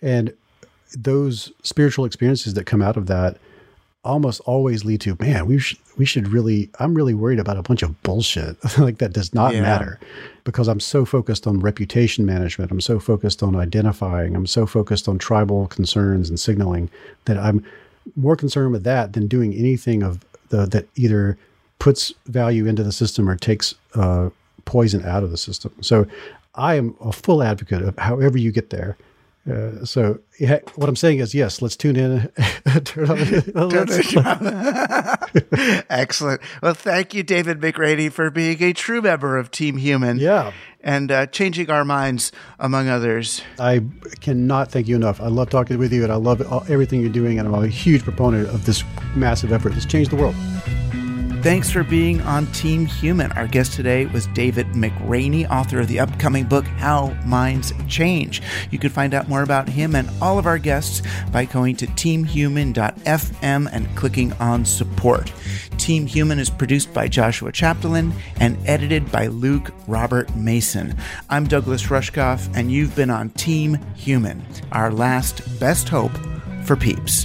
and 0.00 0.32
those 0.96 1.52
spiritual 1.64 2.04
experiences 2.04 2.54
that 2.54 2.64
come 2.64 2.80
out 2.80 2.96
of 2.96 3.08
that 3.08 3.38
almost 4.06 4.40
always 4.46 4.84
lead 4.84 5.00
to 5.02 5.16
man 5.20 5.46
we 5.46 5.58
should 5.58 5.78
we 5.98 6.04
should 6.04 6.28
really 6.28 6.70
i'm 6.78 6.94
really 6.94 7.14
worried 7.14 7.38
about 7.38 7.56
a 7.58 7.62
bunch 7.62 7.82
of 7.82 8.00
bullshit. 8.02 8.56
Like 8.78 8.98
that 8.98 9.12
does 9.12 9.34
not 9.34 9.52
Yeah. 9.54 9.62
matter 9.62 9.98
because 10.44 10.68
i'm 10.68 10.80
so 10.80 11.04
focused 11.04 11.46
on 11.46 11.60
reputation 11.60 12.24
management. 12.24 12.70
I'm 12.70 12.80
so 12.80 12.98
focused 12.98 13.42
on 13.42 13.56
identifying. 13.56 14.34
I'm 14.36 14.46
so 14.46 14.64
focused 14.66 15.08
on 15.08 15.18
tribal 15.18 15.66
concerns 15.66 16.28
and 16.30 16.38
signaling 16.40 16.88
that 17.26 17.36
i'm 17.38 17.64
more 18.14 18.36
concerned 18.36 18.72
with 18.72 18.84
that 18.84 19.12
than 19.14 19.26
doing 19.26 19.52
anything 19.54 20.02
of 20.02 20.20
the 20.50 20.64
that 20.66 20.86
either 20.94 21.36
puts 21.78 22.14
value 22.26 22.64
into 22.66 22.82
the 22.84 22.92
system 22.92 23.28
or 23.28 23.36
takes 23.36 23.74
uh, 23.94 24.30
poison 24.64 25.04
out 25.04 25.22
of 25.24 25.30
the 25.30 25.36
system. 25.36 25.72
So 25.80 26.06
i 26.54 26.74
am 26.76 26.94
a 27.00 27.12
full 27.12 27.42
advocate 27.42 27.82
of 27.82 27.98
however 27.98 28.38
you 28.38 28.50
get 28.52 28.70
there 28.70 28.96
uh, 29.50 29.84
so 29.84 30.18
yeah, 30.40 30.58
what 30.74 30.88
I'm 30.88 30.96
saying 30.96 31.20
is, 31.20 31.34
yes, 31.34 31.62
let's 31.62 31.76
tune 31.76 31.96
in. 31.96 32.30
turn 32.84 33.10
on, 33.10 33.68
let's- 33.70 34.16
Excellent. 35.90 36.40
Well, 36.62 36.74
thank 36.74 37.14
you, 37.14 37.22
David 37.22 37.60
McRaney, 37.60 38.10
for 38.10 38.30
being 38.30 38.62
a 38.62 38.72
true 38.72 39.00
member 39.02 39.36
of 39.36 39.50
Team 39.50 39.76
Human. 39.76 40.18
yeah, 40.18 40.52
And 40.80 41.10
uh, 41.12 41.26
changing 41.26 41.70
our 41.70 41.84
minds, 41.84 42.32
among 42.58 42.88
others. 42.88 43.42
I 43.58 43.82
cannot 44.20 44.70
thank 44.70 44.88
you 44.88 44.96
enough. 44.96 45.20
I 45.20 45.28
love 45.28 45.50
talking 45.50 45.78
with 45.78 45.92
you, 45.92 46.02
and 46.04 46.12
I 46.12 46.16
love 46.16 46.40
all, 46.50 46.64
everything 46.68 47.00
you're 47.00 47.10
doing, 47.10 47.38
and 47.38 47.46
I'm 47.48 47.54
a 47.62 47.68
huge 47.68 48.02
proponent 48.02 48.48
of 48.48 48.66
this 48.66 48.82
massive 49.14 49.52
effort 49.52 49.70
that's 49.74 49.86
changed 49.86 50.10
the 50.10 50.16
world. 50.16 50.34
Thanks 51.46 51.70
for 51.70 51.84
being 51.84 52.20
on 52.22 52.48
Team 52.48 52.86
Human. 52.86 53.30
Our 53.30 53.46
guest 53.46 53.74
today 53.74 54.06
was 54.06 54.26
David 54.34 54.66
McRaney, 54.72 55.48
author 55.48 55.78
of 55.78 55.86
the 55.86 56.00
upcoming 56.00 56.42
book, 56.42 56.64
How 56.64 57.16
Minds 57.24 57.72
Change. 57.86 58.42
You 58.72 58.80
can 58.80 58.90
find 58.90 59.14
out 59.14 59.28
more 59.28 59.42
about 59.42 59.68
him 59.68 59.94
and 59.94 60.10
all 60.20 60.40
of 60.40 60.46
our 60.46 60.58
guests 60.58 61.02
by 61.30 61.44
going 61.44 61.76
to 61.76 61.86
teamhuman.fm 61.86 63.68
and 63.70 63.96
clicking 63.96 64.32
on 64.40 64.64
support. 64.64 65.32
Team 65.78 66.04
Human 66.06 66.40
is 66.40 66.50
produced 66.50 66.92
by 66.92 67.06
Joshua 67.06 67.52
Chapdelaine 67.52 68.12
and 68.40 68.58
edited 68.66 69.12
by 69.12 69.28
Luke 69.28 69.72
Robert 69.86 70.34
Mason. 70.34 70.96
I'm 71.30 71.46
Douglas 71.46 71.84
Rushkoff, 71.84 72.52
and 72.56 72.72
you've 72.72 72.96
been 72.96 73.10
on 73.10 73.30
Team 73.30 73.78
Human, 73.94 74.44
our 74.72 74.90
last 74.90 75.60
best 75.60 75.88
hope 75.88 76.18
for 76.64 76.74
peeps. 76.74 77.24